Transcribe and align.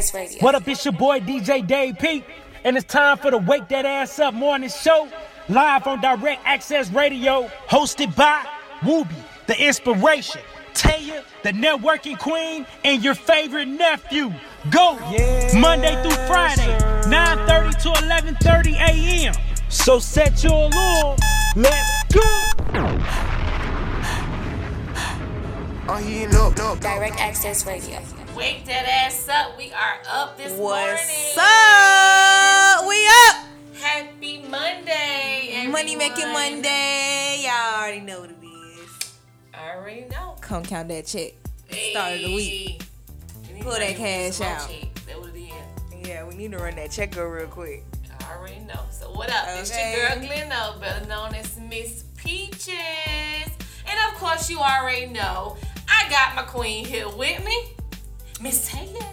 Access 0.00 0.14
Radio. 0.14 0.42
What 0.42 0.54
up, 0.54 0.66
it's 0.66 0.82
your 0.82 0.92
boy 0.92 1.20
DJ 1.20 1.66
Dave 1.66 1.98
Pete, 1.98 2.24
and 2.64 2.74
it's 2.74 2.90
time 2.90 3.18
for 3.18 3.30
the 3.30 3.36
Wake 3.36 3.68
That 3.68 3.84
Ass 3.84 4.18
Up 4.18 4.32
morning 4.32 4.70
show, 4.70 5.06
live 5.50 5.86
on 5.86 6.00
Direct 6.00 6.40
Access 6.46 6.90
Radio, 6.90 7.50
hosted 7.68 8.16
by 8.16 8.42
Wooby, 8.80 9.14
the 9.46 9.62
inspiration, 9.62 10.40
Taya, 10.72 11.22
the 11.42 11.52
networking 11.52 12.18
queen, 12.18 12.64
and 12.82 13.04
your 13.04 13.14
favorite 13.14 13.68
nephew, 13.68 14.32
Go, 14.70 14.94
Monday 15.60 16.02
through 16.02 16.26
Friday, 16.26 16.78
9.30 17.04 17.82
to 17.82 17.88
11.30 17.90 18.72
a.m. 18.76 19.34
So 19.68 19.98
set 19.98 20.42
your 20.42 20.70
alarm, 20.70 21.18
let's 21.56 22.04
go! 22.04 22.20
I'm 25.92 26.04
heating 26.04 26.34
up, 26.36 26.58
up. 26.58 26.80
Direct 26.80 27.20
Access 27.20 27.66
Radio. 27.66 28.00
Wake 28.40 28.64
that 28.64 28.88
ass 28.88 29.28
up. 29.28 29.58
We 29.58 29.70
are 29.70 29.98
up 30.10 30.38
this 30.38 30.52
What's 30.52 31.36
morning. 31.36 31.36
up? 31.36 32.88
We 32.88 33.06
up. 33.06 33.44
Happy 33.78 34.38
Monday. 34.48 35.50
Everyone. 35.52 35.72
Money 35.72 35.94
making 35.94 36.32
Monday. 36.32 37.42
Y'all 37.44 37.82
already 37.82 38.00
know 38.00 38.22
what 38.22 38.30
it 38.30 38.36
is. 38.42 39.12
I 39.52 39.76
already 39.76 40.06
know. 40.10 40.36
Come 40.40 40.62
count 40.64 40.88
that 40.88 41.04
check. 41.04 41.34
Start 41.70 42.14
of 42.14 42.20
the 42.22 42.34
week. 42.34 42.82
Hey. 43.46 43.60
Pull 43.62 43.72
that 43.72 43.96
cash 43.96 44.40
out. 44.40 44.70
checks. 44.70 45.02
That 45.02 45.20
what 45.20 45.36
it 45.36 45.40
is. 45.40 46.08
Yeah, 46.08 46.26
we 46.26 46.34
need 46.34 46.52
to 46.52 46.58
run 46.58 46.76
that 46.76 46.90
check 46.90 47.18
over 47.18 47.36
real 47.36 47.46
quick. 47.46 47.84
I 48.20 48.36
already 48.38 48.60
know. 48.60 48.80
So 48.90 49.10
what 49.12 49.28
up? 49.28 49.48
It's 49.50 49.70
your 49.70 50.08
girl 50.08 50.16
Gleno, 50.16 50.80
better 50.80 51.06
known 51.06 51.34
as 51.34 51.58
Miss 51.60 52.04
Peaches. 52.16 52.72
And 52.72 53.98
of 54.10 54.18
course 54.18 54.48
you 54.48 54.60
already 54.60 55.04
know 55.08 55.58
I 55.86 56.08
got 56.08 56.34
my 56.34 56.42
queen 56.50 56.86
here 56.86 57.06
with 57.10 57.44
me. 57.44 57.74
Miss 58.40 58.68
Taylor. 58.68 59.04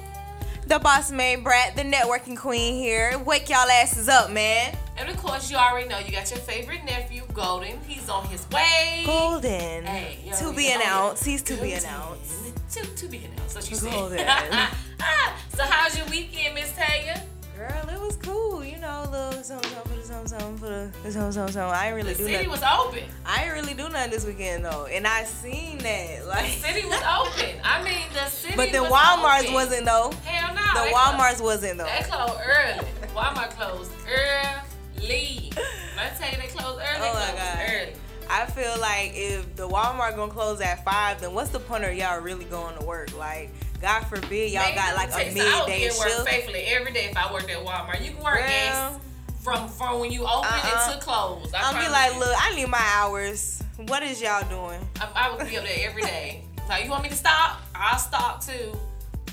The 0.68 0.80
boss 0.80 1.12
man 1.12 1.44
Brat, 1.44 1.76
the 1.76 1.84
networking 1.84 2.38
queen 2.38 2.76
here. 2.76 3.18
Wake 3.26 3.50
y'all 3.50 3.70
asses 3.70 4.08
up, 4.10 4.32
man. 4.32 4.76
And 4.98 5.10
of 5.10 5.18
course 5.18 5.52
you 5.52 5.58
already 5.58 5.88
know 5.88 6.00
you 6.00 6.12
got 6.12 6.30
your 6.30 6.40
favorite 6.40 6.84
nephew, 6.86 7.24
Golden. 7.34 7.80
He's 7.88 8.10
on 8.10 8.26
his 8.28 8.50
way. 8.50 9.04
Golden. 9.06 9.86
Hey, 9.86 10.20
to 10.40 10.54
be 10.54 10.70
oh, 10.72 10.76
announced. 10.76 11.26
He's 11.26 11.42
to 11.44 11.56
be 11.56 11.74
announced. 11.74 12.34
To, 12.72 12.84
to 12.84 13.08
be 13.08 13.18
announced. 13.18 13.56
That's 13.56 13.72
what 13.72 13.82
you 13.84 13.90
Golden. 13.90 14.18
said. 14.20 14.70
Ah, 15.00 15.40
so 15.54 15.64
how's 15.64 15.96
your 15.96 16.08
weekend, 16.08 16.56
Miss 16.56 16.72
Taya? 16.72 17.22
Girl, 17.58 17.90
it 17.90 18.00
was 18.00 18.16
cool. 18.18 18.64
You 18.64 18.78
know, 18.78 19.04
a 19.06 19.10
little 19.10 19.44
something, 19.44 19.72
something, 19.72 19.92
for 19.92 19.98
the 19.98 20.04
something, 20.06 20.28
something, 20.28 20.58
for 20.60 20.66
the 20.68 20.92
the 21.04 21.12
something, 21.12 21.32
something, 21.32 21.54
something. 21.54 21.62
I 21.76 21.88
ain't 21.88 21.96
really 21.96 22.14
The 22.14 22.18
do 22.20 22.24
city 22.26 22.34
nothing. 22.48 22.50
was 22.52 22.62
open. 22.64 23.04
I 23.26 23.44
ain't 23.46 23.54
really 23.54 23.74
do 23.74 23.90
nothing 23.90 24.12
this 24.12 24.26
weekend 24.26 24.64
though, 24.66 24.86
and 24.86 25.08
I 25.08 25.24
seen 25.24 25.80
that. 25.80 26.20
The 26.22 26.28
Like, 26.28 26.52
city 26.52 26.86
was 26.86 27.02
open. 27.20 27.60
I 27.64 27.84
mean, 27.84 28.04
the 28.14 28.26
city. 28.30 28.56
Was 28.56 28.66
But 28.68 28.72
the 28.74 28.84
was 28.84 28.92
Walmart's 28.92 29.42
open. 29.44 29.54
wasn't 29.56 29.86
though. 29.86 30.12
Hell 30.24 30.54
no. 30.54 30.62
The 30.84 30.86
they 30.90 30.94
Walmart's 30.94 31.42
wasn't 31.42 31.78
though. 31.80 31.86
They 31.86 32.04
closed 32.04 32.42
early. 32.46 32.88
Walmart 33.16 33.50
closed 33.52 33.92
early. 34.08 35.52
When 35.56 36.06
I 36.06 36.10
tell 36.18 36.30
you 36.32 36.38
they 36.38 36.48
closed 36.50 36.80
early, 36.80 37.00
they 37.02 37.10
Oh 37.10 37.14
my 37.14 37.36
God. 37.38 37.60
early. 37.72 37.94
I 38.30 38.46
feel 38.46 38.78
like 38.82 39.14
if 39.16 39.56
the 39.56 39.68
Walmart 39.68 40.16
gonna 40.18 40.32
close 40.32 40.60
at 40.62 40.84
five, 40.84 41.22
then 41.22 41.34
what's 41.34 41.50
the 41.50 41.60
point 41.60 41.86
of 41.86 41.96
y'all 41.96 42.20
really 42.20 42.44
going 42.46 42.78
to 42.78 42.86
work? 42.86 43.18
Like, 43.18 43.50
God 43.82 44.02
forbid 44.08 44.52
y'all 44.52 44.64
Man, 44.64 44.76
got 44.76 44.96
like 44.96 45.10
a 45.14 45.34
me 45.34 45.40
tell 45.40 45.40
you 45.40 45.42
something, 45.42 45.42
I 45.42 45.60
would 45.60 45.70
midday 45.70 45.80
get 45.90 45.98
work 46.00 46.28
faithfully 46.28 46.60
every 46.66 46.92
day 46.94 47.06
if 47.06 47.18
I 47.18 47.32
worked 47.32 47.50
at 47.50 47.64
Walmart. 47.64 48.04
You 48.04 48.12
can 48.12 48.24
work 48.24 48.40
Girl. 48.40 48.48
yes, 48.48 49.00
from 49.44 49.68
from 49.70 50.00
when 50.00 50.12
you 50.12 50.22
open 50.24 50.50
Uh-uh. 50.50 50.84
until 50.88 51.00
close. 51.02 51.54
I 51.54 51.62
I'm 51.72 51.76
be 51.86 51.90
like, 51.92 52.18
look, 52.18 52.36
I 52.40 52.56
need 52.56 52.68
my 52.70 52.82
hours. 52.96 53.62
What 53.88 54.02
is 54.04 54.20
y'all 54.22 54.48
doing? 54.50 54.80
I, 55.00 55.10
I 55.16 55.36
would 55.36 55.48
be 55.48 55.58
up 55.58 55.64
there 55.64 55.88
every 55.90 56.02
day. 56.02 56.44
Like, 56.68 56.84
you 56.86 56.90
want 56.90 57.04
me 57.04 57.10
to 57.10 57.16
stop? 57.16 57.62
I'll 57.76 58.00
stop 58.00 58.44
too. 58.44 58.76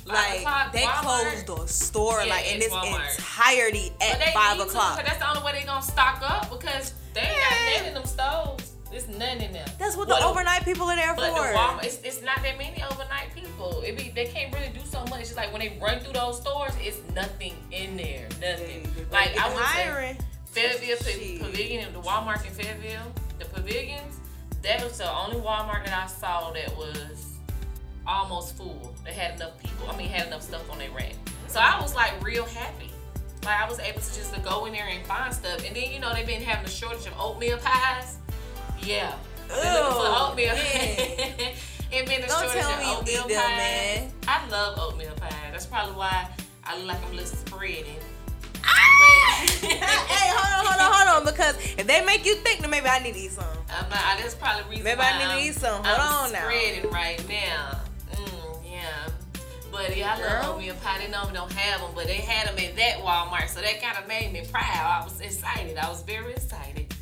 Like 0.07 0.45
they 0.73 0.83
Walmart. 0.83 1.45
closed 1.47 1.47
the 1.47 1.67
store 1.67 2.23
Yeah, 2.23 2.35
like 2.35 2.53
in 2.53 2.61
it's 2.61 2.69
Walmart. 2.69 3.15
entirety 3.19 3.91
at 4.03 4.35
five 4.35 4.61
o'clock. 4.61 4.99
to, 4.99 5.05
that's 5.05 5.19
the 5.19 5.31
only 5.31 5.43
way 5.43 5.59
they 5.59 5.65
gonna 5.67 5.81
stock 5.81 6.21
up 6.23 6.51
because 6.51 6.93
they 7.15 7.23
ain't 7.23 7.31
got 7.31 7.39
Yeah. 7.39 7.73
nothing 7.73 7.89
in 7.89 7.95
them 7.95 8.05
stores. 8.05 8.73
There's 8.95 9.09
none 9.09 9.39
in 9.41 9.53
them. 9.53 9.69
That's 9.77 9.97
what 9.97 10.07
the 10.07 10.15
Well, 10.15 10.29
overnight 10.31 10.65
people 10.65 10.89
are 10.89 10.95
there 10.95 11.17
But 11.17 11.33
for. 11.37 11.49
the 11.49 11.59
Walmart, 11.59 11.83
it's, 11.83 12.01
it's 12.05 12.23
not 12.23 12.41
that 12.45 12.57
many 12.57 12.81
overnight 12.85 13.35
people. 13.35 13.83
It 13.85 13.97
be 13.99 14.11
they 14.15 14.27
can't 14.27 14.55
really 14.55 14.69
do 14.69 14.79
so 14.85 15.05
much. 15.07 15.23
It's 15.23 15.35
like 15.37 15.51
when 15.53 15.63
they 15.63 15.77
run 15.83 15.99
through 15.99 16.13
those 16.13 16.41
stores, 16.41 16.71
it's 16.81 17.01
nothing 17.13 17.55
in 17.73 17.97
there, 17.97 18.29
nothing. 18.41 18.87
Like 19.11 19.37
I 19.37 19.47
It's 19.49 19.55
would 19.57 19.65
say, 19.67 19.83
hiring. 19.83 20.19
Fayetteville 20.47 20.97
Pa- 20.99 21.05
Shit. 21.07 21.41
Pavilion, 21.41 21.93
the 21.93 22.01
Walmart 22.03 22.47
in 22.47 22.53
Fayetteville, 22.53 23.13
the 23.41 23.47
pavilions, 23.47 24.21
that 24.63 24.81
was 24.85 24.99
the 24.99 25.11
only 25.11 25.39
Walmart 25.41 25.85
that 25.87 26.05
I 26.05 26.07
saw 26.07 26.53
that 26.53 26.77
was 26.77 27.33
almost 28.07 28.57
full. 28.57 28.95
They 29.05 29.13
had 29.13 29.35
enough 29.35 29.59
people. 29.61 29.91
I 29.91 29.97
mean, 29.97 30.09
had 30.09 30.29
enough 30.29 30.43
stuff 30.43 30.71
on 30.71 30.79
their 30.79 30.93
rack. 30.93 31.15
So 31.49 31.59
I 31.59 31.81
was 31.83 31.97
like 31.97 32.13
real 32.25 32.45
happy. 32.45 32.91
Like 33.45 33.61
I 33.61 33.69
was 33.69 33.81
able 33.81 34.01
to 34.01 34.15
just 34.15 34.33
to 34.35 34.41
go 34.41 34.67
in 34.67 34.73
there 34.73 34.87
and 34.87 35.05
find 35.05 35.35
stuff. 35.35 35.67
And 35.67 35.75
then 35.75 35.91
you 35.91 35.99
know 35.99 36.15
they've 36.15 36.25
been 36.25 36.43
having 36.43 36.65
a 36.65 36.71
shortage 36.71 37.07
of 37.09 37.15
oatmeal 37.19 37.59
pies. 37.59 38.19
Yeah. 38.83 39.15
I've 39.51 39.63
been 39.63 39.73
looking 39.75 39.93
for 39.93 40.07
Ew, 40.07 40.15
oatmeal. 40.17 40.55
yeah. 40.55 41.99
it 41.99 42.07
been 42.09 42.23
a 42.25 42.27
Don't 42.27 42.41
shortage 42.43 42.61
tell 42.63 42.73
of 42.73 42.79
me 42.81 42.91
you 42.91 42.97
oatmeal 42.97 43.23
eat 43.23 43.29
them, 43.29 43.57
man. 43.57 44.13
I 44.29 44.49
love 44.49 44.79
oatmeal 44.79 45.13
pie. 45.17 45.31
That's 45.53 45.67
probably 45.67 45.95
why 45.95 46.29
I 46.65 46.77
look 46.79 46.87
like 46.89 47.03
I'm 47.05 47.13
a 47.13 47.17
little 47.17 47.27
spreading. 47.27 47.85
hey, 48.65 50.31
hold 50.35 50.67
on, 50.67 50.67
hold 50.67 50.81
on, 50.81 50.93
hold 51.09 51.27
on. 51.27 51.33
Because 51.33 51.57
if 51.79 51.87
they 51.87 52.05
make 52.05 52.25
you 52.27 52.37
think, 52.37 52.61
then 52.61 52.71
maybe 52.71 52.87
I 52.87 52.99
need 53.01 53.15
to 53.15 53.21
eat 53.21 53.33
some. 53.33 53.45
I'm 53.71 53.89
not, 53.91 53.99
I- 53.99 54.19
that's 54.23 54.35
probably 54.35 54.65
reason 54.71 54.85
Maybe 54.85 55.01
I 55.01 55.19
need 55.19 55.25
to 55.25 55.31
I'm, 55.31 55.39
eat 55.41 55.55
some. 55.55 55.85
Hold 55.85 55.99
I'm 56.01 56.25
on 56.27 56.33
now. 56.33 56.41
spreading 56.41 56.91
right 56.91 57.29
now. 57.29 57.79
Mm, 58.15 58.65
yeah. 58.73 59.09
But 59.71 59.97
yeah, 59.97 60.17
I 60.19 60.21
love 60.43 60.55
oatmeal 60.57 60.75
pie. 60.77 60.99
They 61.05 61.11
normally 61.11 61.35
don't 61.35 61.53
have 61.53 61.81
them, 61.81 61.91
but 61.95 62.07
they 62.07 62.15
had 62.17 62.49
them 62.49 62.59
at 62.65 62.77
that 62.77 62.99
Walmart, 63.05 63.49
so 63.49 63.61
that 63.61 63.83
kind 63.83 63.99
of 63.99 64.07
made 64.09 64.33
me 64.33 64.45
proud. 64.51 64.65
I 64.65 65.05
was 65.05 65.21
excited. 65.21 65.77
I 65.77 65.89
was 65.89 66.03
very 66.03 66.33
excited. 66.33 66.94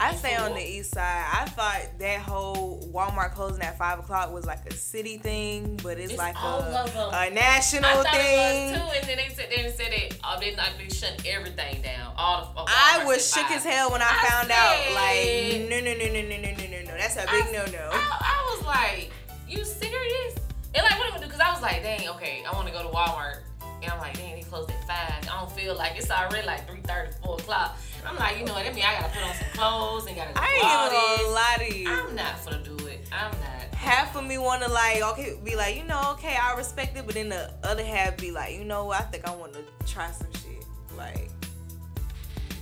I 0.00 0.14
stay 0.16 0.34
on 0.34 0.52
the 0.54 0.60
east 0.60 0.92
side. 0.92 1.24
I 1.32 1.44
thought 1.46 1.98
that 2.00 2.20
whole 2.20 2.90
Walmart 2.92 3.32
closing 3.34 3.62
at 3.62 3.78
five 3.78 4.00
o'clock 4.00 4.32
was 4.32 4.44
like 4.44 4.66
a 4.66 4.74
city 4.74 5.18
thing, 5.18 5.78
but 5.82 5.98
it's, 5.98 6.10
It's 6.12 6.18
like 6.18 6.34
a, 6.36 6.38
a 6.38 7.10
I 7.12 7.28
national 7.30 8.02
thing. 8.02 8.70
it 8.70 8.72
was 8.72 8.92
too, 8.92 8.98
and 8.98 9.08
then 9.08 9.16
they 9.18 9.34
said 9.34 9.48
they 9.50 9.70
said 9.70 9.92
they 9.92 10.10
oh 10.24 10.36
they 10.40 10.54
not 10.56 10.70
they 10.78 10.88
shut 10.88 11.22
everything 11.24 11.80
down. 11.82 12.12
All 12.18 12.52
the 12.54 12.64
I 12.66 13.04
was 13.06 13.24
shook 13.32 13.44
five. 13.46 13.56
as 13.58 13.64
hell 13.64 13.92
when 13.92 14.02
I, 14.02 14.08
I 14.10 14.28
found 14.28 14.50
out. 14.50 14.76
Like, 14.94 15.70
no, 15.70 15.78
no, 15.80 15.94
no, 15.94 16.12
no, 16.12 16.22
no, 16.28 16.36
no, 16.42 16.56
no, 16.56 16.66
no, 16.66 16.90
no. 16.90 16.98
That's 16.98 17.16
a 17.16 17.26
big 17.30 17.52
no, 17.52 17.64
no. 17.66 17.90
I, 17.92 18.18
I 18.20 18.56
was 18.56 18.66
like, 18.66 19.10
you 19.48 19.64
serious? 19.64 20.34
And 20.74 20.82
like, 20.82 20.98
what 20.98 21.06
am 21.08 21.14
I 21.14 21.18
do? 21.18 21.24
Because 21.26 21.40
I 21.40 21.52
was 21.52 21.62
like, 21.62 21.82
dang, 21.82 22.08
okay, 22.10 22.42
I 22.46 22.52
want 22.52 22.66
to 22.66 22.72
go 22.74 22.82
to 22.82 22.88
Walmart. 22.88 23.38
And 23.82 23.92
I'm 23.92 24.00
like, 24.00 24.16
dang, 24.16 24.34
they 24.34 24.42
closed 24.42 24.70
at 24.70 24.80
5. 24.88 25.30
I 25.30 25.40
don't 25.40 25.52
feel 25.52 25.76
like 25.76 25.92
it's 25.96 26.10
already 26.10 26.44
like 26.46 26.66
3 26.68 26.80
4 27.22 27.34
o'clock. 27.38 27.76
I'm 28.06 28.16
like, 28.16 28.38
you 28.38 28.44
know 28.44 28.52
what? 28.54 28.64
That 28.64 28.74
means 28.74 28.86
I 28.86 29.00
got 29.00 29.12
to 29.12 29.18
put 29.18 29.22
on 29.28 29.34
some 29.34 29.48
clothes 29.54 30.06
and 30.06 30.16
got 30.16 30.28
to 30.28 30.34
do 30.34 30.40
I 30.40 30.46
ain't 30.46 30.64
even 30.64 31.24
gonna 31.24 31.34
lie 31.34 31.56
to 31.58 31.78
you. 31.78 31.88
I'm 31.90 32.14
not 32.14 32.44
gonna 32.44 32.62
do 32.62 32.86
it. 32.86 33.08
I'm 33.12 33.30
not. 33.30 33.74
half 33.74 34.14
of 34.16 34.26
me 34.26 34.38
want 34.38 34.62
to 34.62 34.70
like, 34.70 35.02
okay, 35.02 35.38
be 35.44 35.56
like, 35.56 35.76
you 35.76 35.84
know, 35.84 36.12
okay, 36.12 36.36
I 36.40 36.54
respect 36.56 36.96
it, 36.96 37.06
but 37.06 37.14
then 37.14 37.28
the 37.30 37.50
other 37.62 37.84
half 37.84 38.16
be 38.16 38.30
like, 38.30 38.54
you 38.56 38.64
know, 38.64 38.90
I 38.92 39.02
think 39.02 39.26
I 39.28 39.34
want 39.34 39.52
to 39.54 39.60
try 39.86 40.10
some 40.10 40.32
shit, 40.34 40.64
like 40.96 41.28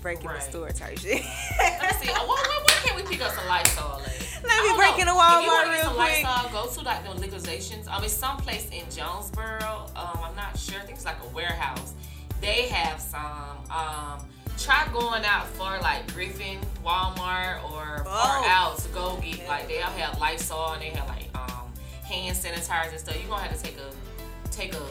breaking 0.00 0.26
Right. 0.26 0.40
the 0.40 0.50
store 0.50 0.70
type 0.70 0.98
shit. 0.98 1.22
Let 1.58 1.82
me 1.82 2.06
see. 2.06 2.10
uh, 2.12 2.14
Why, 2.14 2.26
why, 2.26 2.60
why 2.64 2.74
can't 2.84 2.96
we 2.96 3.02
pick 3.02 3.22
up 3.24 3.32
some 3.32 3.46
Lysol? 3.46 4.00
Let 4.44 4.62
me 4.64 4.74
break 4.76 4.90
know. 4.90 4.98
into 4.98 5.02
If 5.02 5.06
you 5.06 5.12
Walmart 5.12 5.46
wanna 5.46 5.68
get 5.68 5.72
real 5.74 5.84
some 5.84 5.94
quick. 5.94 6.24
Lysol, 6.24 6.50
go 6.50 6.72
to 6.72 6.80
like 6.82 7.04
the 7.04 7.10
liquidations. 7.20 7.86
Um, 7.88 8.02
it's 8.04 8.12
someplace 8.12 8.68
in 8.70 8.84
Jonesboro. 8.90 9.86
Um, 9.94 10.18
I'm 10.24 10.34
not 10.36 10.58
sure. 10.58 10.80
I 10.80 10.82
think 10.82 10.96
it's 10.96 11.04
like 11.04 11.18
a 11.22 11.28
warehouse. 11.28 11.94
They 12.40 12.62
have 12.68 13.00
some. 13.00 13.58
Um, 13.70 14.26
try 14.62 14.86
going 14.92 15.24
out 15.24 15.46
for 15.48 15.78
like 15.80 16.12
Griffin, 16.12 16.58
Walmart, 16.84 17.62
or 17.70 18.04
far 18.04 18.38
Oh. 18.38 18.46
out 18.48 18.78
to 18.78 18.88
go 18.88 19.16
get 19.22 19.46
like 19.48 19.68
they'll 19.68 19.82
have 19.82 20.18
Lysol 20.20 20.72
and 20.72 20.82
they 20.82 20.90
have 20.90 21.08
like 21.08 21.28
um 21.34 21.72
hand 22.04 22.36
sanitizers 22.36 22.90
and 22.90 23.00
stuff. 23.00 23.16
You 23.16 23.24
are 23.32 23.38
gonna 23.38 23.42
have 23.48 23.56
to 23.56 23.62
take 23.62 23.76
a 23.78 24.50
take 24.50 24.74
a 24.74 24.82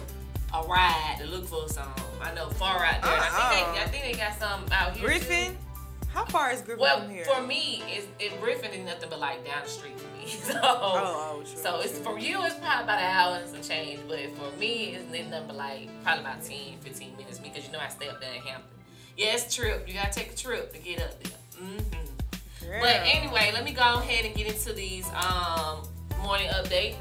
a 0.54 0.64
ride 0.68 1.16
to 1.20 1.26
look 1.28 1.46
for 1.48 1.68
some. 1.70 1.88
I 2.22 2.34
know 2.34 2.50
far 2.50 2.84
out 2.86 3.02
there. 3.02 3.12
And 3.14 3.22
I 3.24 3.50
think 3.54 3.68
Uh-uh. 3.68 3.74
they 3.74 3.82
I 3.82 3.88
think 3.88 4.04
they 4.04 4.14
got 4.14 4.38
some 4.38 4.66
out 4.72 4.96
here. 4.98 5.08
too. 5.10 5.16
Griffin, 5.20 5.58
how 6.10 6.26
far 6.26 6.52
is 6.52 6.60
Griffin 6.62 6.82
Well, 6.82 7.00
from 7.02 7.10
here? 7.10 7.24
for 7.24 7.42
me, 7.42 7.82
it's, 7.88 8.06
it 8.20 8.38
Griffin 8.42 8.72
is 8.72 8.86
nothing 8.86 9.10
but 9.10 9.20
like 9.20 9.46
down 9.46 9.64
the 9.64 9.70
street 9.70 9.98
for 9.98 10.08
me. 10.18 10.26
So, 10.28 10.60
oh, 10.62 11.42
true, 11.46 11.56
so 11.58 11.80
it's 11.80 11.98
for 12.00 12.20
you, 12.20 12.44
it's 12.44 12.56
probably 12.56 12.84
about 12.84 13.00
an 13.00 13.06
hour 13.16 13.36
and 13.38 13.50
some 13.50 13.62
change. 13.62 14.02
But 14.08 14.20
for 14.36 14.56
me, 14.60 14.96
it's 14.96 15.06
nothing 15.06 15.48
but 15.48 15.56
like 15.56 15.88
probably 16.04 16.22
about 16.22 16.44
10, 16.44 16.58
15 16.82 17.18
minutes 17.18 17.40
because 17.40 17.66
you 17.66 17.72
know 17.72 17.80
I 17.80 17.88
stay 17.88 18.10
up 18.10 18.20
there 18.22 18.34
in 18.34 18.42
Hampton. 18.42 18.70
Yes, 19.18 19.54
trip. 19.54 19.88
You 19.88 19.94
gotta 19.94 20.12
take 20.14 20.32
a 20.34 20.36
trip 20.36 20.74
to 20.74 20.80
get 20.80 21.02
up 21.02 21.24
there. 21.24 21.34
hmm 21.60 21.78
Girl. 22.66 22.80
But 22.82 23.02
anyway, 23.04 23.52
let 23.54 23.64
me 23.66 23.72
go 23.74 23.82
ahead 24.00 24.24
and 24.26 24.36
get 24.36 24.48
into 24.48 24.72
these 24.74 25.08
um, 25.10 25.82
morning 26.22 26.48
updates. 26.50 26.96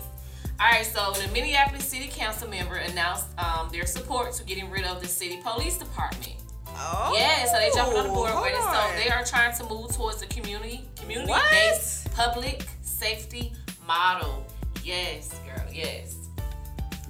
All 0.58 0.66
right, 0.70 0.84
so 0.84 1.12
the 1.12 1.30
Minneapolis 1.32 1.84
City 1.84 2.08
Council 2.08 2.48
member 2.48 2.76
announced 2.76 3.26
um, 3.38 3.68
their 3.70 3.86
support 3.86 4.32
to 4.34 4.44
getting 4.44 4.70
rid 4.70 4.84
of 4.84 5.00
the 5.00 5.06
city 5.08 5.38
police 5.42 5.78
department. 5.78 6.34
oh, 6.68 7.14
Yeah, 7.16 7.44
so 7.46 7.58
they 7.58 7.70
jumped 7.74 7.96
on 7.96 8.06
the 8.06 8.12
board 8.12 8.32
with 8.42 8.52
it. 8.52 8.56
So 8.56 8.90
they 9.02 9.10
are 9.10 9.24
trying 9.24 9.54
to 9.56 9.64
move 9.64 9.94
towards 9.94 10.20
the 10.20 10.26
community 10.26 10.86
community 11.00 11.30
What? 11.30 11.48
based 11.50 12.12
public 12.14 12.64
safety 12.82 13.52
model. 13.86 14.46
Yes, 14.82 15.34
girl, 15.46 15.64
yes. 15.72 16.16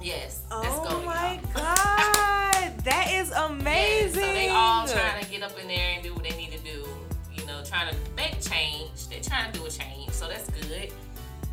Yes. 0.00 0.42
Oh 0.50 1.02
my 1.04 1.34
y'all. 1.34 1.40
god, 1.54 2.78
that 2.84 3.10
is 3.12 3.30
Yeah, 3.30 3.46
amazing. 3.46 4.14
so 4.14 4.20
they 4.20 4.48
all 4.48 4.86
trying 4.86 5.22
to 5.24 5.30
get 5.30 5.42
up 5.42 5.58
in 5.60 5.68
there 5.68 5.94
and 5.94 6.02
do 6.02 6.14
what 6.14 6.22
they 6.24 6.36
need 6.36 6.52
to 6.52 6.58
do. 6.58 6.86
You 7.34 7.46
know, 7.46 7.62
trying 7.64 7.90
to 7.90 7.96
make 8.16 8.40
change. 8.40 9.08
They're 9.08 9.20
trying 9.20 9.52
to 9.52 9.58
do 9.58 9.66
a 9.66 9.70
change, 9.70 10.10
so 10.12 10.28
that's 10.28 10.48
good. 10.50 10.90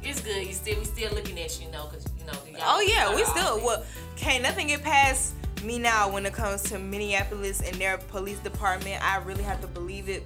It's 0.03 0.21
good. 0.21 0.45
You 0.47 0.53
still 0.53 0.77
we 0.79 0.85
still 0.85 1.11
looking 1.13 1.39
at 1.39 1.59
you, 1.59 1.65
you 1.65 1.71
know, 1.71 1.87
because 1.87 2.05
you 2.17 2.25
know. 2.25 2.63
Oh 2.65 2.79
yeah, 2.81 3.13
we 3.15 3.23
still 3.25 3.57
well 3.63 3.83
can't 4.15 4.43
nothing 4.43 4.67
get 4.67 4.81
past 4.83 5.33
me 5.63 5.79
now 5.79 6.09
when 6.11 6.25
it 6.25 6.33
comes 6.33 6.63
to 6.63 6.79
Minneapolis 6.79 7.61
and 7.61 7.75
their 7.75 7.97
police 7.97 8.39
department. 8.39 9.03
I 9.03 9.17
really 9.17 9.43
have 9.43 9.59
to 9.61 9.67
believe 9.67 10.07
it. 10.07 10.23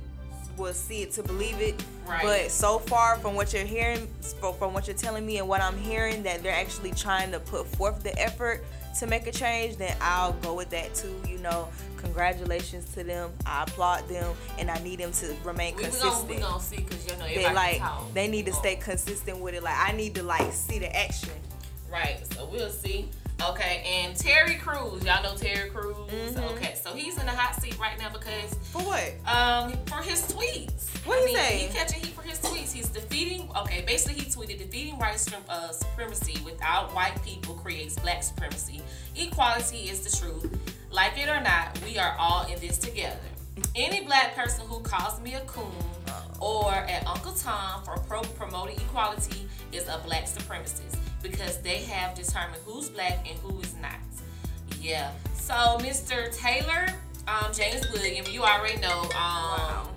Will 0.57 0.73
see 0.73 1.01
it 1.03 1.11
to 1.13 1.23
believe 1.23 1.59
it. 1.59 1.81
Right. 2.07 2.21
But 2.23 2.51
so 2.51 2.79
far 2.79 3.17
from 3.17 3.35
what 3.35 3.53
you're 3.53 3.65
hearing, 3.65 4.07
from 4.39 4.73
what 4.73 4.87
you're 4.87 4.95
telling 4.95 5.25
me 5.25 5.37
and 5.37 5.47
what 5.47 5.61
I'm 5.61 5.77
hearing, 5.77 6.23
that 6.23 6.43
they're 6.43 6.53
actually 6.53 6.91
trying 6.91 7.31
to 7.31 7.39
put 7.39 7.67
forth 7.67 8.03
the 8.03 8.17
effort 8.19 8.63
to 8.99 9.07
make 9.07 9.27
a 9.27 9.31
change, 9.31 9.77
then 9.77 9.95
I'll 10.01 10.33
go 10.33 10.53
with 10.53 10.69
that 10.71 10.93
too. 10.93 11.15
You 11.27 11.37
know, 11.37 11.69
congratulations 11.97 12.91
to 12.93 13.03
them. 13.03 13.31
I 13.45 13.63
applaud 13.63 14.07
them, 14.09 14.35
and 14.59 14.69
I 14.69 14.77
need 14.83 14.99
them 14.99 15.11
to 15.13 15.35
remain 15.43 15.75
We, 15.75 15.83
consistent. 15.83 16.13
gonna 16.13 16.33
we 16.33 16.37
gonna 16.41 16.59
see 16.61 16.77
because 16.77 17.05
you 17.05 17.17
know 17.17 17.25
they 17.25 17.53
like 17.53 17.81
they 18.13 18.27
need 18.27 18.45
to 18.47 18.51
oh. 18.51 18.59
stay 18.59 18.75
consistent 18.75 19.39
with 19.39 19.55
it. 19.55 19.63
Like 19.63 19.77
I 19.77 19.93
need 19.93 20.15
to 20.15 20.23
like 20.23 20.51
see 20.51 20.79
the 20.79 20.93
action. 20.95 21.29
Right, 21.91 22.19
so 22.33 22.47
we'll 22.51 22.69
see. 22.69 23.09
Okay, 23.49 23.83
and 23.85 24.15
Terry 24.15 24.55
Crews, 24.55 25.03
y'all 25.03 25.23
know 25.23 25.35
Terry 25.35 25.69
Crews. 25.69 25.95
Mm-hmm. 25.97 26.43
Okay, 26.55 26.75
so 26.81 26.93
he's 26.93 27.19
in 27.19 27.25
the 27.25 27.31
hot 27.31 27.59
seat 27.61 27.77
right 27.79 27.97
now 27.97 28.09
because 28.11 28.53
For 28.71 28.81
what? 28.81 29.13
um 29.25 29.73
for 29.87 30.01
his 30.01 30.21
tweets. 30.31 30.89
What 31.05 31.19
he 31.19 31.25
mean, 31.25 31.35
say? 31.35 31.57
He 31.57 31.73
catching 31.73 32.01
heat 32.01 32.13
for 32.13 32.21
his 32.21 32.39
tweets. 32.39 32.71
He's 32.71 32.89
defeating. 32.89 33.49
Okay, 33.57 33.83
basically 33.85 34.21
he 34.21 34.29
tweeted 34.29 34.59
defeating 34.59 34.97
white 34.99 35.17
uh, 35.49 35.71
supremacy 35.71 36.39
without 36.45 36.93
white 36.93 37.19
people 37.25 37.55
creates 37.55 37.97
black 37.97 38.21
supremacy. 38.21 38.81
Equality 39.15 39.89
is 39.89 40.01
the 40.01 40.15
truth. 40.15 40.47
Like 40.91 41.17
it 41.17 41.27
or 41.29 41.41
not, 41.41 41.79
we 41.83 41.97
are 41.97 42.15
all 42.19 42.45
in 42.45 42.59
this 42.59 42.77
together. 42.77 43.17
Any 43.75 44.05
black 44.05 44.35
person 44.35 44.67
who 44.67 44.81
calls 44.81 45.19
me 45.21 45.33
a 45.33 45.41
coon 45.41 45.71
or 46.39 46.73
an 46.73 47.03
Uncle 47.07 47.33
Tom 47.33 47.83
for 47.83 47.97
pro- 48.01 48.21
promoting 48.21 48.75
equality 48.77 49.47
is 49.71 49.87
a 49.87 49.99
black 50.05 50.25
supremacist 50.25 50.97
because 51.21 51.57
they 51.59 51.77
have 51.83 52.15
determined 52.15 52.61
who's 52.65 52.89
black 52.89 53.25
and 53.29 53.37
who 53.39 53.59
is 53.61 53.73
not. 53.81 53.91
Yeah. 54.81 55.11
So 55.35 55.53
Mr. 55.81 56.35
Taylor, 56.35 56.87
um, 57.27 57.53
James 57.53 57.89
William, 57.91 58.25
you 58.29 58.43
already 58.43 58.79
know. 58.79 59.09
Um, 59.19 59.87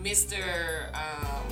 Mr. 0.00 0.92
Um, 0.94 1.44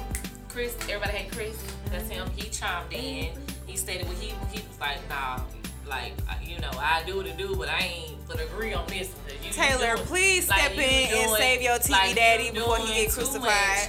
Chris, 0.49 0.75
everybody 0.89 1.13
hate 1.13 1.33
Chris. 1.33 1.61
That's 1.91 2.09
him. 2.09 2.29
He 2.37 2.49
chimed 2.49 2.93
in. 2.93 3.29
He 3.67 3.77
stated 3.77 4.07
what 4.09 4.17
he 4.17 4.29
he 4.51 4.67
was 4.67 4.81
like, 4.81 4.99
nah, 5.09 5.41
like 5.87 6.13
uh, 6.29 6.35
you 6.43 6.59
know, 6.61 6.71
I 6.79 7.03
do 7.07 7.17
what 7.17 7.27
I 7.27 7.33
do, 7.33 7.55
but 7.57 7.69
I 7.69 7.81
ain't 7.81 8.29
gonna 8.29 8.45
agree 8.45 8.73
on 8.73 8.87
this. 8.87 9.15
You 9.45 9.53
Taylor, 9.53 9.97
doing- 9.97 10.07
please 10.07 10.45
step 10.47 10.75
you 10.75 10.83
in 10.83 11.09
and 11.13 11.31
save 11.33 11.63
your 11.63 11.75
TV 11.79 11.91
like, 11.91 12.15
daddy 12.17 12.51
before 12.51 12.79
he 12.79 12.85
doing 12.85 12.95
get 13.05 13.11
too 13.11 13.15
crucified. 13.17 13.43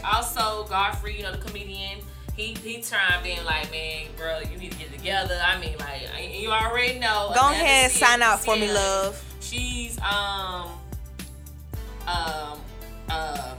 much. 0.04 0.14
Also, 0.14 0.66
Godfrey, 0.70 1.16
you 1.18 1.24
know, 1.24 1.32
the 1.32 1.38
comedian, 1.38 2.00
he 2.40 2.54
he 2.54 2.82
chimed 2.82 3.26
in 3.26 3.44
like, 3.46 3.70
man, 3.72 4.06
bro, 4.16 4.40
you 4.40 4.58
need 4.58 4.72
to 4.72 4.78
get 4.78 4.92
together. 4.94 5.38
I 5.44 5.60
mean, 5.60 5.76
like, 5.78 6.02
you 6.40 6.50
already 6.52 6.98
know. 7.00 7.32
Go 7.36 7.42
Amanda 7.48 7.64
ahead, 7.64 7.92
Seales- 7.92 7.94
sign 8.00 8.22
out 8.22 8.40
for 8.40 8.56
me, 8.56 8.72
love. 8.72 9.22
She's 9.42 10.00
um 10.00 10.72
um 12.08 12.60
um 13.10 13.58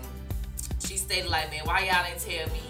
she 0.85 0.97
stated 0.97 1.29
like, 1.31 1.51
man, 1.51 1.61
why 1.65 1.81
y'all 1.85 2.05
didn't 2.05 2.21
tell 2.21 2.53
me 2.55 2.61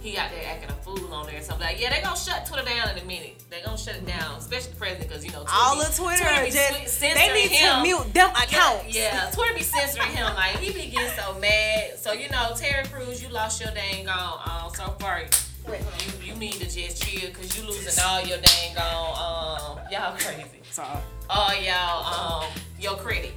he 0.00 0.16
out 0.16 0.30
there 0.30 0.44
acting 0.48 0.70
a 0.70 0.74
fool 0.74 1.12
on 1.12 1.26
there 1.26 1.34
and 1.36 1.44
something 1.44 1.66
like, 1.66 1.80
yeah, 1.80 1.90
they 1.92 2.00
gonna 2.00 2.16
shut 2.16 2.46
Twitter 2.46 2.64
down 2.64 2.96
in 2.96 3.02
a 3.02 3.06
minute. 3.06 3.42
They 3.50 3.60
gonna 3.62 3.76
shut 3.76 3.96
it 3.96 4.06
down, 4.06 4.38
especially 4.38 4.70
the 4.72 4.76
president, 4.78 5.08
because 5.08 5.24
you 5.24 5.32
know 5.32 5.40
Twitter 5.40 5.52
All 5.54 5.74
be- 5.74 5.82
of 5.82 5.96
Twitter, 5.96 6.44
be 6.44 6.50
just 6.50 6.72
swi- 6.72 6.88
censoring 6.88 7.28
they 7.28 7.42
need 7.42 7.50
him. 7.50 7.76
to 7.76 7.82
mute 7.82 8.14
them 8.14 8.30
accounts. 8.30 8.94
Yeah, 8.94 9.28
Twitter 9.32 9.54
be 9.54 9.62
censoring 9.62 10.08
him. 10.16 10.32
Like 10.34 10.56
he 10.58 10.72
be 10.72 10.88
getting 10.90 11.10
so 11.16 11.38
mad. 11.40 11.98
So 11.98 12.12
you 12.12 12.28
know, 12.30 12.52
Terry 12.56 12.86
Crews, 12.86 13.22
you 13.22 13.28
lost 13.28 13.60
your 13.60 13.70
dang 13.72 14.08
on. 14.08 14.40
Um, 14.66 14.74
so 14.74 14.84
far, 15.00 15.22
you 15.66 16.32
you 16.32 16.34
need 16.38 16.52
to 16.54 16.64
just 16.70 17.02
chill 17.02 17.28
because 17.30 17.56
you 17.58 17.66
losing 17.66 18.02
all 18.04 18.20
your 18.22 18.38
dang 18.38 18.76
on. 18.78 19.78
Um, 19.78 19.78
y'all 19.90 20.16
crazy. 20.16 20.44
Sorry. 20.70 20.98
All 21.28 21.54
y'all 21.60 22.44
um 22.44 22.50
your 22.78 22.96
credit. 22.96 23.32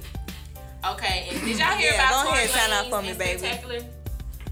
Okay, 0.88 1.28
and 1.30 1.40
did 1.44 1.58
y'all 1.58 1.76
hear 1.76 1.92
Yeah, 1.92 2.08
about 2.10 2.24
go 2.24 2.30
Tory 2.30 2.44
ahead, 2.44 2.50
sign 2.50 2.70
out 2.72 2.90
for 2.90 3.02
me, 3.02 3.12
baby. 3.14 3.38
Spectacular? 3.38 3.80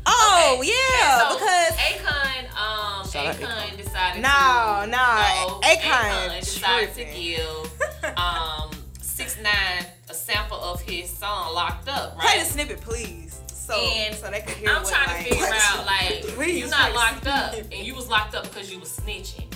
Oh 0.06 0.56
Okay. 0.60 0.70
yeah, 0.72 1.28
so 1.28 1.34
because 1.34 1.76
Akon, 1.76 2.44
um, 2.56 3.08
Shout 3.10 3.36
Akon 3.36 3.76
decided 3.76 4.22
No, 4.22 4.82
to 4.84 4.90
no, 4.90 5.60
no, 5.60 5.60
Akon 5.62 6.40
decided 6.40 6.94
to 6.94 7.04
give 7.04 8.16
um 8.16 8.70
six 9.02 9.36
nine 9.42 9.84
a 10.08 10.14
sample 10.14 10.56
of 10.58 10.80
his 10.80 11.10
song 11.10 11.54
"Locked 11.54 11.88
Up." 11.88 12.18
play 12.18 12.38
the 12.38 12.44
snippet, 12.46 12.80
please, 12.80 13.39
so 13.70 13.80
And 13.80 14.14
so 14.14 14.30
they 14.30 14.40
can 14.40 14.56
hear 14.56 14.68
I'm 14.70 14.84
trying 14.84 15.06
like, 15.08 15.26
to 15.26 15.34
figure 15.34 15.46
out 15.52 15.86
like 15.86 16.22
Please, 16.34 16.60
you're 16.60 16.68
not 16.68 16.94
locked 16.94 17.26
up 17.26 17.54
and 17.54 17.86
you 17.86 17.94
was 17.94 18.08
locked 18.08 18.34
up 18.34 18.44
because 18.44 18.72
you 18.72 18.78
was 18.78 18.88
snitching. 18.98 19.46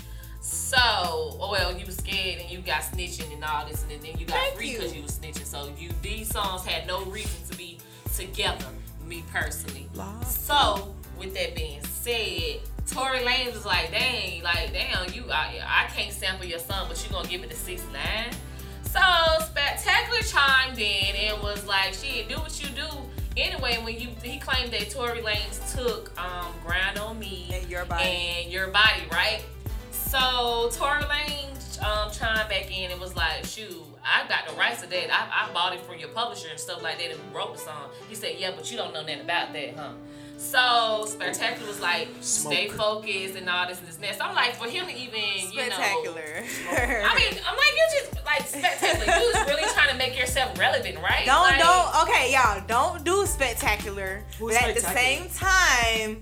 So, 0.40 0.76
oh, 0.78 1.48
well, 1.50 1.76
you 1.76 1.86
was 1.86 1.96
scared 1.96 2.40
and 2.40 2.50
you 2.50 2.58
got 2.58 2.82
snitching 2.82 3.32
and 3.32 3.42
all 3.42 3.66
this, 3.66 3.82
and 3.82 4.02
then 4.02 4.18
you 4.18 4.26
got 4.26 4.36
Thank 4.36 4.56
free 4.56 4.72
because 4.72 4.94
you 4.94 5.02
was 5.02 5.18
snitching. 5.18 5.46
So, 5.46 5.70
you 5.78 5.88
these 6.02 6.28
songs 6.28 6.66
had 6.66 6.86
no 6.86 7.02
reason 7.06 7.48
to 7.50 7.56
be 7.56 7.78
together. 8.14 8.66
Me 9.06 9.24
personally. 9.32 9.88
So, 10.26 10.94
with 11.18 11.34
that 11.34 11.54
being 11.54 11.82
said, 11.84 12.60
Tory 12.86 13.20
Lanez 13.20 13.54
was 13.54 13.64
like, 13.64 13.90
dang, 13.90 14.42
like, 14.42 14.72
damn, 14.72 15.12
you, 15.12 15.24
I, 15.30 15.60
I 15.66 15.90
can't 15.94 16.12
sample 16.12 16.44
your 16.46 16.58
song, 16.58 16.86
but 16.88 17.02
you 17.02 17.10
gonna 17.10 17.28
give 17.28 17.42
it 17.42 17.50
the 17.50 17.56
six 17.56 17.82
nine. 17.92 18.32
So, 18.82 19.00
Spectacular 19.46 20.20
chimed 20.20 20.78
in 20.78 21.16
and 21.16 21.42
was 21.42 21.66
like, 21.66 21.94
shit, 21.94 22.28
do 22.28 22.36
what 22.36 22.62
you 22.62 22.68
do. 22.70 22.86
Anyway, 23.36 23.78
when 23.82 23.98
you 23.98 24.08
he 24.22 24.38
claimed 24.38 24.72
that 24.72 24.90
Tory 24.90 25.20
Lanez 25.20 25.74
took 25.74 26.12
um, 26.20 26.52
Grind 26.64 26.98
on 26.98 27.18
Me 27.18 27.48
And 27.52 27.68
Your 27.68 27.84
Body. 27.84 28.04
and 28.04 28.52
Your 28.52 28.68
Body, 28.68 29.02
right? 29.10 29.42
So 29.90 30.68
Tory 30.72 31.02
Lanez 31.02 31.82
um, 31.82 32.12
chimed 32.12 32.48
back 32.48 32.76
in 32.76 32.92
and 32.92 33.00
was 33.00 33.16
like, 33.16 33.44
shoot, 33.44 33.74
I 34.04 34.28
got 34.28 34.46
the 34.48 34.54
rights 34.56 34.82
to 34.82 34.88
that. 34.88 35.10
I, 35.10 35.48
I 35.48 35.52
bought 35.52 35.72
it 35.74 35.80
from 35.80 35.98
your 35.98 36.10
publisher 36.10 36.48
and 36.48 36.58
stuff 36.60 36.82
like 36.82 36.98
that 36.98 37.10
and 37.10 37.18
who 37.20 37.36
wrote 37.36 37.54
the 37.54 37.58
song. 37.58 37.90
He 38.08 38.14
said, 38.14 38.36
yeah, 38.38 38.52
but 38.54 38.70
you 38.70 38.76
don't 38.76 38.94
know 38.94 39.00
nothing 39.00 39.20
about 39.20 39.52
that, 39.52 39.76
huh? 39.76 39.92
So 40.38 41.04
Spectacular 41.06 41.66
was 41.66 41.80
like, 41.80 42.08
stay 42.20 42.68
focused 42.68 43.36
and 43.36 43.48
all 43.48 43.66
this 43.66 43.78
and 43.78 43.88
this 43.88 43.96
and 43.96 44.04
that. 44.04 44.18
So 44.18 44.24
I'm 44.24 44.34
like, 44.34 44.54
for 44.54 44.68
him 44.68 44.86
to 44.86 44.92
even, 44.92 45.50
you 45.50 45.68
know, 45.68 45.74
spectacular. 45.74 46.44
I 46.70 47.14
mean, 47.16 47.40
I'm 47.46 47.56
like, 47.56 47.72
you 47.74 47.86
just 48.00 48.24
like 48.24 48.46
spectacular. 48.46 49.18
You 49.18 49.32
was 49.34 49.48
really 49.48 49.72
trying 49.72 49.90
to 49.90 49.96
make 49.96 50.18
yourself 50.18 50.58
relevant, 50.58 50.96
right? 50.98 51.26
don't 51.26 51.42
Like, 51.42 51.58
don't 51.58 52.08
okay, 52.08 52.32
y'all 52.32 52.62
don't 52.66 53.04
do 53.04 53.26
spectacular, 53.26 54.22
Who's 54.38 54.54
but 54.54 54.62
at 54.62 54.74
the 54.74 54.80
same 54.80 55.28
time, 55.30 56.20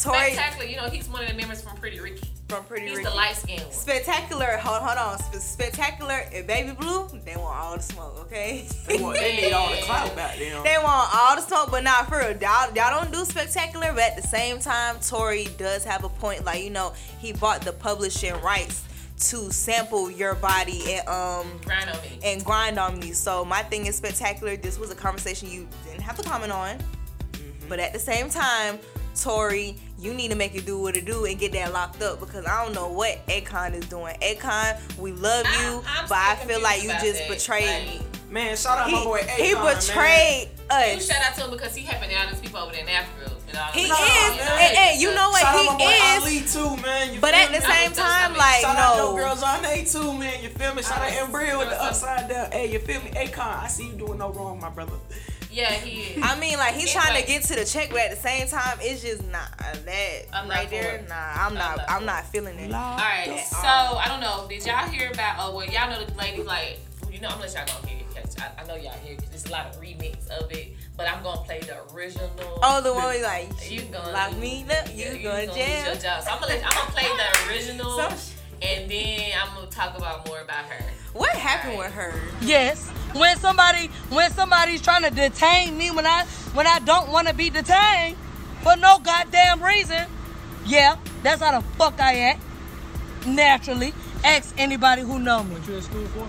Tory 0.00 0.32
Spectacular, 0.32 0.66
you 0.66 0.76
know, 0.76 0.88
he's 0.88 1.08
one 1.08 1.22
of 1.22 1.28
the 1.28 1.34
members 1.34 1.62
from 1.62 1.76
Pretty 1.76 2.00
Ricky. 2.00 2.28
From 2.54 2.64
Pretty 2.64 2.86
He's 2.86 2.98
Ricky. 2.98 3.08
the 3.10 3.14
light 3.16 3.36
skinned 3.36 3.62
one. 3.62 3.72
Spectacular, 3.72 4.56
hold, 4.58 4.82
hold 4.82 4.98
on. 4.98 5.18
Sp- 5.18 5.42
spectacular 5.42 6.22
and 6.32 6.46
Baby 6.46 6.72
Blue, 6.72 7.08
they 7.24 7.36
want 7.36 7.56
all 7.58 7.76
the 7.76 7.82
smoke, 7.82 8.16
okay? 8.20 8.68
They, 8.86 8.98
want, 8.98 9.16
they 9.18 9.36
need 9.36 9.52
all 9.52 9.70
the 9.70 9.82
clout 9.82 10.14
back 10.14 10.38
then. 10.38 10.62
they 10.64 10.76
want 10.78 11.10
all 11.14 11.36
the 11.36 11.42
smoke, 11.42 11.70
but 11.70 11.82
not 11.82 12.08
for 12.08 12.18
real. 12.18 12.36
Y'all, 12.36 12.72
y'all 12.74 13.00
don't 13.00 13.12
do 13.12 13.24
spectacular, 13.24 13.92
but 13.92 14.02
at 14.02 14.16
the 14.16 14.22
same 14.22 14.60
time, 14.60 14.96
Tory 15.00 15.48
does 15.58 15.84
have 15.84 16.04
a 16.04 16.08
point. 16.08 16.44
Like, 16.44 16.62
you 16.62 16.70
know, 16.70 16.92
he 17.18 17.32
bought 17.32 17.62
the 17.62 17.72
publishing 17.72 18.34
rights 18.40 18.84
to 19.30 19.50
sample 19.52 20.10
your 20.10 20.34
body 20.34 20.82
and 20.94 21.08
um 21.08 21.46
Grind 21.64 21.88
on 21.88 21.96
me. 22.02 22.18
and 22.24 22.44
grind 22.44 22.78
on 22.78 22.98
me. 22.98 23.12
So 23.12 23.44
my 23.44 23.62
thing 23.62 23.86
is 23.86 23.96
spectacular. 23.96 24.56
This 24.56 24.78
was 24.78 24.90
a 24.90 24.94
conversation 24.94 25.48
you 25.48 25.68
didn't 25.86 26.02
have 26.02 26.16
to 26.18 26.22
comment 26.24 26.52
on. 26.52 26.78
Mm-hmm. 26.78 27.68
But 27.68 27.78
at 27.78 27.92
the 27.92 27.98
same 27.98 28.28
time, 28.28 28.78
Tory, 29.20 29.76
you 29.98 30.12
need 30.14 30.30
to 30.30 30.36
make 30.36 30.54
it 30.54 30.66
do 30.66 30.80
what 30.80 30.96
it 30.96 31.04
do 31.04 31.24
and 31.24 31.38
get 31.38 31.52
that 31.52 31.72
locked 31.72 32.02
up 32.02 32.20
because 32.20 32.44
I 32.46 32.64
don't 32.64 32.74
know 32.74 32.88
what 32.90 33.24
Akon 33.26 33.74
is 33.74 33.86
doing. 33.88 34.16
Akon, 34.20 34.98
we 34.98 35.12
love 35.12 35.46
you, 35.60 35.82
I'm 35.86 36.08
but 36.08 36.18
I 36.18 36.36
feel 36.36 36.60
like 36.60 36.82
you 36.82 36.88
just 36.90 37.18
that. 37.20 37.28
betrayed 37.28 37.66
Like, 37.86 38.00
me. 38.00 38.06
Man, 38.30 38.56
shout 38.56 38.78
out 38.78 38.88
He, 38.88 38.96
my 38.96 39.04
boy 39.04 39.20
Akon, 39.20 39.30
he 39.44 39.54
man. 39.54 39.76
betrayed 39.76 40.48
You 40.70 40.76
us. 40.98 41.06
shout 41.06 41.22
out 41.24 41.34
to 41.36 41.44
him 41.44 41.50
because 41.50 41.74
he 41.76 41.82
helping 41.82 42.14
out 42.16 42.28
his 42.28 42.40
people 42.40 42.58
over 42.58 42.72
there 42.72 42.82
in 42.82 42.88
Africa. 42.88 43.30
He 43.54 43.54
that. 43.54 43.70
is, 43.70 43.80
You 43.80 43.88
know, 43.88 44.56
and, 44.58 44.76
and 44.76 45.00
you 45.00 45.14
know 45.14 45.30
what 45.30 45.40
Shout 45.40 45.54
he 45.54 45.68
out 45.68 45.78
my 45.78 45.84
boy 45.84 46.50
is. 46.50 46.58
Ali 46.58 46.74
too, 46.76 46.82
man. 46.82 47.14
You 47.14 47.20
But 47.20 47.34
at 47.34 47.46
the 47.52 47.60
me? 47.60 47.64
same 47.64 47.90
was 47.90 47.98
time, 47.98 48.28
gonna 48.32 48.38
like 48.38 48.60
Shout 48.62 48.76
out 48.76 48.96
no, 48.96 49.10
no 49.12 49.16
girls 49.16 49.42
on 49.44 49.64
A 49.64 49.84
too, 49.84 50.12
man. 50.18 50.42
You 50.42 50.48
feel 50.48 50.74
me? 50.74 50.82
Shout 50.82 50.98
I 50.98 51.06
out 51.06 51.10
was- 51.12 51.20
Embryo 51.22 51.58
with 51.60 51.68
the 51.70 51.80
upside 51.80 52.28
down. 52.28 52.50
Hey, 52.50 52.72
you 52.72 52.80
feel 52.80 53.00
me? 53.02 53.10
Akon, 53.10 53.62
I 53.62 53.68
see 53.68 53.86
you 53.86 53.92
doing 53.92 54.18
no 54.18 54.32
wrong, 54.32 54.58
my 54.60 54.70
brother. 54.70 54.94
Yeah, 55.54 55.72
he 55.72 56.14
is. 56.14 56.22
I 56.22 56.38
mean, 56.40 56.58
like 56.58 56.74
he's 56.74 56.90
Anyway. 56.94 57.00
trying 57.06 57.20
to 57.22 57.26
get 57.28 57.42
to 57.44 57.54
the 57.54 57.64
check, 57.64 57.90
but 57.90 58.00
at 58.00 58.10
the 58.10 58.16
same 58.20 58.48
time, 58.48 58.78
it's 58.80 59.02
just 59.02 59.22
not 59.28 59.56
that 59.58 60.22
I'm 60.32 60.48
right 60.48 60.64
for 60.64 60.70
there. 60.74 60.96
it. 60.96 61.08
Nah, 61.08 61.14
I'm 61.14 61.48
I'm 61.48 61.54
not. 61.54 61.76
not 61.76 61.90
I'm 61.90 62.04
not 62.06 62.26
feeling 62.26 62.58
it. 62.58 62.72
All 62.72 62.96
right, 62.96 63.44
so 63.48 63.56
I 63.68 64.06
don't 64.08 64.20
know. 64.20 64.46
Did 64.48 64.66
y'all 64.66 64.88
hear 64.88 65.10
about? 65.12 65.36
Oh 65.38 65.54
well, 65.56 65.66
y'all 65.66 65.88
know 65.90 66.04
the 66.04 66.12
lady 66.14 66.42
like 66.42 66.78
you 67.10 67.20
know. 67.20 67.28
I'm 67.28 67.34
gonna 67.38 67.52
let 67.52 67.54
y'all 67.68 67.80
go 67.82 67.86
hear 67.88 67.98
it 68.00 68.14
'cause 68.14 68.36
I, 68.40 68.62
I 68.62 68.66
know 68.66 68.74
y'all 68.74 68.92
hear 69.04 69.14
because 69.16 69.30
there's 69.30 69.46
a 69.46 69.52
lot 69.52 69.66
of 69.66 69.80
remix 69.80 70.26
of 70.28 70.50
it. 70.50 70.72
But 70.96 71.08
I'm 71.08 71.22
gonna 71.22 71.40
play 71.42 71.60
the 71.60 71.82
original. 71.94 72.30
Oh, 72.62 72.80
the 72.80 72.92
one 72.94 73.04
where 73.04 73.22
like 73.22 73.48
You 73.70 73.82
gonna 73.82 74.12
lock 74.12 74.36
me 74.36 74.64
up, 74.70 74.88
you 74.94 75.04
yeah, 75.06 75.16
going 75.22 75.46
to 75.48 75.52
lose 75.52 75.56
jail. 75.56 75.84
your 75.86 75.94
job. 75.96 76.22
So 76.22 76.30
I'm 76.30 76.40
gonna 76.40 76.54
let, 76.54 76.64
I'm 76.66 76.72
gonna 76.72 76.90
play 76.92 77.04
the 77.04 77.48
original, 77.52 77.96
Some- 77.98 78.18
and 78.62 78.90
then 78.90 79.32
I'm 79.42 79.54
gonna 79.56 79.66
talk 79.68 79.96
about 79.98 80.26
more 80.28 80.40
about 80.40 80.64
her. 80.66 80.84
What 81.14 81.30
happened 81.36 81.78
with 81.78 81.92
her? 81.92 82.12
Yes. 82.40 82.90
When 83.14 83.36
somebody 83.38 83.86
when 84.10 84.30
somebody's 84.32 84.82
trying 84.82 85.04
to 85.04 85.10
detain 85.10 85.78
me 85.78 85.92
when 85.92 86.04
I 86.06 86.24
when 86.52 86.66
I 86.66 86.80
don't 86.80 87.10
want 87.10 87.28
to 87.28 87.34
be 87.34 87.50
detained 87.50 88.16
for 88.62 88.76
no 88.76 88.98
goddamn 88.98 89.62
reason. 89.62 90.06
Yeah, 90.66 90.96
that's 91.22 91.40
how 91.40 91.60
the 91.60 91.66
fuck 91.78 92.00
I 92.00 92.18
act. 92.18 92.42
Naturally. 93.26 93.94
Ask 94.24 94.54
anybody 94.58 95.02
who 95.02 95.20
know 95.20 95.44
me. 95.44 95.54
What 95.54 95.68
you 95.68 95.74
in 95.74 95.82
school 95.82 96.06
for? 96.06 96.28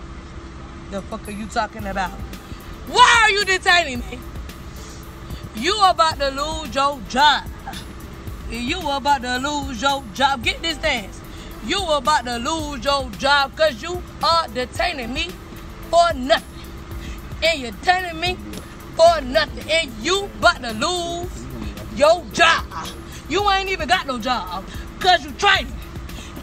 The 0.92 1.02
fuck 1.04 1.28
are 1.28 1.32
you 1.32 1.48
talking 1.48 1.88
about? 1.88 2.12
Why 2.88 3.22
are 3.24 3.32
you 3.32 3.46
detaining 3.46 4.00
me? 4.00 4.20
You 5.56 5.82
about 5.84 6.20
to 6.20 6.30
lose 6.30 6.76
your 6.76 7.00
job. 7.10 7.48
You 8.52 8.80
about 8.92 9.24
to 9.24 9.38
lose 9.38 9.82
your 9.82 10.04
job. 10.14 10.44
Get 10.44 10.62
this 10.62 10.78
dance. 10.78 11.20
You 11.66 11.82
about 11.84 12.26
to 12.26 12.38
lose 12.38 12.86
your 12.86 13.10
job 13.12 13.52
because 13.52 13.82
you 13.82 14.02
are 14.24 14.48
detaining 14.50 15.12
me 15.14 15.30
for 15.90 16.14
nothing. 16.14 16.64
And 17.44 17.60
you're 17.60 17.72
detaining 17.72 18.20
me 18.20 18.38
for 18.96 19.22
nothing. 19.22 19.72
And 19.72 19.92
you 20.02 20.26
about 20.26 20.62
to 20.62 20.74
lose 20.74 21.46
your 21.96 22.24
job. 22.34 22.88
You 23.30 23.50
ain't 23.50 23.70
even 23.70 23.88
got 23.88 24.06
no 24.06 24.20
job 24.20 24.64
because 25.00 25.26
you 25.26 25.32
training. 25.32 25.74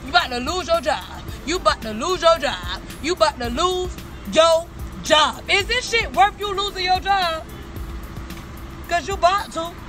You 0.04 0.10
about 0.10 0.30
to 0.30 0.38
lose 0.38 0.66
your 0.66 0.80
job. 0.80 1.22
You 1.46 1.56
about 1.56 1.82
to 1.82 1.92
lose 1.92 2.22
your 2.22 2.38
job. 2.38 2.82
You 3.02 3.12
about 3.12 3.38
to 3.38 3.48
lose 3.48 3.94
your 4.32 4.66
job. 5.04 5.44
Is 5.48 5.66
this 5.66 5.88
shit 5.88 6.14
worth 6.16 6.38
you 6.40 6.52
losing 6.52 6.84
your 6.84 6.98
job? 6.98 7.44
Cause 8.88 9.06
you 9.06 9.14
about 9.14 9.52
to. 9.52 9.81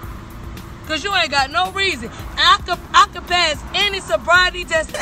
Cause 0.88 1.04
you 1.04 1.14
ain't 1.16 1.32
got 1.32 1.50
no 1.50 1.72
reason. 1.72 2.10
I 2.38 2.60
could 2.66 2.78
I 2.94 3.08
could 3.14 3.26
pass 3.28 3.64
any 3.74 4.00
sobriety 4.02 4.66
test. 4.66 4.92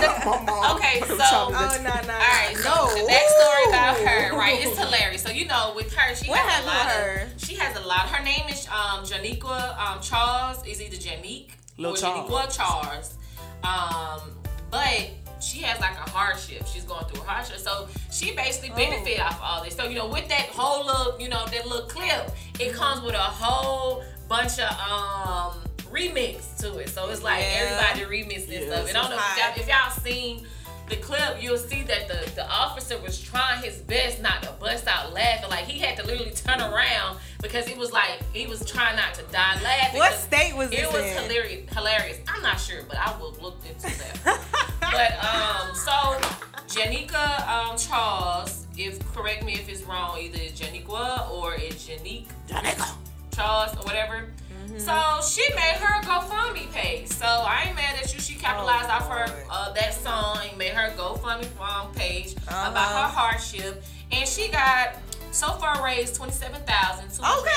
Okay, 0.71 1.01
so 1.07 1.17
Oh, 1.19 1.49
no, 1.83 1.83
no. 1.83 2.13
All 2.13 2.19
right, 2.19 2.55
so 2.55 2.69
no. 2.69 2.93
the 2.95 3.11
backstory 3.11 3.67
about 3.69 3.97
her, 3.97 4.37
right? 4.37 4.59
It's 4.65 4.77
hilarious. 4.77 5.23
So 5.23 5.31
you 5.31 5.45
know, 5.45 5.73
with 5.75 5.93
her, 5.93 6.15
she 6.15 6.29
What 6.29 6.39
has 6.39 6.63
a 6.63 6.67
lot 6.67 6.85
her? 6.87 7.21
of. 7.33 7.41
She 7.43 7.55
has 7.55 7.75
a 7.77 7.81
lot. 7.85 8.01
Her 8.09 8.23
name 8.23 8.47
is 8.49 8.67
um 8.67 9.03
Janiqua 9.03 9.77
um 9.79 10.01
Charles. 10.01 10.65
Is 10.65 10.81
either 10.81 10.95
Janique 10.97 11.49
Lil 11.77 11.93
or 11.93 11.97
Charles. 11.97 12.29
Janiqua 12.29 12.55
Charles. 12.55 13.15
Um, 13.63 14.21
but 14.69 15.09
she 15.41 15.59
has 15.61 15.79
like 15.81 15.93
a 15.97 16.09
hardship. 16.09 16.65
She's 16.67 16.83
going 16.83 17.05
through 17.05 17.21
a 17.23 17.25
hardship, 17.25 17.57
so 17.57 17.87
she 18.11 18.35
basically 18.35 18.69
benefit 18.69 19.19
Oh. 19.19 19.23
off 19.25 19.39
all 19.41 19.63
this. 19.63 19.75
So 19.75 19.85
you 19.87 19.95
know, 19.95 20.07
with 20.07 20.27
that 20.29 20.47
whole 20.53 20.85
little, 20.85 21.19
you 21.19 21.29
know, 21.29 21.45
that 21.47 21.67
little 21.67 21.87
clip, 21.87 22.31
it 22.59 22.73
comes 22.73 23.01
with 23.01 23.15
a 23.15 23.17
whole 23.17 24.03
bunch 24.29 24.59
of 24.59 24.69
um 24.79 25.57
remix 25.91 26.57
to 26.59 26.77
it. 26.79 26.89
So 26.89 27.09
it's 27.09 27.21
like 27.23 27.41
Yeah. 27.43 27.85
everybody 27.95 28.17
remixing 28.23 28.55
and 28.57 28.65
Yeah, 28.67 28.73
stuff. 28.75 28.89
And 28.89 28.97
I 28.97 29.01
don't 29.01 29.11
know 29.11 29.17
if 29.17 29.37
y'all, 29.37 29.61
if 29.63 29.67
y'all 29.67 30.03
seen 30.03 30.47
the 30.89 30.95
clip, 30.97 31.41
you'll 31.41 31.57
see 31.57 31.83
that 31.83 32.07
the, 32.09 32.29
the 32.35 32.45
officer 32.49 32.97
was 32.99 33.19
trying 33.21 33.63
his 33.63 33.77
best 33.77 34.21
not 34.21 34.43
to 34.43 34.51
bust 34.59 34.87
out 34.87 35.13
laughing. 35.13 35.49
Like 35.49 35.65
he 35.65 35.79
had 35.79 35.95
to 35.97 36.05
literally 36.05 36.31
turn 36.31 36.59
around 36.59 37.17
because 37.41 37.67
it 37.69 37.77
was 37.77 37.91
like 37.93 38.19
he 38.33 38.45
was 38.47 38.65
trying 38.65 38.95
not 38.97 39.13
to 39.15 39.23
die 39.31 39.61
laughing. 39.63 39.99
What 39.99 40.13
state 40.13 40.53
was 40.55 40.69
it 40.71 40.77
this 40.81 40.91
was 40.93 41.03
in? 41.03 41.23
hilarious. 41.29 41.73
Hilarious. 41.73 42.19
I'm 42.27 42.41
not 42.41 42.59
sure, 42.59 42.81
but 42.87 42.97
I 42.97 43.17
will 43.19 43.35
look 43.41 43.57
into 43.65 43.87
that. 43.97 44.41
but 44.81 45.11
um, 45.23 45.75
so 45.75 46.19
Janika 46.67 47.47
um 47.47 47.77
Charles, 47.77 48.67
if 48.77 48.99
correct 49.13 49.43
me 49.45 49.53
if 49.53 49.69
it's 49.69 49.83
wrong, 49.83 50.19
either 50.19 50.37
Janiqua 50.39 51.29
or 51.31 51.53
it's 51.55 51.87
Janique 51.87 52.27
Janika. 52.49 52.95
Charles 53.33 53.73
or 53.77 53.83
whatever. 53.83 54.25
Mm-hmm. 54.71 54.79
So 54.79 55.27
she 55.27 55.53
made 55.55 55.75
her 55.79 56.01
GoFundMe 56.03 56.71
page. 56.71 57.07
So 57.09 57.25
I 57.25 57.65
ain't 57.67 57.75
mad 57.75 57.95
at 58.01 58.13
you. 58.13 58.19
She 58.19 58.35
capitalized 58.35 58.87
Oh, 58.89 58.93
off 58.93 59.07
her 59.09 59.43
uh, 59.51 59.73
that 59.73 59.93
song 59.93 60.39
and 60.47 60.57
made 60.57 60.71
her 60.73 60.91
GoFundMe 60.95 61.47
um, 61.59 61.93
page 61.93 62.35
Uh-huh. 62.47 62.71
about 62.71 62.89
her 63.01 63.07
hardship, 63.19 63.83
and 64.11 64.27
she 64.27 64.47
got 64.49 64.95
so 65.31 65.47
far 65.53 65.83
raised 65.83 66.15
twenty 66.15 66.33
seven 66.33 66.61
thousand 66.63 67.09
two 67.11 67.21
hundred 67.23 67.51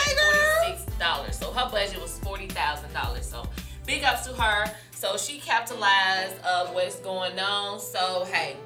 forty 0.64 0.76
six 0.82 0.98
dollars. 0.98 1.38
So 1.38 1.50
her 1.52 1.70
budget 1.70 2.00
was 2.00 2.18
forty 2.18 2.46
thousand 2.48 2.92
dollars. 2.92 3.26
So 3.26 3.46
big 3.86 4.04
ups 4.04 4.26
to 4.26 4.32
her. 4.34 4.70
So 4.92 5.16
she 5.16 5.38
capitalized 5.38 6.40
of 6.44 6.72
what's 6.74 6.96
going 7.00 7.38
on. 7.38 7.78
So 7.80 8.24
hey, 8.30 8.56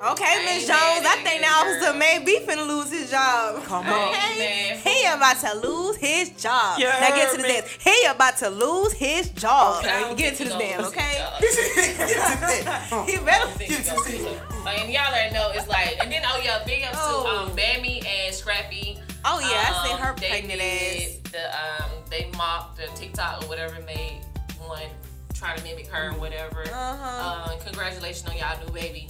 Okay, 0.00 0.44
Miss 0.44 0.64
Jones, 0.66 1.04
I 1.04 1.16
think 1.24 1.40
you, 1.42 1.48
the 1.48 1.52
officer 1.52 1.90
girl. 1.90 1.98
may 1.98 2.22
be 2.24 2.38
finna 2.46 2.64
lose 2.66 2.90
his 2.92 3.10
job. 3.10 3.62
Come 3.64 3.84
on. 3.86 4.14
ain't. 4.38 4.78
He 4.78 5.04
about 5.06 5.38
to 5.40 5.54
lose 5.58 5.96
his 5.96 6.30
job. 6.30 6.78
You 6.78 6.84
now 6.84 7.00
get 7.00 7.30
to 7.30 7.36
heard 7.36 7.38
the 7.38 7.42
me? 7.42 7.48
dance. 7.48 7.68
He 7.82 8.04
about 8.06 8.36
to 8.38 8.48
lose 8.50 8.92
his 8.92 9.30
job. 9.30 9.84
I 9.84 10.00
don't 10.02 10.16
Get 10.16 10.36
think 10.36 10.50
to 10.50 10.56
he 10.56 10.60
this 10.60 10.62
gonna 10.78 10.82
dance, 10.82 10.88
okay? 10.88 11.26
He 13.12 13.18
better. 13.24 13.46
think 13.48 13.72
he 13.72 13.84
gonna 13.84 14.00
lose 14.00 14.24
it. 14.24 14.40
And 14.68 14.92
y'all 14.92 15.06
already 15.08 15.34
know 15.34 15.50
it's 15.54 15.66
like, 15.68 15.96
and 16.00 16.12
then 16.12 16.22
oh 16.26 16.40
yeah, 16.44 16.62
big 16.64 16.84
ups 16.84 16.96
Oh. 17.00 17.44
to 17.46 17.50
um, 17.50 17.56
Bambi 17.56 18.02
and 18.06 18.32
Scrappy. 18.34 18.98
Oh 19.24 19.40
yeah, 19.40 19.74
I 19.74 19.86
seen 19.86 19.96
Um, 19.96 20.02
her 20.02 20.14
they 20.20 20.28
pregnant 20.28 20.60
ass. 20.60 21.16
The 21.32 21.84
um, 21.84 21.90
they 22.08 22.30
mocked 22.36 22.76
the 22.76 22.86
TikTok 22.94 23.42
or 23.44 23.48
whatever 23.48 23.80
made 23.84 24.20
one 24.60 24.82
trying 25.34 25.58
to 25.58 25.64
mimic 25.64 25.88
her 25.88 26.10
or 26.10 26.18
whatever. 26.20 26.62
Uh-huh. 26.62 27.50
Uh, 27.52 27.56
congratulations 27.64 28.28
on 28.30 28.36
y'all 28.36 28.56
new 28.64 28.72
baby 28.72 29.08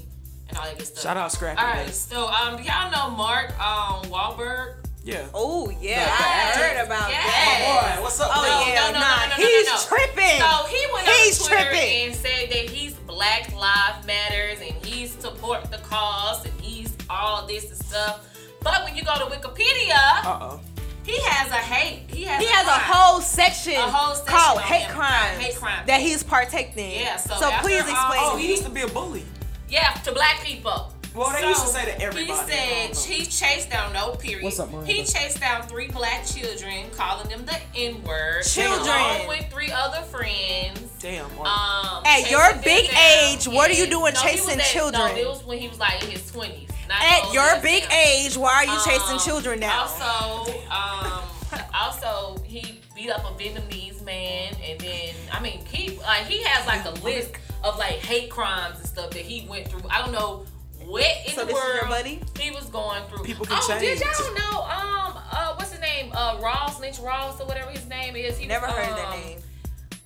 and 0.48 0.58
all 0.58 0.64
that 0.64 0.78
good 0.78 0.86
stuff. 0.86 1.02
Shout 1.02 1.16
out 1.16 1.32
Scrappy. 1.32 1.58
All 1.60 1.66
right, 1.66 1.80
baby. 1.82 1.92
so 1.92 2.26
um, 2.28 2.62
y'all 2.62 2.90
know 2.90 3.10
Mark 3.16 3.50
um 3.60 4.02
Wahlberg? 4.10 4.74
Yeah. 5.04 5.26
Oh 5.32 5.70
yeah, 5.80 6.00
Yeah, 6.00 6.16
I 6.18 6.58
heard 6.58 6.86
about 6.86 7.08
Yes. 7.08 7.24
that. 7.24 7.94
Boy, 7.96 8.02
what's 8.02 8.20
up? 8.20 8.30
Oh 8.34 8.42
man? 8.42 8.74
yeah, 8.74 8.80
no, 8.80 8.86
no, 8.88 8.92
no, 8.92 9.00
nah, 9.00 9.16
no, 9.16 9.28
no, 9.30 9.36
no, 9.36 9.48
he's 9.48 9.66
no. 9.66 9.78
tripping. 9.88 10.40
So 10.40 10.66
he 10.68 10.86
went 10.92 11.08
He's 11.08 11.40
on 11.40 11.48
Twitter 11.48 11.70
tripping. 11.70 12.06
and 12.08 12.14
said 12.16 12.50
that 12.50 12.70
he's 12.70 12.92
Black 13.06 13.54
Lives 13.54 14.06
Matters 14.06 14.58
and 14.60 14.84
he's 14.84 15.12
support 15.12 15.70
the 15.70 15.78
cause 15.78 16.44
and 16.44 16.60
he's 16.60 16.94
all 17.08 17.46
this 17.46 17.70
and 17.70 17.78
stuff. 17.78 18.28
But 18.62 18.84
when 18.84 18.96
you 18.96 19.02
go 19.04 19.14
to 19.14 19.24
Wikipedia, 19.34 19.96
Uh-oh. 20.26 20.60
he 21.06 21.16
has 21.22 21.50
a 21.52 21.54
hate. 21.54 22.02
He 22.10 22.24
has 22.24 22.42
he 22.42 22.46
a 22.46 22.50
has 22.52 22.66
a 22.66 22.70
whole 22.72 23.20
section, 23.22 23.74
A 23.76 23.80
whole 23.82 24.14
section 24.14 24.34
called 24.36 24.60
hate 24.60 24.82
him. 24.82 24.94
crimes, 24.94 25.38
Hate 25.38 25.54
crimes. 25.56 25.86
that 25.86 26.00
he's 26.02 26.22
partaking 26.22 26.84
in. 26.84 27.00
Yeah, 27.02 27.16
so 27.16 27.34
so 27.36 27.50
after 27.50 27.66
please 27.66 27.82
all- 27.84 27.88
explain. 27.88 28.20
Oh, 28.24 28.36
he 28.36 28.50
used 28.50 28.64
to 28.64 28.70
be 28.70 28.82
a 28.82 28.88
bully. 28.88 29.24
Yeah, 29.68 29.90
to 30.04 30.12
black 30.12 30.42
people. 30.42 30.92
Well, 31.14 31.32
they 31.32 31.48
used 31.48 31.62
to 31.62 31.66
say 31.68 31.84
to 31.86 32.00
everybody. 32.00 32.26
He 32.26 32.94
said 32.94 32.96
he 33.16 33.24
chased 33.26 33.70
down 33.70 33.92
no 33.92 34.12
period. 34.12 34.44
What's 34.44 34.60
up, 34.60 34.70
Miranda? 34.70 34.92
He 34.92 35.04
chased 35.04 35.40
down 35.40 35.62
three 35.62 35.88
black 35.88 36.24
children, 36.24 36.84
calling 36.92 37.28
them 37.28 37.44
the 37.44 37.56
N 37.74 38.02
word. 38.04 38.44
Children. 38.44 38.86
Along 38.86 39.26
with 39.28 39.50
three 39.50 39.72
other 39.72 40.02
friends. 40.02 40.80
Damn. 41.00 41.24
Um, 41.40 42.02
At 42.06 42.30
your 42.30 42.52
them 42.52 42.60
big 42.62 42.90
down. 42.90 43.00
age, 43.24 43.48
what 43.48 43.68
are 43.70 43.74
you 43.74 43.86
doing 43.88 44.14
No, 44.14 44.20
chasing 44.20 44.60
at- 44.60 44.66
children? 44.66 45.00
No, 45.02 45.16
it 45.16 45.26
was 45.26 45.44
when 45.44 45.58
he 45.58 45.66
was 45.68 45.78
like 45.80 46.02
in 46.04 46.10
his 46.10 46.30
twenties. 46.30 46.68
At 46.90 47.32
your 47.32 47.60
big 47.62 47.84
age, 47.92 48.36
why 48.36 48.54
are 48.54 48.64
you 48.64 48.78
chasing 48.84 49.14
Um, 49.14 49.18
children 49.18 49.60
now? 49.60 49.88
Also, 49.88 50.60
um, 50.70 51.22
also 51.74 52.40
he 52.44 52.80
beat 52.94 53.10
up 53.10 53.24
a 53.24 53.34
Vietnamese 53.42 54.02
man, 54.04 54.54
and 54.64 54.78
then 54.80 55.14
I 55.32 55.40
mean 55.40 55.64
he 55.66 55.98
like 55.98 56.26
he 56.26 56.42
has 56.44 56.66
like 56.66 56.84
a 56.84 56.90
list 57.04 57.32
of 57.64 57.78
like 57.78 57.94
hate 57.96 58.30
crimes 58.30 58.78
and 58.78 58.86
stuff 58.86 59.10
that 59.10 59.22
he 59.22 59.46
went 59.48 59.68
through. 59.68 59.82
I 59.90 60.00
don't 60.02 60.12
know 60.12 60.44
what 60.84 61.04
in 61.26 61.34
So 61.34 61.44
the 61.44 61.52
world 61.52 62.06
he 62.38 62.50
was 62.50 62.64
going 62.66 63.02
through. 63.04 63.24
People 63.24 63.44
can 63.46 63.58
oh, 63.60 63.78
did 63.78 64.00
y'all 64.00 64.34
know? 64.34 64.62
Um, 64.62 65.22
uh, 65.30 65.54
what's 65.56 65.72
his 65.72 65.80
name? 65.80 66.10
Uh, 66.14 66.38
Ross 66.42 66.80
Lynch 66.80 66.98
Ross 67.00 67.40
or 67.40 67.46
whatever 67.46 67.70
his 67.70 67.86
name 67.88 68.16
is. 68.16 68.38
He 68.38 68.46
Never 68.46 68.66
was, 68.66 68.74
heard 68.74 68.90
of 68.90 68.96
that 68.96 69.06
um, 69.08 69.20
name. 69.20 69.38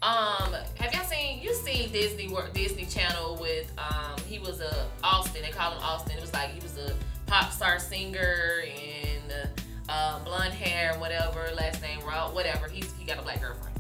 um, 0.02 0.54
have 0.78 0.92
y'all 0.92 1.04
seen 1.04 1.40
you 1.40 1.54
seen 1.54 1.92
Disney 1.92 2.28
Wor- 2.28 2.48
Disney 2.52 2.86
Channel 2.86 3.36
with 3.40 3.70
um 3.78 4.18
he 4.28 4.38
was 4.38 4.60
a 4.60 4.86
Austin 5.04 5.42
they 5.42 5.50
call 5.50 5.72
him 5.72 5.82
Austin 5.82 6.16
it 6.16 6.20
was 6.20 6.32
like 6.32 6.50
he 6.52 6.60
was 6.60 6.76
a 6.78 6.94
pop 7.26 7.52
star 7.52 7.78
singer 7.78 8.62
and 8.64 9.48
uh, 9.88 10.18
blonde 10.24 10.52
hair 10.54 10.94
whatever 10.98 11.48
last 11.54 11.80
name 11.82 12.00
Rob 12.06 12.34
whatever 12.34 12.68
he's 12.68 12.92
he 12.98 13.04
got 13.04 13.18
a 13.18 13.22
black 13.22 13.40
girlfriend 13.40 13.71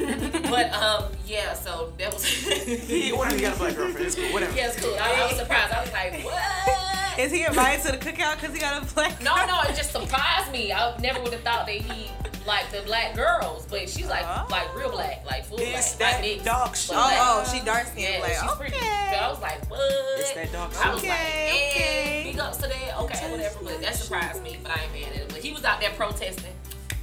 but 0.50 0.72
um 0.72 1.04
yeah 1.26 1.52
so 1.54 1.92
that 1.98 2.12
was 2.12 2.24
he, 2.24 3.10
whatever, 3.12 3.36
he 3.36 3.42
got 3.42 3.54
a 3.56 3.58
black 3.58 3.76
girlfriend. 3.76 4.06
It's 4.06 4.14
cool. 4.16 4.32
Whatever. 4.32 4.56
yeah 4.56 4.68
it's 4.68 4.80
cool 4.80 4.94
I, 5.00 5.22
I 5.22 5.26
was 5.26 5.36
surprised 5.36 5.72
I 5.72 5.80
was 5.82 5.92
like 5.92 6.24
what 6.24 7.18
Is 7.18 7.32
he 7.32 7.44
invited 7.44 7.84
to 7.86 7.92
the 7.92 7.98
cookout 7.98 8.40
because 8.40 8.54
he 8.54 8.60
got 8.60 8.82
a 8.82 8.94
black? 8.94 9.22
no 9.22 9.34
no 9.46 9.60
it 9.62 9.76
just 9.76 9.92
surprised 9.92 10.50
me 10.52 10.72
I 10.72 10.96
never 10.98 11.20
would 11.20 11.32
have 11.32 11.42
thought 11.42 11.66
that 11.66 11.74
he 11.74 12.10
liked 12.46 12.72
the 12.72 12.80
black 12.82 13.14
girls 13.14 13.66
but 13.68 13.88
she's 13.88 14.08
like 14.08 14.24
Oh. 14.24 14.46
like 14.50 14.74
real 14.74 14.90
black 14.90 15.24
like 15.26 15.44
full 15.44 15.58
It's 15.60 15.94
black 15.96 15.98
that 15.98 16.12
like 16.20 16.30
mixed, 16.30 16.44
dog 16.46 16.68
but 16.70 16.76
shit. 16.78 16.96
Oh, 16.96 17.08
black. 17.08 17.18
oh, 17.20 17.52
she 17.52 17.64
dark 17.64 17.86
skinned 17.86 18.00
Yeah, 18.08 18.18
black. 18.20 18.32
she's 18.40 18.52
pretty. 18.56 18.76
Okay. 18.76 19.08
But 19.12 19.18
I 19.22 19.28
was 19.28 19.40
like, 19.40 19.70
what? 19.70 19.80
It's 20.18 20.32
that 20.32 20.52
dog 20.52 20.72
I 20.82 20.94
was 20.94 21.00
shit. 21.00 21.10
like, 21.10 21.18
Okay, 21.20 21.44
eh, 21.44 21.70
okay. 21.70 22.22
big 22.32 22.38
ups 22.40 22.56
to 22.58 22.62
that. 22.68 22.98
Okay, 23.00 23.30
whatever. 23.30 23.58
But 23.62 23.80
that 23.82 23.94
surprised 23.94 24.42
me. 24.42 24.56
But 24.62 24.72
I 24.72 24.82
ain't 24.84 24.92
mad 24.92 25.12
at 25.14 25.22
it. 25.22 25.28
But 25.28 25.38
he 25.38 25.52
was 25.52 25.64
out 25.64 25.80
there 25.80 25.90
protesting 25.90 26.52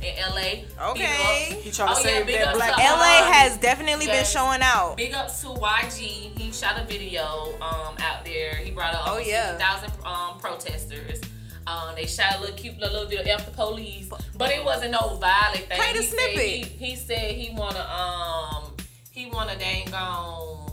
in 0.01 0.15
LA. 0.17 0.89
Okay. 0.91 1.59
He 1.61 1.69
ups. 1.69 1.77
trying 1.77 1.95
to 1.95 1.99
oh, 1.99 2.03
yeah, 2.03 2.17
save 2.17 2.25
big 2.25 2.39
that 2.39 2.53
black 2.55 2.75
to, 2.75 2.81
LA 2.81 3.27
um, 3.27 3.33
has 3.33 3.57
definitely 3.57 4.05
been 4.05 4.25
showing 4.25 4.61
out. 4.61 4.95
Big 4.97 5.13
ups 5.13 5.41
to 5.41 5.47
YG. 5.47 6.37
He 6.37 6.51
shot 6.51 6.79
a 6.79 6.85
video 6.85 7.55
um, 7.61 7.95
out 7.99 8.23
there. 8.23 8.55
He 8.55 8.71
brought 8.71 8.93
out 8.93 9.03
Oh, 9.07 9.17
yeah. 9.17 9.57
50,000 9.57 10.05
um, 10.05 10.39
protesters. 10.39 11.21
Um, 11.67 11.95
they 11.95 12.05
shot 12.05 12.37
a 12.37 12.39
little 12.39 12.55
cute 12.55 12.79
little 12.79 13.05
video 13.05 13.35
of 13.35 13.45
the 13.45 13.51
police, 13.51 14.09
but 14.37 14.51
it 14.51 14.63
wasn't 14.63 14.91
no 14.91 15.17
violent 15.19 15.65
thing. 15.65 15.77
Play 15.77 15.93
the 15.93 15.99
he 15.99 16.05
Said 16.05 16.29
he, 16.29 16.61
he 16.63 16.95
said 16.95 17.31
he 17.31 17.53
wanna 17.53 17.81
um 17.81 18.73
he 19.11 19.25
wanna 19.25 19.57
dang 19.57 19.93
on 19.93 20.67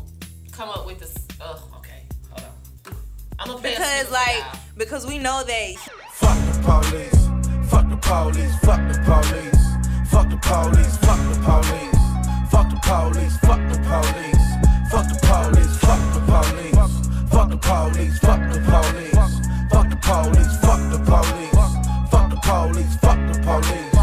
come 0.53 0.69
up 0.69 0.87
with 0.87 1.01
this. 1.01 1.15
Oh, 1.41 1.69
okay, 1.79 2.03
hold 2.31 2.43
on. 2.43 2.97
I'm 3.41 3.47
gonna 3.49 3.59
a 3.59 3.63
because 3.63 4.11
like 4.13 4.45
for 4.55 4.79
because 4.79 5.07
we 5.07 5.19
know 5.19 5.43
that 5.45 5.75
Fuck 6.13 6.37
the 6.37 6.91
police. 6.91 7.24
Fuck 8.05 8.29
the 8.29 8.35
police. 8.35 8.59
Fuck 8.61 8.89
the 8.89 8.99
police. 9.01 9.65
Fuck 10.11 10.29
the 10.29 10.37
police. 10.37 10.97
Fuck 10.99 11.19
the 11.25 11.37
police. 11.41 11.97
Fuck 12.51 12.69
the 12.69 12.77
police. 12.85 13.37
Fuck 13.39 13.61
the 13.69 13.79
police. 13.81 14.45
Fuck 14.91 15.09
the 15.09 15.17
police. 15.25 15.79
Fuck 15.79 16.03
the 16.13 16.21
police. 16.21 16.75
Fuck 17.31 17.49
the 17.49 17.57
police. 17.57 18.19
Fuck 18.19 18.41
the 18.53 18.61
police. 18.61 19.15
Fuck 19.71 19.89
the 19.89 19.97
police. 19.97 20.53
Fuck 20.61 20.81
the 20.91 20.99
police. 20.99 21.55
Fuck 22.11 22.31
the 22.31 22.37
police. 22.45 22.97
Fuck 23.01 23.21
the 23.25 23.41
police. 23.41 23.95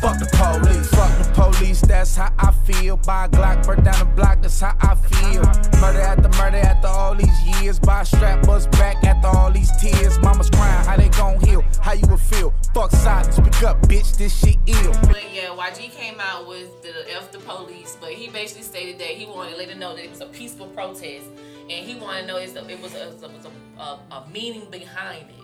Fuck 0.00 0.18
the 0.18 0.26
police. 0.36 0.90
Fuck 0.90 1.18
the 1.18 1.23
police. 1.52 1.80
That's 1.80 2.16
how 2.16 2.32
I 2.38 2.50
feel. 2.52 2.96
Buy 2.96 3.26
a 3.26 3.28
Glock, 3.28 3.66
burn 3.66 3.84
down 3.84 3.98
the 3.98 4.04
block. 4.16 4.42
That's 4.42 4.60
how 4.60 4.76
I 4.80 4.94
feel. 4.94 5.42
Murder 5.80 6.00
after 6.00 6.28
murder 6.40 6.58
after 6.58 6.88
all 6.88 7.14
these 7.14 7.60
years. 7.60 7.78
Buy 7.78 8.02
a 8.02 8.04
strap, 8.04 8.46
bust 8.46 8.70
back 8.72 9.02
after 9.04 9.28
all 9.28 9.50
these 9.50 9.70
tears. 9.80 10.18
Mama's 10.20 10.50
crying. 10.50 10.84
How 10.86 10.96
they 10.96 11.08
gon' 11.10 11.40
heal? 11.40 11.64
How 11.80 11.92
you 11.92 12.06
would 12.08 12.20
feel? 12.20 12.54
Fuck 12.74 12.90
silence. 12.90 13.36
Speak 13.36 13.62
up, 13.62 13.80
bitch. 13.82 14.16
This 14.16 14.36
shit 14.36 14.56
ill. 14.66 14.92
But 15.02 15.32
yeah, 15.32 15.48
YG 15.48 15.90
came 15.92 16.20
out 16.20 16.48
with 16.48 16.82
the 16.82 16.92
F 17.14 17.32
the 17.32 17.38
police, 17.38 17.96
but 18.00 18.10
he 18.10 18.28
basically 18.28 18.62
stated 18.62 18.98
that 18.98 19.08
he 19.08 19.26
wanted 19.26 19.52
to 19.52 19.56
let 19.58 19.68
them 19.68 19.78
know 19.78 19.94
that 19.94 20.04
it 20.04 20.10
was 20.10 20.20
a 20.20 20.26
peaceful 20.26 20.66
protest, 20.68 21.26
and 21.70 21.86
he 21.86 21.94
wanted 21.96 22.22
to 22.22 22.26
know 22.26 22.36
a, 22.36 22.42
it 22.42 22.80
was 22.82 22.94
a, 22.94 23.08
it 23.08 23.20
was 23.20 23.46
a, 23.46 23.80
a, 23.80 24.00
a 24.12 24.28
meaning 24.32 24.70
behind 24.70 25.26
it, 25.30 25.43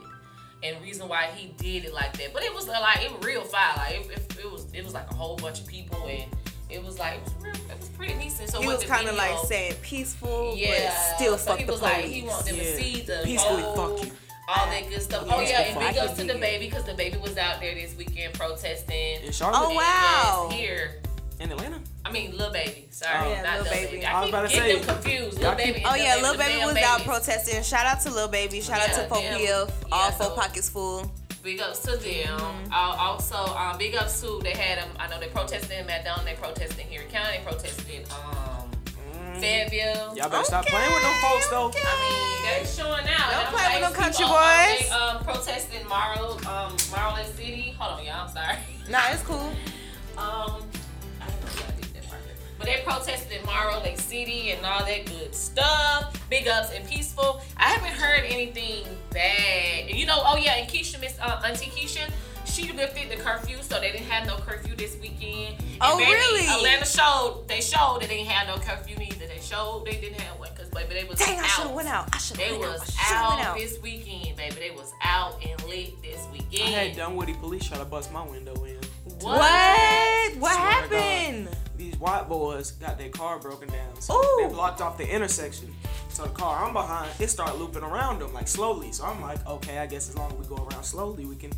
and 0.63 0.81
reason 0.83 1.09
why 1.09 1.27
he 1.35 1.49
did 1.59 1.85
it 1.87 1.95
like 1.95 2.17
that. 2.19 2.33
But 2.33 2.43
it 2.43 2.55
was 2.55 2.69
uh, 2.69 2.73
like 2.81 3.03
it 3.05 3.11
was 3.17 3.25
real 3.27 3.43
fire, 3.43 3.73
like 3.77 4.01
it, 4.07 4.11
it, 4.11 4.39
it 4.45 4.51
was 4.53 4.67
it 4.75 4.85
was 4.85 4.95
like 4.95 5.11
a 5.11 5.15
whole 5.15 5.37
bunch 5.37 5.61
of 5.61 5.67
people, 5.67 6.07
and 6.07 6.25
it 6.69 6.85
was 6.85 6.99
like 6.99 7.15
it 7.19 7.25
was 7.25 7.35
real, 7.43 7.55
it 7.71 7.79
was 7.79 7.89
pretty 7.91 8.15
decent. 8.15 8.51
So 8.51 8.61
he 8.61 8.67
was 8.67 8.85
kind 8.85 9.09
of 9.09 9.17
like 9.17 9.37
saying 9.47 9.75
peaceful, 9.83 10.55
yeah, 10.57 10.93
but 11.11 11.17
still 11.17 11.39
so 11.39 11.51
fuck 11.51 11.59
he 11.59 11.65
the 11.65 11.73
was 11.73 11.81
police. 11.81 11.95
like 11.95 12.05
he 12.05 12.23
wanted 12.23 12.47
them 12.47 12.57
Yeah. 12.57 12.63
to 12.63 12.77
see 12.77 13.01
the 13.03 13.21
Peacefully 13.25 13.63
whole, 13.63 13.97
fuck 13.97 14.07
you. 14.07 14.13
all 14.49 14.67
that 14.67 14.89
good 14.89 15.03
stuff. 15.03 15.27
Oh 15.31 15.41
yeah, 15.41 15.61
and 15.63 15.79
big 15.81 15.97
ups 15.99 16.15
to 16.19 16.25
the 16.25 16.39
baby 16.39 16.67
because 16.67 16.85
the 16.85 16.95
baby 16.95 17.17
was 17.19 17.37
out 17.37 17.61
there 17.61 17.75
this 17.75 17.97
weekend 17.97 18.35
protesting. 18.35 19.23
In 19.25 19.33
Charlotte? 19.33 19.59
Oh, 19.63 19.69
And 19.69 19.77
wow. 19.77 20.49
here. 20.53 21.01
In 21.41 21.51
Atlanta? 21.53 21.81
I 22.05 22.13
mean, 22.13 22.37
Lil 22.37 22.53
Baby. 22.53 22.87
Sorry, 22.91 23.17
Oh. 23.19 23.31
Yeah, 23.31 23.43
not 23.43 23.55
Lil 23.55 23.65
Lil 23.65 23.73
Baby. 23.73 23.91
Baby. 23.93 24.05
I 24.07 24.13
I 24.13 24.21
was 24.21 24.29
about 24.29 24.49
to 24.51 24.55
getting 24.55 24.79
say, 24.81 24.85
them 24.85 24.95
confused. 24.97 25.41
y'all 25.41 25.49
Lil 25.49 25.57
Baby. 25.57 25.83
Oh 25.87 25.91
and 25.95 26.03
yeah, 26.03 26.15
Lil 26.17 26.23
Lil 26.23 26.39
Baby 26.39 26.59
Damn 26.59 26.67
was 26.75 26.77
out 26.85 27.01
protesting. 27.03 27.63
Shout 27.63 27.87
out 27.87 28.01
to 28.03 28.11
Lil 28.11 28.29
Baby. 28.29 28.61
Shout 28.61 28.81
out 28.81 28.95
to 28.95 29.09
Four 29.09 29.23
damn. 29.23 29.41
Yeah, 29.41 29.65
All 29.91 30.13
so- 30.13 30.25
four 30.25 30.37
pockets 30.37 30.69
full. 30.69 31.11
Big 31.43 31.59
ups 31.61 31.81
to 31.81 31.93
them. 31.93 32.39
Mm-hmm. 32.39 32.71
Uh, 32.71 32.77
also, 32.77 33.37
um, 33.57 33.79
big 33.79 33.95
ups 33.95 34.21
to 34.21 34.41
they 34.43 34.51
had 34.53 34.77
them. 34.79 34.91
I 34.99 35.09
know 35.09 35.19
they 35.19 35.29
protested 35.29 35.71
in 35.71 35.87
Madonna. 35.87 36.23
They 36.23 36.35
protested 36.35 36.85
here 36.85 37.01
in 37.01 37.09
County. 37.09 37.39
They 37.39 37.43
protested 37.45 37.89
in 37.89 38.05
um, 38.13 38.69
Fayetteville. 39.41 40.15
Y'all 40.17 40.29
better 40.29 40.45
stop 40.45 40.67
playing 40.67 40.93
with 40.93 41.03
them 41.03 41.15
folks, 41.23 41.49
though. 41.49 41.67
okay. 41.69 41.79
I 41.83 41.97
mean, 41.97 42.45
they're 42.61 42.67
showing 42.67 43.09
out. 43.09 43.31
Don't 43.31 43.41
And 43.41 43.47
I'm 43.49 43.53
play 43.55 43.73
with 43.73 43.83
like, 43.83 43.93
them 43.95 44.03
country 44.03 44.25
people, 44.27 44.37
um, 44.37 44.69
boys. 44.69 44.81
They, 44.81 44.91
um, 44.91 45.25
protesting 45.25 45.89
Marl, 45.89 46.39
um, 46.47 46.77
Marlin 46.93 47.27
City. 47.35 47.75
Hold 47.79 48.01
on, 48.01 48.05
y'all. 48.05 48.27
I'm 48.29 48.35
sorry. 48.35 48.57
Nah, 48.91 49.01
it's 49.13 49.23
cool. 49.23 49.51
Um, 50.19 50.61
But 52.61 52.67
they 52.69 52.83
protested 52.85 53.33
in 53.41 53.45
Morrow 53.47 53.81
Lake 53.83 53.99
City 53.99 54.51
and 54.51 54.65
all 54.67 54.85
that 54.85 55.07
good 55.07 55.35
stuff. 55.35 56.15
Big 56.29 56.47
ups 56.47 56.71
and 56.75 56.87
peaceful. 56.87 57.41
I 57.57 57.71
haven't 57.71 57.93
heard 57.99 58.23
anything 58.27 58.85
bad. 59.11 59.89
And 59.89 59.99
you 59.99 60.05
know, 60.07 60.21
oh 60.25 60.37
yeah, 60.37 60.57
and 60.57 60.69
Keisha, 60.71 61.01
Miss 61.01 61.17
uh, 61.21 61.41
Auntie 61.45 61.71
Keisha, 61.71 62.11
she 62.45 62.71
lifted 62.73 63.11
the 63.11 63.17
curfew, 63.17 63.57
so 63.63 63.81
they 63.81 63.93
didn't 63.93 64.07
have 64.09 64.27
no 64.27 64.37
curfew 64.37 64.77
this 64.77 64.97
weekend. 65.01 65.55
And 65.59 65.79
Oh, 65.81 65.97
baby, 65.97 66.13
really? 66.13 66.47
Atlanta 66.49 66.85
showed 66.85 67.45
they 67.49 67.63
showed 67.63 67.99
that 68.03 68.09
they 68.11 68.19
didn't 68.19 68.29
have 68.29 68.47
no 68.55 68.63
curfew 68.63 68.95
neither. 68.97 69.27
They 69.27 69.39
showed 69.41 69.85
they 69.87 69.99
didn't 69.99 70.21
have 70.21 70.39
one 70.39 70.51
because 70.55 70.69
baby 70.69 70.95
they 71.01 71.05
was 71.05 71.19
Dang, 71.19 71.39
I 71.39 71.43
out. 71.43 71.47
should 71.49 71.65
have 71.65 71.73
went 71.75 71.89
out. 71.89 72.09
I 72.15 72.19
should 72.19 72.37
They 72.37 72.43
have 72.49 72.59
went 72.59 72.65
out. 72.73 72.79
was 72.81 72.83
I 72.83 72.93
should 72.93 73.17
have 73.17 73.29
went 73.31 73.41
out 73.41 73.47
out. 73.53 73.57
this 73.57 73.81
weekend, 73.81 74.37
baby. 74.37 74.55
They 74.57 74.71
was 74.77 74.93
out 75.03 75.43
and 75.43 75.65
lit 75.67 76.03
this 76.03 76.27
weekend. 76.31 76.53
I 76.53 76.67
weekend. 76.67 76.75
had 76.75 76.97
Dunwoody 76.97 77.33
police 77.35 77.67
try 77.67 77.79
to 77.79 77.85
bust 77.87 78.13
my 78.13 78.23
window 78.23 78.53
in. 78.65 78.77
What? 79.21 80.37
What 80.39 80.53
Swear 80.55 80.89
to 80.89 80.97
happened? 80.97 81.49
These 81.81 81.97
white 81.97 82.29
boys 82.29 82.73
got 82.73 82.99
their 82.99 83.09
car 83.09 83.39
broken 83.39 83.67
down. 83.71 83.99
So 84.01 84.15
Ooh. 84.15 84.43
they 84.43 84.53
blocked 84.53 84.83
off 84.83 84.99
the 84.99 85.09
intersection. 85.11 85.75
So 86.11 86.25
the 86.25 86.29
car 86.29 86.63
I'm 86.63 86.75
behind, 86.75 87.11
it 87.19 87.29
started 87.29 87.55
looping 87.55 87.83
around 87.83 88.19
them 88.19 88.35
like 88.35 88.49
slowly. 88.49 88.93
So 88.93 89.07
I'm 89.07 89.23
like, 89.23 89.47
okay, 89.47 89.79
I 89.79 89.87
guess 89.87 90.11
as 90.11 90.19
long 90.19 90.31
as 90.31 90.37
we 90.37 90.45
go 90.45 90.63
around 90.63 90.85
slowly, 90.85 91.25
we 91.25 91.37
can. 91.37 91.53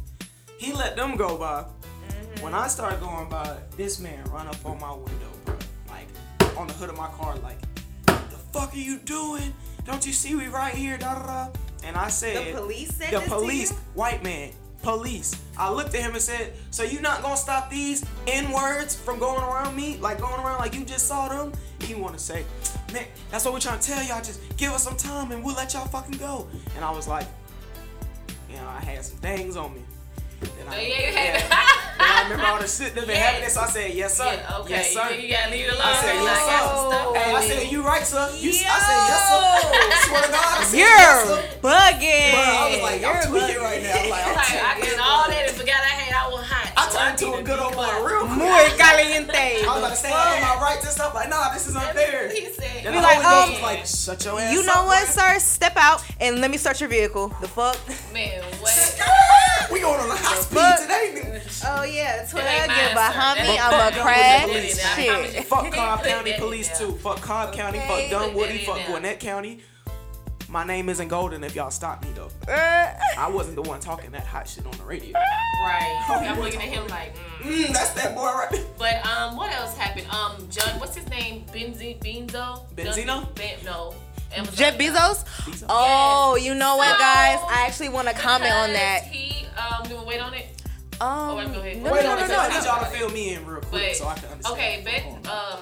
He 0.59 0.73
let 0.73 0.95
them 0.95 1.17
go 1.17 1.37
by. 1.37 1.65
Mm-hmm. 1.65 2.45
When 2.45 2.55
I 2.55 2.69
started 2.69 3.01
going 3.01 3.29
by, 3.31 3.57
this 3.77 3.99
man 3.99 4.23
run 4.27 4.47
up 4.47 4.65
on 4.65 4.79
my 4.79 4.93
window, 4.93 5.33
bro. 5.45 5.57
Like 5.89 6.07
on 6.57 6.69
the 6.69 6.75
hood 6.75 6.91
of 6.91 6.97
my 6.97 7.09
car, 7.09 7.35
like, 7.39 7.59
the 8.07 8.39
fuck 8.53 8.73
are 8.73 8.79
you 8.79 8.99
doing? 9.01 9.53
Don't 9.85 10.07
you 10.07 10.13
see 10.13 10.37
we 10.37 10.47
right 10.47 10.73
here? 10.73 10.99
Da 10.99 11.15
da 11.19 11.27
da. 11.27 11.49
And 11.83 11.97
I 11.97 12.07
said, 12.07 12.55
The 12.55 12.61
police 12.61 12.95
said 12.95 13.13
the 13.13 13.21
police, 13.23 13.73
white 13.95 14.23
man, 14.23 14.53
police. 14.83 15.35
I 15.59 15.71
looked 15.73 15.95
at 15.95 16.01
him 16.03 16.13
and 16.13 16.21
said, 16.23 16.53
"So 16.71 16.83
you 16.83 17.01
not 17.01 17.23
gonna 17.23 17.37
stop 17.37 17.71
these 17.71 18.05
n 18.27 18.51
words 18.53 18.95
from 18.97 19.19
going 19.19 19.43
around 19.43 19.77
me, 19.77 19.97
like 19.99 20.21
going 20.21 20.41
around 20.41 20.59
like 20.59 20.75
you 20.75 20.85
just 20.85 21.07
saw 21.09 21.29
them?" 21.29 21.53
He 21.81 21.95
want 21.95 22.17
to 22.17 22.23
say, 22.23 22.45
"Man, 22.93 23.07
that's 23.31 23.45
what 23.45 23.55
we're 23.55 23.61
trying 23.61 23.79
to 23.81 23.87
tell 23.87 24.03
y'all. 24.05 24.23
Just 24.23 24.41
give 24.57 24.73
us 24.73 24.83
some 24.85 24.97
time 24.97 25.33
and 25.33 25.43
we'll 25.45 25.55
let 25.55 25.73
y'all 25.75 25.87
fucking 25.87 26.19
go." 26.19 26.47
And 26.77 26.85
I 26.85 26.91
was 26.91 27.07
like, 27.09 27.27
you 28.51 28.57
know, 28.57 28.69
I 28.69 28.81
had 28.81 29.05
some 29.05 29.19
things 29.19 29.57
on 29.57 29.75
me. 29.75 29.83
Then 30.41 30.69
I, 30.69 30.81
yeah, 30.81 31.07
you 31.09 31.17
had- 31.17 31.69
I 32.13 32.23
remember 32.25 32.47
all 32.47 32.61
the 32.61 32.69
shit 32.69 32.95
that 32.95 33.07
been 33.07 33.17
Yes. 33.17 33.25
happening. 33.25 33.51
So 33.51 33.61
I 33.63 33.69
said, 33.69 33.95
"Yes, 33.95 34.17
sir. 34.17 34.25
Yeah, 34.33 34.59
okay. 34.61 34.71
Yes, 34.71 34.93
sir." 34.93 35.11
You, 35.11 35.21
you 35.23 35.29
gotta 35.33 35.51
leave 35.51 35.67
it 35.67 35.73
alone. 35.73 35.87
I 35.87 35.95
said, 36.03 36.15
yes, 36.15 36.39
I 36.39 36.45
sir. 36.45 36.61
stuff 36.61 37.17
Hey, 37.17 37.35
I 37.35 37.41
said, 37.49 37.63
"You 37.73 37.81
right, 37.83 38.07
sir." 38.07 38.25
You, 38.39 38.51
Yo. 38.51 38.69
I 38.69 38.79
said, 38.87 39.01
"Yes, 39.11 39.23
sir." 39.29 39.41
Swear 40.09 40.23
to 40.23 40.33
God, 40.33 40.45
I 40.45 40.65
said, 40.65 40.79
You're 40.79 40.89
"Yes, 40.89 41.27
sir." 41.27 41.41
bugging. 41.63 42.33
Bro, 42.33 42.43
I 42.43 42.71
was 42.73 42.83
like, 42.83 43.01
You're 43.01 43.11
I'm 43.17 43.23
tweaking 43.31 43.49
bugging. 43.57 43.63
right 43.65 43.83
now. 43.83 43.97
I'm 44.03 44.11
like, 44.11 44.27
I'm 44.27 44.35
Like, 44.37 44.53
I 44.53 44.73
tweaking. 44.75 44.91
did 44.91 45.01
all 45.01 45.25
that 45.29 45.43
and 45.49 45.57
forgot 45.57 45.81
I 45.83 45.95
had 45.97 46.13
I 46.13 46.29
was 46.31 46.45
hot. 46.45 46.69
I 46.77 46.83
So 46.89 46.99
turned 46.99 47.19
to 47.19 47.29
a 47.41 47.43
good 47.43 47.59
old 47.61 47.75
boy 47.75 47.89
be 47.89 48.05
real 48.07 48.27
quick. 48.27 48.39
Muy 48.39 48.69
caliente. 48.77 49.63
I 49.63 49.67
was 49.67 49.79
about 49.79 49.91
to 49.91 49.97
say, 49.97 50.11
am 50.13 50.45
I 50.45 50.63
right 50.63 50.81
to 50.81 50.87
stuff? 50.89 51.15
Like, 51.15 51.29
nah, 51.31 51.53
this 51.53 51.67
is 51.67 51.77
unfair. 51.77 52.29
He 52.35 52.47
said, 52.53 52.85
Then 52.85 52.93
Be 52.93 53.01
like, 53.01 53.25
um, 53.25 53.63
like, 53.63 53.87
shut 53.87 54.25
your 54.25 54.41
ass 54.41 54.53
You 54.53 54.61
up, 54.61 54.67
know 54.67 54.85
what, 54.85 55.07
boy." 55.07 55.13
sir? 55.13 55.39
Step 55.39 55.77
out 55.77 56.03
and 56.21 56.41
let 56.41 56.51
me 56.51 56.57
search 56.59 56.81
your 56.81 56.89
vehicle. 56.91 57.29
The 57.41 57.49
fuck? 57.49 57.79
man, 58.13 58.43
what? 58.61 58.73
We 59.73 59.81
going 59.81 60.01
on 60.01 60.11
a 60.11 60.17
high 60.17 60.37
speed 60.37 60.83
today, 60.83 61.41
nigga. 61.41 61.65
Oh 61.67 61.83
yeah, 61.85 62.27
twelve. 62.29 62.47
ain't 62.47 62.69
mine, 62.69 62.77
Get 62.77 62.95
behind 62.95 63.41
me. 63.41 63.59
I'm 63.59 63.71
mine. 63.71 63.93
a 63.93 63.93
Fuck 63.93 64.03
crash. 64.05 64.41
Dunwoody. 64.43 64.73
I 64.73 65.07
promise 65.07 65.27
you. 65.27 65.33
Shit. 65.33 65.45
Fuck 65.47 65.73
Cobb 65.73 66.05
County 66.05 66.33
Police 66.39 66.79
too. 66.79 66.93
Fuck 66.93 67.21
Cobb 67.21 67.55
County. 67.55 67.79
Fuck 67.79 67.89
put 67.89 68.11
Dunwoody. 68.11 68.59
Fuck. 68.59 68.87
Gwinnett 68.87 69.21
County. 69.21 69.61
My 70.49 70.65
name 70.65 70.91
isn't 70.91 71.09
Golden 71.09 71.43
if 71.45 71.55
y'all 71.55 71.71
stop 71.71 72.05
me 72.05 72.11
though. 72.15 72.29
I 72.53 73.31
wasn't 73.31 73.57
the 73.57 73.63
one 73.63 73.81
talking 73.81 74.11
that 74.11 74.27
hot 74.27 74.47
shit 74.47 74.67
on 74.67 74.73
the 74.73 74.85
radio. 74.85 75.15
Right. 75.15 76.05
I'm 76.11 76.39
looking 76.41 76.61
at 76.61 76.69
him 76.69 76.87
like, 76.89 77.17
mm. 77.41 77.65
Mm, 77.69 77.73
that's 77.73 77.91
that 77.93 78.15
boy 78.15 78.27
right 78.27 78.49
there. 78.51 78.65
But 78.79 79.07
um, 79.07 79.37
what 79.37 79.51
else 79.53 79.75
happened? 79.79 80.09
Um, 80.11 80.47
John, 80.51 80.79
what's 80.79 80.95
his 80.95 81.09
name? 81.09 81.47
Benzi, 81.47 81.99
Benzo? 81.99 82.67
Benzino? 82.75 83.35
Ben, 83.35 83.65
no. 83.65 83.95
Amazon 84.35 84.55
Jeff. 84.57 84.79
Bezos. 84.79 85.25
Bezos. 85.45 85.65
Oh, 85.69 86.37
you 86.37 86.55
know 86.55 86.77
what, 86.77 86.93
So- 86.93 86.99
guys? 86.99 87.39
I 87.49 87.65
actually 87.67 87.89
want 87.91 88.09
to 88.09 88.15
comment 88.15 88.53
on 88.53 88.73
that. 88.73 89.03
He 89.05 89.47
um, 89.57 89.87
do 89.89 89.97
we 89.99 90.05
wait 90.05 90.21
on 90.21 90.35
it? 90.35 90.47
Um, 91.01 91.37
wait, 91.37 91.53
go 91.53 91.61
ahead. 91.61 91.83
no, 91.83 91.93
Wait 91.93 92.05
no, 92.05 92.11
on 92.13 92.19
no, 92.19 92.25
it, 92.25 92.29
no, 92.29 92.35
'cause 92.37 92.39
I 92.39 92.49
no. 92.49 92.55
need 92.61 92.65
y'all 92.67 92.85
to 92.93 92.97
fill 92.99 93.11
me 93.11 93.35
in 93.35 93.45
real 93.47 93.61
quick 93.61 93.89
But 93.91 93.97
so 93.97 94.07
I 94.09 94.15
can 94.15 94.29
understand. 94.31 94.55
okay, 94.55 94.83
what's 94.85 95.27
Ben, 95.27 95.33
um, 95.33 95.59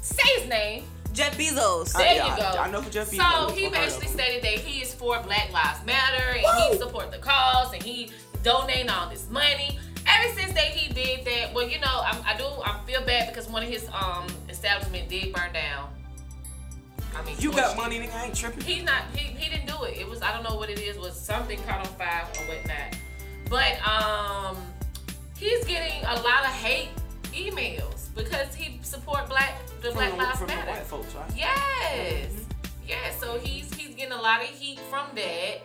say 0.00 0.40
his 0.40 0.48
name. 0.48 0.84
Jeff 1.12 1.36
Bezos. 1.36 1.94
I- 1.94 1.98
There 1.98 2.14
yeah, 2.14 2.30
you 2.36 2.40
go. 2.40 2.46
I- 2.46 2.64
I 2.64 2.70
know 2.70 2.80
who 2.80 2.90
Jeff 2.90 3.10
Bezos 3.10 3.50
is. 3.52 3.58
he 3.58 3.66
I've 3.66 3.72
heard 3.74 3.84
basically 3.84 4.08
stated 4.08 4.42
that 4.44 4.58
he 4.64 4.82
is 4.82 4.94
for 4.94 5.18
Black 5.20 5.52
Lives 5.52 5.84
Matter 5.84 6.38
and 6.38 6.72
he 6.72 6.78
support 6.78 7.10
the 7.10 7.18
cause 7.18 7.72
and 7.72 7.82
he 7.82 8.10
donating 8.42 8.88
all 8.88 9.08
this 9.08 9.28
money. 9.30 9.78
Ever 10.06 10.34
since 10.38 10.52
that 10.52 10.64
he 10.66 10.92
did 10.92 11.24
that, 11.24 11.54
well, 11.54 11.66
you 11.68 11.78
know, 11.80 12.02
I'm, 12.04 12.16
I 12.26 12.36
do 12.36 12.44
I 12.64 12.78
feel 12.86 13.00
bad 13.02 13.28
because 13.28 13.48
one 13.48 13.62
of 13.62 13.68
his 13.68 13.88
um 13.92 14.26
establishment 14.48 15.08
did 15.08 15.32
burn 15.32 15.52
down. 15.52 15.88
I 17.16 17.22
mean, 17.24 17.36
You 17.38 17.52
got 17.52 17.76
money, 17.76 17.98
nigga. 18.00 18.14
I 18.14 18.24
ain't 18.26 18.34
tripping. 18.34 18.62
He's 18.64 18.82
not. 18.84 19.02
He, 19.14 19.28
he 19.28 19.48
didn't 19.50 19.66
do 19.66 19.84
it. 19.84 19.96
It 19.98 20.08
was 20.08 20.20
I 20.22 20.32
don't 20.32 20.42
know 20.42 20.56
what 20.56 20.68
it 20.70 20.80
is. 20.80 20.98
Was 20.98 21.18
something 21.18 21.58
caught 21.62 21.80
on 21.80 21.86
fire 21.94 22.24
or 22.38 22.44
whatnot. 22.46 22.96
But 23.50 23.76
um, 23.86 24.56
he's 25.38 25.64
getting 25.64 26.02
a 26.04 26.14
lot 26.14 26.40
of 26.44 26.50
hate 26.52 26.88
emails 27.32 28.14
because 28.14 28.54
he 28.54 28.78
support 28.82 29.28
black 29.28 29.54
the 29.80 29.88
From 29.90 29.94
Black 29.98 30.10
the- 30.12 30.16
Lives 30.16 30.38
from 30.38 30.46
the 30.48 30.54
Matter. 30.54 30.70
white 30.72 30.82
folks, 30.82 31.14
right? 31.14 31.30
Yes. 31.36 32.30
Yeah, 32.86 32.96
so 33.18 33.38
he's 33.38 33.72
he's 33.74 33.94
getting 33.94 34.12
a 34.12 34.20
lot 34.20 34.42
of 34.42 34.48
heat 34.48 34.78
from 34.90 35.06
that. 35.14 35.60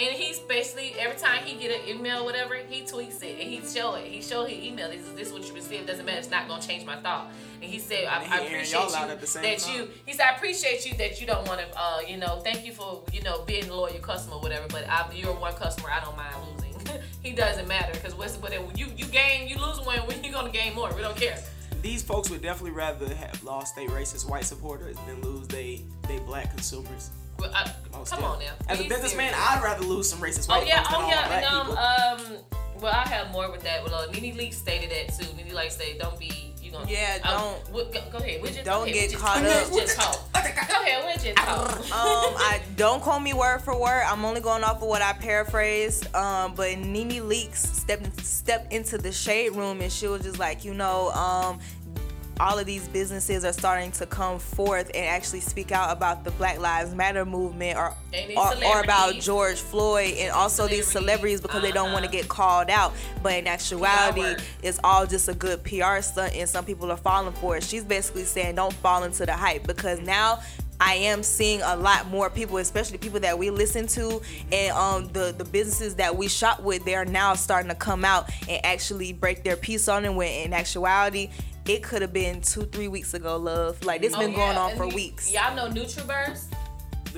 And 0.00 0.16
he's 0.16 0.38
basically 0.38 0.94
every 0.98 1.18
time 1.18 1.44
he 1.44 1.60
get 1.60 1.78
an 1.78 1.86
email, 1.86 2.24
whatever, 2.24 2.54
he 2.54 2.82
tweets 2.82 3.22
it 3.22 3.38
and 3.38 3.50
he 3.50 3.60
show 3.60 3.96
it. 3.96 4.06
He 4.06 4.22
show 4.22 4.46
his 4.46 4.58
email. 4.58 4.88
This 4.88 5.02
is 5.02 5.12
this 5.12 5.28
is 5.28 5.32
what 5.34 5.46
you 5.46 5.52
received. 5.52 5.86
Doesn't 5.86 6.06
matter. 6.06 6.18
It's 6.18 6.30
not 6.30 6.48
gonna 6.48 6.62
change 6.62 6.86
my 6.86 6.96
thought. 6.96 7.30
And 7.60 7.70
he 7.70 7.78
said, 7.78 8.06
I, 8.06 8.22
And 8.22 8.32
I 8.32 8.38
appreciate 8.38 8.72
y'all 8.72 8.94
out 8.96 9.10
at 9.10 9.20
the 9.20 9.26
same 9.26 9.42
that 9.42 9.58
time. 9.58 9.76
you. 9.76 9.88
He 10.06 10.14
said, 10.14 10.26
I 10.32 10.36
appreciate 10.36 10.90
you 10.90 10.96
that 10.96 11.20
you 11.20 11.26
don't 11.26 11.46
want 11.46 11.60
to. 11.60 11.66
Uh, 11.78 12.00
you 12.08 12.16
know, 12.16 12.40
thank 12.42 12.64
you 12.64 12.72
for 12.72 13.02
you 13.12 13.22
know 13.22 13.42
being 13.42 13.68
a 13.68 13.74
loyal 13.74 13.98
customer, 13.98 14.38
whatever. 14.38 14.66
But 14.68 14.88
I, 14.88 15.12
you're 15.14 15.34
one 15.34 15.52
customer. 15.54 15.90
I 15.90 16.00
don't 16.00 16.16
mind 16.16 16.34
losing. 16.56 17.02
he 17.22 17.32
doesn't 17.32 17.68
matter 17.68 17.92
because 17.92 18.14
what's 18.14 18.36
but 18.36 18.52
you 18.78 18.86
you 18.96 19.04
gain 19.06 19.48
you 19.48 19.56
lose 19.56 19.84
one 19.84 19.98
when 20.06 20.24
you 20.24 20.32
gonna 20.32 20.50
gain 20.50 20.74
more. 20.74 20.94
We 20.94 21.02
don't 21.02 21.16
care. 21.16 21.38
These 21.82 22.02
folks 22.02 22.28
would 22.30 22.42
definitely 22.42 22.72
rather 22.72 23.12
have 23.14 23.42
lost 23.42 23.74
their 23.76 23.88
racist 23.88 24.28
white 24.28 24.44
supporters 24.44 24.96
than 25.06 25.20
lose 25.22 25.48
they 25.48 25.82
they 26.06 26.18
black 26.20 26.50
consumers. 26.50 27.10
Well, 27.38 27.50
I- 27.54 27.70
come 28.04 28.24
on 28.24 28.38
now. 28.38 28.52
As 28.68 28.80
a 28.80 28.88
businessman. 28.88 29.32
I'd 29.34 29.62
rather 29.62 29.84
lose 29.84 30.08
some 30.10 30.20
racist 30.20 30.46
Oh 30.50 30.58
white 30.58 30.66
yeah, 30.66 30.82
folks 30.82 30.90
than 30.90 31.02
oh 31.02 31.08
yeah, 31.08 31.36
and 31.36 31.44
um, 31.46 31.66
people. 31.66 31.78
um, 31.78 32.44
well, 32.82 32.92
I 32.94 33.08
have 33.08 33.30
more 33.32 33.50
with 33.50 33.62
that. 33.62 33.82
Well, 33.84 33.94
uh, 33.94 34.10
Nene 34.12 34.36
Leak 34.36 34.52
stated 34.52 34.90
that 34.90 35.14
too. 35.18 35.26
Nene 35.36 35.54
Leak 35.54 35.70
stated, 35.70 36.00
"Don't 36.00 36.18
be, 36.18 36.49
you 36.70 36.78
gonna, 36.78 36.90
Yeah, 36.90 37.18
don't- 37.18 37.72
go, 37.72 38.00
go 38.12 38.18
ahead, 38.18 38.42
we 38.42 38.48
just 38.50 38.64
don't 38.64 38.82
ahead, 38.88 38.94
get 38.94 39.06
we 39.08 39.12
just, 39.14 39.24
caught 39.24 39.40
we 39.42 39.48
up. 39.48 39.54
just, 39.68 39.74
just 39.78 39.96
talk. 40.00 40.26
Go 40.70 40.82
ahead, 40.82 41.04
we 41.06 41.12
just 41.22 41.36
talk. 41.36 41.78
um, 41.78 41.86
I 41.92 42.60
don't 42.76 43.02
call 43.02 43.18
me 43.20 43.32
word 43.34 43.60
for 43.60 43.78
word. 43.78 44.02
I'm 44.06 44.24
only 44.24 44.40
going 44.40 44.62
off 44.64 44.76
of 44.76 44.88
what 44.88 45.02
I 45.02 45.12
paraphrased. 45.12 46.12
Um, 46.14 46.54
but 46.54 46.78
Nene 46.78 47.22
Leakes 47.28 47.56
stepped 47.56 48.20
stepped 48.24 48.72
into 48.72 48.96
the 48.98 49.12
shade 49.12 49.52
room 49.52 49.80
and 49.80 49.90
she 49.92 50.06
was 50.06 50.22
just 50.22 50.38
like, 50.38 50.64
you 50.64 50.72
know, 50.74 51.10
um, 51.10 51.58
all 52.40 52.58
of 52.58 52.64
these 52.64 52.88
businesses 52.88 53.44
are 53.44 53.52
starting 53.52 53.92
to 53.92 54.06
come 54.06 54.38
forth 54.38 54.90
and 54.94 55.04
actually 55.04 55.40
speak 55.40 55.72
out 55.72 55.94
about 55.94 56.24
the 56.24 56.30
Black 56.32 56.58
Lives 56.58 56.94
Matter 56.94 57.26
movement 57.26 57.76
or 57.76 57.94
or, 58.36 58.64
or 58.64 58.80
about. 58.80 59.14
George 59.20 59.60
Floyd 59.60 60.14
and 60.18 60.32
also 60.32 60.66
these 60.66 60.86
celebrities 60.86 61.40
because 61.40 61.62
they 61.62 61.72
don't 61.72 61.92
want 61.92 62.04
to 62.04 62.08
uh-huh. 62.08 62.20
get 62.20 62.28
called 62.28 62.70
out. 62.70 62.94
But 63.22 63.34
in 63.34 63.46
actuality, 63.46 64.42
it's 64.62 64.80
all 64.82 65.06
just 65.06 65.28
a 65.28 65.34
good 65.34 65.62
PR 65.62 66.00
stunt 66.00 66.34
and 66.34 66.48
some 66.48 66.64
people 66.64 66.90
are 66.90 66.96
falling 66.96 67.34
for 67.34 67.56
it. 67.56 67.62
She's 67.62 67.84
basically 67.84 68.24
saying 68.24 68.54
don't 68.54 68.72
fall 68.72 69.04
into 69.04 69.26
the 69.26 69.32
hype 69.32 69.66
because 69.66 70.00
now 70.00 70.40
I 70.80 70.94
am 70.94 71.22
seeing 71.22 71.60
a 71.60 71.76
lot 71.76 72.08
more 72.08 72.30
people, 72.30 72.56
especially 72.56 72.96
people 72.96 73.20
that 73.20 73.38
we 73.38 73.50
listen 73.50 73.86
to 73.88 74.22
and 74.50 74.72
um 74.72 75.08
the, 75.12 75.34
the 75.36 75.44
businesses 75.44 75.96
that 75.96 76.16
we 76.16 76.28
shop 76.28 76.60
with, 76.62 76.84
they're 76.86 77.04
now 77.04 77.34
starting 77.34 77.68
to 77.68 77.74
come 77.74 78.04
out 78.04 78.30
and 78.48 78.64
actually 78.64 79.12
break 79.12 79.44
their 79.44 79.56
piece 79.56 79.88
on 79.88 80.06
it 80.06 80.14
when 80.14 80.28
in 80.28 80.52
actuality 80.54 81.28
it 81.74 81.82
could 81.82 82.02
have 82.02 82.12
been 82.12 82.40
two, 82.40 82.62
three 82.62 82.88
weeks 82.88 83.14
ago, 83.14 83.36
love. 83.36 83.84
Like 83.84 84.00
this 84.00 84.14
Oh, 84.14 84.18
been 84.18 84.32
going 84.34 84.56
on 84.56 84.70
and 84.70 84.78
for 84.78 84.86
you- 84.86 84.94
weeks. 84.94 85.32
Y'all 85.32 85.54
know 85.54 85.68
NutraBurst? 85.68 86.44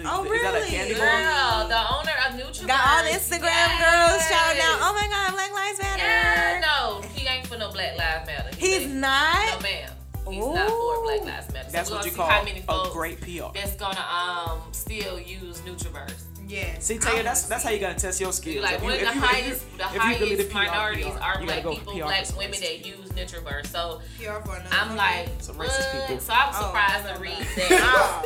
oh, 0.04 0.24
Is 0.24 0.42
that 0.42 0.54
a 0.54 0.58
really? 0.58 0.68
candy 0.68 0.94
bar? 0.94 1.06
Girl, 1.06 1.68
the 1.68 1.94
owner 1.94 2.12
of 2.26 2.32
NutraBurst. 2.40 2.66
Got 2.66 2.86
all 2.86 3.02
the 3.04 3.10
Instagram 3.10 3.70
girls 3.78 4.22
shouting 4.28 4.60
out, 4.62 4.78
oh 4.82 4.92
my 4.94 5.06
god, 5.08 5.32
Black 5.32 5.52
Lives 5.52 5.78
Matter. 5.82 6.02
Yeah, 6.02 6.60
no, 6.60 7.00
he 7.14 7.26
ain't 7.26 7.46
for 7.46 7.56
no 7.58 7.70
Black 7.72 7.96
Lives 7.96 8.26
Matter. 8.26 8.56
He 8.56 8.66
He's 8.74 8.82
ain't- 8.82 8.94
not. 8.94 9.54
No, 9.54 9.60
ma'am. 9.60 9.90
He's 10.30 10.44
not 10.46 10.68
for 10.70 11.02
Black 11.02 11.20
Lives 11.24 11.52
Matter. 11.52 11.70
That's 11.70 11.90
we're 11.90 11.96
what 11.96 12.00
gonna 12.00 12.04
you 12.06 12.10
see 12.12 12.16
call 12.16 12.26
how 12.28 12.44
many 12.44 12.64
a 12.68 12.88
great 12.92 13.20
PR. 13.20 13.52
That's 13.54 13.74
gonna 13.76 14.00
um 14.00 14.60
still 14.72 15.18
use 15.18 15.58
NutraBurst. 15.60 16.22
Yeah. 16.52 16.78
See, 16.80 16.98
Taya, 16.98 17.22
that's 17.24 17.44
that's 17.44 17.64
how 17.64 17.70
you 17.70 17.78
gotta 17.80 17.98
test 17.98 18.20
your 18.20 18.32
skills. 18.32 18.62
Like 18.62 18.74
If 18.74 18.80
you- 18.80 18.84
one 18.84 18.92
of 18.96 19.00
if 19.02 19.08
the 19.08 19.14
you- 19.14 19.24
if 19.24 19.30
you- 19.32 19.42
highest, 19.42 19.78
the 19.78 19.84
if 19.84 19.92
really 20.20 20.36
highest 20.36 20.50
PR, 20.50 20.54
minorities 20.54 21.06
PR, 21.06 21.18
are 21.22 21.40
you 21.40 21.46
black 21.46 21.62
go 21.62 21.70
people, 21.74 21.92
PR 21.94 22.02
black 22.04 22.36
women 22.36 22.60
that 22.60 22.86
use 22.86 23.08
NutraBurst. 23.16 23.66
So 23.68 24.00
for 24.44 24.62
I'm 24.70 24.96
like, 24.96 25.28
Some 25.38 25.56
racist 25.56 25.94
what? 25.94 26.08
people. 26.08 26.20
So 26.20 26.32
I 26.34 26.46
was 26.48 26.56
Oh. 26.58 26.66
surprised 26.66 27.14
to 27.14 27.20
read 27.20 27.46
that. 27.56 28.22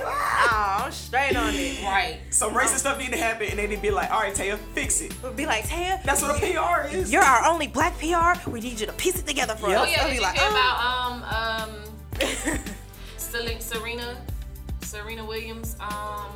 Oh, 0.50 0.84
I'm 0.86 0.92
straight 0.92 1.36
on 1.36 1.54
it. 1.54 1.82
right. 1.84 2.18
Some 2.30 2.52
racist 2.54 2.78
stuff 2.78 2.98
need 2.98 3.10
to 3.12 3.16
happen, 3.16 3.48
and 3.48 3.58
then 3.58 3.68
they'd 3.70 3.80
be 3.82 3.90
like, 3.90 4.10
"All 4.10 4.20
right, 4.20 4.34
Taya, 4.34 4.58
fix 4.74 5.00
it." 5.00 5.12
Would 5.22 5.36
be 5.36 5.46
like, 5.46 5.64
Taya, 5.66 6.02
That's 6.02 6.22
what 6.22 6.36
a 6.36 6.40
PR 6.40 6.88
is. 6.94 7.12
you're 7.12 7.22
our 7.22 7.44
only 7.46 7.66
black 7.68 7.96
PR. 7.98 8.34
We 8.50 8.60
need 8.60 8.80
you 8.80 8.86
to 8.86 8.92
piece 8.94 9.18
it 9.18 9.26
together 9.26 9.54
for 9.54 9.68
Yep. 9.68 9.78
Oh 9.78 9.82
us. 9.84 9.90
yeah, 9.90 10.00
I'll 10.02 10.04
did 10.06 10.10
be 10.10 10.16
you 10.16 10.22
like, 10.22 10.34
hear 10.38 10.48
oh. 10.48 10.50
about 10.50 11.70
um 11.70 11.70
um 11.70 12.60
Sel- 13.18 13.60
Serena 13.60 14.16
Serena 14.82 15.24
Williams 15.24 15.76
um 15.80 16.26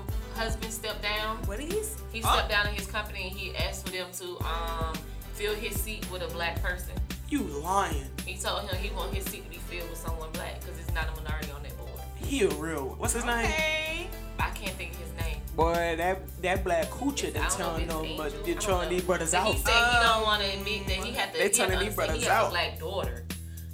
husband 0.41 0.73
stepped 0.73 1.03
down. 1.03 1.37
What 1.45 1.61
is? 1.61 1.99
He 2.13 2.23
stepped 2.23 2.49
down 2.49 2.67
in 2.69 2.75
his 2.75 2.87
company 2.87 3.25
and 3.29 3.33
he 3.37 3.55
asked 3.57 3.87
for 3.87 3.93
them 3.93 4.07
to 4.21 4.27
um 4.47 4.95
fill 5.35 5.55
his 5.55 5.79
seat 5.79 6.11
with 6.11 6.23
a 6.23 6.29
black 6.33 6.63
person. 6.63 6.95
You 7.29 7.43
lying? 7.43 8.07
He 8.27 8.37
told 8.39 8.63
him 8.63 8.77
he 8.83 8.89
want 8.95 9.13
his 9.15 9.25
seat 9.27 9.45
to 9.45 9.51
be 9.51 9.57
filled 9.59 9.91
with 9.91 9.99
someone 9.99 10.31
black 10.33 10.61
because 10.61 10.79
it's 10.81 10.93
not 10.95 11.05
a 11.13 11.23
minority 11.23 11.51
on 11.53 11.63
that 11.63 11.77
board. 11.77 11.91
He 12.17 12.43
a 12.45 12.49
real. 12.49 12.95
What's 12.99 13.13
his 13.13 13.25
name? 13.25 14.09
I 14.39 14.49
can't 14.51 14.75
think 14.77 14.93
of 14.95 15.01
his 15.01 15.13
name. 15.23 15.37
Boy, 15.55 15.75
that 15.99 16.43
that 16.43 16.65
black 16.65 16.87
coochie 16.87 17.29
I 17.29 17.31
they 17.31 17.41
don't 17.41 17.43
know 17.43 17.45
if 17.45 17.57
telling 17.57 17.83
it's 17.83 17.93
them, 17.95 18.17
but 18.17 18.45
they're 18.47 18.55
don't 18.55 18.63
telling 18.63 18.89
these 18.89 19.03
brothers 19.05 19.35
out. 19.35 19.53
He 19.53 19.59
said 19.59 19.73
he 19.93 20.07
don't 20.07 20.23
want 20.23 20.43
to 20.43 20.49
admit 20.57 20.87
that 20.87 20.97
he 21.05 21.13
had 21.13 21.33
to. 21.35 21.39
They 21.39 21.45
he 21.45 21.51
telling 21.51 21.73
had 21.73 21.79
to 21.81 21.85
these 21.85 21.95
brothers 21.97 22.17
he 22.17 22.23
has 22.23 22.31
out. 22.31 22.47
a 22.47 22.51
black 22.51 22.79
daughter. 22.79 23.25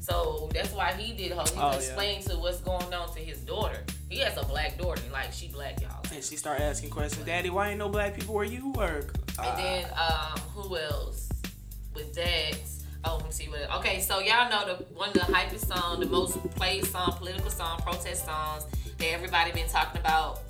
So 0.00 0.48
that's 0.54 0.72
why 0.72 0.92
he 0.92 1.12
did 1.14 1.32
whole. 1.32 1.46
He 1.46 1.52
Oh, 1.60 1.70
yeah. 1.70 1.76
explained 1.76 2.24
to 2.26 2.36
what's 2.36 2.60
going 2.60 2.92
on 2.94 3.12
to 3.14 3.20
his 3.20 3.38
daughter. 3.40 3.82
He 4.08 4.18
has 4.18 4.36
a 4.36 4.44
black 4.44 4.78
daughter, 4.78 5.02
like 5.12 5.32
she 5.32 5.48
black, 5.48 5.80
y'all. 5.80 6.00
And 6.16 6.24
she 6.24 6.36
start 6.36 6.60
asking 6.60 6.88
questions. 6.88 7.26
Daddy, 7.26 7.50
why 7.50 7.68
ain't 7.68 7.78
no 7.78 7.90
black 7.90 8.14
people 8.14 8.34
where 8.34 8.46
you 8.46 8.70
work? 8.70 9.14
And 9.38 9.46
Uh, 9.48 9.56
then 9.56 9.84
um, 9.98 10.38
who 10.54 10.78
else 10.78 11.28
with 11.94 12.14
that? 12.14 12.56
Oh, 13.04 13.16
let 13.16 13.26
me 13.26 13.32
see 13.32 13.48
what. 13.50 13.70
Okay, 13.80 14.00
so 14.00 14.20
y'all 14.20 14.48
know 14.48 14.64
the 14.78 14.82
one 14.94 15.08
of 15.10 15.14
the 15.14 15.20
hypest 15.20 15.66
song, 15.66 16.00
the 16.00 16.06
most 16.06 16.38
played 16.54 16.86
song, 16.86 17.12
political 17.18 17.50
song, 17.50 17.80
protest 17.80 18.24
songs 18.24 18.64
that 18.96 19.12
everybody 19.12 19.52
been 19.52 19.68
talking 19.68 20.00
about. 20.00 20.40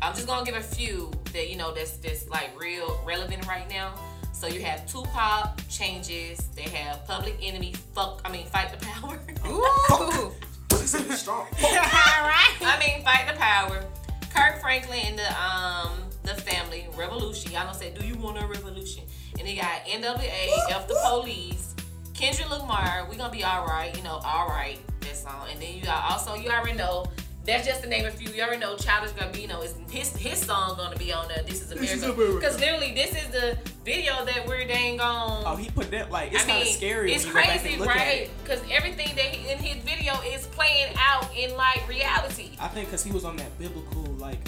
I'm 0.00 0.14
just 0.14 0.28
gonna 0.28 0.46
give 0.46 0.54
a 0.54 0.60
few 0.62 1.10
that 1.32 1.50
you 1.50 1.56
know 1.56 1.74
that's 1.74 1.96
that's 1.96 2.28
like 2.28 2.50
real 2.56 3.00
relevant 3.04 3.44
right 3.48 3.68
now. 3.68 3.94
So 4.32 4.46
you 4.46 4.62
have 4.62 4.86
Tupac 4.86 5.58
changes. 5.68 6.38
They 6.54 6.62
have 6.62 7.04
Public 7.08 7.36
Enemy. 7.42 7.72
Fuck. 7.92 8.22
I 8.24 8.30
mean, 8.30 8.46
fight 8.46 8.70
the 8.70 8.86
power. 8.86 9.18
Ooh. 9.48 10.32
she's 10.78 10.90
so 10.90 11.02
strong. 11.10 11.48
I 11.60 12.76
mean, 12.78 13.04
fight 13.04 13.26
the 13.26 13.36
power. 13.36 13.84
Kirk 14.34 14.60
Franklin 14.60 15.00
and 15.04 15.18
the 15.18 15.42
um 15.42 15.92
the 16.22 16.34
family 16.34 16.88
revolution. 16.96 17.52
Y'all 17.52 17.66
know 17.66 17.72
say, 17.72 17.92
do 17.92 18.06
you 18.06 18.14
want 18.16 18.38
a 18.38 18.46
revolution? 18.46 19.04
And 19.38 19.46
they 19.46 19.56
got 19.56 19.84
NWA, 19.86 20.48
F 20.70 20.88
the 20.88 20.98
police, 21.08 21.74
Kendrick 22.14 22.50
Lamar. 22.50 23.06
We 23.10 23.16
gonna 23.16 23.32
be 23.32 23.44
all 23.44 23.66
right. 23.66 23.96
You 23.96 24.02
know, 24.02 24.20
all 24.24 24.48
right. 24.48 24.78
That 25.00 25.16
song. 25.16 25.46
And 25.50 25.60
then 25.60 25.74
you 25.74 25.82
got 25.82 26.10
also 26.10 26.34
you 26.34 26.50
already 26.50 26.76
know. 26.76 27.06
That's 27.48 27.66
just 27.66 27.82
to 27.82 27.88
name 27.88 28.04
of 28.04 28.12
a 28.12 28.16
few. 28.16 28.28
You 28.30 28.42
already 28.42 28.60
know 28.60 28.76
Childish 28.76 29.12
Gambino 29.12 29.64
is 29.64 29.74
his 29.90 30.14
his 30.14 30.38
song 30.38 30.76
gonna 30.76 30.96
be 30.96 31.14
on 31.14 31.28
there. 31.28 31.42
This 31.42 31.62
is 31.62 31.72
America. 31.72 32.12
Because 32.34 32.60
literally, 32.60 32.92
this 32.92 33.12
is 33.12 33.26
the 33.28 33.56
video 33.86 34.22
that 34.26 34.46
we're 34.46 34.66
dang 34.66 35.00
on. 35.00 35.44
Oh, 35.46 35.56
he 35.56 35.70
put 35.70 35.90
that 35.92 36.10
like 36.10 36.34
it's 36.34 36.44
I 36.44 36.46
kind 36.46 36.62
of 36.62 36.68
scary. 36.68 37.14
It's 37.14 37.24
when 37.24 37.36
you 37.36 37.40
go 37.40 37.46
back 37.46 37.60
crazy, 37.62 37.80
right? 37.80 38.20
it. 38.24 38.30
Because 38.44 38.60
everything 38.70 39.16
that 39.16 39.24
he, 39.24 39.50
in 39.50 39.56
his 39.58 39.82
video 39.82 40.20
is 40.26 40.46
playing 40.48 40.92
out 40.98 41.26
in 41.34 41.56
like 41.56 41.88
reality. 41.88 42.50
I 42.60 42.68
think 42.68 42.88
because 42.88 43.02
he 43.02 43.12
was 43.12 43.24
on 43.24 43.36
that 43.36 43.58
biblical, 43.58 44.02
like, 44.18 44.40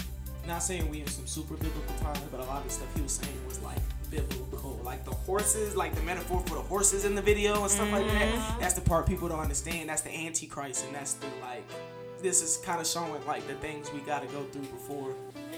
not 0.47 0.61
saying 0.61 0.87
we 0.87 1.01
in 1.01 1.07
some 1.07 1.25
super 1.25 1.55
biblical 1.55 1.95
times, 2.01 2.19
but 2.29 2.39
a 2.39 2.43
lot 2.43 2.59
of 2.59 2.65
the 2.65 2.69
stuff 2.69 2.95
he 2.95 3.01
was 3.01 3.13
saying 3.13 3.35
was 3.47 3.59
like 3.63 3.79
biblical. 4.11 4.79
Like 4.83 5.05
the 5.05 5.11
horses, 5.11 5.75
like 5.75 5.95
the 5.95 6.03
metaphor 6.03 6.41
for 6.45 6.53
the 6.53 6.61
horses 6.61 7.05
in 7.05 7.15
the 7.15 7.21
video 7.23 7.63
and 7.63 7.71
stuff 7.71 7.91
like 7.91 8.05
Mm-hmm. 8.05 8.19
that. 8.19 8.59
That's 8.59 8.75
the 8.75 8.81
part 8.81 9.07
people 9.07 9.27
don't 9.27 9.39
understand. 9.39 9.89
That's 9.89 10.03
the 10.03 10.11
antichrist, 10.15 10.85
and 10.85 10.93
that's 10.93 11.13
the 11.13 11.25
like. 11.41 11.63
This 12.21 12.41
is 12.41 12.57
kind 12.57 12.79
of 12.79 12.85
showing 12.87 13.25
like 13.25 13.45
the 13.47 13.55
things 13.55 13.91
we 13.91 13.99
got 14.01 14.21
to 14.21 14.27
go 14.27 14.43
through 14.45 14.63
before 14.63 15.15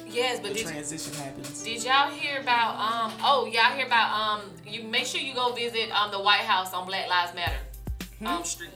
Yes, 0.08 0.40
but 0.40 0.50
the 0.50 0.56
did, 0.60 0.68
transition 0.68 1.14
happens. 1.16 1.64
did 1.64 1.84
y'all 1.84 2.10
hear 2.10 2.40
about 2.40 2.76
um 2.80 3.14
oh 3.22 3.46
y'all 3.52 3.72
hear 3.76 3.86
about 3.86 4.12
um 4.14 4.42
you 4.66 4.84
make 4.84 5.06
sure 5.06 5.20
you 5.20 5.34
go 5.34 5.54
visit 5.54 5.90
um 5.92 6.12
the 6.12 6.20
White 6.20 6.42
House 6.42 6.74
on 6.74 6.86
Black 6.88 7.10
Lives 7.10 7.34
Matter 7.36 7.58
Hmm? 8.20 8.28
um 8.28 8.44
street. 8.44 8.70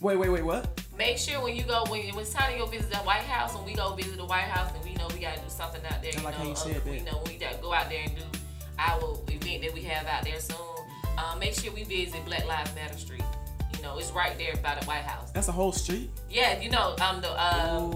Wait, 0.00 0.16
wait, 0.16 0.28
wait, 0.28 0.44
what? 0.44 0.68
Make 0.98 1.16
sure 1.18 1.40
when 1.42 1.56
you 1.56 1.62
go 1.64 1.84
when, 1.88 2.06
when 2.14 2.18
it's 2.20 2.32
time 2.34 2.52
to 2.52 2.58
go 2.58 2.66
visit 2.66 2.90
the 2.90 2.98
White 2.98 3.22
House 3.22 3.54
and 3.56 3.64
we 3.64 3.74
go 3.74 3.94
visit 3.94 4.16
the 4.16 4.24
White 4.24 4.42
House 4.42 4.70
and 4.74 4.84
we 4.84 4.94
know 4.94 5.06
we 5.14 5.20
gotta 5.20 5.40
do 5.40 5.48
something 5.48 5.80
out 5.90 6.02
there. 6.02 6.12
You 6.12 6.20
like 6.22 6.38
know, 6.38 6.44
you 6.44 6.52
uh, 6.52 6.80
we 6.84 6.98
that. 6.98 7.12
know 7.12 7.22
we 7.26 7.36
gotta 7.36 7.56
go 7.58 7.72
out 7.72 7.88
there 7.88 8.02
and 8.04 8.14
do 8.14 8.22
our 8.78 9.18
event 9.28 9.62
that 9.62 9.72
we 9.72 9.82
have 9.82 10.06
out 10.06 10.24
there 10.24 10.40
soon. 10.40 10.56
Um, 11.16 11.38
make 11.38 11.54
sure 11.54 11.72
we 11.72 11.84
visit 11.84 12.24
Black 12.26 12.44
Lives 12.46 12.74
Matter 12.74 12.98
Street. 12.98 13.22
Know, 13.84 13.98
it's 13.98 14.12
right 14.12 14.36
there 14.38 14.54
by 14.62 14.74
the 14.80 14.86
White 14.86 15.02
House. 15.02 15.30
That's 15.32 15.48
a 15.48 15.52
whole 15.52 15.72
street. 15.72 16.10
Yeah, 16.30 16.58
you 16.60 16.70
know, 16.70 16.96
um 17.02 17.20
the 17.20 17.30
um 17.32 17.90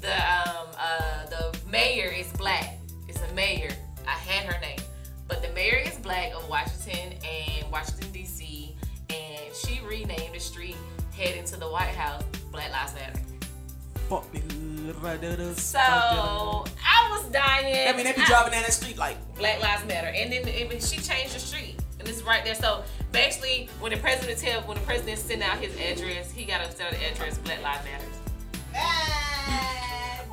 the 0.00 0.12
um 0.12 0.66
uh 0.78 1.26
the 1.30 1.58
mayor 1.70 2.10
is 2.10 2.30
black. 2.32 2.76
It's 3.08 3.20
a 3.22 3.34
mayor. 3.34 3.70
I 4.06 4.10
had 4.10 4.44
her 4.52 4.60
name, 4.60 4.78
but 5.26 5.42
the 5.42 5.48
mayor 5.54 5.76
is 5.78 5.96
black 5.98 6.32
of 6.34 6.48
Washington 6.48 7.14
and 7.24 7.72
Washington 7.72 8.12
D.C. 8.12 8.76
and 9.10 9.54
she 9.54 9.80
renamed 9.88 10.34
the 10.34 10.38
street 10.38 10.76
heading 11.16 11.44
to 11.46 11.56
the 11.56 11.66
White 11.66 11.94
House 11.94 12.22
Black 12.52 12.70
Lives 12.70 12.94
Matter. 12.94 13.20
Fuck 14.08 14.32
me 14.32 14.40
hood, 14.40 15.02
right 15.02 15.20
there, 15.20 15.34
there, 15.34 15.54
So. 15.54 15.78
I 15.80 17.08
was 17.10 17.24
dying. 17.32 17.88
I 17.88 17.92
mean, 17.96 18.04
they 18.04 18.12
be 18.12 18.22
driving 18.24 18.52
down 18.52 18.62
that 18.62 18.72
street 18.72 18.96
like, 18.98 19.16
Black 19.36 19.60
Lives 19.60 19.84
Matter, 19.86 20.08
and 20.08 20.32
then 20.32 20.46
it, 20.46 20.82
she 20.82 20.98
changed 21.00 21.34
the 21.34 21.40
street, 21.40 21.76
and 22.06 22.14
it's 22.14 22.22
right 22.26 22.44
there. 22.44 22.54
So 22.54 22.82
basically, 23.12 23.68
when 23.80 23.92
the 23.92 23.98
president 23.98 24.38
tell, 24.38 24.60
when 24.62 24.76
the 24.78 24.84
president 24.84 25.18
send 25.18 25.42
out 25.42 25.58
his 25.58 25.74
address, 25.76 26.30
he 26.30 26.44
got 26.44 26.64
to 26.64 26.70
send 26.76 26.94
out 26.94 27.00
the 27.00 27.06
address 27.10 27.38
Black 27.38 27.62
Lives 27.62 27.84
Matters. 27.84 29.16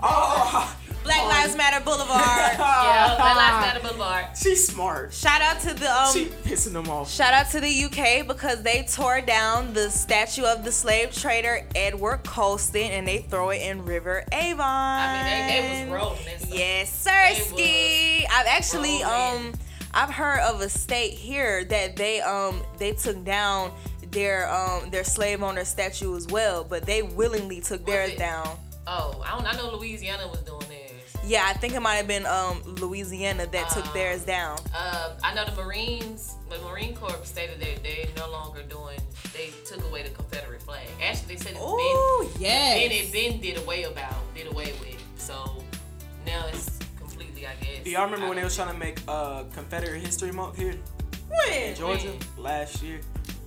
oh, 0.01 0.77
Black 1.03 1.23
Lives 1.25 1.55
Matter 1.57 1.83
Boulevard. 1.83 2.13
Yeah, 2.63 3.15
Black 3.17 3.35
Lives 3.35 3.65
Matter 3.65 3.79
Boulevard. 3.81 4.25
She's 4.37 4.67
smart. 4.67 5.13
Shout 5.13 5.41
out 5.41 5.59
to 5.61 5.73
the 5.73 5.91
um. 5.91 6.13
she 6.13 6.25
pissing 6.25 6.73
them 6.73 6.89
off. 6.89 7.09
Shout 7.11 7.33
out 7.33 7.49
to 7.51 7.59
the 7.59 7.83
UK 7.85 8.27
because 8.27 8.61
they 8.63 8.83
tore 8.83 9.21
down 9.21 9.73
the 9.73 9.89
statue 9.89 10.43
of 10.43 10.63
the 10.63 10.71
slave 10.71 11.11
trader 11.13 11.65
Edward 11.75 12.23
Colston 12.23 12.91
and 12.91 13.07
they 13.07 13.19
throw 13.19 13.49
it 13.49 13.61
in 13.61 13.83
River 13.85 14.23
Avon. 14.31 14.59
I 14.61 15.13
mean, 15.13 15.47
they, 15.47 15.61
they 15.85 15.85
was 15.85 15.93
rolling. 16.01 16.19
Yes, 16.49 17.03
They 17.03 17.11
Sirski. 17.11 18.25
I've 18.31 18.47
actually 18.47 19.03
rolling. 19.03 19.47
um 19.47 19.53
I've 19.93 20.09
heard 20.09 20.39
of 20.41 20.61
a 20.61 20.69
state 20.69 21.13
here 21.13 21.63
that 21.65 21.95
they 21.95 22.21
um 22.21 22.61
they 22.77 22.93
took 22.93 23.23
down 23.23 23.71
their 24.11 24.51
um 24.53 24.89
their 24.89 25.03
slave 25.03 25.43
owner 25.43 25.65
statue 25.65 26.15
as 26.15 26.27
well, 26.27 26.63
but 26.63 26.85
they 26.85 27.01
willingly 27.03 27.61
took 27.61 27.81
Was 27.85 27.93
theirs 27.93 28.09
it? 28.11 28.19
down. 28.19 28.57
Oh, 28.87 29.23
I 29.25 29.31
don't. 29.31 29.45
I 29.47 29.55
know 29.57 29.75
Louisiana 29.77 30.27
was 30.27 30.39
doing 30.41 30.59
theirs. 30.67 30.79
Yeah, 31.25 31.45
I 31.47 31.53
think 31.53 31.73
it 31.73 31.79
might 31.81 31.95
have 31.95 32.07
been 32.07 32.25
um, 32.25 32.61
Louisiana 32.81 33.45
that 33.47 33.69
took 33.69 33.85
Um, 33.87 33.93
theirs 33.93 34.23
down. 34.25 34.57
Um, 34.77 35.11
I 35.23 35.33
know 35.33 35.45
the 35.45 35.63
Marines, 35.63 36.35
the 36.49 36.59
Marine 36.59 36.95
Corps 36.95 37.15
stated 37.23 37.61
that 37.61 37.81
they're 37.81 38.07
no 38.17 38.29
longer 38.29 38.61
doing. 38.63 38.99
They 39.31 39.51
took 39.65 39.81
away 39.85 40.03
the 40.03 40.09
Confederate 40.09 40.61
flag. 40.61 40.85
Actually, 41.01 41.35
they 41.35 41.41
said 41.41 41.51
it's 41.53 41.61
Oh 41.61 42.27
been. 42.33 42.41
yes. 42.41 42.73
Then 42.77 42.91
it 42.91 43.11
been 43.13 43.39
did 43.39 43.57
away 43.63 43.83
about, 43.83 44.15
did 44.35 44.47
away 44.47 44.73
with. 44.81 45.01
So 45.17 45.63
now 46.25 46.45
it's 46.47 46.77
I 47.45 47.55
guess. 47.63 47.83
Do 47.83 47.89
y'all 47.89 48.05
remember 48.05 48.25
I 48.25 48.29
when 48.29 48.37
they 48.37 48.43
was 48.43 48.55
trying 48.55 48.73
to 48.73 48.79
make 48.79 48.99
uh, 49.07 49.43
Confederate 49.53 49.99
History 49.99 50.31
Month 50.31 50.57
here 50.57 50.75
when? 51.29 51.53
in 51.53 51.75
Georgia 51.75 52.13
last 52.37 52.81
year? 52.83 52.99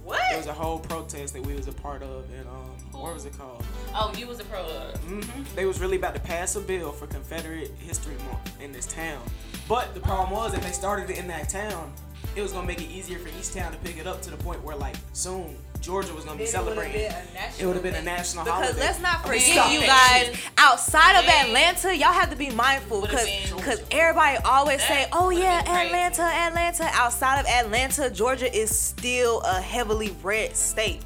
What? 0.05 0.21
There 0.29 0.39
was 0.39 0.47
a 0.47 0.53
whole 0.53 0.79
protest 0.79 1.35
that 1.35 1.45
we 1.45 1.55
was 1.55 1.67
a 1.67 1.73
part 1.73 2.03
of, 2.03 2.25
and 2.31 2.47
um, 2.47 2.71
what 2.93 3.13
was 3.13 3.25
it 3.25 3.37
called? 3.37 3.65
Oh, 3.93 4.13
you 4.17 4.29
was 4.29 4.39
a 4.39 4.45
pro. 4.45 4.61
Uh, 4.61 4.97
hmm 4.99 5.43
They 5.57 5.67
was 5.67 5.81
really 5.81 5.97
about 5.97 6.15
to 6.15 6.21
pass 6.21 6.55
a 6.55 6.61
bill 6.61 6.93
for 6.93 7.09
Confederate 7.09 7.73
History 7.79 8.15
Month 8.31 8.63
in 8.63 8.71
this 8.71 8.87
town. 8.87 9.21
But 9.69 9.95
the 9.95 10.01
problem 10.01 10.31
was, 10.31 10.55
if 10.55 10.63
they 10.63 10.71
started 10.71 11.11
it 11.11 11.19
in 11.19 11.27
that 11.27 11.49
town, 11.49 11.93
it 12.37 12.43
was 12.43 12.53
gonna 12.53 12.67
make 12.67 12.81
it 12.81 12.89
easier 12.91 13.19
for 13.19 13.29
each 13.37 13.53
town 13.53 13.73
to 13.73 13.79
pick 13.79 13.99
it 13.99 14.07
up 14.07 14.23
to 14.23 14.31
the 14.31 14.37
point 14.37 14.63
where, 14.63 14.77
like, 14.77 14.95
soon 15.13 15.57
Georgia 15.81 16.12
was 16.15 16.25
gonna 16.25 16.39
be 16.39 16.47
celebrating. 16.47 17.12
It 17.59 17.65
would 17.67 17.75
have 17.75 17.83
been 17.83 17.95
a 17.95 18.03
national 18.03 18.45
Because 18.45 18.62
holiday. 18.65 18.81
let's 18.81 19.01
not 19.01 19.23
forget, 19.25 19.71
you 19.73 19.81
guys, 19.81 20.37
outside 20.59 21.17
of 21.19 21.25
Atlanta, 21.29 21.97
y'all 21.97 22.12
have 22.12 22.31
to 22.31 22.37
be 22.37 22.51
mindful 22.51 23.01
because 23.03 23.27
because 23.55 23.83
everybody 23.91 24.37
always 24.45 24.79
That 24.79 24.89
say, 24.89 25.09
oh 25.12 25.31
yeah, 25.31 25.62
been 25.62 25.73
crazy. 25.73 25.87
Atlanta, 25.87 26.23
Atlanta. 26.23 26.91
Outside 26.93 27.41
of 27.41 27.47
Atlanta, 27.47 28.11
Georgia 28.11 28.53
is 28.55 28.77
still 28.77 29.41
a 29.43 29.61
heavily 29.61 30.15
red 30.23 30.57
state. 30.57 31.01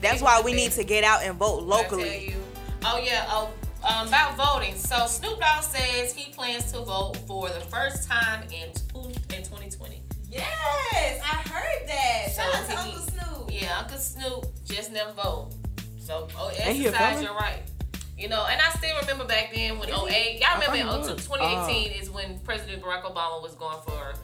That's 0.00 0.14
People 0.14 0.26
why 0.26 0.40
we 0.40 0.52
been- 0.52 0.60
need 0.60 0.72
to 0.72 0.84
get 0.84 1.02
out 1.04 1.22
and 1.22 1.36
vote 1.36 1.60
Did 1.60 1.68
tell 1.68 1.78
locally. 1.82 2.28
you? 2.30 2.36
Oh 2.84 2.98
yeah. 3.04 3.26
Oh, 3.28 3.50
um, 3.82 4.08
about 4.08 4.36
voting. 4.36 4.76
So 4.76 5.06
Snoop 5.06 5.40
Dogg 5.40 5.62
says 5.62 6.12
he 6.14 6.32
plans 6.32 6.70
to 6.72 6.80
vote 6.80 7.16
for 7.26 7.48
the 7.48 7.60
first 7.60 8.08
time 8.08 8.44
in 8.44 8.70
two, 8.72 9.08
in 9.34 9.42
2020. 9.42 10.00
Yes, 10.30 11.20
I 11.22 11.48
heard 11.48 11.88
that. 11.88 12.28
So 12.32 12.42
he- 13.48 13.58
Yeah, 13.60 13.78
Uncle 13.80 13.98
Snoop 13.98 14.46
just 14.64 14.92
never 14.92 15.12
vote. 15.12 15.50
So 15.98 16.28
oh, 16.38 16.50
Ain't 16.50 16.76
he 16.76 16.86
a 16.86 16.88
exercise 16.88 17.22
your 17.22 17.34
right. 17.34 17.62
You 18.16 18.28
know, 18.28 18.46
and 18.50 18.60
I 18.60 18.68
still 18.70 18.94
remember 19.00 19.24
back 19.24 19.52
then 19.54 19.78
when 19.78 19.88
08, 19.88 20.40
y'all 20.40 20.48
I 20.50 20.54
remember 20.54 20.76
in 20.76 20.86
thought 20.86 21.00
he 21.00 21.08
02 21.08 21.14
was. 21.14 21.26
2018 21.26 21.92
is 22.02 22.10
when 22.10 22.38
President 22.40 22.82
Barack 22.82 23.02
Obama 23.02 23.42
was 23.42 23.54
going 23.54 23.78
for 23.86 24.14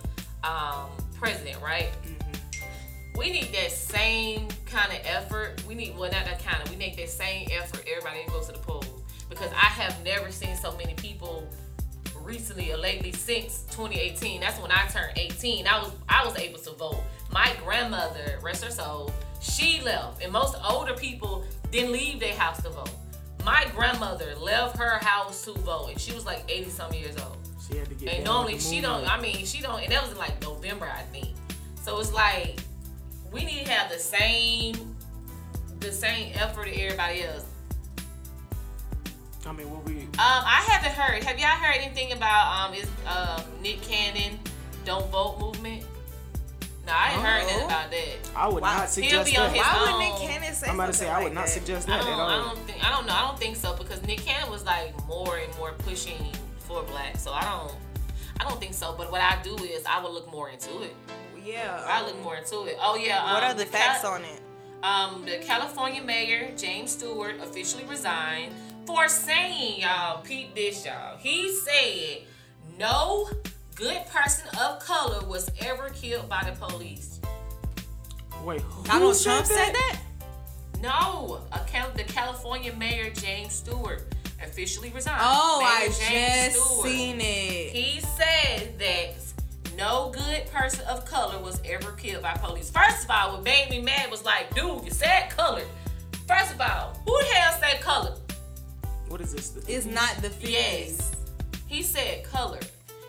um, 0.45 0.91
president, 1.19 1.61
right? 1.63 1.89
Mm-hmm. 2.05 3.19
We 3.19 3.31
need 3.31 3.53
that 3.55 3.73
same 3.73 4.49
kind 4.67 4.93
of 4.93 4.99
effort. 5.07 5.63
We 5.67 5.75
need, 5.75 5.97
well, 5.97 6.11
not 6.11 6.27
that 6.27 6.45
kind 6.45 6.63
of, 6.63 6.69
we 6.71 6.77
need 6.77 6.97
that 6.99 7.09
same 7.09 7.49
effort. 7.51 7.85
Everybody 7.91 8.25
that 8.25 8.33
goes 8.33 8.47
to 8.49 8.53
the 8.53 8.59
polls. 8.59 8.85
Because 9.31 9.51
I 9.53 9.67
have 9.81 10.03
never 10.05 10.31
seen 10.31 10.55
so 10.57 10.77
many 10.77 10.93
people 10.95 11.49
recently 12.27 12.73
or 12.73 12.77
lately 12.77 13.13
since 13.13 13.63
2018. 13.71 14.41
That's 14.41 14.61
when 14.61 14.71
I 14.71 14.87
turned 14.89 15.17
18. 15.17 15.67
I 15.67 15.79
was 15.79 15.93
I 16.09 16.25
was 16.25 16.37
able 16.39 16.59
to 16.59 16.73
vote. 16.73 17.03
My 17.33 17.53
grandmother, 17.65 18.39
rest 18.43 18.65
her 18.65 18.71
soul, 18.71 19.13
she 19.41 19.81
left, 19.83 20.23
and 20.23 20.33
most 20.33 20.57
older 20.69 20.95
people 20.95 21.45
didn't 21.71 21.93
leave 21.93 22.21
their 22.21 22.35
house 22.35 22.63
to 22.63 22.71
vote. 22.71 22.91
My 23.45 23.67
grandmother 23.75 24.35
left 24.37 24.77
her 24.79 24.99
house 24.99 25.45
to 25.45 25.53
vote, 25.53 25.91
and 25.91 26.01
she 26.01 26.13
was 26.13 26.27
like 26.27 26.45
80 26.49 26.71
some 26.71 26.93
years 26.93 27.17
old. 27.19 27.37
She 27.67 27.79
had 27.79 27.89
to 27.89 27.95
get 27.95 28.15
And 28.15 28.25
normally 28.25 28.59
she 28.59 28.81
don't. 28.81 29.11
I 29.11 29.21
mean, 29.21 29.45
she 29.45 29.61
don't. 29.61 29.83
And 29.83 29.93
that 29.93 30.03
was 30.03 30.13
in 30.13 30.19
like 30.19 30.41
November, 30.43 30.87
I 30.87 31.03
think. 31.03 31.29
So 31.83 31.99
it's 32.01 32.13
like 32.13 32.61
we 33.33 33.45
need 33.45 33.67
to 33.67 33.71
have 33.71 33.91
the 33.91 33.99
same, 33.99 34.97
the 35.81 35.93
same 35.93 36.33
effort 36.35 36.69
as 36.69 36.77
everybody 36.79 37.25
else. 37.25 37.45
I 39.47 39.53
mean, 39.53 39.71
what 39.71 39.85
we? 39.85 40.03
Um, 40.03 40.09
I 40.19 40.65
haven't 40.69 40.93
heard. 40.93 41.23
Have 41.25 41.39
y'all 41.39 41.49
heard 41.49 41.77
anything 41.81 42.13
about 42.13 42.69
um 42.71 42.75
is 42.75 42.89
um 43.07 43.43
Nick 43.63 43.81
Cannon 43.83 44.39
don't 44.85 45.09
vote 45.11 45.39
movement? 45.39 45.85
No, 46.87 46.93
I 46.95 47.13
ain't 47.13 47.21
heard 47.23 47.43
nothing 47.43 47.63
Oh. 47.63 47.67
about 47.67 47.91
that. 47.91 48.31
I 48.37 48.49
would 48.49 48.63
Why- 48.63 48.73
not 48.75 48.81
He'll 48.83 48.89
suggest 48.89 49.31
be 49.31 49.37
on 49.37 49.53
that. 49.53 49.57
his 49.57 49.67
Why 49.67 49.93
would. 49.93 49.99
Nick 49.99 50.31
Cannon 50.31 50.55
say 50.55 50.69
I'm 50.69 50.75
about 50.77 50.87
to 50.87 50.93
say 50.93 50.99
something 51.07 51.15
I 51.15 51.19
would 51.19 51.25
like 51.27 51.35
not 51.35 51.47
that? 51.47 51.53
suggest 51.53 51.89
I 51.89 51.97
that 51.97 52.03
don't, 52.05 52.13
at 52.13 52.19
all. 52.21 52.31
I 52.31 52.37
don't 52.55 52.59
think 52.67 52.85
I 52.87 52.91
don't 52.91 53.07
know. 53.07 53.13
I 53.13 53.21
don't 53.27 53.39
think 53.39 53.57
so 53.57 53.75
because 53.77 54.03
Nick 54.05 54.25
Cannon 54.25 54.51
was 54.51 54.65
like 54.65 54.95
more 55.07 55.37
and 55.39 55.57
more 55.59 55.73
pushing 55.79 56.31
for 56.61 56.83
black. 56.85 57.17
So 57.19 57.33
I 57.33 57.43
don't 57.43 57.75
I 58.41 58.49
don't 58.49 58.61
think 58.61 58.75
so. 58.75 58.95
But 58.97 59.11
what 59.11 59.21
I 59.21 59.41
do 59.43 59.57
is 59.57 59.85
I 59.87 60.03
would 60.03 60.13
look 60.13 60.31
more 60.31 60.49
into 60.51 60.81
it. 60.83 60.95
Yeah. 61.45 61.83
I 61.87 62.05
look 62.05 62.21
more 62.23 62.37
into 62.37 62.65
it. 62.67 62.77
Oh 62.81 62.97
yeah. 62.97 63.33
what 63.35 63.43
um, 63.43 63.51
are 63.51 63.55
the 63.55 63.65
Cal- 63.65 63.73
facts 63.81 64.05
on 64.05 64.23
it? 64.25 64.41
Um, 64.85 65.25
the 65.25 65.39
California 65.39 66.03
mayor 66.03 66.53
James 66.57 66.93
Stewart 66.93 67.37
officially 67.41 67.85
resigned 67.85 68.53
for 68.87 69.09
saying, 69.09 69.81
y'all, 69.81 70.23
peep 70.23 70.55
this, 70.55 70.85
y'all. 70.87 71.17
He 71.19 71.53
said 71.55 72.23
no 72.79 73.29
good 73.75 74.07
person 74.07 74.47
of 74.61 74.79
color 74.81 75.25
was 75.27 75.51
ever 75.61 75.91
killed 75.91 76.29
by 76.29 76.43
the 76.49 76.53
police. 76.67 77.21
Wait, 78.45 78.61
who 78.61 78.85
Donald 78.85 79.17
said 79.17 79.31
Trump 79.33 79.47
that? 79.49 79.55
said 79.67 79.75
that? 79.75 80.01
No, 80.83 81.41
Cal- 81.67 81.91
the 81.93 82.05
California 82.05 82.73
mayor 82.77 83.11
James 83.11 83.53
Stewart 83.55 84.03
officially 84.43 84.91
resigned. 84.91 85.21
Oh, 85.23 85.59
Mayor 85.61 85.91
I 85.91 86.09
James 86.09 86.55
just 86.55 86.65
Stewart. 86.67 86.87
seen 86.89 87.17
it. 87.21 87.73
He 87.73 88.01
said 88.01 88.79
that 88.79 89.15
no 89.77 90.11
good 90.15 90.47
person 90.53 90.87
of 90.87 91.05
color 91.07 91.39
was 91.43 91.61
ever 91.65 91.93
killed 91.93 92.23
by 92.23 92.35
police. 92.35 92.71
First 92.71 93.05
of 93.05 93.11
all, 93.11 93.33
what 93.35 93.43
made 93.45 93.69
me 93.71 93.81
mad 93.81 94.11
was 94.11 94.25
like, 94.25 94.55
dude, 94.55 94.85
you 94.85 94.91
said 94.91 95.29
color. 95.31 95.63
First 96.29 96.55
of 96.55 96.61
all, 96.61 96.95
who 97.07 97.19
the 97.19 97.35
hell 97.35 97.59
said 97.61 97.81
color? 97.81 98.15
What 99.17 99.25
is 99.25 99.33
this? 99.33 99.49
The 99.49 99.73
It's 99.75 99.87
not 99.87 100.15
the 100.21 100.29
50s. 100.29 100.51
Yes. 100.51 101.13
He 101.67 101.83
said 101.83 102.23
color. 102.25 102.61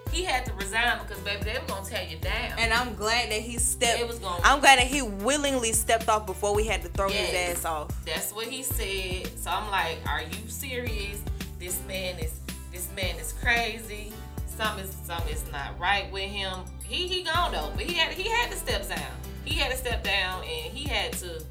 He 0.10 0.24
had 0.24 0.46
to 0.46 0.54
resign 0.54 1.00
because 1.00 1.22
baby, 1.22 1.44
they 1.44 1.60
were 1.60 1.68
gonna 1.68 1.86
tear 1.86 2.08
you 2.10 2.16
down. 2.20 2.58
And 2.58 2.72
I'm 2.74 2.96
glad 2.96 3.30
that 3.30 3.42
he 3.42 3.58
stepped. 3.58 4.00
It 4.00 4.08
was 4.08 4.18
gonna- 4.20 4.40
I'm 4.42 4.62
glad 4.62 4.80
that 4.80 4.88
he 4.88 5.02
willingly 5.02 5.74
stepped 5.74 6.08
off 6.08 6.26
before 6.26 6.56
we 6.56 6.66
had 6.66 6.82
to 6.84 6.88
throw 6.88 7.10
Yes. 7.10 7.32
his 7.32 7.58
ass 7.58 7.66
off. 7.66 7.90
That's 8.06 8.32
what 8.32 8.48
he 8.48 8.64
said. 8.64 9.38
So 9.38 9.52
I'm 9.52 9.70
like, 9.70 9.98
are 10.08 10.22
you 10.22 10.48
serious? 10.48 11.18
This 11.60 11.78
man 11.90 12.18
is 12.20 12.32
this 12.72 12.88
man 12.96 13.18
is 13.20 13.34
crazy. 13.34 14.14
Some 14.56 14.80
is 14.80 14.96
some 15.06 15.28
is 15.28 15.44
not 15.52 15.78
right 15.78 16.10
with 16.10 16.30
him. 16.32 16.64
He 16.86 17.10
he 17.10 17.24
gone 17.24 17.52
though, 17.52 17.74
but 17.76 17.84
he 17.84 17.96
had 17.96 18.14
he 18.14 18.30
had 18.30 18.50
to 18.52 18.56
step 18.58 18.88
down. 18.88 19.12
He 19.44 19.56
had 19.56 19.72
to 19.72 19.78
step 19.78 20.06
down 20.06 20.46
and 20.46 20.74
he 20.74 20.88
had 20.88 21.12
to 21.20 21.44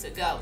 to 0.00 0.10
go. 0.10 0.38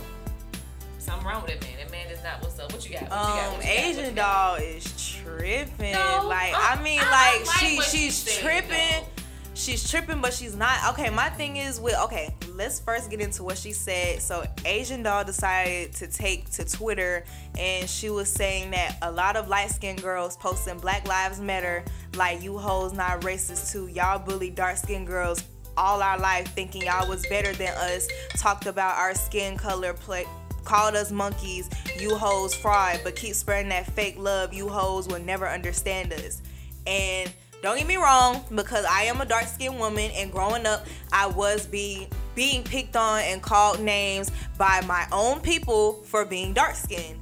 Something 1.03 1.27
wrong 1.27 1.43
with 1.43 1.51
that 1.53 1.63
man. 1.63 1.77
That 1.79 1.91
man 1.91 2.07
is 2.11 2.23
not 2.23 2.41
what's 2.43 2.59
up. 2.59 2.73
What 2.73 2.89
you 2.89 2.95
got? 2.99 3.03
What 3.03 3.11
you 3.11 3.17
got? 3.35 3.47
Um, 3.49 3.53
What 3.55 3.65
you 3.65 3.71
got? 3.71 3.85
Asian 3.85 4.15
got? 4.15 4.23
doll 4.23 4.55
is 4.57 5.13
tripping. 5.23 5.93
No, 5.93 6.27
like 6.29 6.55
I- 6.55 6.77
I 6.79 6.83
mean, 6.83 7.01
I 7.03 7.43
like, 7.47 7.59
she 7.59 7.81
she 7.81 7.97
she's 7.99 8.15
said, 8.15 8.43
tripping. 8.43 8.71
though. 9.03 9.07
She's 9.55 9.89
tripping, 9.91 10.21
but 10.23 10.33
she's 10.33 10.57
not. 10.57 10.95
Okay, 10.95 11.11
my 11.11 11.29
thing 11.29 11.59
is 11.59 11.79
with 11.79 11.95
okay. 12.05 12.35
Let's 12.55 12.81
first 12.81 13.11
get 13.11 13.21
into 13.21 13.43
what 13.45 13.59
she 13.59 13.73
said. 13.73 14.23
So 14.23 14.45
Asian 14.65 15.03
doll 15.03 15.25
decided 15.25 15.93
to 15.95 16.07
take 16.07 16.51
to 16.53 16.65
Twitter, 16.65 17.25
and 17.59 17.89
she 17.89 18.09
was 18.09 18.29
saying 18.31 18.71
that 18.71 18.97
a 19.03 19.11
lot 19.13 19.37
of 19.37 19.49
light 19.49 19.71
skinned 19.71 20.01
girls 20.03 20.37
posting 20.39 20.79
Black 20.79 21.07
Lives 21.07 21.39
Matter, 21.41 21.85
like 22.17 22.43
you 22.43 22.57
hoes 22.59 22.93
not 22.95 23.21
racist 23.23 23.73
too. 23.73 23.89
Y'all 23.89 24.19
bully 24.19 24.51
dark 24.51 24.79
skinned 24.79 25.07
girls 25.07 25.43
all 25.77 26.03
our 26.03 26.19
life, 26.19 26.49
thinking 26.55 26.83
y'all 26.83 27.09
was 27.09 27.27
better 27.29 27.53
than 27.55 27.75
us. 27.77 28.07
Talked 28.37 28.67
about 28.67 28.97
our 28.97 29.15
skin 29.15 29.57
color, 29.57 29.93
play, 29.95 30.27
called 30.65 30.95
us 30.95 31.11
monkeys. 31.11 31.69
You 31.99 32.17
hoes 32.17 32.55
fraud, 32.55 33.01
but 33.05 33.17
keep 33.17 33.35
spreading 33.35 33.69
that 33.71 33.87
fake 33.87 34.17
love. 34.19 34.53
You 34.53 34.69
hoes 34.69 35.09
will 35.09 35.21
never 35.21 35.49
understand 35.49 36.13
us. 36.13 36.43
And 36.87 37.33
don't 37.63 37.79
get 37.79 37.87
me 37.87 37.97
wrong, 37.97 38.45
because 38.55 38.85
I 38.85 39.05
am 39.05 39.21
a 39.21 39.25
dark 39.25 39.47
skinned 39.47 39.79
woman, 39.79 40.11
and 40.15 40.33
growing 40.33 40.67
up, 40.67 40.85
I 41.13 41.27
was 41.27 41.67
be 41.67 42.09
being 42.35 42.65
picked 42.65 42.97
on 42.97 43.21
and 43.21 43.41
called 43.41 43.79
names 43.79 44.33
by 44.59 44.81
my 44.87 45.07
own 45.13 45.41
people 45.41 46.03
for 46.05 46.25
being 46.25 46.53
dark 46.53 46.75
skinned. 46.75 47.21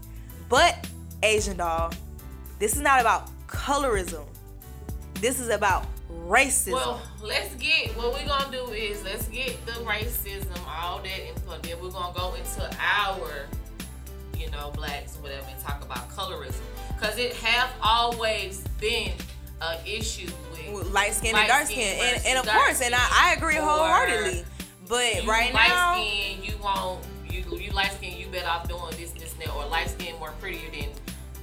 But 0.48 0.88
Asian 1.22 1.58
doll, 1.58 1.92
this 2.58 2.74
is 2.74 2.80
not 2.80 3.00
about 3.00 3.28
colorism. 3.46 4.24
This 5.14 5.40
is 5.40 5.50
about 5.50 5.84
racism. 6.26 6.72
Well, 6.72 7.02
let's 7.22 7.54
get 7.56 7.96
what 7.96 8.12
we're 8.12 8.26
gonna 8.26 8.50
do 8.50 8.70
is 8.72 9.02
let's 9.04 9.28
get 9.28 9.64
the 9.66 9.72
racism, 9.72 10.58
all 10.66 10.98
that 10.98 11.28
input. 11.28 11.62
Then 11.62 11.80
we're 11.82 11.90
gonna 11.90 12.14
go 12.16 12.34
into 12.34 12.76
our, 12.80 13.46
you 14.36 14.50
know, 14.50 14.70
blacks, 14.70 15.16
whatever, 15.16 15.46
and 15.50 15.60
talk 15.62 15.82
about 15.84 16.08
colorism. 16.10 16.60
Cause 17.00 17.16
it 17.18 17.34
have 17.36 17.70
always 17.82 18.62
been 18.80 19.12
an 19.62 19.78
issue 19.86 20.28
with 20.72 20.90
light 20.92 21.14
skin 21.14 21.34
and 21.34 21.48
dark 21.48 21.66
skin 21.66 21.98
and, 22.00 22.26
and 22.26 22.38
of 22.38 22.46
course, 22.46 22.80
and 22.80 22.94
I. 22.94 23.06
I 23.10 23.34
agree 23.36 23.56
wholeheartedly. 23.56 24.44
But 24.88 25.26
right 25.26 25.52
light 25.54 25.68
now, 25.68 25.92
light 25.92 26.06
skin, 26.06 26.44
you 26.44 26.54
won't 26.62 27.04
you 27.30 27.44
you 27.56 27.70
light 27.72 27.92
skin, 27.92 28.18
you 28.18 28.26
better 28.26 28.48
off 28.48 28.68
doing 28.68 28.90
this, 28.92 29.12
this, 29.12 29.32
and 29.34 29.42
that, 29.42 29.54
or 29.54 29.66
light 29.66 29.88
skin 29.88 30.18
more 30.18 30.32
prettier 30.40 30.70
than 30.72 30.88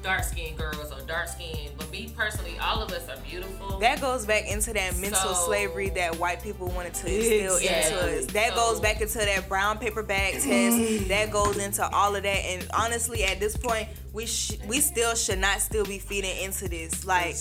dark 0.07 0.23
skinned 0.23 0.57
girls 0.57 0.91
or 0.93 1.01
dark 1.05 1.27
skinned. 1.27 1.71
But 1.77 1.91
me 1.91 2.11
personally, 2.15 2.57
all 2.59 2.81
of 2.81 2.91
us 2.91 3.09
are 3.09 3.17
beautiful. 3.29 3.77
That 3.79 3.99
goes 3.99 4.25
back 4.25 4.47
into 4.49 4.71
that 4.73 4.95
mental 4.97 5.33
So- 5.35 5.45
slavery 5.47 5.89
that 5.91 6.17
white 6.17 6.41
people 6.41 6.67
wanted 6.69 6.93
to 6.95 7.07
instill 7.13 7.57
Exactly. 7.57 7.97
into 8.13 8.19
us. 8.19 8.25
That 8.33 8.49
So- 8.51 8.55
goes 8.55 8.79
back 8.79 9.01
into 9.01 9.17
that 9.17 9.49
brown 9.49 9.77
paper 9.79 10.03
bag 10.03 10.35
test. 10.35 10.45
Mm. 10.47 11.07
that 11.09 11.29
goes 11.31 11.57
into 11.57 11.85
all 11.89 12.15
of 12.15 12.23
that. 12.23 12.29
And 12.45 12.65
honestly, 12.73 13.25
at 13.25 13.39
this 13.41 13.57
point, 13.57 13.89
we 14.13 14.25
sh- 14.25 14.53
we 14.65 14.79
still 14.79 15.13
should 15.15 15.39
not 15.39 15.59
still 15.61 15.83
be 15.83 15.99
feeding 15.99 16.37
into 16.37 16.69
this. 16.69 17.03
Like, 17.03 17.35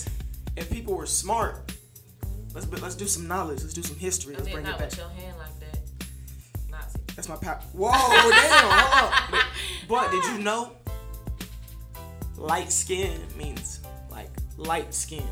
if 0.57 0.69
people 0.69 0.93
were 0.95 1.05
smart, 1.05 1.71
let's 2.53 2.65
be- 2.65 2.77
let's 2.81 2.95
do 2.95 3.07
some 3.07 3.27
knowledge. 3.29 3.61
Let's 3.61 3.73
do 3.73 3.83
some 3.83 3.97
history. 3.97 4.33
Let's 4.35 4.45
then 4.45 4.53
bring 4.55 4.65
it 4.65 4.71
back. 4.77 4.89
with 4.89 4.97
your 4.97 5.09
hand 5.09 5.37
like 5.37 5.59
that. 5.61 5.79
That's 7.15 7.29
my 7.29 7.35
power. 7.37 7.59
Whoa, 7.73 7.89
damn, 7.91 8.69
hold 8.69 9.13
up. 9.13 9.13
But, 9.31 9.45
but 9.87 10.11
did 10.11 10.23
you 10.25 10.37
know? 10.39 10.73
Light 12.37 12.71
skin 12.71 13.19
means 13.35 13.79
like 14.11 14.29
light 14.57 14.93
skin. 14.93 15.27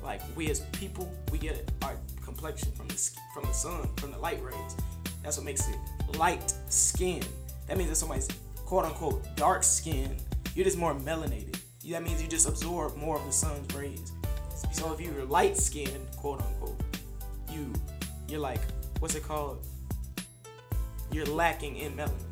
Like 0.00 0.22
we 0.36 0.48
as 0.48 0.60
people, 0.72 1.12
we 1.32 1.38
get 1.38 1.68
our 1.82 1.96
complexion 2.24 2.70
from 2.72 2.86
the 2.86 3.10
from 3.34 3.42
the 3.42 3.52
sun, 3.52 3.88
from 3.96 4.12
the 4.12 4.18
light 4.18 4.40
rays. 4.42 4.76
That's 5.24 5.36
what 5.36 5.44
makes 5.44 5.68
it 5.68 5.76
light 6.16 6.54
skin. 6.68 7.24
That 7.66 7.76
means 7.76 7.90
that 7.90 7.96
somebody's 7.96 8.28
quote 8.64 8.84
unquote 8.84 9.24
dark 9.34 9.64
skin. 9.64 10.16
You're 10.54 10.64
just 10.64 10.78
more 10.78 10.94
melanated. 10.94 11.58
That 11.90 12.04
means 12.04 12.22
you 12.22 12.28
just 12.28 12.48
absorb 12.48 12.96
more 12.96 13.16
of 13.16 13.26
the 13.26 13.32
sun's 13.32 13.74
rays. 13.74 14.12
So 14.72 14.92
if 14.92 15.00
you're 15.00 15.24
light 15.24 15.56
skinned, 15.56 16.06
quote 16.16 16.42
unquote, 16.42 16.80
you 17.50 17.72
you're 18.28 18.38
like 18.38 18.60
what's 19.00 19.16
it 19.16 19.24
called? 19.24 19.66
You're 21.10 21.26
lacking 21.26 21.76
in 21.76 21.92
melanin. 21.94 22.29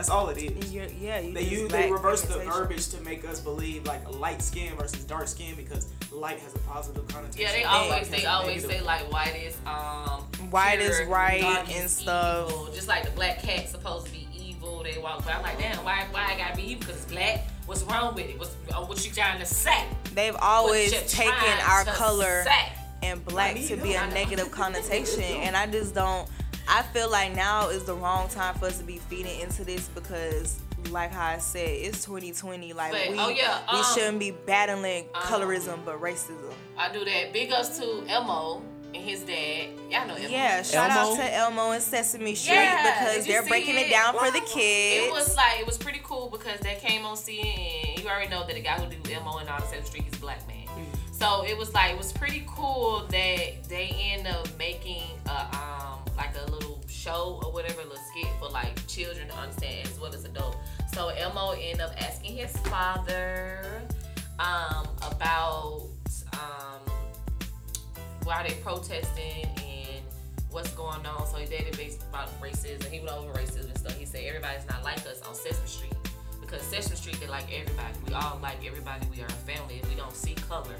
That's 0.00 0.08
all 0.08 0.30
it 0.30 0.38
is. 0.38 0.72
you're, 0.72 0.86
yeah, 0.98 1.20
you 1.20 1.34
They 1.34 1.40
just 1.42 1.52
use 1.52 1.70
they 1.70 1.92
reverse 1.92 2.22
the 2.22 2.38
verbiage 2.38 2.88
to 2.88 3.00
make 3.02 3.22
us 3.28 3.38
believe 3.38 3.84
like 3.84 4.08
light 4.18 4.40
skin 4.40 4.74
versus 4.74 5.04
dark 5.04 5.28
skin 5.28 5.56
because 5.56 5.88
light 6.10 6.38
has 6.38 6.54
a 6.54 6.58
positive 6.60 7.06
connotation. 7.06 7.42
Yeah, 7.42 7.52
they 7.52 7.64
always 7.64 8.08
they 8.08 8.24
always 8.24 8.64
say 8.64 8.80
like 8.80 9.12
white 9.12 9.36
is 9.36 9.58
um 9.66 10.22
White 10.48 10.80
is 10.80 11.06
right 11.06 11.42
dark 11.42 11.68
and 11.68 11.84
is 11.84 11.92
stuff. 11.92 12.50
evil. 12.50 12.72
Just 12.72 12.88
like 12.88 13.04
the 13.04 13.10
black 13.10 13.42
cat's 13.42 13.72
supposed 13.72 14.06
to 14.06 14.12
be 14.12 14.26
evil. 14.34 14.82
They 14.82 14.96
walk 14.96 15.26
by 15.26 15.32
I'm 15.32 15.42
like, 15.42 15.58
damn, 15.58 15.84
why 15.84 16.06
why 16.12 16.32
I 16.32 16.38
gotta 16.38 16.56
be 16.56 16.62
evil? 16.62 16.86
Because 16.86 17.02
it's 17.02 17.12
black. 17.12 17.46
What's 17.66 17.82
wrong 17.82 18.14
with 18.14 18.30
it? 18.30 18.38
What's 18.38 18.56
uh, 18.74 18.80
what 18.80 19.04
you 19.04 19.12
trying 19.12 19.38
to 19.40 19.44
say? 19.44 19.84
They've 20.14 20.36
always 20.40 20.92
taken 21.12 21.58
our 21.68 21.84
color 21.84 22.44
say? 22.44 22.72
and 23.02 23.22
black 23.26 23.54
to 23.54 23.76
be 23.76 23.96
a 23.96 24.06
negative 24.08 24.50
connotation 24.60 25.22
and 25.22 25.56
i 25.56 25.66
just 25.66 25.94
don't 25.94 26.28
i 26.68 26.82
feel 26.82 27.10
like 27.10 27.34
now 27.34 27.68
is 27.68 27.84
the 27.84 27.94
wrong 27.94 28.28
time 28.28 28.54
for 28.56 28.66
us 28.66 28.78
to 28.78 28.84
be 28.84 28.98
feeding 28.98 29.40
into 29.40 29.64
this 29.64 29.88
because 29.88 30.60
like 30.90 31.12
how 31.12 31.26
i 31.26 31.38
said 31.38 31.68
it's 31.68 32.04
2020 32.04 32.72
like 32.72 32.92
But, 32.92 33.10
we, 33.10 33.18
oh, 33.18 33.28
yeah, 33.28 33.60
we 33.72 33.78
um, 33.78 33.84
shouldn't 33.94 34.18
be 34.18 34.30
battling 34.30 35.04
colorism 35.14 35.84
but 35.84 36.00
racism 36.00 36.52
I 36.78 36.90
do 36.90 37.04
that. 37.04 37.34
Big 37.34 37.52
ups 37.52 37.78
to 37.78 38.04
Elmo 38.08 38.62
and 38.94 39.04
his 39.04 39.20
dad. 39.22 39.68
Y'all 39.90 40.06
know 40.08 40.14
Elmo. 40.14 40.28
yeah 40.28 40.62
shout 40.62 40.90
Elmo? 40.90 41.12
out 41.12 41.16
to 41.18 41.34
elmo 41.34 41.70
and 41.72 41.82
sesame 41.82 42.34
street 42.34 42.54
Yeah, 42.54 43.04
because 43.06 43.26
they're 43.26 43.42
breaking 43.44 43.74
it 43.76 43.88
it? 43.88 43.90
down 43.90 44.14
for 44.18 44.30
the 44.30 44.40
kids. 44.40 45.06
It 45.06 45.12
was 45.12 45.36
like 45.36 45.60
it 45.60 45.66
was 45.66 45.76
pretty 45.76 46.00
cool 46.02 46.30
because 46.30 46.58
they 46.60 46.76
came 46.76 47.04
on 47.04 47.16
CNN. 47.16 48.02
You 48.02 48.08
already 48.08 48.30
know 48.30 48.46
that 48.46 48.54
the 48.54 48.62
guy 48.62 48.80
who 48.80 48.90
do 48.90 49.12
Elmo 49.12 49.36
and 49.38 49.48
all 49.50 49.60
the 49.60 49.66
Sesame 49.66 49.84
Street, 49.86 50.04
is 50.08 50.14
a 50.14 50.20
black 50.22 50.46
man. 50.48 50.66
So 51.12 51.44
it 51.46 51.56
was 51.58 51.72
like 51.74 51.92
it 51.92 51.98
was 51.98 52.12
pretty 52.14 52.44
cool 52.48 53.00
that 53.10 53.64
they 53.68 53.94
end 54.14 54.26
up 54.26 54.48
making 54.58 55.02
a 55.26 55.54
um 55.54 55.98
like 56.16 56.34
a 56.36 56.50
little 56.50 56.80
show 56.88 57.40
or 57.44 57.52
whatever, 57.52 57.82
little 57.82 57.96
skit 57.96 58.28
for 58.38 58.48
like 58.48 58.86
children 58.86 59.28
to 59.28 59.36
understand 59.36 59.88
as 59.88 59.98
well 59.98 60.14
as 60.14 60.24
adults. 60.24 60.56
So 60.94 61.08
Elmo 61.08 61.52
ended 61.52 61.80
up 61.80 61.92
asking 62.00 62.36
his 62.36 62.56
father 62.58 63.82
um 64.38 64.88
about 65.02 65.82
um 66.32 66.80
why 68.24 68.46
they 68.46 68.54
protesting 68.56 69.46
and 69.56 70.02
what's 70.50 70.72
going 70.72 71.04
on. 71.06 71.26
So 71.26 71.36
he 71.38 71.46
dated 71.46 71.76
based 71.76 72.02
about 72.10 72.28
racism. 72.40 72.84
He 72.86 73.00
went 73.00 73.16
over 73.16 73.32
racism 73.32 73.68
and 73.68 73.78
stuff. 73.78 73.96
He 73.96 74.04
said 74.04 74.24
everybody's 74.24 74.66
not 74.68 74.82
like 74.84 74.98
us 75.06 75.20
on 75.28 75.34
Sesame 75.34 75.66
Street 75.66 75.94
because 76.40 76.62
Sesame 76.62 76.96
Street 76.96 77.20
they 77.20 77.26
like 77.28 77.46
everybody. 77.52 77.94
We 78.06 78.14
all 78.14 78.38
like 78.42 78.64
everybody. 78.66 79.06
We 79.14 79.22
are 79.22 79.26
a 79.26 79.30
family. 79.30 79.80
We 79.88 79.94
don't 79.94 80.14
see 80.14 80.34
color. 80.34 80.76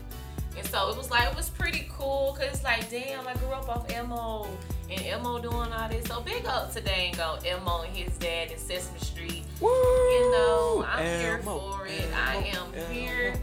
And 0.57 0.67
so 0.67 0.91
it 0.91 0.97
was 0.97 1.11
like 1.11 1.31
it 1.31 1.37
was 1.37 1.49
pretty 1.49 1.89
cool 1.97 2.37
because 2.37 2.55
it's 2.55 2.65
like 2.65 2.91
damn 2.91 3.27
I 3.27 3.35
grew 3.35 3.49
up 3.49 3.69
off 3.69 3.91
Elmo 3.93 4.49
and 4.91 5.01
Elmo 5.07 5.39
doing 5.39 5.73
all 5.73 5.89
this. 5.89 6.07
So 6.07 6.21
big 6.21 6.47
up 6.47 6.73
to 6.75 6.81
dang 6.81 7.19
on 7.21 7.45
Elmo 7.47 7.83
and 7.83 7.97
his 7.97 8.17
dad 8.19 8.51
in 8.51 8.59
Sesame 8.59 8.99
Street. 8.99 9.45
Woo! 9.61 9.69
You 9.71 10.31
know 10.33 10.85
I'm 10.89 11.21
here 11.21 11.39
for 11.39 11.87
it. 11.87 12.09
I 12.15 12.37
am 12.37 12.75
Elmo, 12.75 12.93
here 12.93 13.35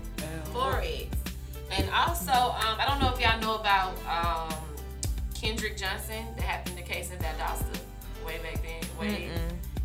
for 0.51 0.81
it. 0.81 1.07
And 1.71 1.89
also, 1.91 2.31
um, 2.31 2.77
I 2.79 2.85
don't 2.87 2.99
know 3.01 3.13
if 3.13 3.19
y'all 3.19 3.39
know 3.41 3.55
about 3.55 3.93
um, 4.07 4.53
Kendrick 5.33 5.77
Johnson 5.77 6.25
that 6.35 6.43
happened 6.43 6.77
the 6.77 6.81
case 6.81 7.11
in 7.11 7.17
Valdosta 7.19 7.79
way 8.25 8.37
back 8.39 8.61
then. 8.63 8.99
Way 8.99 9.29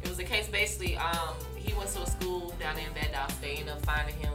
it 0.02 0.08
was 0.08 0.18
a 0.18 0.24
case 0.24 0.48
basically. 0.48 0.96
Um, 0.96 1.34
he 1.54 1.72
went 1.74 1.90
to 1.90 2.02
a 2.02 2.06
school 2.06 2.54
down 2.58 2.76
in 2.78 2.84
Valdosta. 2.94 3.40
They 3.40 3.52
ended 3.52 3.70
up 3.70 3.84
finding 3.86 4.16
him 4.16 4.32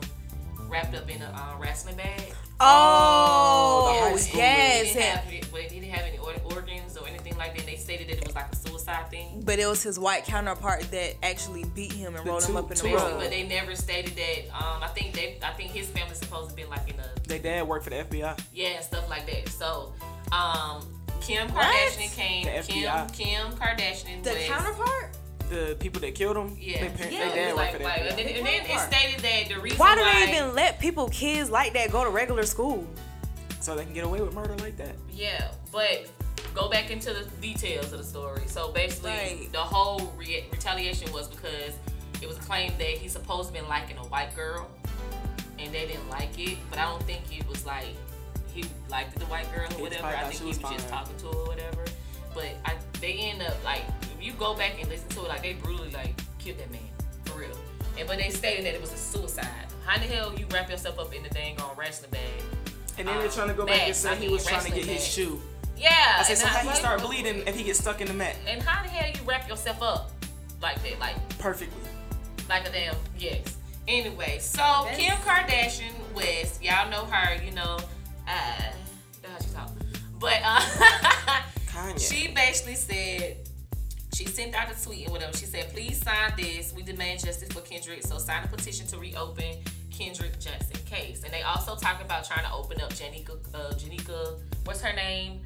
wrapped 0.70 0.96
up 0.96 1.10
in 1.10 1.22
a 1.22 1.26
uh, 1.26 1.60
wrestling 1.60 1.96
bag. 1.98 2.34
oh 2.60 4.14
the 4.16 4.30
high 4.32 4.38
yes 4.38 4.88
He 4.88 4.94
didn't 4.94 5.02
have, 5.04 5.34
it- 5.34 5.52
but 5.52 5.62
he 5.62 5.80
didn't 5.80 5.94
have 5.94 6.06
any 6.06 6.18
organs 6.54 6.98
or 6.98 7.08
anything 7.08 7.38
like 7.38 7.56
that. 7.56 7.66
They 7.66 7.76
stated 7.76 8.08
that 8.10 8.18
it 8.18 8.26
was 8.26 8.36
like 8.36 8.52
a 8.52 8.56
suicide 8.56 9.10
thing. 9.10 9.42
but 9.46 9.60
it 9.60 9.66
was 9.68 9.84
his 9.84 9.98
white 10.00 10.26
counterpart 10.26 10.82
that 10.92 11.16
actually 11.24 11.64
beat 11.76 11.92
him 11.94 12.16
and 12.16 12.26
The 12.26 12.30
rolled 12.30 12.44
him 12.46 12.56
up 12.58 12.64
in 12.72 12.78
the 12.78 12.84
two 12.84 12.96
rug 12.96 13.20
but 13.20 13.30
they 13.30 13.44
never 13.48 13.76
stated 13.76 14.16
that. 14.16 14.56
Um, 14.56 14.84
I 14.84 14.88
think 14.88 15.14
they, 15.14 15.38
I 15.44 15.52
think 15.54 15.72
his 15.72 15.88
family's 15.88 16.18
supposed 16.20 16.50
to 16.52 16.56
be 16.56 16.66
like 16.66 16.90
in 16.90 17.00
a 17.00 17.10
They 17.28 17.40
dad 17.40 17.68
worked 17.68 17.84
for 17.84 17.90
the 17.92 17.98
FBI. 17.98 18.40
Yeah, 18.54 18.68
and 18.70 18.84
stuff 18.84 19.10
like 19.10 19.26
that. 19.28 19.50
So, 19.50 19.94
um, 20.32 20.86
Kim 21.22 21.48
Kardashian 21.50 22.16
came. 22.16 22.46
The 22.46 22.64
Kim 22.64 22.84
FBI. 22.84 23.14
Kim 23.14 23.52
Kardashian 23.54 24.24
the 24.24 24.32
was, 24.32 24.46
counterpart 24.48 25.17
The 25.50 25.78
people 25.80 26.02
that 26.02 26.14
killed 26.14 26.36
him. 26.36 26.58
Yeah, 26.60 26.82
They, 26.82 26.90
par- 26.90 27.12
Yeah, 27.12 27.20
they 27.20 27.32
it 27.32 27.36
dad 27.36 27.48
was 27.56 27.58
worked 27.58 27.78
for 27.78 27.84
like, 27.84 28.00
the 28.00 28.04
like, 28.06 28.10
and 28.12 28.18
then, 28.20 28.28
and 28.38 28.46
then 28.46 28.66
it 28.66 28.80
stated 28.82 29.20
that 29.22 29.56
the 29.56 29.62
reason 29.62 29.80
why 29.80 29.96
do 29.96 30.02
why 30.02 30.26
they 30.26 30.36
even 30.38 30.54
let 30.56 30.80
people 30.80 31.08
kids 31.10 31.50
like 31.50 31.74
that 31.74 31.92
go 31.92 32.04
to 32.04 32.10
regular 32.10 32.44
school 32.44 32.86
so 33.62 33.76
they 33.76 33.86
can 33.86 33.94
get 33.94 34.04
away 34.04 34.20
with 34.22 34.34
murder 34.34 34.56
like 34.58 34.76
that. 34.78 34.96
Yeah, 35.14 35.52
but 35.72 36.08
go 36.54 36.70
back 36.70 36.92
into 36.92 37.14
the 37.14 37.24
details 37.42 37.92
of 37.94 38.00
the 38.00 38.04
story. 38.04 38.42
So 38.48 38.72
basically, 38.72 39.12
Right. 39.12 39.50
the 39.52 39.60
whole 39.60 40.14
re- 40.18 40.46
retaliation 40.52 41.12
was 41.14 41.28
because 41.30 41.74
it 42.22 42.28
was 42.28 42.38
claimed 42.40 42.74
that 42.80 42.88
he 42.88 43.08
supposed 43.08 43.48
to 43.50 43.54
been 43.54 43.68
liking 43.70 43.98
a 43.98 44.04
white 44.06 44.36
girl, 44.36 44.68
and 45.60 45.74
they 45.74 45.86
didn't 45.88 46.10
like 46.10 46.38
it. 46.38 46.58
But 46.70 46.80
I 46.80 46.86
don't 46.86 47.04
think 47.04 47.22
it 47.32 47.48
was 47.48 47.66
like 47.66 47.88
he 48.54 48.66
liked 48.90 49.18
the 49.18 49.26
white 49.26 49.48
girl 49.56 49.68
or 49.78 49.82
whatever. 49.84 50.08
I 50.08 50.24
think 50.26 50.42
he 50.42 50.48
was 50.48 50.60
was 50.62 50.72
just 50.74 50.90
talking 50.90 51.16
to 51.18 51.26
her 51.28 51.32
or 51.34 51.48
whatever. 51.48 51.86
But 52.34 52.50
I, 52.66 52.76
they 53.00 53.14
end 53.14 53.42
up 53.42 53.56
like 53.64 53.84
if 54.18 54.26
you 54.26 54.34
go 54.34 54.56
back 54.56 54.80
and 54.80 54.90
listen 54.90 55.10
to 55.10 55.22
it, 55.22 55.28
like 55.28 55.42
they 55.42 55.54
brutally 55.54 55.92
like 55.92 56.20
killed 56.40 56.58
that 56.60 56.72
man 56.72 56.82
for 57.26 57.40
real. 57.40 57.58
And 57.98 58.08
but 58.08 58.18
they 58.18 58.30
stated 58.30 58.66
that 58.66 58.74
it 58.74 58.82
was 58.82 58.94
a 58.94 58.98
suicide. 58.98 59.48
How 59.86 59.98
the 59.98 60.06
hell 60.06 60.34
you 60.38 60.46
wrap 60.52 60.70
yourself 60.70 61.00
up 61.00 61.14
in 61.14 61.24
the 61.24 61.30
dang 61.30 61.60
on 61.62 61.76
wrestling 61.78 62.12
bag? 62.12 62.22
And 62.98 63.08
then 63.08 63.18
they're 63.20 63.30
trying 63.30 63.50
to 63.50 63.54
go 63.54 63.66
back 63.66 63.82
and 63.84 63.96
say 63.96 64.12
I 64.12 64.16
he 64.16 64.30
was 64.30 64.46
trying 64.46 64.64
to 64.66 64.70
get 64.70 64.78
wrestling 64.78 64.96
his 64.96 65.08
shoe. 65.08 65.42
Yeah. 65.78 66.18
I 66.20 66.24
said, 66.24 66.32
and 66.32 66.40
so 66.40 66.48
how 66.48 66.60
he 66.60 66.68
like, 66.68 66.78
start 66.78 67.02
bleeding 67.02 67.44
if 67.48 67.56
he 67.56 67.64
gets 67.64 67.80
stuck 67.80 68.02
in 68.02 68.08
the 68.08 68.14
mat? 68.14 68.36
And 68.48 68.62
how 68.62 68.84
the 68.84 68.90
hell 68.90 69.10
you 69.10 69.20
wrap 69.30 69.48
yourself 69.48 69.82
up 69.82 70.12
like 70.62 70.82
that? 70.84 71.00
Like 71.00 71.16
Perfectly. 71.38 71.78
like 72.50 72.68
a 72.68 72.72
damn 72.72 72.96
yes. 73.18 73.58
Anyway, 73.88 74.40
so 74.40 74.88
Kim 74.96 75.14
Kardashian 75.18 75.94
West, 76.14 76.62
y'all 76.62 76.90
know 76.90 77.06
her, 77.06 77.42
you 77.44 77.52
know, 77.52 77.78
uh 78.28 78.72
that's 79.22 79.54
how 79.54 79.66
she 79.66 79.72
talk. 79.72 79.72
But 80.20 80.40
uh 80.44 80.60
Kanye. 81.68 82.00
she 82.00 82.34
basically 82.34 82.76
said 82.76 83.38
she 84.18 84.26
sent 84.26 84.56
out 84.56 84.68
a 84.76 84.84
tweet 84.84 85.04
and 85.04 85.12
whatever. 85.12 85.36
She 85.38 85.46
said, 85.46 85.72
please 85.72 86.02
sign 86.02 86.34
this. 86.36 86.74
We 86.74 86.82
demand 86.82 87.24
justice 87.24 87.50
for 87.50 87.62
Kendrick. 87.62 88.02
So 88.02 88.18
sign 88.18 88.44
a 88.44 88.48
petition 88.48 88.88
to 88.88 88.98
reopen 88.98 89.58
Kendrick 89.92 90.40
Johnson 90.40 90.78
case. 90.86 91.24
And 91.24 91.32
they 91.32 91.44
also 91.44 91.76
talk 91.76 92.04
about 92.04 92.26
trying 92.26 92.44
to 92.46 92.52
open 92.52 92.82
up 92.82 92.90
Janika 92.94 93.38
uh 93.54 93.74
Janika, 93.76 94.40
what's 94.66 94.82
her 94.82 94.94
name? 94.96 95.42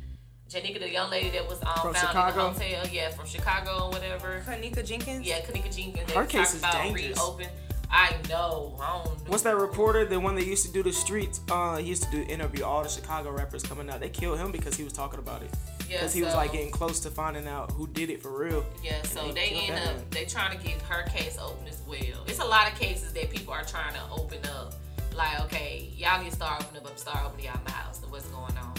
Janika, 0.50 0.80
the 0.80 0.90
young 0.90 1.10
lady 1.10 1.30
that 1.32 1.48
was 1.48 1.62
um, 1.64 1.74
From 1.82 1.94
found 1.94 1.98
Chicago? 1.98 2.48
in 2.48 2.54
the 2.54 2.60
hotel, 2.60 2.88
yeah, 2.94 3.10
from 3.10 3.26
Chicago 3.26 3.86
or 3.86 3.90
whatever. 3.92 4.42
kenneka 4.48 4.86
jenkins 4.86 5.26
Yeah, 5.26 5.40
Kenneka 5.42 5.74
Jenkins. 5.76 6.08
They 6.08 6.14
Her 6.14 6.26
case 6.26 6.54
is 6.54 6.60
about 6.60 6.74
dangerous. 6.74 7.18
reopen. 7.18 7.48
I 7.90 8.16
know. 8.30 8.78
I 8.82 9.04
don't 9.04 9.06
know. 9.06 9.12
What's 9.28 9.44
that 9.44 9.58
reporter? 9.58 10.06
The 10.06 10.18
one 10.20 10.36
that 10.36 10.46
used 10.46 10.66
to 10.66 10.72
do 10.72 10.82
the 10.82 10.94
streets. 10.94 11.42
Uh, 11.50 11.76
he 11.78 11.88
used 11.90 12.04
to 12.04 12.12
do 12.12 12.22
interview 12.24 12.64
all 12.64 12.84
the 12.84 12.90
Chicago 12.90 13.32
rappers 13.32 13.64
coming 13.64 13.90
out. 13.90 14.00
They 14.00 14.08
killed 14.10 14.40
him 14.40 14.52
because 14.52 14.76
he 14.76 14.84
was 14.86 14.94
talking 14.94 15.20
about 15.20 15.42
it. 15.42 15.50
Yeah, 15.92 15.98
Because 15.98 16.14
he 16.14 16.22
was 16.22 16.32
so- 16.32 16.38
like 16.38 16.54
getting 16.54 16.72
close 16.72 17.02
to 17.02 17.12
finding 17.12 17.48
out 17.48 17.72
who 17.72 17.86
did 17.86 18.10
it 18.10 18.22
for 18.22 18.32
real. 18.32 18.66
Yeah, 18.82 19.02
so 19.04 19.30
they 19.34 19.50
end 19.50 19.78
up 19.78 19.96
man. 19.96 20.06
they 20.10 20.24
trying 20.24 20.58
to 20.58 20.64
get 20.66 20.82
her 20.84 21.04
case 21.10 21.38
open 21.38 21.68
as 21.68 21.82
well. 21.86 22.24
It's 22.28 22.40
a 22.40 22.46
lot 22.46 22.72
of 22.72 22.80
cases 22.80 23.12
that 23.12 23.30
people 23.30 23.54
are 23.54 23.66
trying 23.66 23.94
to 23.96 24.02
open 24.10 24.40
up. 24.46 24.76
Like, 25.14 25.42
okay, 25.42 25.92
y'all 25.98 26.24
need 26.24 26.30
to 26.30 26.36
start 26.36 26.64
opening 26.64 26.86
up, 26.88 26.98
start 26.98 27.26
opening 27.26 27.48
y'all 27.48 27.60
mouths 27.68 28.02
and 28.02 28.10
what's 28.10 28.26
going 28.28 28.58
on. 28.58 28.74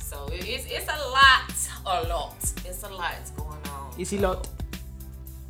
So 0.00 0.26
it, 0.32 0.48
it's 0.48 0.64
it's 0.64 0.88
a 0.88 1.10
lot, 1.10 1.52
a 1.84 2.08
lot. 2.08 2.34
It's 2.64 2.82
a 2.82 2.88
lot 2.88 3.12
going 3.36 3.62
on. 3.68 3.92
Is 3.98 4.08
he 4.08 4.16
lot? 4.16 4.46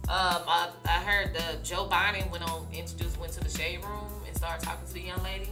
Um, 0.08 0.42
I, 0.48 0.70
I 0.84 0.98
heard 1.04 1.32
the 1.32 1.58
Joe 1.62 1.86
Biden 1.88 2.28
went 2.32 2.42
on 2.50 2.66
introduced 2.72 3.20
went 3.20 3.32
to 3.34 3.40
the 3.40 3.50
shade 3.50 3.84
room 3.84 4.10
and 4.26 4.36
started 4.36 4.64
talking 4.64 4.84
to 4.88 4.94
the 4.94 5.02
young 5.02 5.22
lady 5.22 5.50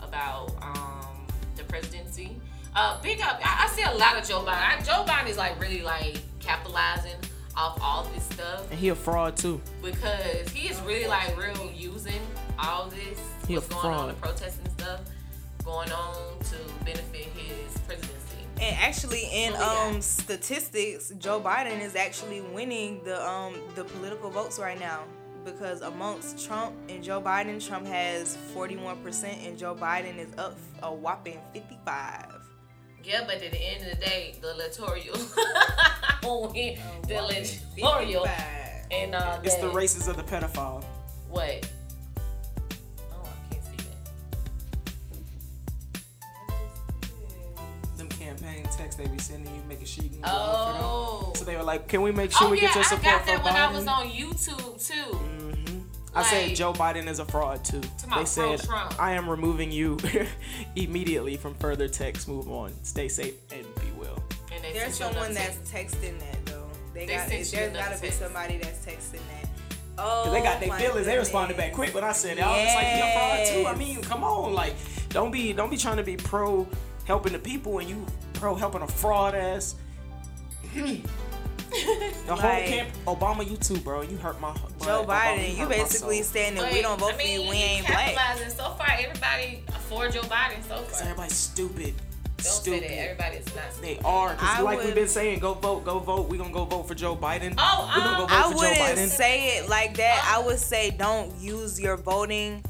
about 0.00 0.54
um, 0.62 1.26
the 1.56 1.64
presidency. 1.64 2.36
Uh, 2.76 3.00
big 3.02 3.20
up. 3.20 3.40
I, 3.44 3.64
I 3.64 3.68
see 3.68 3.82
a 3.82 3.92
lot 3.92 4.16
of 4.18 4.26
Joe 4.26 4.40
Biden. 4.40 4.78
I, 4.78 4.82
Joe 4.82 5.04
Biden 5.06 5.28
is 5.28 5.36
like 5.36 5.60
really 5.60 5.82
like 5.82 6.18
capitalizing 6.40 7.14
off 7.56 7.78
all 7.80 8.02
this 8.12 8.24
stuff 8.24 8.68
And 8.70 8.80
he 8.80 8.88
a 8.88 8.94
fraud 8.96 9.36
too. 9.36 9.60
because 9.80 10.48
he 10.48 10.68
is 10.68 10.80
really 10.80 11.06
like 11.06 11.36
real 11.38 11.70
using 11.72 12.20
all 12.58 12.86
this 12.86 13.20
He 13.46 13.54
a 13.54 13.60
what's 13.60 13.68
going 13.68 13.94
on, 13.94 14.08
the 14.08 14.14
fraud. 14.14 14.36
protests 14.36 14.58
and 14.58 14.72
stuff 14.72 15.00
going 15.64 15.92
on 15.92 16.38
to 16.40 16.56
benefit 16.84 17.26
his 17.36 17.78
presidency. 17.82 18.10
And 18.60 18.76
actually, 18.76 19.28
in 19.32 19.52
What 19.52 19.60
we 19.60 19.64
got? 19.66 19.94
um 19.94 20.00
statistics, 20.02 21.12
Joe 21.18 21.40
Biden 21.40 21.80
is 21.80 21.94
actually 21.94 22.40
winning 22.40 23.00
the 23.04 23.24
um 23.24 23.54
the 23.76 23.84
political 23.84 24.30
votes 24.30 24.58
right 24.58 24.78
now 24.80 25.04
because 25.44 25.80
amongst 25.82 26.44
Trump 26.44 26.74
and 26.88 27.04
Joe 27.04 27.20
Biden, 27.20 27.64
Trump 27.64 27.86
has 27.86 28.36
41% 28.54 29.46
and 29.46 29.56
Joe 29.58 29.74
Biden 29.74 30.18
is 30.18 30.28
up 30.38 30.56
a 30.82 30.92
whopping 30.92 31.38
55. 31.52 32.40
Yeah, 33.04 33.24
but 33.26 33.42
at 33.42 33.50
the 33.52 33.58
end 33.60 33.84
of 33.84 33.90
the 33.98 34.04
day, 34.04 34.34
the 34.40 34.52
electoral 34.52 34.90
win. 34.92 35.02
the 35.02 36.28
whopping 36.28 36.78
electoral 37.08 38.24
55. 38.24 38.86
and 38.90 39.14
uh, 39.14 39.38
It's 39.42 39.56
the 39.56 39.68
races 39.68 40.08
of 40.08 40.16
the 40.16 40.22
pedophile. 40.22 40.82
What? 41.28 41.68
Oh, 43.12 43.22
I 43.22 43.52
can't 43.52 43.64
see 43.64 43.76
that. 43.76 43.86
Them 47.98 48.08
campaign 48.08 48.62
texts 48.64 48.96
they 48.96 49.06
be 49.06 49.18
sending 49.18 49.54
you, 49.54 49.60
making 49.68 49.86
sure 49.86 50.04
you 50.04 50.10
can 50.10 50.20
go 50.22 50.28
Oh. 50.30 51.18
for 51.18 51.24
them. 51.26 51.34
So 51.36 51.44
they 51.44 51.56
were 51.56 51.62
like, 51.62 51.88
"Can 51.88 52.00
we 52.02 52.10
make 52.12 52.32
sure 52.32 52.48
Oh 52.48 52.50
we 52.50 52.56
yeah, 52.60 52.68
get 52.68 52.74
your 52.76 52.84
support?" 52.84 53.06
I 53.06 53.18
got 53.18 53.26
that 53.26 53.44
when 53.44 53.54
Biden?" 53.54 53.68
I 53.68 53.72
was 53.72 53.86
on 53.86 54.10
YouTube 54.10 54.86
too. 54.88 55.18
I 56.16 56.22
said 56.22 56.54
Joe 56.54 56.72
Biden 56.72 57.08
is 57.08 57.18
a 57.18 57.24
fraud 57.24 57.64
too. 57.64 57.80
my 58.08 58.20
They 58.20 58.24
said 58.24 58.58
pro-Trump. 58.60 59.02
I 59.02 59.12
am 59.12 59.28
removing 59.28 59.72
you 59.72 59.98
immediately 60.76 61.36
from 61.36 61.54
further 61.54 61.88
text. 61.88 62.28
Move 62.28 62.48
on. 62.50 62.72
Stay 62.84 63.08
safe 63.08 63.34
and 63.52 63.64
be 63.76 63.90
well. 63.98 64.22
And 64.52 64.62
they 64.62 64.72
There's 64.72 64.94
someone 64.96 65.30
another 65.30 65.34
that's 65.34 65.58
texting 65.70 66.18
that 66.20 66.46
though. 66.46 66.68
They, 66.92 67.06
They 67.06 67.14
got 67.16 67.28
sent 67.28 67.44
you 67.52 67.58
there's 67.58 67.70
another 67.70 67.88
gotta 67.90 68.00
be 68.00 68.06
text. 68.08 68.20
somebody 68.20 68.58
that's 68.58 68.86
texting 68.86 69.12
that. 69.12 69.48
Oh, 69.98 70.22
'Cause 70.24 70.32
they 70.32 70.42
got 70.42 70.60
their 70.60 70.68
my 70.68 70.78
feelings. 70.80 71.06
They 71.06 71.18
responded 71.18 71.56
back 71.56 71.72
quick 71.72 71.94
when 71.94 72.04
I 72.04 72.12
said 72.12 72.38
it. 72.38 72.42
I 72.44 72.64
was 72.64 72.74
like, 72.74 72.96
"You're 72.96 73.06
a 73.06 73.12
fraud 73.12 73.46
too." 73.46 73.66
I 73.68 73.74
mean, 73.76 74.02
come 74.02 74.24
on, 74.24 74.52
like, 74.54 74.74
don't 75.10 75.30
be 75.30 75.52
don't 75.52 75.70
be 75.70 75.76
trying 75.76 75.96
to 75.98 76.02
be 76.02 76.16
pro 76.16 76.66
helping 77.04 77.32
the 77.32 77.38
people 77.38 77.78
and 77.78 77.88
you 77.88 78.04
pro 78.34 78.54
helping 78.54 78.82
a 78.82 78.88
fraud 78.88 79.34
ass. 79.34 79.74
the 82.26 82.34
whole 82.36 82.36
Like- 82.50 82.66
camp, 82.66 82.88
Obama, 83.06 83.48
you 83.48 83.56
too, 83.56 83.78
bro. 83.78 84.02
You 84.02 84.16
hurt 84.16 84.40
my. 84.40 84.52
my 84.52 84.56
Joe 84.84 85.04
Obama, 85.04 85.06
Biden, 85.38 85.56
you 85.58 85.66
basically 85.66 86.22
soul. 86.22 86.32
saying 86.32 86.54
that 86.56 86.62
But, 86.64 86.72
we 86.72 86.82
don't 86.82 86.98
vote 86.98 87.14
I 87.14 87.16
mean, 87.16 87.38
for 87.38 87.44
you, 87.44 87.50
we 87.50 87.56
he 87.56 87.62
ain't 87.62 87.86
black. 87.86 88.14
capitalizing 88.14 88.56
so 88.56 88.64
far. 88.74 88.86
Everybody 88.98 89.62
for 89.88 90.08
Joe 90.08 90.22
Biden 90.22 90.62
so 90.68 90.76
Cause 90.82 91.00
far. 91.00 91.02
everybody's 91.10 91.34
stupid. 91.36 91.94
Don't 92.36 92.46
stupid. 92.52 92.80
say 92.80 92.88
that. 92.88 92.98
Everybody 93.02 93.36
is 93.38 93.46
not. 93.54 93.64
They 93.82 93.98
are, 94.04 94.34
cause 94.34 94.48
I 94.58 94.60
like 94.60 94.84
we've 94.84 94.94
been 94.94 95.08
saying, 95.08 95.38
go 95.38 95.54
vote, 95.54 95.84
go 95.84 95.98
vote. 95.98 96.28
We're 96.28 96.36
gonna 96.38 96.52
go 96.52 96.64
vote 96.64 96.86
for 96.86 96.94
Joe 96.94 97.16
Biden. 97.16 97.54
Oh, 97.58 97.90
we 97.94 98.02
gonna 98.02 98.16
go 98.16 98.22
um, 98.24 98.28
vote 98.28 98.30
I 98.32 98.42
for 98.50 98.56
wouldn't 98.58 98.76
Biden. 98.76 99.08
say 99.08 99.56
it 99.58 99.68
like 99.68 99.96
that. 99.96 100.30
I 100.36 100.44
would 100.44 100.58
say 100.58 100.90
don't 100.90 101.34
use 101.40 101.80
your 101.80 101.96
voting, 101.96 102.62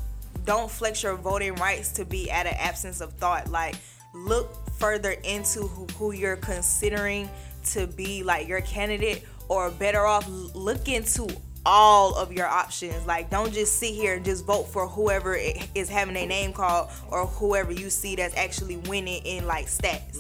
don't 0.45 0.71
flex 0.71 1.03
your 1.03 1.17
voting 1.17 1.55
rights 1.57 1.91
to 1.93 2.05
be 2.05 2.31
at 2.31 2.47
an 2.47 2.55
absence 2.59 3.01
of 3.01 3.13
thought. 3.15 3.49
Like 3.51 3.75
look 4.13 4.55
further 4.79 5.13
into 5.25 5.63
who, 5.63 5.87
who 5.99 6.13
you're 6.13 6.37
considering 6.37 7.29
to 7.73 7.87
be 7.87 8.23
like 8.23 8.47
your 8.49 8.61
candidate, 8.63 9.25
or 9.49 9.71
better 9.71 10.05
off 10.07 10.27
look 10.29 10.89
into 10.89 11.29
all 11.67 12.15
of 12.17 12.33
your 12.33 12.47
options. 12.47 13.07
Like 13.07 13.31
don't 13.31 13.53
just 13.53 13.79
sit 13.79 13.95
here 13.95 14.15
and 14.15 14.25
just 14.25 14.45
vote 14.45 14.65
for 14.65 14.87
whoever 14.87 15.35
is 15.35 15.89
having 15.89 16.17
a 16.17 16.27
name 16.27 16.53
called 16.53 16.91
or 17.11 17.27
whoever 17.27 17.73
you 17.73 17.89
see 17.91 18.17
that's 18.17 18.37
actually 18.37 18.77
winning 18.77 19.23
in 19.25 19.47
like 19.47 19.67
stats. 19.67 20.19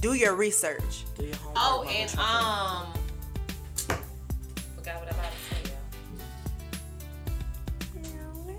Do 0.00 0.14
your 0.14 0.34
research. 0.34 1.04
Do 1.18 1.24
your 1.26 1.34
homework, 1.36 1.56
Oh, 1.58 1.84
and 1.90 2.08
Trump. 2.08 2.30
um, 2.30 2.86
forgot 4.76 5.00
what 5.00 5.08
I'm 5.12 5.18
about 5.18 5.32
to 5.32 5.54
say. 5.54 5.72
y'all. 8.14 8.56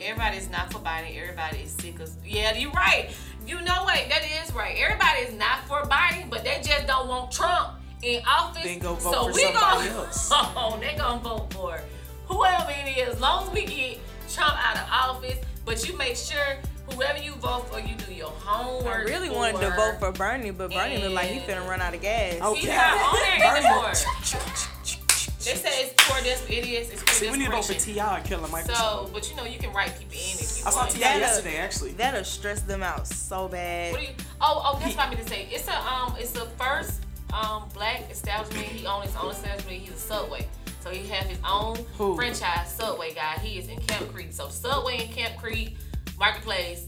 Everybody's 0.00 0.50
not 0.50 0.72
for 0.72 0.78
Biden. 0.78 1.16
Everybody 1.16 1.58
is 1.58 1.72
sick 1.72 2.00
of. 2.00 2.10
Yeah, 2.24 2.54
you're 2.56 2.70
right. 2.72 3.10
You 3.46 3.60
know 3.62 3.82
what? 3.84 3.98
That 4.08 4.22
is 4.44 4.52
right. 4.54 4.76
Everybody 4.78 5.20
is 5.22 5.34
not 5.38 5.66
for 5.66 5.82
Biden, 5.82 6.30
but 6.30 6.44
they 6.44 6.60
just 6.64 6.86
don't 6.86 7.08
want 7.08 7.32
Trump 7.32 7.74
in 8.02 8.22
office. 8.26 8.62
Then 8.64 8.78
go 8.78 8.94
vote 8.94 9.12
so 9.12 9.24
for 9.28 9.32
we 9.32 9.42
somebody 9.42 9.88
gonna, 9.88 10.00
else. 10.04 10.28
Oh, 10.32 10.78
they 10.80 10.94
gonna 10.96 11.20
vote 11.20 11.52
for 11.52 11.80
whoever 12.26 12.70
it 12.70 12.96
is. 12.98 13.14
As 13.16 13.20
long 13.20 13.46
as 13.46 13.52
we 13.52 13.64
get 13.64 13.98
Trump 14.32 14.54
out 14.64 14.76
of 14.76 14.88
office, 15.16 15.38
but 15.64 15.86
you 15.88 15.96
make 15.96 16.16
sure 16.16 16.56
whoever 16.92 17.18
you 17.18 17.32
vote 17.34 17.68
for, 17.72 17.80
you 17.80 17.94
do 18.06 18.12
your 18.14 18.28
homework. 18.28 18.86
I 18.86 18.98
homework. 18.98 19.08
really 19.08 19.30
wanted 19.30 19.60
to 19.60 19.70
vote 19.70 19.96
for 19.98 20.12
Bernie, 20.12 20.50
but 20.50 20.70
Bernie 20.72 20.98
looked 20.98 21.14
like 21.14 21.28
he 21.28 21.38
And- 21.38 21.48
finna 21.48 21.68
run 21.68 21.80
out 21.80 21.94
of 21.94 22.00
gas. 22.00 22.40
Okay. 22.40 22.60
He's 22.60 22.68
not 22.68 22.94
on 22.94 23.38
there 23.38 23.56
anymore. 23.56 23.92
They 25.44 25.54
say 25.56 25.84
it's 25.84 25.94
poor 25.96 26.20
des- 26.22 26.52
idiots. 26.52 26.90
It's 26.90 27.02
poor 27.02 27.14
See, 27.14 27.30
we 27.30 27.38
need 27.38 27.46
to 27.46 27.50
vote 27.50 27.64
for 27.64 27.72
desperation. 27.72 27.94
T.I. 28.02 28.16
and 28.18 28.24
kill 28.26 28.44
him. 28.44 28.50
Michael. 28.50 28.74
So, 28.74 29.10
but 29.12 29.28
you 29.30 29.36
know, 29.36 29.44
you 29.44 29.58
can 29.58 29.72
write 29.72 29.98
people 29.98 30.14
in 30.14 30.38
if 30.38 30.58
you 30.60 30.64
I 30.66 30.70
saw 30.70 30.80
want. 30.80 30.90
T.I. 30.92 31.00
That, 31.00 31.18
yesterday, 31.20 31.56
actually. 31.56 31.92
That'll 31.92 32.24
stress 32.24 32.62
them 32.62 32.82
out 32.82 33.06
so 33.06 33.48
bad. 33.48 33.92
What 33.92 34.00
do 34.00 34.06
you? 34.06 34.12
Oh, 34.40 34.62
oh, 34.64 34.78
that's 34.80 34.96
what 34.96 35.06
I 35.06 35.10
meant 35.10 35.22
to 35.22 35.28
say. 35.28 35.48
It's 35.50 35.68
a 35.68 35.76
um, 35.76 36.14
it's 36.18 36.30
the 36.32 36.46
first 36.58 37.02
um 37.32 37.68
black 37.74 38.10
establishment. 38.10 38.66
He 38.66 38.86
owns 38.86 39.06
his 39.06 39.16
own 39.16 39.30
establishment. 39.32 39.78
He's 39.78 39.90
a 39.94 39.98
Subway, 39.98 40.46
so 40.80 40.90
he 40.90 41.06
have 41.08 41.24
his 41.26 41.38
own 41.48 41.76
Who? 41.98 42.14
franchise 42.14 42.72
Subway 42.72 43.12
guy. 43.14 43.38
He 43.40 43.58
is 43.58 43.68
in 43.68 43.78
Camp 43.80 44.12
Creek. 44.12 44.32
So 44.32 44.48
Subway 44.48 45.02
in 45.06 45.08
Camp 45.12 45.36
Creek 45.40 45.76
Marketplace 46.18 46.86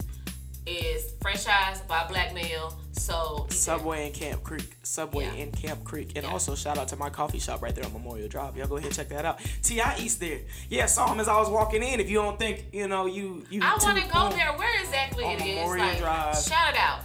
is 0.67 1.13
franchised 1.21 1.87
by 1.87 2.07
black 2.09 2.33
male. 2.35 2.77
So 2.93 3.47
Subway 3.51 4.07
in 4.07 4.13
Camp 4.13 4.43
Creek. 4.43 4.77
Subway 4.83 5.25
Yeah. 5.25 5.33
in 5.43 5.53
Camp 5.53 5.85
Creek. 5.85 6.13
And 6.17 6.25
Yeah. 6.25 6.33
also 6.33 6.55
shout 6.55 6.79
out 6.79 6.89
to 6.89 6.97
my 6.97 7.11
coffee 7.11 7.39
shop 7.39 7.61
right 7.63 7.75
there 7.75 7.85
on 7.85 7.93
Memorial 7.93 8.29
Drive. 8.29 8.57
Y'all 8.57 8.67
go 8.67 8.77
ahead 8.77 8.87
and 8.87 8.95
check 8.97 9.09
that 9.11 9.25
out. 9.25 9.41
T.I. 9.63 9.99
East 9.99 10.21
there. 10.21 10.41
Yeah, 10.71 10.87
saw 10.87 11.13
him 11.13 11.21
as 11.21 11.29
I 11.29 11.39
was 11.39 11.49
walking 11.51 11.83
in. 11.83 12.01
If 12.01 12.09
you 12.09 12.17
don't 12.23 12.39
think, 12.39 12.67
you 12.73 12.89
know, 12.89 13.07
you 13.07 13.45
you 13.51 13.61
I 13.63 13.77
want 13.77 13.99
to 14.03 14.09
go 14.13 14.31
there. 14.31 14.53
Where 14.57 14.81
exactly 14.81 15.25
On 15.25 15.33
it 15.33 15.41
is? 15.43 15.57
Memorial 15.57 15.87
Like, 15.87 15.99
Drive. 15.99 16.39
shout 16.43 16.75
out. 16.77 17.01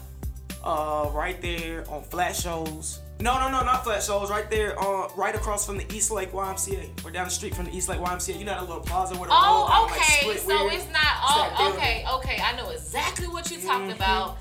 Uh 0.64 1.10
right 1.12 1.42
there 1.42 1.90
on 1.90 2.04
Flat 2.04 2.36
Shoals. 2.36 3.00
No, 3.22 3.38
no, 3.38 3.50
no, 3.50 3.64
not 3.66 3.84
Flat 3.84 4.02
Shoals. 4.02 4.30
Right 4.32 4.50
there, 4.50 4.80
uh, 4.82 5.10
right 5.16 5.36
across 5.36 5.66
from 5.66 5.78
the 5.78 5.86
East 5.94 6.10
Lake 6.10 6.32
YMCA, 6.32 7.04
or 7.04 7.12
down 7.12 7.26
the 7.26 7.32
street 7.32 7.54
from 7.54 7.66
the 7.66 7.76
East 7.76 7.90
Lake 7.90 8.00
YMCA. 8.00 8.40
You 8.40 8.46
know 8.46 8.54
that 8.54 8.62
little 8.62 8.80
plaza 8.80 9.16
where 9.16 9.28
the 9.28 9.36
Oh, 9.36 9.68
like, 9.92 9.92
okay. 9.92 10.20
split 10.22 10.40
so 10.40 10.64
weird? 10.64 10.74
it's 10.74 10.92
not. 10.94 11.02
Oh, 11.24 11.74
okay, 11.76 12.06
okay. 12.16 12.42
I 12.42 12.56
know 12.56 12.70
exactly 12.70 13.28
what 13.28 13.52
you're 13.52 13.60
talking 13.60 13.92
about. 13.92 14.38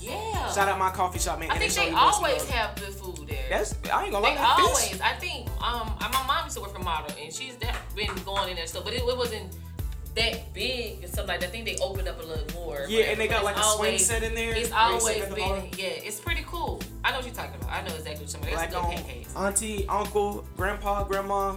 Yeah. 0.00 0.52
Shout 0.52 0.68
out 0.68 0.78
my 0.78 0.90
coffee 0.90 1.18
shop, 1.20 1.38
man. 1.38 1.50
I 1.50 1.58
think 1.58 1.72
they 1.74 1.90
always 1.90 2.48
have 2.50 2.74
good 2.76 2.94
food 2.94 3.28
there. 3.28 3.44
That's 3.50 3.74
I 3.92 4.04
ain't 4.04 4.12
gonna 4.12 4.26
they 4.28 4.34
lie. 4.36 4.56
fish- 4.56 4.64
always. 4.94 5.00
I 5.00 5.12
think 5.14 5.48
um 5.62 5.92
my 6.00 6.24
mom 6.26 6.44
used 6.44 6.56
to 6.56 6.62
work 6.62 6.72
for 6.72 6.78
model 6.82 7.14
and 7.20 7.32
she's 7.32 7.56
that 7.56 7.76
been 7.96 8.10
going 8.24 8.48
in 8.50 8.56
there 8.56 8.66
stuff, 8.68 8.84
but 8.84 8.92
it, 8.94 9.02
it 9.02 9.16
wasn't 9.16 9.52
that 10.18 10.52
big 10.54 11.02
and 11.02 11.12
stuff 11.12 11.26
like 11.28 11.40
that. 11.40 11.48
I 11.48 11.52
think 11.52 11.64
they 11.64 11.76
opened 11.78 12.08
up 12.08 12.22
a 12.22 12.26
little 12.26 12.60
more. 12.60 12.84
Yeah, 12.88 13.04
and 13.04 13.20
they 13.20 13.28
got 13.28 13.44
like 13.44 13.56
a 13.56 13.60
it's 13.60 13.74
swing 13.74 13.86
always- 13.88 14.06
set 14.06 14.22
in 14.22 14.34
there. 14.34 14.54
It's 14.54 14.72
always 14.72 15.26
the 15.28 15.36
bar. 15.36 15.60
been 15.60 15.70
yeah. 15.76 15.86
It's 15.88 16.20
pretty 16.20 16.44
cool. 16.46 16.80
I 17.04 17.10
know 17.10 17.16
what 17.18 17.26
you're 17.26 17.34
talking 17.34 17.54
about. 17.60 17.70
I 17.72 17.80
know 17.86 17.94
exactly 17.94 18.12
what 18.12 18.20
you're 18.20 18.28
talking 18.28 18.54
about. 18.54 18.70
Black 18.70 18.70
That's 18.70 18.74
good 18.74 18.84
on 18.84 19.04
pancakes. 19.04 19.36
auntie, 19.36 19.88
uncle, 19.88 20.44
grandpa, 20.56 21.04
grandma, 21.04 21.56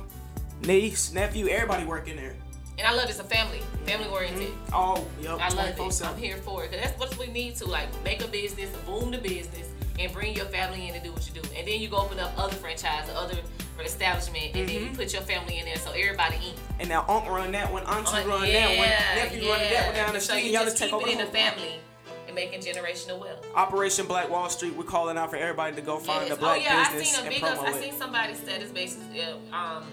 niece, 0.65 1.13
nephew, 1.13 1.47
everybody 1.47 1.85
working 1.85 2.15
there. 2.15 2.35
And 2.77 2.87
I 2.87 2.93
love 2.93 3.05
it. 3.05 3.11
it's 3.11 3.19
a 3.19 3.23
family, 3.23 3.59
family 3.85 4.07
oriented. 4.07 4.47
Mm-hmm. 4.47 4.73
Oh, 4.73 5.05
yep. 5.21 5.39
I 5.39 5.49
love 5.53 5.67
it. 5.69 5.77
24/7. 5.77 6.07
I'm 6.07 6.17
here 6.17 6.37
for 6.37 6.63
it. 6.63 6.71
Cause 6.71 6.79
that's 6.81 6.99
what 6.99 7.15
we 7.17 7.27
need 7.27 7.55
to 7.57 7.65
like 7.65 7.87
make 8.03 8.23
a 8.23 8.27
business, 8.27 8.69
boom 8.85 9.11
the 9.11 9.17
business, 9.19 9.67
and 9.99 10.11
bring 10.13 10.35
your 10.35 10.45
family 10.45 10.87
in 10.87 10.93
to 10.95 10.99
do 10.99 11.11
what 11.11 11.27
you 11.27 11.39
do. 11.39 11.47
And 11.55 11.67
then 11.67 11.79
you 11.79 11.89
go 11.89 11.97
open 11.97 12.19
up 12.19 12.31
other 12.37 12.55
franchise, 12.55 13.07
other 13.15 13.37
establishment, 13.85 14.55
and 14.55 14.67
then 14.69 14.83
you 14.85 14.89
put 14.95 15.13
your 15.13 15.21
family 15.23 15.59
in 15.59 15.65
there 15.65 15.77
so 15.77 15.91
everybody 15.91 16.37
eat. 16.43 16.55
And 16.79 16.89
now 16.89 17.05
uncle 17.07 17.31
run 17.33 17.51
that 17.53 17.71
one, 17.71 17.83
auntie 17.83 18.17
Uh, 18.17 18.27
run 18.27 18.41
that 18.41 18.77
one, 18.77 18.89
nephew 19.23 19.49
run 19.49 19.59
that 19.59 19.85
one 19.87 19.95
down 19.95 20.13
the 20.13 20.19
so 20.21 20.33
street. 20.33 20.45
you 20.45 20.51
Y'all 20.53 20.63
just 20.65 20.77
just 20.77 20.83
take 20.83 20.93
over 20.93 21.07
it 21.07 21.11
in 21.13 21.17
the 21.19 21.25
family 21.31 21.79
and 22.27 22.35
making 22.35 22.61
generational 22.61 23.19
wealth. 23.19 23.45
Operation 23.55 24.05
Black 24.07 24.29
Wall 24.29 24.49
Street. 24.49 24.75
We're 24.75 24.83
calling 24.83 25.17
out 25.17 25.29
for 25.29 25.35
everybody 25.37 25.75
to 25.75 25.81
go 25.81 25.97
find 25.97 26.27
Yes. 26.27 26.37
a 26.37 26.39
black 26.39 26.59
oh 26.59 26.63
yeah, 26.63 26.85
I 26.87 26.93
business 26.93 27.09
seen 27.15 27.19
a 27.19 27.25
and 27.27 27.33
big 27.35 27.43
ups. 27.43 27.59
promo 27.59 27.65
I 27.67 27.81
seen 27.81 27.93
somebody 27.93 28.33
status 28.35 28.71
basis. 28.71 29.03
Um, 29.51 29.83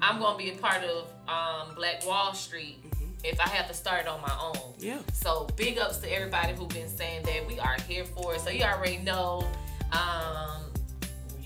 I'm 0.00 0.18
gonna 0.20 0.36
be 0.38 0.50
a 0.50 0.56
part 0.56 0.82
of 0.84 1.08
um, 1.28 1.74
Black 1.74 2.04
Wall 2.06 2.32
Street 2.34 2.78
if 3.24 3.38
I 3.40 3.48
have 3.48 3.68
to 3.68 3.74
start 3.74 4.06
on 4.08 4.20
my 4.20 4.34
own. 4.40 4.54
Mm-hmm. 4.54 4.84
Yeah. 4.84 4.98
So 5.12 5.46
big 5.56 5.78
ups 5.78 5.98
to 5.98 6.12
everybody 6.12 6.54
who've 6.54 6.68
been 6.68 6.88
saying 6.88 7.22
that 7.24 7.46
we 7.46 7.58
are 7.60 7.76
here 7.86 8.04
for 8.04 8.34
it. 8.34 8.40
So 8.40 8.50
you 8.50 8.64
already 8.64 8.98
know. 8.98 9.46
Um, 9.92 10.71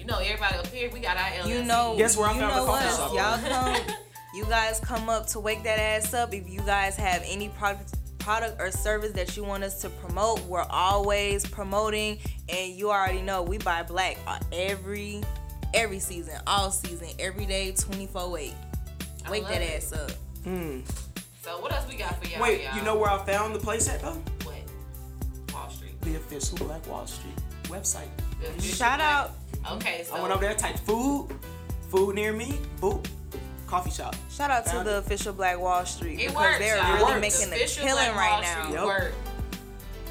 you 0.07 0.13
know 0.13 0.19
everybody 0.21 0.57
up 0.57 0.67
here. 0.69 0.89
We 0.93 1.01
got 1.01 1.17
our 1.17 1.25
LLC. 1.25 1.49
You 1.49 1.65
know, 1.65 1.95
Guess 1.99 2.17
where 2.17 2.29
I 2.29 2.35
you 2.35 2.41
found 2.41 2.55
know 2.55 2.61
the 2.65 2.71
coffee 2.71 3.03
what? 3.03 3.15
Y'all 3.15 3.75
come, 3.85 3.97
you 4.35 4.45
guys 4.45 4.79
come 4.81 5.09
up 5.09 5.27
to 5.29 5.41
wake 5.41 5.65
that 5.65 5.79
ass 5.81 6.15
up. 6.15 6.33
If 6.33 6.49
you 6.49 6.61
guys 6.61 6.97
have 6.97 7.23
any 7.27 7.49
product, 7.51 7.95
product 8.21 8.61
or 8.61 8.71
service 8.71 9.13
that 9.13 9.37
you 9.37 9.43
want 9.43 9.65
us 9.65 9.81
to 9.83 9.89
promote, 9.89 10.41
we're 10.43 10.67
always 10.71 11.45
promoting. 11.47 12.19
And 12.49 12.73
you 12.75 12.91
already 12.91 13.21
know 13.21 13.43
we 13.43 13.59
buy 13.59 13.83
black 13.83 14.17
uh, 14.29 14.39
every 14.53 15.23
every 15.75 15.99
season, 15.99 16.39
all 16.47 16.71
season, 16.71 17.09
every 17.19 17.47
day, 17.47 17.73
twenty 17.73 18.07
four 18.07 18.39
eight. 18.39 18.55
Wake 19.29 19.49
that 19.49 19.61
it. 19.61 19.83
ass 19.83 19.93
up. 19.93 20.13
Hmm. 20.45 20.81
So 21.43 21.59
what 21.61 21.73
else 21.73 21.89
we 21.89 21.97
got 21.97 22.23
for 22.23 22.29
y'all? 22.31 22.43
Wait, 22.43 22.63
y'all? 22.63 22.77
you 22.77 22.83
know 22.83 22.97
where 22.97 23.11
I 23.11 23.19
found 23.25 23.55
the 23.57 23.59
place 23.59 23.89
at 23.89 24.03
though? 24.03 24.23
what? 24.45 24.55
Wall 25.53 25.69
Street. 25.71 26.01
The 26.03 26.15
official 26.15 26.59
Black 26.59 26.87
Wall 26.87 27.07
Street 27.09 27.35
website. 27.65 28.07
Shout 28.61 28.99
Black- 28.99 29.01
out, 29.01 29.31
Okay, 29.73 30.05
so 30.05 30.15
I 30.17 30.21
went 30.21 30.33
over 30.33 30.43
there, 30.45 30.55
typed 30.55 30.81
food, 30.81 31.29
food 31.91 32.15
near 32.15 32.33
me, 32.33 32.59
boop, 32.81 33.07
coffee 33.67 33.91
shop. 33.91 34.15
shout 34.31 34.51
out 34.51 34.65
to 34.67 34.85
the 34.85 34.97
it. 34.97 34.99
official 34.99 35.33
Black 35.33 35.59
Wall 35.59 35.85
Street 35.85 36.15
It 36.21 36.29
because 36.29 36.35
works. 36.37 36.59
they're 36.59 36.77
y'all. 36.77 36.87
It 36.87 36.93
really 36.99 37.13
works. 37.21 37.41
making 37.41 37.53
a 37.53 37.57
Official 37.57 37.85
killing 37.85 38.05
Black 38.13 38.17
right 38.17 38.31
Wall 38.33 38.43
now. 38.43 38.63
Street 38.63 38.75
Yep. 38.75 38.85
work. 38.87 39.13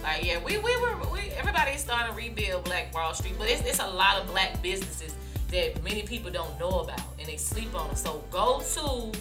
Like 0.03 0.23
yeah, 0.25 0.43
we 0.43 0.57
we 0.57 0.75
were 0.81 0.95
we, 1.11 1.19
everybody's 1.31 1.79
starting 1.81 2.11
to 2.11 2.17
rebuild 2.17 2.65
Black 2.65 2.93
Wall 2.93 3.13
Street, 3.13 3.33
but 3.39 3.49
it's, 3.49 3.61
it's 3.61 3.79
a 3.79 3.87
lot 3.87 4.21
of 4.21 4.27
black 4.27 4.61
businesses 4.61 5.15
that 5.51 5.81
many 5.83 6.03
people 6.03 6.29
don't 6.31 6.59
know 6.59 6.79
about 6.81 6.99
and 7.17 7.27
they 7.27 7.37
sleep 7.37 7.73
on 7.75 7.87
them. 7.87 7.95
So 7.95 8.23
go 8.31 8.61
to 8.75 9.17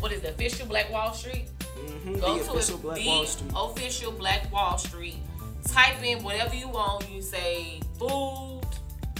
what 0.00 0.12
is 0.12 0.20
the 0.22 0.30
official 0.30 0.66
Black 0.66 0.90
Wall 0.90 1.12
Street? 1.14 1.46
Mm-hmm. 1.60 2.18
Go 2.18 2.38
the 2.38 2.44
to 2.44 2.50
official 2.52 2.76
it, 2.76 2.82
Black 2.82 2.98
the 2.98 3.06
Wall 3.06 3.24
Street. 3.24 3.50
official 3.54 4.12
Black 4.12 4.52
Wall 4.52 4.76
Street. 4.78 5.16
Type 5.68 6.02
in 6.04 6.22
whatever 6.22 6.54
you 6.54 6.68
want. 6.68 7.08
You 7.10 7.22
say 7.22 7.80
food, 7.98 8.55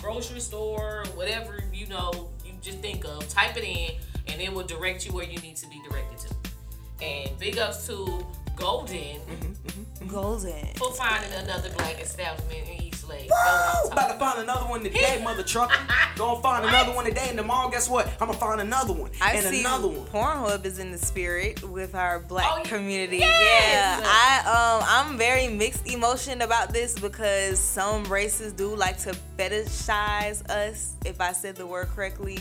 grocery 0.07 0.39
store, 0.39 1.03
whatever 1.17 1.59
you 1.75 1.87
know 1.89 2.29
you 2.45 2.53
just 2.63 2.79
think 2.79 3.05
of. 3.05 3.29
Type 3.29 3.57
it 3.57 3.65
in, 3.65 3.91
and 4.33 4.41
it 4.41 4.53
will 4.53 4.63
direct 4.63 5.05
you 5.05 5.13
where 5.13 5.25
you 5.25 5.39
need 5.41 5.57
to 5.57 5.67
be 5.69 5.81
directed 5.89 6.19
to. 6.29 7.05
And 7.05 7.37
big 7.41 7.59
ups 7.59 7.87
to 7.89 8.25
Golden 8.55 9.21
Mm-hmm. 9.21 10.09
Golden. 10.09 10.67
for 10.77 10.93
finding 10.93 11.33
another 11.33 11.71
black 11.77 12.01
establishment 12.01 12.69
in 13.11 13.21
East 13.25 13.31
Woo! 13.31 13.91
About 13.93 14.09
to 14.13 14.19
find 14.19 14.39
another 14.41 14.67
one 14.67 14.83
today, 14.83 15.21
mother 15.25 15.43
trucker. 15.43 15.75
Gonna 16.17 16.41
find 16.43 16.65
another 16.67 16.93
one 16.93 17.05
today, 17.05 17.27
and 17.29 17.39
tomorrow, 17.39 17.69
guess 17.71 17.89
what? 17.89 18.07
I'm 18.21 18.27
gonna 18.29 18.33
find 18.35 18.61
another 18.61 18.93
one 18.93 19.11
I 19.21 19.35
and 19.35 19.47
see 19.47 19.61
another 19.61 19.89
one. 19.89 20.07
Pornhub 20.07 20.65
is 20.65 20.79
in 20.79 20.91
the 20.91 20.99
spirit 20.99 21.63
with 21.69 21.95
our 21.95 22.19
black 22.21 22.47
Oh, 22.51 22.63
community. 22.65 23.19
yes! 23.19 24.01
Yeah, 24.01 24.03
I 24.05 24.79
um 24.81 25.11
I'm 25.13 25.19
very 25.19 25.49
mixed 25.49 25.87
emotion 25.91 26.43
about 26.43 26.73
this 26.73 26.99
because 26.99 27.59
some 27.59 28.05
races 28.05 28.53
do 28.53 28.75
like 28.75 28.99
to 29.01 29.15
fetishize 29.39 30.49
us, 30.51 30.95
if 31.05 31.21
I 31.21 31.33
said 31.33 31.57
the 31.57 31.67
word 31.67 31.89
correctly. 31.89 32.39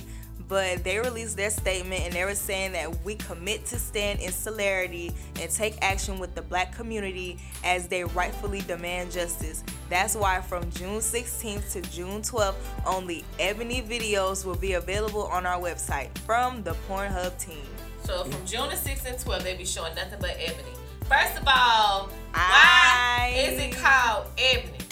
But 0.47 0.83
they 0.83 0.99
released 0.99 1.37
their 1.37 1.49
statement 1.49 2.03
and 2.03 2.13
they 2.13 2.23
were 2.23 2.35
saying 2.35 2.73
that 2.73 3.03
we 3.03 3.15
commit 3.15 3.65
to 3.67 3.79
stand 3.79 4.19
in 4.19 4.31
solidarity 4.31 5.11
and 5.41 5.49
take 5.49 5.75
action 5.81 6.19
with 6.19 6.35
the 6.35 6.41
black 6.43 6.75
community 6.75 7.39
as 7.63 7.87
they 7.87 8.03
rightfully 8.03 8.61
demand 8.61 9.11
justice. 9.11 9.63
That's 9.89 10.15
why 10.15 10.41
from 10.41 10.69
June 10.71 10.99
16th 10.99 11.71
to 11.73 11.81
June 11.89 12.21
12th, 12.21 12.55
only 12.85 13.23
Ebony 13.39 13.81
videos 13.81 14.45
will 14.45 14.55
be 14.55 14.73
available 14.73 15.23
on 15.23 15.45
our 15.45 15.59
website 15.59 16.15
from 16.19 16.61
the 16.63 16.75
Pornhub 16.87 17.37
team. 17.39 17.65
So 18.03 18.23
from 18.23 18.45
June 18.45 18.69
the 18.69 18.75
6th 18.75 19.05
and 19.05 19.17
12th, 19.17 19.43
they'll 19.43 19.57
be 19.57 19.65
showing 19.65 19.95
nothing 19.95 20.19
but 20.19 20.37
ebony. 20.39 20.69
First 21.09 21.41
of 21.41 21.47
all, 21.47 22.09
why 22.33 23.33
is 23.35 23.59
it 23.59 23.75
called 23.75 24.27
ebony? 24.37 24.84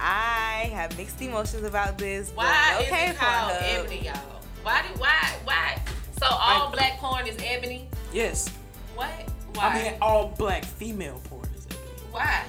I 0.00 0.70
have 0.72 0.96
mixed 0.96 1.20
emotions 1.20 1.64
about 1.64 1.98
this. 1.98 2.30
Why 2.34 2.74
but 2.78 2.86
okay, 2.86 3.04
is 3.06 3.10
it 3.12 3.18
called 3.18 3.52
Pornhub. 3.52 3.78
ebony, 3.80 4.04
y'all? 4.06 4.40
Why 4.62 4.82
do 4.82 4.88
why 5.00 5.32
why? 5.44 5.82
So 6.18 6.26
all 6.26 6.68
I- 6.68 6.70
black 6.72 6.98
porn 6.98 7.26
is 7.26 7.36
ebony? 7.44 7.88
Yes. 8.12 8.48
What? 8.94 9.08
Why? 9.54 9.64
I 9.68 9.82
mean, 9.82 9.92
all 10.00 10.34
black 10.38 10.64
female 10.64 11.20
porn 11.24 11.48
is 11.56 11.66
ebony 11.66 11.80
why? 12.12 12.44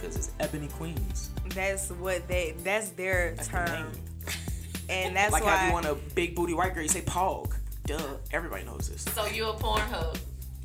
because 0.00 0.16
it's 0.16 0.30
ebony 0.40 0.68
queens. 0.68 1.30
That's 1.54 1.90
what 1.90 2.26
they. 2.28 2.54
That's 2.62 2.90
their 2.90 3.34
That's 3.34 3.48
term, 3.48 3.66
name. 3.70 3.86
and 4.88 5.16
that's 5.16 5.32
like 5.32 5.44
why. 5.44 5.56
how 5.56 5.66
you 5.68 5.72
want 5.72 5.86
a 5.86 5.94
big 6.14 6.34
booty 6.34 6.54
white 6.54 6.74
girl, 6.74 6.82
you 6.82 6.88
say 6.88 7.00
pog. 7.02 7.52
Duh, 7.86 7.98
everybody 8.32 8.64
knows 8.64 8.88
this. 8.90 9.02
So 9.14 9.26
you're 9.26 9.50
a 9.50 9.56
Pornhub 9.56 10.18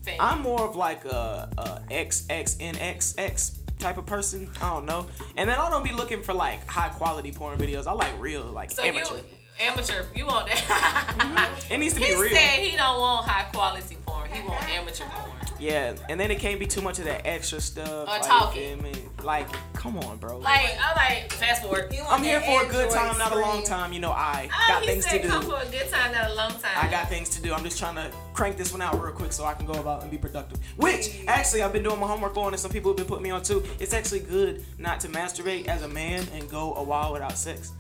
fan? 0.04 0.18
I'm 0.20 0.42
more 0.42 0.62
of 0.68 0.76
like 0.76 1.06
a, 1.06 1.50
a 1.58 1.82
XXNXX 1.94 3.58
type 3.82 3.98
of 3.98 4.06
person. 4.06 4.50
I 4.62 4.70
don't 4.70 4.86
know. 4.86 5.08
And 5.36 5.50
then 5.50 5.60
I 5.60 5.70
don't 5.70 5.84
be 5.84 5.92
looking 5.92 6.22
for 6.22 6.34
like 6.34 6.66
high 6.68 6.90
quality 6.90 7.32
porn 7.32 7.58
videos. 7.58 7.88
I 7.88 7.94
like 7.94 8.14
real, 8.20 8.44
like 8.44 8.72
so 8.72 8.84
amateur. 8.84 9.16
you 9.16 9.22
amateur? 9.60 10.04
You 10.16 10.26
want 10.26 10.48
that? 10.48 11.50
It 11.72 11.78
needs 11.80 11.94
to 11.96 12.00
be 12.00 12.08
real. 12.08 12.24
he 12.30 12.36
said 12.36 12.60
he 12.60 12.78
don't 12.78 13.00
want 13.00 13.28
high 13.28 13.50
quality 13.52 13.98
porn. 14.06 14.30
He 14.32 14.48
want 14.48 14.70
amateur 14.70 15.06
porn. 15.06 15.32
Yeah, 15.62 15.94
and 16.10 16.20
then 16.20 16.32
it 16.32 16.40
can't 16.40 16.60
be 16.60 16.66
too 16.66 16.82
much 16.82 16.98
of 16.98 17.06
that 17.06 17.22
extra 17.28 17.62
stuff. 17.62 18.08
like, 18.08 18.24
talking. 18.24 18.84
Like, 19.22 19.48
come 19.74 19.96
on, 20.00 20.18
bro. 20.18 20.40
Like 20.40 20.76
I 20.80 20.96
like 20.96 21.32
fast 21.34 21.62
forward. 21.62 21.94
I'm 22.10 22.24
here 22.24 22.42
for 22.42 22.64
a 22.64 22.68
good 22.68 22.90
time, 22.90 23.16
not 23.20 23.32
a 23.32 23.40
long 23.40 23.64
time. 23.64 23.94
You 23.94 24.00
know, 24.00 24.10
I 24.12 24.50
Oh, 24.52 24.66
got 24.68 24.84
things 24.86 25.06
said 25.08 25.22
to 25.22 25.28
come 25.28 25.42
do. 25.44 25.52
for 25.52 25.62
a 25.62 25.66
good 25.70 25.88
time, 25.92 26.12
not 26.14 26.32
a 26.32 26.34
long 26.34 26.50
time. 26.54 26.72
I 26.76 26.90
got 26.90 27.10
things 27.10 27.30
to 27.30 27.42
do. 27.44 27.54
I'm 27.54 27.64
just 27.64 27.78
trying 27.78 27.94
to 27.94 28.10
crank 28.34 28.58
this 28.58 28.72
one 28.72 28.82
out 28.82 29.00
real 29.00 29.14
quick 29.14 29.32
so 29.32 29.46
I 29.46 29.54
can 29.54 29.68
go 29.68 29.74
about 29.74 30.02
and 30.02 30.10
be 30.10 30.18
productive. 30.18 30.58
Which 30.78 31.10
actually 31.28 31.62
I've 31.62 31.74
been 31.74 31.84
doing 31.84 32.00
my 32.00 32.08
homework 32.08 32.36
on, 32.38 32.54
and 32.54 32.60
some 32.60 32.72
people 32.72 32.90
have 32.90 32.98
been 32.98 33.06
putting 33.06 33.24
me 33.24 33.30
on 33.30 33.44
too. 33.44 33.64
It's 33.80 33.94
actually 33.94 34.22
good 34.22 34.66
not 34.80 35.00
to 35.02 35.10
masturbate 35.10 35.68
as 35.68 35.84
a 35.84 35.88
man 35.88 36.26
and 36.34 36.50
go 36.50 36.74
a 36.74 36.82
while 36.84 37.14
without 37.14 37.38
sex. 37.38 37.72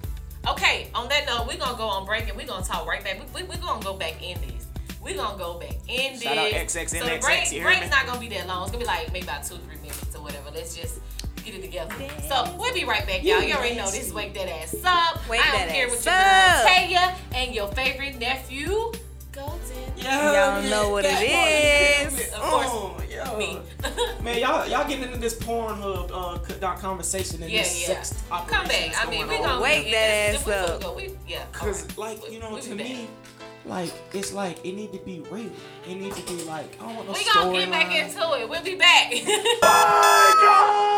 Okay, 0.47 0.87
on 0.93 1.09
that 1.09 1.25
note, 1.25 1.47
we're 1.47 1.57
gonna 1.57 1.77
go 1.77 1.87
on 1.87 2.05
break 2.05 2.27
and 2.27 2.37
we're 2.37 2.45
gonna 2.45 2.63
talk 2.63 2.85
right 2.85 3.03
back. 3.03 3.19
We, 3.33 3.41
we, 3.41 3.47
we're 3.49 3.57
gonna 3.61 3.83
go 3.83 3.95
back 3.95 4.21
in 4.21 4.37
this. 4.41 4.67
We're 5.01 5.15
gonna 5.15 5.37
go 5.37 5.59
back 5.59 5.75
in 5.87 6.13
this. 6.13 6.21
Shout 6.23 6.37
out 6.37 6.51
XXNXX, 6.51 6.89
So 6.89 7.05
the 7.05 7.17
break, 7.19 7.51
you 7.51 7.61
break's 7.63 7.81
me? 7.81 7.89
not 7.89 8.05
gonna 8.05 8.19
be 8.19 8.29
that 8.29 8.47
long. 8.47 8.63
It's 8.63 8.71
gonna 8.71 8.83
be 8.83 8.87
like 8.87 9.11
maybe 9.11 9.25
about 9.25 9.43
two, 9.43 9.55
three 9.57 9.77
minutes 9.77 10.15
or 10.15 10.21
whatever. 10.21 10.51
Let's 10.53 10.75
just 10.75 10.99
get 11.43 11.55
it 11.55 11.61
together. 11.63 11.93
So 12.29 12.55
we'll 12.59 12.73
be 12.73 12.85
right 12.85 13.05
back, 13.07 13.23
y'all. 13.23 13.41
You 13.41 13.55
already 13.55 13.75
know 13.75 13.89
this 13.89 14.13
Wake 14.13 14.33
That 14.35 14.47
Ass 14.47 14.75
Up. 14.85 15.27
Wake 15.27 15.41
I 15.41 15.55
am 15.55 15.67
That 15.67 15.71
here 15.75 15.87
Ass 15.87 15.91
with 15.91 16.05
your 16.05 16.13
Up. 16.13 16.65
girl 16.65 16.67
Taya 16.67 17.15
and 17.35 17.55
your 17.55 17.67
favorite 17.69 18.19
nephew, 18.19 18.91
Golden. 19.31 19.59
Y'all 19.97 20.61
know 20.63 20.89
what 20.89 21.05
it 21.05 22.11
is. 22.13 22.27
Of 22.33 22.39
course, 22.41 22.67
Oh, 22.69 22.97
yo. 23.09 23.37
me. 23.37 23.59
Man, 24.21 24.37
y'all 24.39 24.67
y'all 24.67 24.87
getting 24.87 25.05
into 25.05 25.17
this 25.17 25.33
Pornhub 25.35 26.11
uh, 26.13 26.37
dot 26.59 26.79
conversation 26.79 27.41
and 27.41 27.51
Yeah, 27.51 27.63
this 27.63 27.87
yeah. 27.89 28.01
sex 28.03 28.23
Come 28.29 28.67
back. 28.67 28.93
I 29.03 29.09
mean, 29.09 29.21
we 29.21 29.29
going 29.29 29.41
gonna 29.41 29.53
on. 29.55 29.61
Wake 29.61 29.91
that 29.91 30.35
ass 30.35 30.47
up. 30.47 30.81
go. 30.81 30.93
We, 30.95 31.11
yeah. 31.27 31.45
Cause 31.53 31.81
alright. 31.97 32.21
like 32.21 32.31
you 32.31 32.39
know, 32.39 32.53
we 32.53 32.61
to 32.61 32.75
be 32.75 32.83
back. 32.83 33.07
Me, 33.65 33.69
like 33.71 33.93
it's 34.13 34.33
like 34.33 34.65
it 34.65 34.73
need 34.73 34.91
to 34.93 34.99
be 34.99 35.21
real. 35.31 35.49
It 35.87 35.95
need 35.95 36.13
to 36.13 36.21
be 36.23 36.43
like 36.43 36.75
I 36.81 36.85
don't 36.87 36.95
want 36.95 37.07
no 37.07 37.13
We 37.13 37.23
gonna 37.33 37.53
get 37.59 37.71
back 37.71 37.87
storyline. 37.87 38.05
into 38.07 38.41
it. 38.43 38.49
We'll 38.49 38.63
be 38.63 38.75
back. 38.75 39.11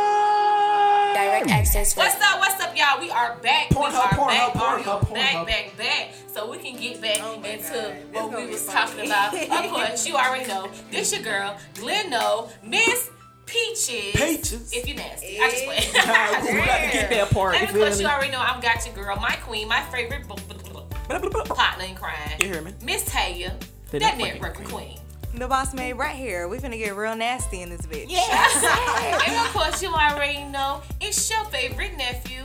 Direct 1.13 1.47
access. 1.49 1.95
what's 1.95 2.15
up? 2.21 2.39
What's 2.39 2.59
up, 2.63 2.75
y'all? 2.75 2.99
We 2.99 3.11
are 3.11 3.35
back. 3.37 3.69
Pornhub, 3.69 3.91
we 3.91 3.95
are 3.97 4.09
Pornhub, 4.09 4.27
back. 4.29 4.53
Pornhub, 4.53 4.87
Are 5.11 5.13
back, 5.13 5.33
Pornhub. 5.35 5.45
back, 5.47 5.77
back. 5.77 6.13
So 6.33 6.49
we 6.49 6.57
can 6.57 6.75
get 6.79 6.99
back 7.01 7.19
Oh 7.21 7.35
into 7.43 7.71
God. 7.71 7.95
What 8.23 8.31
gonna 8.31 8.45
we 8.45 8.51
was 8.51 8.63
funny. 8.63 8.79
talking 8.79 9.05
about. 9.05 9.33
Of 9.65 9.71
course, 9.71 10.07
you 10.07 10.15
already 10.15 10.47
know. 10.47 10.71
This 10.91 11.13
your 11.13 11.21
girl, 11.21 11.55
Glendo, 11.75 12.49
Miss 12.63 13.09
Peaches. 13.45 14.15
Peaches. 14.15 14.73
If 14.73 14.87
you 14.87 14.95
nasty, 14.95 15.37
I 15.39 15.49
just 15.51 15.67
went. 15.67 15.93
Nah, 15.93 16.51
we 16.51 16.65
got 16.65 16.77
to 16.81 16.91
get 16.91 17.09
that 17.11 17.29
part. 17.31 17.55
And 17.55 17.69
of 17.69 17.75
course, 17.75 17.99
you 18.01 18.07
already 18.07 18.31
know 18.31 18.39
I'm 18.39 18.59
got 18.61 18.83
your 18.85 18.95
girl, 18.95 19.15
my 19.17 19.35
queen, 19.43 19.67
my 19.67 19.81
favorite 19.83 20.27
b- 20.27 20.33
b- 20.49 20.55
b- 20.63 20.72
partner 21.07 21.85
in 21.85 21.95
crime. 21.95 22.13
You 22.39 22.47
hear 22.47 22.61
me? 22.61 22.73
Miss 22.83 23.03
Taya, 23.05 23.51
The 23.91 23.99
that 23.99 24.15
networking 24.15 24.39
networking 24.39 24.53
queen. 24.55 24.67
queen. 24.67 24.99
The 25.35 25.47
boss 25.47 25.73
made 25.73 25.93
right 25.93 26.15
here. 26.15 26.47
We 26.47 26.57
finna 26.57 26.77
get 26.77 26.95
real 26.95 27.15
nasty 27.15 27.61
in 27.61 27.69
this 27.69 27.81
bitch. 27.81 28.11
and 29.27 29.47
of 29.47 29.53
course, 29.53 29.81
you 29.81 29.89
already 29.93 30.43
know 30.45 30.81
it's 31.01 31.29
your 31.29 31.43
favorite 31.45 31.97
nephew, 31.97 32.43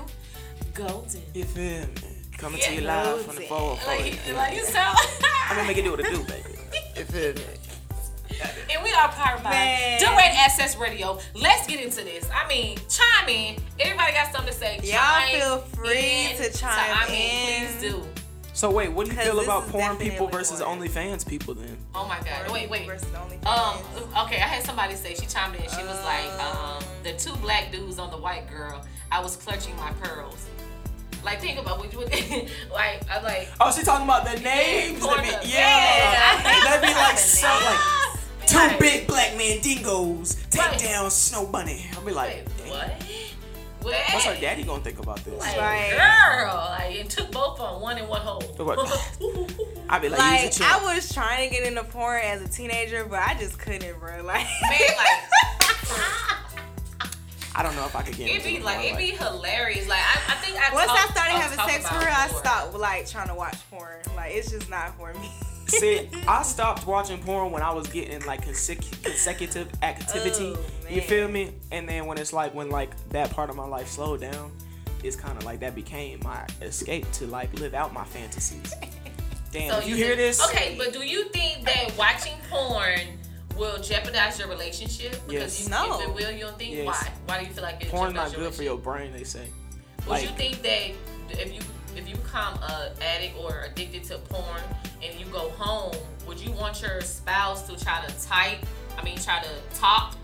Golden. 0.74 1.20
You 1.34 1.44
feel 1.44 1.82
me? 1.82 1.88
Coming 2.38 2.60
to 2.60 2.74
you 2.74 2.80
live 2.82 3.22
from 3.22 3.36
the 3.36 3.46
Golden. 3.48 3.76
404. 3.84 4.34
Like, 4.34 4.36
like 4.52 4.56
you 4.56 4.64
sound. 4.64 4.96
I'm 5.50 5.56
gonna 5.56 5.68
make 5.68 5.76
it 5.76 5.82
do 5.84 5.90
what 5.90 6.00
it 6.00 6.06
do, 6.06 6.22
baby. 6.24 6.58
You 6.96 7.04
feel 7.04 7.34
me? 7.34 7.42
and 8.72 8.84
we 8.84 8.92
are 8.92 9.08
powered 9.08 9.42
by 9.42 9.50
Man. 9.50 9.98
Direct 9.98 10.36
Access 10.38 10.76
Radio. 10.76 11.18
Let's 11.34 11.66
get 11.66 11.80
into 11.84 12.04
this. 12.04 12.28
I 12.32 12.46
mean, 12.48 12.78
chime 12.88 13.28
in. 13.28 13.56
Everybody 13.80 14.12
got 14.12 14.32
something 14.32 14.52
to 14.52 14.58
say. 14.58 14.76
Y'all 14.76 14.92
Chime 14.92 15.40
feel 15.40 15.58
free 15.58 16.30
in. 16.30 16.36
to 16.36 16.56
chime 16.56 16.70
I 16.70 17.10
mean, 17.10 17.62
in. 17.64 17.68
please 17.80 17.90
do. 17.90 18.04
So 18.58 18.72
wait, 18.72 18.88
what 18.88 19.06
do 19.06 19.12
you 19.14 19.18
feel 19.22 19.38
about 19.38 19.66
is 19.66 19.70
porn 19.70 19.96
people 19.98 20.26
versus 20.26 20.60
one. 20.60 20.80
OnlyFans 20.80 21.24
people 21.24 21.54
then? 21.54 21.76
Oh 21.94 22.08
my 22.08 22.18
God. 22.18 22.50
Wait, 22.50 22.68
wait. 22.68 22.86
Versus 22.88 23.06
Um. 23.14 23.78
Okay, 24.26 24.38
I 24.42 24.48
had 24.48 24.64
somebody 24.64 24.96
say 24.96 25.14
she 25.14 25.26
chimed 25.26 25.54
in. 25.54 25.62
She 25.70 25.84
was 25.84 26.04
like, 26.04 26.28
um, 26.42 26.82
the 27.04 27.12
two 27.12 27.36
black 27.36 27.70
dudes 27.70 28.00
on 28.00 28.10
the 28.10 28.16
white 28.16 28.50
girl. 28.50 28.84
I 29.12 29.20
was 29.22 29.36
clutching 29.36 29.76
my 29.76 29.92
pearls. 30.02 30.44
Like 31.24 31.40
think 31.40 31.60
about 31.60 31.78
what 31.78 31.92
you 31.92 31.98
would 32.00 32.10
like. 32.72 33.00
I'm 33.08 33.22
like. 33.22 33.48
Oh, 33.60 33.70
she 33.70 33.84
talking 33.84 34.06
about 34.06 34.24
the 34.24 34.40
names. 34.40 34.98
porn 35.06 35.18
That 35.18 35.40
be, 35.44 35.50
yeah, 35.50 36.42
Yeah. 36.42 36.64
that'd 36.64 36.82
be 36.88 36.94
like 36.96 37.16
so 37.38 37.46
like 37.46 38.18
two 38.48 38.76
big 38.80 39.06
black 39.06 39.36
man 39.36 39.60
dingoes 39.60 40.34
take 40.50 40.62
Right. 40.66 40.80
down 40.80 41.12
Snow 41.12 41.46
Bunny. 41.46 41.86
I'll 41.94 42.04
be 42.04 42.10
like, 42.10 42.44
Wait, 42.64 42.70
what? 42.72 43.04
What? 43.88 44.14
what's 44.14 44.26
our 44.26 44.34
daddy 44.36 44.62
gonna 44.64 44.82
think 44.82 44.98
about 44.98 45.24
this? 45.24 45.38
Like, 45.40 45.56
Right. 45.58 45.90
girl, 45.96 46.76
like 46.78 46.94
it 46.94 47.10
took 47.10 47.30
both 47.30 47.58
on 47.60 47.80
one 47.80 47.98
in 47.98 48.06
one 48.08 48.20
hole. 48.20 48.40
What? 48.58 48.78
I'd 49.90 50.02
be 50.02 50.08
like, 50.10 50.18
like 50.18 50.44
use 50.44 50.60
a 50.60 50.64
I 50.64 50.68
champ. 50.72 50.82
was 50.84 51.12
trying 51.12 51.48
to 51.48 51.54
get 51.54 51.66
into 51.66 51.82
porn 51.84 52.20
as 52.22 52.42
a 52.42 52.48
teenager, 52.48 53.04
but 53.04 53.20
I 53.20 53.34
just 53.38 53.58
couldn't, 53.58 53.98
bro. 53.98 54.22
Like, 54.24 54.46
Man, 54.62 54.80
like 54.96 55.24
I 57.54 57.62
don't 57.64 57.74
know 57.74 57.86
if 57.86 57.96
I 57.96 58.02
could 58.02 58.14
get 58.16 58.28
It'd 58.30 58.44
be 58.44 58.60
like 58.60 58.84
it'd 58.84 58.98
be 58.98 59.06
hilarious. 59.16 59.88
Like 59.88 59.98
I, 59.98 60.32
I 60.32 60.36
think 60.36 60.56
I 60.58 60.72
once 60.72 60.90
I 60.92 61.08
started 61.10 61.32
I'll 61.34 61.40
having 61.40 61.58
sex 61.58 61.84
about 61.86 62.00
for 62.00 62.06
real, 62.06 62.14
I 62.16 62.28
stopped 62.28 62.74
like 62.74 63.06
trying 63.08 63.28
to 63.28 63.34
watch 63.34 63.56
porn. 63.70 63.96
Like, 64.14 64.34
it's 64.34 64.50
just 64.50 64.70
not 64.70 64.96
for 64.96 65.12
me. 65.14 65.30
See, 65.68 66.08
I 66.26 66.42
stopped 66.54 66.86
watching 66.86 67.18
porn 67.22 67.52
when 67.52 67.62
I 67.62 67.70
was 67.72 67.86
getting 67.88 68.24
like 68.26 68.44
consecu- 68.44 69.02
consecutive 69.02 69.68
activity. 69.82 70.54
Oh, 70.56 70.88
you 70.88 71.00
feel 71.02 71.28
me? 71.28 71.52
And 71.70 71.88
then 71.88 72.06
when 72.06 72.18
it's 72.18 72.32
like 72.32 72.54
when 72.54 72.70
like 72.70 72.90
that 73.10 73.30
part 73.30 73.50
of 73.50 73.56
my 73.56 73.66
life 73.66 73.88
slowed 73.88 74.20
down, 74.20 74.52
it's 75.04 75.16
kind 75.16 75.36
of 75.36 75.44
like 75.44 75.60
that 75.60 75.74
became 75.74 76.20
my 76.24 76.44
escape 76.62 77.10
to 77.12 77.26
like 77.26 77.52
live 77.60 77.74
out 77.74 77.92
my 77.92 78.04
fantasies. 78.04 78.72
Damn, 79.52 79.70
So 79.72 79.78
if 79.78 79.88
you 79.88 79.96
hear 79.96 80.14
this? 80.16 80.42
Okay, 80.48 80.74
but 80.76 80.92
do 80.92 81.02
you 81.06 81.28
think 81.30 81.64
that 81.64 81.96
watching 81.96 82.34
porn 82.50 83.00
will 83.56 83.80
jeopardize 83.80 84.38
your 84.38 84.48
relationship? 84.48 85.12
Because 85.26 85.58
Yes. 85.58 85.64
you, 85.64 85.70
No. 85.70 85.98
if 86.00 86.08
it 86.08 86.14
will, 86.14 86.30
you 86.30 86.40
don't 86.40 86.58
think 86.58 86.74
Yes. 86.74 86.86
why? 86.86 87.12
Why 87.26 87.40
do 87.40 87.46
you 87.46 87.52
feel 87.52 87.64
like 87.64 87.82
it 87.82 87.88
Porn's 87.88 88.12
jeopardize 88.12 88.32
not 88.32 88.40
good 88.40 88.54
for 88.54 88.62
your 88.62 88.76
brain, 88.76 89.12
they 89.12 89.24
say. 89.24 89.48
Would 90.06 90.22
you 90.22 90.28
think 90.28 90.60
that 90.62 90.90
if 91.30 91.52
you 91.54 91.60
if 91.98 92.08
you 92.08 92.14
become 92.16 92.54
a 92.62 92.92
addict 93.02 93.36
or 93.38 93.64
addicted 93.70 94.04
to 94.04 94.18
porn 94.18 94.62
and 95.02 95.18
you 95.18 95.26
go 95.26 95.50
home, 95.50 95.94
would 96.26 96.38
you 96.40 96.52
want 96.52 96.80
your 96.80 97.00
spouse 97.00 97.66
to 97.66 97.84
try 97.84 98.04
to 98.06 98.26
type? 98.26 98.58
I 98.96 99.02
mean, 99.02 99.18
try 99.18 99.42
to 99.42 99.78
top 99.78 100.14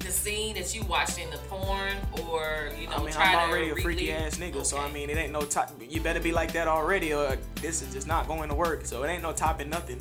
the 0.00 0.12
scene 0.12 0.54
that 0.54 0.72
you 0.74 0.84
watched 0.84 1.18
in 1.18 1.28
the 1.30 1.38
porn, 1.48 1.96
or 2.30 2.68
you 2.80 2.86
know, 2.86 2.96
I 2.96 3.02
mean, 3.02 3.12
try 3.12 3.34
I'm 3.34 3.48
to 3.48 3.52
already 3.52 3.70
a 3.70 3.76
freaky 3.76 4.08
relive- 4.08 4.26
ass 4.26 4.38
nigga, 4.38 4.64
so 4.64 4.78
I 4.78 4.90
mean, 4.92 5.10
it 5.10 5.16
ain't 5.16 5.32
no 5.32 5.42
top. 5.42 5.72
You 5.88 6.00
better 6.00 6.20
be 6.20 6.30
like 6.32 6.52
that 6.52 6.68
already, 6.68 7.12
or 7.12 7.36
this 7.60 7.82
is 7.82 7.92
just 7.92 8.06
not 8.06 8.28
going 8.28 8.48
to 8.48 8.54
work. 8.54 8.86
So 8.86 9.02
it 9.02 9.08
ain't 9.08 9.22
no 9.22 9.32
topping 9.32 9.68
nothing. 9.68 10.00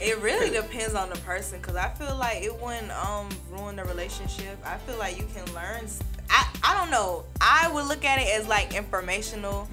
It 0.00 0.18
really 0.20 0.50
depends 0.60 0.94
on 0.94 1.08
the 1.08 1.16
person, 1.20 1.60
cause 1.62 1.76
I 1.76 1.88
feel 1.90 2.14
like 2.16 2.42
it 2.42 2.54
wouldn't 2.60 2.90
um 2.90 3.28
ruin 3.50 3.76
the 3.76 3.84
relationship. 3.84 4.58
I 4.66 4.76
feel 4.78 4.98
like 4.98 5.16
you 5.18 5.24
can 5.34 5.46
learn. 5.54 5.86
S- 6.32 6.46
I 6.62 6.72
I 6.74 6.78
don't 6.78 6.90
know. 6.90 7.24
I 7.40 7.70
would 7.72 7.86
look 7.86 8.04
at 8.04 8.18
it 8.20 8.28
as 8.40 8.46
like 8.48 8.74
informational, 8.74 9.68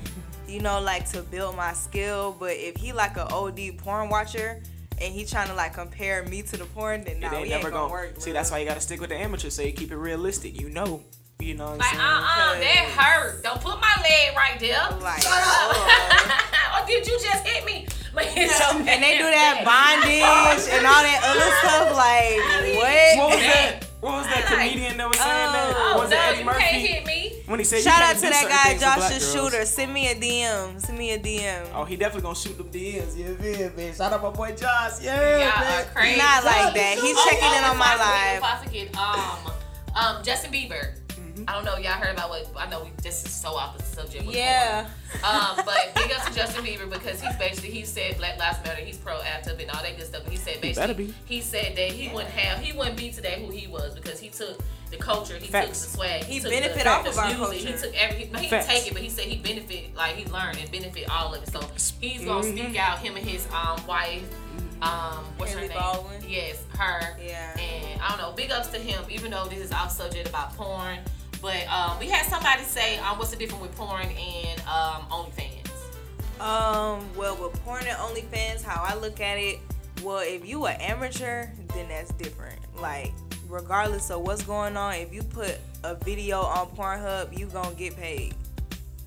you 0.47 0.60
know, 0.60 0.80
like 0.82 1.10
to 1.12 1.22
build 1.24 1.55
my 1.55 1.74
skill. 1.74 2.36
But 2.39 2.53
if 2.57 2.76
he 2.78 2.91
like 2.93 3.18
a 3.18 3.28
OD 3.34 3.78
porn 3.78 4.10
watcher 4.10 4.62
and 5.01 5.14
he 5.14 5.26
trying 5.26 5.47
to 5.47 5.53
like 5.53 5.74
compare 5.74 6.24
me 6.26 6.41
to 6.43 6.57
the 6.57 6.66
porn, 6.66 7.03
then 7.03 7.16
It 7.18 7.20
no, 7.22 7.32
ain't 7.34 7.41
we 7.43 7.49
never 7.49 7.68
ain't 7.68 7.74
gonna 7.74 7.89
gonna 7.89 7.91
work. 7.91 8.16
See, 8.22 8.32
bro. 8.32 8.34
that's 8.39 8.51
why 8.51 8.60
you 8.60 8.66
gotta 8.68 8.82
stick 8.82 8.99
with 8.99 9.10
the 9.10 9.16
amateur, 9.18 9.49
so 9.49 9.62
you 9.62 9.72
keep 9.72 9.91
it 9.91 9.97
realistic. 9.97 10.60
You 10.60 10.70
know, 10.70 11.03
you 11.39 11.53
know 11.55 11.66
what 11.66 11.72
I'm 11.74 11.78
Like, 11.80 11.89
saying? 11.89 12.01
uh 12.01 12.03
uh 12.03 12.60
that 12.60 12.86
hurt. 12.97 13.43
Don't 13.43 13.62
put 13.62 13.80
my 13.80 13.95
leg 14.01 14.36
right 14.36 14.60
there. 14.60 14.97
Like, 15.01 15.22
Shut 15.22 15.32
up. 15.32 16.82
or 16.84 16.88
did 16.88 17.07
you 17.07 17.18
just 17.20 17.45
hit 17.47 17.66
me? 17.66 17.88
and 18.20 19.01
they 19.03 19.18
do 19.18 19.24
that 19.24 19.62
bondage 19.64 20.68
and 20.74 20.84
all 20.86 21.01
that 21.05 21.22
other 21.24 21.49
stuff. 21.62 21.95
Like 21.95 22.76
What 22.76 23.18
what? 23.18 23.30
was 23.32 23.39
that? 23.39 23.86
What 24.02 24.14
was 24.14 24.28
that 24.28 24.45
comedian 24.45 24.95
that 24.97 25.10
was 25.10 25.18
saying 25.18 25.28
that? 25.28 25.74
Oh, 25.76 26.00
was 26.00 26.10
no, 26.10 26.16
it 26.16 26.20
Eddie 26.24 26.39
you 26.39 26.45
Murphy? 26.45 26.60
can't 26.62 26.88
hit 26.88 27.06
me. 27.06 27.34
When 27.47 27.60
he 27.60 27.66
said, 27.66 27.82
Shout 27.84 28.02
out 28.02 28.16
to 28.16 28.22
that 28.22 28.47
guy 28.47 28.70
things 28.70 28.82
Josh 28.82 29.14
the. 29.14 29.20
Shooter. 29.20 29.66
Send 29.66 29.93
me 29.93 30.08
a 30.10 30.16
DM. 30.16 30.80
Send 30.80 30.97
me 30.97 31.12
a 31.12 31.20
DM. 31.20 31.68
Oh, 31.74 31.84
he 31.84 31.97
definitely 31.97 32.22
gonna 32.22 32.36
shoot 32.36 32.58
them 32.58 32.70
DMs. 32.70 33.18
Yeah, 33.18 33.28
man, 33.41 33.76
man. 33.76 33.93
Shout 33.93 34.14
out 34.14 34.22
my 34.24 34.30
boy 34.30 34.56
Josh. 34.56 35.02
Yeah, 35.02 35.20
Y'all 35.39 35.66
man. 35.66 35.82
are 35.86 35.89
crazy. 35.91 36.18
Not 36.18 36.45
like 36.45 36.74
that. 36.76 36.97
He's 37.02 37.16
Oh, 37.18 37.28
checking 37.30 37.43
oh, 37.50 37.58
in 37.58 37.64
on 37.66 37.78
my 37.78 37.86
I 37.86 37.91
forget- 37.91 38.08
live. 38.08 38.38
If 38.38 38.43
I 38.43 38.64
forget, 38.64 38.97
um, 38.97 40.16
um, 40.18 40.24
Justin 40.24 40.52
Bieber. 40.54 40.93
Mm-hmm. 41.40 41.50
I 41.50 41.54
don't 41.54 41.66
know. 41.66 41.78
Y'all 41.78 41.94
heard 42.00 42.14
about 42.14 42.30
what? 42.30 42.48
I 42.58 42.70
know 42.70 42.84
we 42.84 42.90
this 43.04 43.24
is 43.26 43.32
so 43.32 43.50
off 43.50 43.78
the 43.78 43.84
subject. 43.84 44.26
with 44.26 44.36
Yeah. 44.36 44.88
Um, 45.24 45.56
but 45.66 45.92
big 45.96 46.12
up 46.12 46.24
to 46.26 46.34
Justin 46.34 46.64
Bieber 46.66 46.90
because 46.90 47.22
he's 47.22 47.36
basically 47.38 47.72
he 47.72 47.84
said 47.86 48.18
Black 48.18 48.38
Lives 48.38 48.60
Matter. 48.66 48.82
He's 48.82 48.98
proactive 48.98 49.60
and 49.62 49.70
all 49.72 49.82
that 49.82 49.98
good 49.98 50.06
stuff. 50.08 50.24
And 50.24 50.32
he 50.32 50.38
said 50.38 50.62
basically 50.62 50.74
better 50.88 50.94
be. 50.94 51.14
he 51.26 51.42
said 51.42 51.76
that 51.76 51.92
he 51.92 52.10
wouldn't 52.14 52.32
have 52.34 52.60
he 52.60 52.74
wouldn't 52.78 52.98
be 52.98 53.12
today 53.12 53.44
who 53.46 53.52
he 53.52 53.68
was 53.68 53.96
because 53.96 54.20
he 54.20 54.30
took 54.30 54.60
the 54.92 54.98
culture, 54.98 55.38
he 55.38 55.48
Facts. 55.48 55.82
took 55.84 55.92
the 55.92 55.98
swag, 55.98 56.24
He 56.24 56.40
took 56.40 56.50
benefit 56.50 56.84
the, 56.84 56.90
off 56.90 57.04
the 57.04 57.12
of 57.12 57.18
our 57.20 57.26
music, 57.28 57.40
culture. 57.46 57.58
He 57.68 57.74
took 57.74 57.96
every 58.02 58.18
he, 58.18 58.26
he 58.26 58.50
didn't 58.50 58.66
take 58.66 58.88
it, 58.88 58.94
but 58.94 59.02
he 59.04 59.10
said 59.10 59.26
he 59.26 59.38
benefit 59.38 59.96
like 59.96 60.16
he 60.16 60.26
learned 60.32 60.58
and 60.58 60.72
benefit 60.72 61.08
all 61.12 61.34
of 61.36 61.44
it. 61.44 61.50
So 61.52 61.60
he's 62.02 62.26
gonna 62.26 62.42
Mm-hmm. 62.44 62.58
speak 62.58 62.80
out 62.80 62.98
him 63.00 63.16
and 63.16 63.26
his 63.28 63.48
um 63.54 63.86
wife. 63.88 64.24
Um, 64.82 65.26
what's 65.38 65.52
Hailey 65.52 65.68
her 65.68 65.74
name? 65.74 65.78
Baldwin. 65.78 66.24
Yes, 66.28 66.64
her. 66.78 67.18
Yeah. 67.22 67.52
And 67.60 68.02
I 68.02 68.10
don't 68.10 68.18
know. 68.18 68.32
Big 68.32 68.50
ups 68.50 68.70
to 68.70 68.78
him, 68.80 69.04
even 69.10 69.32
though 69.32 69.46
this 69.46 69.60
is 69.60 69.72
off 69.74 69.92
subject 69.92 70.30
about 70.30 70.56
porn. 70.56 71.00
But 71.42 71.68
um, 71.68 72.00
we 72.00 72.08
had 72.08 72.26
somebody 72.26 72.64
say, 72.64 72.98
um, 73.00 73.18
what's 73.18 73.32
the 73.32 73.38
difference 73.38 73.62
with 73.62 73.76
porn 73.76 74.08
and 74.08 74.60
um, 74.62 75.04
OnlyFans? 75.10 75.70
Um, 76.42 77.08
well, 77.16 77.36
with 77.36 77.54
porn 77.64 77.86
and 77.88 77.98
OnlyFans, 77.98 78.64
how 78.64 78.84
I 78.84 78.96
look 78.96 79.20
at 79.22 79.38
it, 79.38 79.60
well, 80.04 80.20
if 80.20 80.48
you 80.48 80.66
an 80.66 80.80
amateur, 80.82 81.48
then 81.74 81.88
that's 81.90 82.12
different. 82.14 82.60
Like, 82.76 83.14
regardless 83.48 84.10
of 84.12 84.22
what's 84.22 84.44
going 84.44 84.78
on, 84.78 84.96
if 84.96 85.14
you 85.14 85.24
put 85.24 85.58
a 85.84 85.96
video 85.96 86.42
on 86.42 86.68
Pornhub, 86.68 87.38
you 87.38 87.48
gonna 87.48 87.76
get 87.76 87.98
paid. 87.98 88.36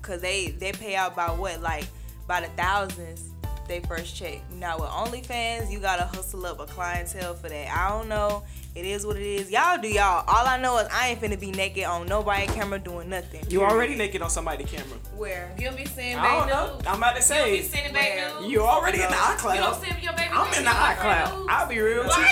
Cause 0.01 0.19
they 0.19 0.47
they 0.47 0.73
pay 0.73 0.95
out 0.95 1.15
by 1.15 1.27
what, 1.27 1.61
like 1.61 1.85
by 2.27 2.41
the 2.41 2.47
thousands. 2.57 3.32
They 3.67 3.79
first 3.81 4.15
check. 4.15 4.39
Now 4.51 4.77
with 4.79 4.89
OnlyFans, 4.89 5.71
you 5.71 5.79
gotta 5.79 6.03
hustle 6.03 6.45
up 6.45 6.59
a 6.59 6.65
clientele 6.65 7.33
for 7.33 7.47
that. 7.49 7.67
I 7.75 7.89
don't 7.89 8.09
know. 8.09 8.43
It 8.75 8.85
is 8.85 9.05
what 9.05 9.15
it 9.17 9.21
is. 9.23 9.51
Y'all 9.51 9.77
do 9.79 9.87
y'all. 9.87 10.23
All 10.27 10.45
I 10.47 10.59
know 10.59 10.77
is 10.79 10.87
I 10.91 11.09
ain't 11.09 11.21
finna 11.21 11.39
be 11.39 11.51
naked 11.51 11.83
on 11.85 12.07
nobody 12.07 12.47
camera 12.47 12.79
doing 12.79 13.07
nothing. 13.09 13.45
You 13.49 13.61
already 13.63 13.95
naked 13.95 14.21
on 14.21 14.29
somebody's 14.29 14.69
camera. 14.69 14.97
Where? 15.15 15.53
You'll 15.59 15.73
be 15.75 15.85
seeing 15.85 16.17
I 16.17 16.23
don't 16.31 16.47
baby 16.47 16.51
know. 16.57 16.73
nudes. 16.73 16.87
I'm 16.87 16.97
about 16.97 17.15
to 17.21 17.35
You'll 17.35 17.45
be 17.45 17.61
say. 17.61 17.67
sending 17.77 17.93
baby 17.93 18.15
Where? 18.21 18.41
nudes. 18.41 18.51
You 18.51 18.61
already 18.63 18.97
in 19.01 19.09
the 19.09 19.15
You 19.15 19.21
don't 19.21 19.37
iCloud. 19.37 19.85
send 19.87 20.03
your 20.03 20.13
baby 20.13 20.29
I'm 20.33 20.45
in 20.47 20.51
the 20.51 20.55
to 20.55 20.63
your 20.63 20.73
friend 20.73 20.97
iCloud. 21.29 21.45
I'll 21.49 21.67
be 21.69 21.79
real. 21.79 22.03
too. 22.03 22.07
What? 22.09 22.27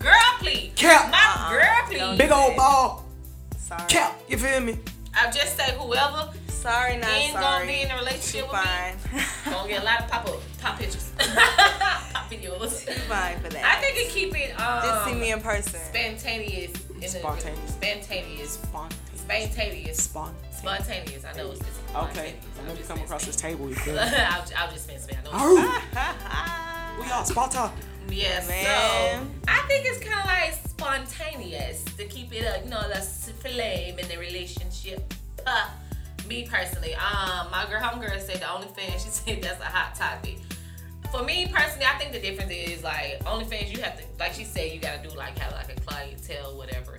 Girl, 0.00 0.12
please. 0.40 0.72
Cap. 0.76 1.10
My 1.10 1.50
girl, 1.52 1.62
uh-uh. 1.62 2.10
please. 2.10 2.18
Big 2.18 2.30
old 2.32 2.56
ball. 2.56 3.04
Sorry. 3.58 3.82
Cap. 3.88 4.20
You 4.28 4.36
feel 4.38 4.60
me? 4.60 4.78
I 5.14 5.30
just 5.30 5.56
say 5.56 5.72
whoever 5.78 6.30
Sorry, 6.66 6.96
not 6.96 7.10
ain't 7.10 7.32
sorry. 7.32 7.44
gonna 7.44 7.66
be 7.66 7.82
in 7.82 7.90
a 7.92 7.96
relationship 7.96 8.50
with 8.50 8.60
fine. 8.60 8.94
me, 9.14 9.22
gonna 9.52 9.68
get 9.68 9.82
a 9.82 9.84
lot 9.84 10.00
of 10.00 10.08
pop 10.10 10.26
up, 10.28 10.40
pop 10.60 10.78
pictures, 10.78 11.12
pop 11.16 11.26
videos. 12.30 12.82
fine 13.06 13.38
for 13.38 13.48
that. 13.50 13.64
I 13.64 13.80
think 13.80 13.96
it 13.98 14.08
keep 14.12 14.34
it 14.36 14.50
um, 14.60 14.82
Just 14.82 15.04
see 15.04 15.14
me 15.14 15.30
in 15.30 15.40
person. 15.40 15.78
spontaneous. 15.80 16.72
In 17.00 17.08
Spontaneous. 17.08 17.70
Spontaneous. 17.70 18.50
Spontaneous. 18.50 18.52
Spontaneous. 19.14 20.02
Spontaneous. 20.02 20.58
Spontaneous. 20.58 21.24
I 21.24 21.32
know 21.36 21.50
it's, 21.52 21.60
it's 21.60 21.68
Okay. 21.94 22.34
spontaneous. 22.34 22.34
I'm 22.58 22.66
gonna 22.66 22.82
come 22.88 23.00
across 23.00 23.26
this 23.26 23.36
table. 23.36 23.70
I'll, 23.88 24.44
I'll 24.56 24.72
just 24.72 24.84
spin 24.84 24.98
spin. 24.98 25.18
I 25.32 25.44
know 25.44 25.56
it's- 25.58 27.00
we 27.06 27.10
all 27.12 27.24
Sparta. 27.24 27.70
Yes, 28.10 28.48
Man. 28.48 28.64
so 29.44 29.52
I 29.52 29.60
think 29.68 29.84
it's 29.86 29.98
kind 30.04 30.18
of 30.18 30.26
like 30.26 30.54
spontaneous 30.68 31.84
to 31.96 32.04
keep 32.06 32.32
it 32.34 32.44
up, 32.44 32.64
you 32.64 32.70
know, 32.70 32.82
the 32.88 33.00
flame 33.02 33.98
in 34.00 34.08
the 34.08 34.16
relationship. 34.18 35.14
Me 36.28 36.46
personally, 36.50 36.94
um, 36.94 37.48
my 37.50 37.66
girl, 37.70 37.80
homegirl 37.80 38.20
said 38.20 38.36
the 38.40 38.46
OnlyFans. 38.46 38.92
She 39.04 39.10
said 39.10 39.42
that's 39.42 39.60
a 39.60 39.64
hot 39.64 39.94
topic. 39.94 40.38
For 41.12 41.22
me 41.22 41.46
personally, 41.52 41.86
I 41.86 41.96
think 41.98 42.12
the 42.12 42.18
difference 42.18 42.50
is 42.52 42.82
like 42.82 43.22
OnlyFans. 43.24 43.74
You 43.74 43.82
have 43.82 43.96
to, 43.98 44.04
like 44.18 44.32
she 44.34 44.44
said, 44.44 44.72
you 44.72 44.80
gotta 44.80 45.06
do 45.08 45.14
like 45.16 45.38
have 45.38 45.52
like 45.52 45.76
a 45.76 45.80
clientele, 45.82 46.56
whatever. 46.56 46.96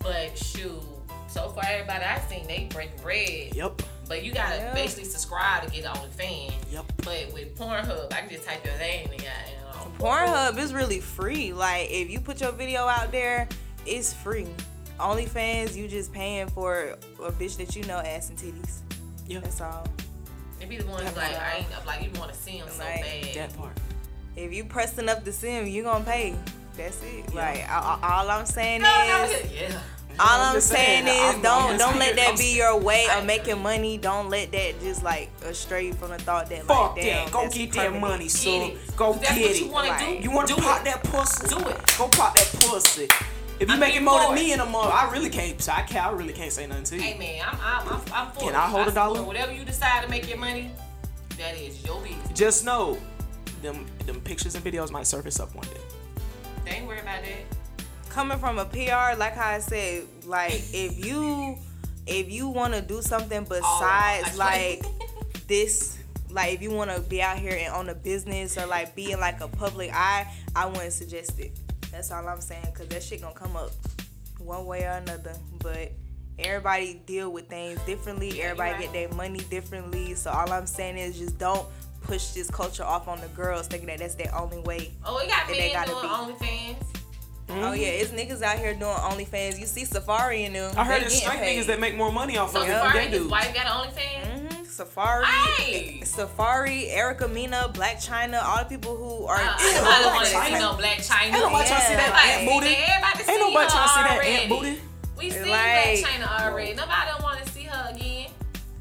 But 0.00 0.36
shoot, 0.36 0.82
so 1.28 1.48
far 1.50 1.64
everybody 1.66 2.04
I've 2.04 2.28
seen 2.28 2.46
they 2.48 2.68
break 2.70 3.00
bread. 3.00 3.54
Yep. 3.54 3.82
But 4.08 4.24
you 4.24 4.32
gotta 4.32 4.56
Yeah. 4.56 4.74
basically 4.74 5.04
subscribe 5.04 5.64
to 5.64 5.70
get 5.70 5.84
OnlyFans. 5.84 6.52
Yep. 6.72 6.84
But 6.98 7.32
with 7.32 7.56
Pornhub, 7.56 8.12
I 8.12 8.20
can 8.22 8.28
just 8.30 8.44
type 8.46 8.64
your 8.64 8.76
name 8.78 9.08
and 9.12 9.20
got 9.20 9.28
you 9.48 9.56
know. 9.60 9.92
Pornhub 9.98 10.58
is 10.58 10.74
really 10.74 11.00
free. 11.00 11.52
Like 11.52 11.90
if 11.90 12.10
you 12.10 12.18
put 12.20 12.40
your 12.40 12.52
video 12.52 12.86
out 12.88 13.12
there, 13.12 13.48
it's 13.86 14.12
free. 14.12 14.48
OnlyFans, 14.98 15.74
you 15.76 15.88
just 15.88 16.12
paying 16.12 16.48
for 16.48 16.96
a 17.22 17.32
bitch 17.32 17.56
that 17.58 17.74
you 17.76 17.82
know 17.84 17.98
ass 17.98 18.30
and 18.30 18.38
titties. 18.38 18.78
Yeah. 19.26 19.40
That's 19.40 19.60
all. 19.60 19.86
It 20.60 20.68
be 20.68 20.76
the 20.78 20.86
ones 20.86 21.02
That's 21.04 21.16
like. 21.16 21.34
I 21.40 21.56
ain't 21.58 21.86
like 21.86 22.02
you 22.02 22.10
want 22.20 22.32
to 22.32 22.38
see 22.38 22.58
them 22.58 22.68
so 22.70 22.82
Like, 22.84 23.02
bad. 23.02 23.34
That 23.34 23.56
part. 23.56 23.72
If 24.36 24.52
you 24.52 24.64
pressing 24.64 25.08
up 25.08 25.24
the 25.24 25.32
sim, 25.32 25.66
you 25.66 25.82
gonna 25.82 26.04
pay. 26.04 26.34
That's 26.76 27.02
it. 27.02 27.24
Yeah. 27.32 27.34
Like 27.34 27.70
all, 27.70 27.98
all 28.02 28.30
I'm 28.30 28.46
saying 28.46 28.82
no, 28.82 28.88
no, 29.08 29.24
is. 29.24 29.52
yeah. 29.52 29.78
All 30.18 30.40
I'm 30.42 30.54
just 30.54 30.68
saying 30.68 31.06
saying, 31.06 31.18
is 31.30 31.34
I'm- 31.34 31.42
don't 31.42 31.78
don't 31.78 31.98
let 31.98 32.14
that 32.16 32.36
be 32.38 32.56
your 32.56 32.76
way 32.78 33.06
of 33.16 33.24
making 33.26 33.60
money. 33.62 33.98
Don't 33.98 34.28
let 34.30 34.52
that 34.52 34.80
just 34.80 35.02
like 35.02 35.28
astray 35.44 35.90
from 35.92 36.10
the 36.10 36.18
thought 36.18 36.48
that 36.50 36.64
Fuck 36.64 36.96
like 36.96 37.04
damn, 37.04 37.24
that. 37.26 37.32
Go 37.32 37.42
that's 37.42 37.54
get 37.56 37.72
that 37.72 37.78
permanent. 37.92 38.00
money, 38.00 38.28
Get 38.28 38.72
it. 38.72 38.96
Go 38.96 39.12
That's 39.14 39.34
get 39.34 39.42
what 39.42 39.50
it. 39.50 39.60
you 39.60 39.68
want 39.68 39.86
to 39.86 39.92
Like, 39.92 40.18
do. 40.18 40.22
You 40.24 40.30
want 40.30 40.48
to 40.48 40.54
do 40.54 40.60
pop 40.62 40.80
it. 40.80 40.84
that 40.84 41.02
pussy? 41.04 41.48
Do 41.48 41.58
it. 41.68 41.96
Go 41.98 42.08
pop 42.08 42.36
that 42.36 42.48
pussy. 42.60 43.08
If 43.64 43.70
you 43.70 43.74
I'm 43.76 43.80
making 43.80 43.98
in 43.98 44.04
more 44.04 44.20
than 44.20 44.34
me 44.34 44.52
in 44.52 44.60
a 44.60 44.66
month, 44.66 44.92
I 44.92 45.10
really 45.10 45.30
can't. 45.30 45.58
So 45.58 45.72
I 45.72 45.80
can't. 45.80 46.06
I 46.06 46.10
really 46.10 46.34
can't 46.34 46.52
say 46.52 46.66
nothing 46.66 46.84
to 46.84 46.96
you. 46.96 47.00
Hey 47.00 47.18
man, 47.18 47.42
I'm 47.50 47.58
I'm 47.62 47.88
I'm, 47.88 48.00
I'm 48.12 48.32
for 48.32 48.40
Can 48.40 48.48
it. 48.50 48.54
I 48.56 48.66
hold 48.66 48.88
a 48.88 48.92
dollar? 48.92 49.22
Whatever 49.22 49.52
you 49.52 49.64
decide 49.64 50.04
to 50.04 50.10
make 50.10 50.28
your 50.28 50.36
money, 50.36 50.70
that 51.38 51.56
is 51.56 51.82
your 51.82 51.98
business. 52.02 52.38
Just 52.38 52.66
know, 52.66 52.98
them 53.62 53.86
them 54.04 54.20
pictures 54.20 54.54
and 54.54 54.62
videos 54.62 54.90
might 54.90 55.06
surface 55.06 55.40
up 55.40 55.54
one 55.54 55.64
day. 55.68 55.80
They 56.66 56.72
ain't 56.72 56.86
worry 56.86 57.00
about 57.00 57.22
that. 57.22 57.56
coming 58.10 58.36
from 58.36 58.58
a 58.58 58.66
PR, 58.66 59.18
like 59.18 59.32
how 59.32 59.48
I 59.48 59.60
said, 59.60 60.04
like 60.26 60.52
if 60.74 61.02
you 61.02 61.56
if 62.06 62.30
you 62.30 62.48
want 62.48 62.74
to 62.74 62.82
do 62.82 63.00
something 63.00 63.38
oh, 63.38 63.48
besides 63.48 64.28
I 64.28 64.34
like 64.36 64.84
this, 65.48 65.96
like 66.28 66.52
if 66.52 66.60
you 66.60 66.70
want 66.70 66.90
to 66.90 67.00
be 67.00 67.22
out 67.22 67.38
here 67.38 67.56
and 67.58 67.72
own 67.72 67.88
a 67.88 67.94
business 67.94 68.58
or 68.58 68.66
like 68.66 68.94
be 68.94 69.12
in 69.12 69.20
like 69.20 69.40
a 69.40 69.48
public 69.48 69.90
eye, 69.90 70.30
I 70.54 70.66
wouldn't 70.66 70.92
suggest 70.92 71.40
it. 71.40 71.52
That's 71.94 72.10
all 72.10 72.26
I'm 72.26 72.40
saying, 72.40 72.66
cause 72.74 72.88
that 72.88 73.04
shit 73.04 73.22
gonna 73.22 73.34
come 73.34 73.54
up 73.54 73.70
one 74.38 74.66
way 74.66 74.84
or 74.84 74.90
another. 74.90 75.36
But 75.60 75.92
everybody 76.40 77.00
deal 77.06 77.30
with 77.30 77.48
things 77.48 77.80
differently. 77.82 78.42
Everybody 78.42 78.72
right. 78.72 78.80
get 78.80 78.92
their 78.92 79.08
money 79.16 79.38
differently. 79.48 80.14
So 80.14 80.30
all 80.32 80.52
I'm 80.52 80.66
saying 80.66 80.98
is 80.98 81.16
just 81.16 81.38
don't 81.38 81.66
push 82.00 82.32
this 82.32 82.50
culture 82.50 82.82
off 82.82 83.06
on 83.06 83.20
the 83.20 83.28
girls, 83.28 83.68
thinking 83.68 83.86
that 83.86 84.00
that's 84.00 84.16
their 84.16 84.34
only 84.34 84.58
way. 84.58 84.92
Oh, 85.04 85.20
we 85.22 85.28
got 85.28 85.48
men 85.48 85.86
doing 85.86 86.02
be. 86.02 86.44
OnlyFans. 86.44 87.03
Oh 87.50 87.72
yeah, 87.72 87.88
it's 87.88 88.10
niggas 88.10 88.42
out 88.42 88.58
here 88.58 88.72
doing 88.74 88.90
OnlyFans. 88.94 89.58
You 89.60 89.66
see 89.66 89.84
Safaree 89.84 90.46
in 90.46 90.54
them. 90.54 90.72
I 90.76 90.84
heard 90.84 91.02
it's 91.02 91.16
straight 91.20 91.38
paid. 91.38 91.58
niggas 91.62 91.66
that 91.66 91.78
make 91.78 91.94
more 91.96 92.10
money 92.10 92.38
off 92.38 92.52
So 92.52 92.62
of 92.62 92.68
it 92.68 92.72
Safaree, 92.72 92.92
than 93.10 93.12
his 93.12 93.26
wife 93.26 93.54
got 93.54 93.66
an 93.66 93.90
OnlyFans. 93.90 94.48
Mhm. 94.48 94.66
Safaree, 94.66 95.24
Hey. 95.24 96.00
Safaree, 96.02 96.88
Erica 96.90 97.28
Mena, 97.28 97.70
Blac 97.72 98.04
Chyna, 98.04 98.42
all 98.42 98.58
the 98.58 98.64
people 98.64 98.96
who 98.96 99.26
are. 99.26 99.36
Uh, 99.36 99.40
Yeah, 99.40 99.66
everybody 99.68 99.84
Black 100.02 100.14
want 100.14 100.24
to 100.24 100.30
see 100.30 100.36
China. 100.36 100.58
no 100.58 100.72
Blac 100.72 100.96
Chyna. 101.06 101.22
Ain't 101.22 101.32
nobody 101.32 101.68
trying 101.68 101.80
to 101.80 101.86
see 101.86 101.94
that 101.94 102.24
Yeah. 102.26 102.32
ant 102.32 102.48
booty. 102.50 102.76
Everybody 102.76 103.24
see 103.24 103.30
Ain't 103.32 103.40
nobody 103.40 103.64
her 103.64 103.70
trying 103.70 103.88
to 103.88 103.94
see 103.94 104.00
that 104.02 104.10
already. 104.10 104.32
ant 104.34 104.48
booty. 104.48 104.80
We 105.16 105.30
seen 105.30 105.48
Like- 105.48 105.60
Blac 105.60 106.02
Chyna 106.02 106.40
already. 106.46 106.74
Nobody 106.74 107.10
don't 107.10 107.22
want 107.22 107.44
to 107.46 107.52
see 107.52 107.62
her 107.64 107.90
again. 107.94 108.26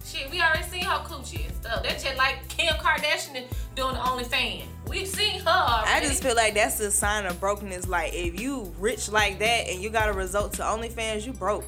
Shit, 0.09 0.31
we 0.31 0.41
already 0.41 0.63
seen 0.69 0.83
her 0.83 0.97
coochie 1.03 1.45
and 1.45 1.55
stuff. 1.61 1.83
That's 1.83 2.03
just 2.03 2.17
like 2.17 2.47
Kim 2.47 2.73
Kardashian 2.75 3.45
doing 3.75 3.93
the 3.93 3.99
OnlyFans. 3.99 4.63
We've 4.87 5.07
seen 5.07 5.39
her 5.41 5.49
already. 5.49 5.71
I 5.72 5.72
just 6.13 6.23
feel 6.23 6.35
like 6.35 6.53
that's 6.53 6.79
a 6.79 6.91
sign 6.91 7.25
of 7.25 7.39
brokenness. 7.39 7.87
Like 7.87 8.13
if 8.13 8.39
you 8.39 8.71
rich 8.77 9.11
like 9.11 9.39
that 9.39 9.67
and 9.67 9.81
you 9.81 9.89
got 9.89 10.09
a 10.09 10.13
result 10.13 10.53
to 10.53 10.61
OnlyFans, 10.61 11.25
you 11.25 11.33
broke. 11.33 11.65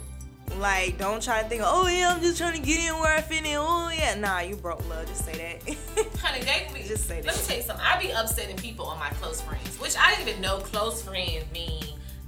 Like 0.60 1.00
don't 1.00 1.22
try 1.22 1.42
to 1.42 1.50
think, 1.50 1.64
oh 1.66 1.88
yeah, 1.88 2.14
I'm 2.14 2.22
just 2.22 2.38
trying 2.38 2.54
to 2.54 2.62
get 2.62 2.80
in 2.80 2.94
where 3.00 3.18
I 3.18 3.22
fit 3.22 3.40
in. 3.44 3.56
Oh 3.58 3.90
yeah, 3.90 4.14
nah, 4.14 4.42
you 4.42 4.56
broke, 4.56 4.88
love. 4.88 5.08
Just 5.08 5.26
say 5.26 5.34
that. 5.66 6.18
Honey, 6.20 6.44
they 6.46 6.68
be, 6.72 6.88
Just 6.88 7.08
say 7.08 7.22
that. 7.22 7.26
Let 7.26 7.36
me 7.38 7.42
tell 7.44 7.58
you 7.58 7.64
something. 7.64 7.84
I 7.84 8.00
be 8.00 8.12
upsetting 8.12 8.56
people 8.58 8.86
on 8.86 9.00
my 9.00 9.10
close 9.10 9.42
friends, 9.42 9.80
which 9.80 9.96
I 10.00 10.14
didn't 10.14 10.30
even 10.30 10.42
know 10.42 10.60
close 10.60 11.02
friends 11.02 11.44
mean 11.52 11.84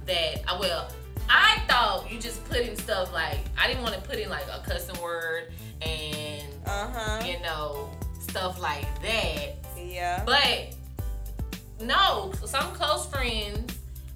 that. 0.06 0.42
uh, 0.48 0.58
Well, 0.58 0.90
I 1.30 1.62
thought 1.68 2.10
you 2.10 2.18
just 2.18 2.44
put 2.46 2.58
in 2.58 2.74
stuff 2.74 3.12
like 3.12 3.38
I 3.56 3.68
didn't 3.68 3.84
want 3.84 3.94
to 3.94 4.00
put 4.00 4.16
in 4.18 4.28
like 4.28 4.46
a 4.52 4.60
cussing 4.68 5.00
word 5.00 5.52
and 5.82 6.42
uh 6.66 6.88
huh. 6.92 7.22
you 7.24 7.38
know 7.40 7.88
stuff 8.20 8.60
like 8.60 8.86
that. 9.02 9.54
Yeah. 9.78 10.24
But 10.26 10.74
no, 11.80 12.32
some 12.44 12.72
close 12.74 13.06
friends 13.06 13.74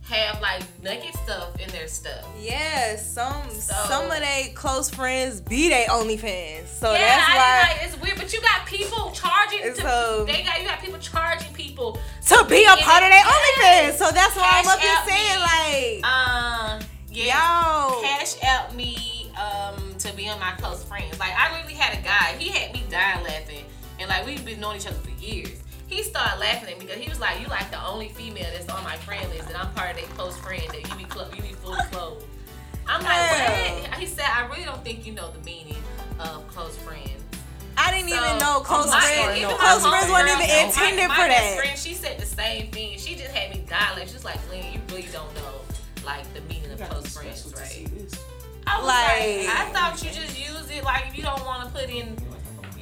have 0.09 0.41
like 0.43 0.63
naked 0.83 1.15
stuff 1.25 1.59
in 1.61 1.69
their 1.71 1.87
stuff. 1.89 2.27
Yeah, 2.39 2.97
some 2.97 3.49
So- 3.51 3.73
some 3.89 4.11
of 4.11 4.19
they 4.19 4.53
close 4.55 4.91
friends 4.91 5.41
be 5.41 5.69
they 5.69 5.85
OnlyFans. 5.89 6.67
So 6.69 6.93
yeah, 6.93 6.99
that's 6.99 7.29
I 7.31 7.37
why 7.37 7.69
like 7.73 7.87
it's 7.89 8.01
weird, 8.03 8.17
but 8.19 8.33
you 8.33 8.41
got 8.43 8.67
people 8.67 9.11
charging. 9.13 9.61
It's 9.63 9.79
To, 9.79 9.83
so- 9.85 10.25
they 10.27 10.43
got 10.43 10.61
you 10.61 10.67
got 10.67 10.81
people 10.81 10.99
charging 10.99 11.53
people 11.55 11.99
to 12.29 12.45
be 12.49 12.65
a 12.65 12.77
part 12.79 13.03
of 13.05 13.11
their 13.11 13.23
Yes. 13.25 13.95
OnlyFans. 13.97 13.99
So 14.07 14.11
that's 14.13 14.37
why 14.37 14.51
I'm 14.63 14.69
up 14.69 14.81
here 14.81 14.97
saying 15.07 15.41
me. 15.41 16.03
like, 16.03 16.13
Um, 16.13 16.81
yeah, 17.11 17.89
yo, 17.91 18.03
cash 18.03 18.43
out 18.43 18.75
me 18.75 19.31
um 19.37 19.95
to 19.99 20.13
be 20.15 20.29
on 20.29 20.39
my 20.41 20.53
close 20.59 20.83
friends. 20.85 21.19
Like 21.19 21.33
I 21.39 21.59
really 21.63 21.75
had 21.75 21.97
a 21.97 22.03
guy, 22.03 22.35
he 22.39 22.49
had 22.51 22.73
me 22.75 22.83
dying 22.91 23.23
laughing, 23.25 23.65
and 24.01 24.09
like 24.09 24.27
we've 24.27 24.45
been 24.45 24.61
knowing 24.61 24.79
each 24.79 24.87
other 24.87 24.97
for 24.97 25.11
years. 25.25 25.59
He 25.93 26.03
started 26.03 26.41
laughing 26.41 26.71
at 26.73 26.79
me 26.79 26.87
because 26.87 27.01
he 27.03 27.09
was 27.11 27.21
like, 27.21 27.41
"You 27.41 27.47
like 27.49 27.71
the 27.71 27.85
only 27.85 28.09
female 28.09 28.47
that's 28.53 28.69
on 28.71 28.83
my 28.83 28.97
friend 28.97 29.29
list, 29.31 29.49
and 29.49 29.57
I'm 29.57 29.71
part 29.75 29.91
of 29.91 29.97
their 29.97 30.07
close 30.17 30.37
friend 30.39 30.63
that 30.69 30.89
you 30.89 30.95
be 30.97 31.05
clo- 31.05 31.29
you 31.37 31.43
be 31.43 31.53
fully 31.53 31.81
clothed." 31.91 32.25
I'm 32.89 33.03
like, 33.03 33.31
"What?" 33.91 33.99
He 34.01 34.07
said, 34.07 34.25
"I 34.27 34.47
really 34.47 34.65
don't 34.65 34.83
think 34.83 35.05
you 35.07 35.13
know 35.13 35.31
the 35.31 35.41
meaning 35.41 35.77
of 36.19 36.49
close 36.49 36.77
friends." 36.79 37.11
I 37.77 37.91
didn't 37.93 38.09
So, 38.11 38.17
even 38.25 38.39
know 38.39 38.61
close 38.61 38.87
oh 38.89 38.91
my- 38.93 39.01
friends. 39.01 39.37
even 39.39 39.51
my 39.51 39.57
Close 39.59 39.87
friends 39.87 40.11
weren't 40.11 40.29
even 40.29 40.39
my- 40.49 40.63
intended 40.65 41.09
my 41.09 41.15
for 41.17 41.29
best 41.29 41.43
that. 41.43 41.57
Friend, 41.59 41.79
she 41.79 41.95
said 41.95 42.19
the 42.19 42.27
same 42.27 42.71
thing. 42.71 42.99
She 42.99 43.15
just 43.15 43.31
had 43.35 43.51
me 43.55 43.65
dying. 43.69 43.99
Like 43.99 44.09
she's 44.09 44.25
like, 44.25 44.41
"Glenn, 44.49 44.73
you 44.73 44.81
really 44.89 45.09
don't 45.13 45.35
know 45.35 45.61
like 46.05 46.25
the 46.35 46.41
meaning 46.43 46.71
of 46.73 46.81
close 46.89 47.07
friends, 47.15 47.53
right?" 47.55 47.87
I 48.67 48.79
was 48.79 48.87
like, 48.87 49.47
Like- 49.47 49.59
I 49.61 49.73
thought 49.73 50.03
you 50.03 50.11
just 50.11 50.39
use 50.39 50.71
it 50.71 50.85
like 50.85 51.09
if 51.09 51.17
you 51.17 51.23
don't 51.23 51.45
want 51.45 51.65
to 51.67 51.69
put 51.79 51.91
in, 51.91 52.17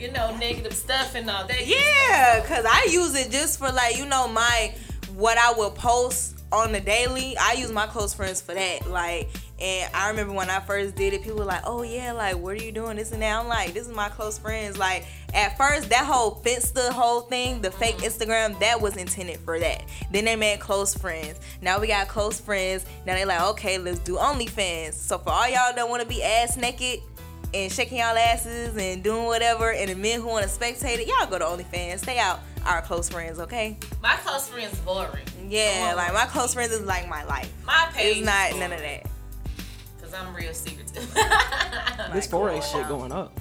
you 0.01 0.11
know, 0.13 0.35
negative 0.37 0.73
stuff 0.73 1.15
and 1.15 1.29
all 1.29 1.47
that. 1.47 1.67
Yeah, 1.67 2.45
cause 2.47 2.65
I 2.69 2.89
use 2.91 3.15
it 3.15 3.31
just 3.31 3.59
for 3.59 3.71
like 3.71 3.99
you 3.99 4.07
know 4.07 4.29
my 4.29 4.75
what 5.15 5.37
I 5.39 5.53
would 5.59 5.75
post 5.75 6.41
on 6.53 6.73
the 6.73 6.81
daily. 6.81 7.37
I 7.39 7.53
use 7.53 7.71
my 7.71 7.87
close 7.87 8.15
friends 8.15 8.41
for 8.41 8.55
that. 8.55 8.89
Like, 8.89 9.29
and 9.61 9.95
I 9.95 10.09
remember 10.09 10.33
when 10.33 10.49
I 10.49 10.61
first 10.61 10.97
did 10.97 11.13
it, 11.13 11.23
people 11.23 11.39
were 11.39 11.45
like, 11.45 11.63
"Oh 11.65 11.83
yeah, 11.83 12.13
like 12.13 12.37
what 12.37 12.55
are 12.55 12.65
you 12.65 12.73
doing 12.73 12.97
this 12.97 13.13
and 13.13 13.23
that?" 13.23 13.39
I'm 13.39 13.49
like, 13.49 13.75
"This 13.75 13.87
is 13.87 13.95
my 13.95 14.09
close 14.09 14.39
friends." 14.39 14.79
Like 14.79 15.05
at 15.35 15.57
first, 15.57 15.91
that 15.91 16.05
whole 16.05 16.37
Finsta 16.37 16.91
whole 16.91 17.23
thing, 17.23 17.61
the 17.61 17.71
fake 17.71 17.97
mm-hmm. 17.97 18.07
Instagram, 18.07 18.59
that 18.61 18.81
was 18.81 18.97
intended 18.97 19.39
for 19.41 19.59
that. 19.59 19.85
Then 20.11 20.25
they 20.25 20.37
made 20.37 20.61
close 20.61 20.95
friends. 20.95 21.41
Now 21.61 21.79
we 21.79 21.89
got 21.89 22.09
close 22.09 22.41
friends. 22.41 22.87
Now 23.07 23.15
they 23.15 23.25
like, 23.25 23.43
okay, 23.51 23.79
let's 23.79 23.99
do 24.01 24.17
OnlyFans. 24.17 24.95
So 24.95 25.19
for 25.19 25.31
all 25.31 25.49
y'all 25.49 25.75
that 25.75 25.89
want 25.89 26.03
to 26.03 26.09
be 26.09 26.23
ass 26.23 26.57
naked 26.57 27.01
and 27.53 27.71
shaking 27.73 27.99
y'all 27.99 28.17
asses 28.17 28.77
and 28.77 29.03
doing 29.03 29.25
whatever, 29.25 29.73
and 29.73 29.91
the 29.91 29.95
men 29.95 30.21
who 30.21 30.29
want 30.29 30.45
to 30.45 30.51
spectate 30.51 30.99
it, 30.99 31.07
y'all 31.09 31.27
go 31.29 31.39
to 31.39 31.45
OnlyFans. 31.45 31.99
Stay 31.99 32.19
out 32.19 32.41
our 32.67 32.83
close 32.83 33.09
friends, 33.09 33.39
okay? 33.41 33.77
My 34.03 34.15
close 34.17 34.49
friends 34.49 34.79
boring. 34.81 35.27
Yeah, 35.49 35.95
like 35.97 36.13
my 36.13 36.27
close 36.27 36.55
friends 36.55 36.73
is 36.73 36.83
like 36.83 37.09
my 37.09 37.25
life. 37.25 37.53
My 37.67 37.89
page 37.93 38.19
It's 38.19 38.27
not 38.27 38.57
none 38.59 38.73
of 38.73 38.81
that. 38.81 39.07
Cause 40.01 40.15
I'm 40.15 40.35
real 40.35 40.53
secretive. 40.55 41.13
This 42.13 42.27
forex 42.27 42.73
shit 42.73 42.89
going 42.89 43.13
up. 43.13 43.39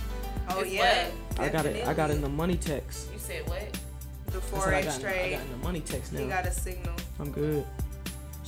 Oh 0.49 0.59
It's 0.61 0.71
yeah, 0.71 1.09
I 1.39 1.49
got 1.49 1.65
it. 1.65 1.87
I 1.87 1.93
got 1.93 2.09
it 2.11 2.15
in 2.15 2.21
the 2.21 2.29
money 2.29 2.55
text. 2.55 3.07
you 3.11 3.19
said 3.19 3.47
what? 3.47 3.61
the 4.27 4.37
I 4.37 4.41
said 4.41 4.53
I 4.73 4.81
forex 4.81 4.85
got, 5.01 5.05
I 5.05 5.29
got 5.31 5.41
in 5.41 5.51
the 5.51 5.57
money 5.57 5.79
text 5.81 6.11
He 6.11 6.23
now. 6.23 6.27
got 6.35 6.45
a 6.45 6.51
signal. 6.51 6.93
I'm 7.19 7.31
good. 7.31 7.65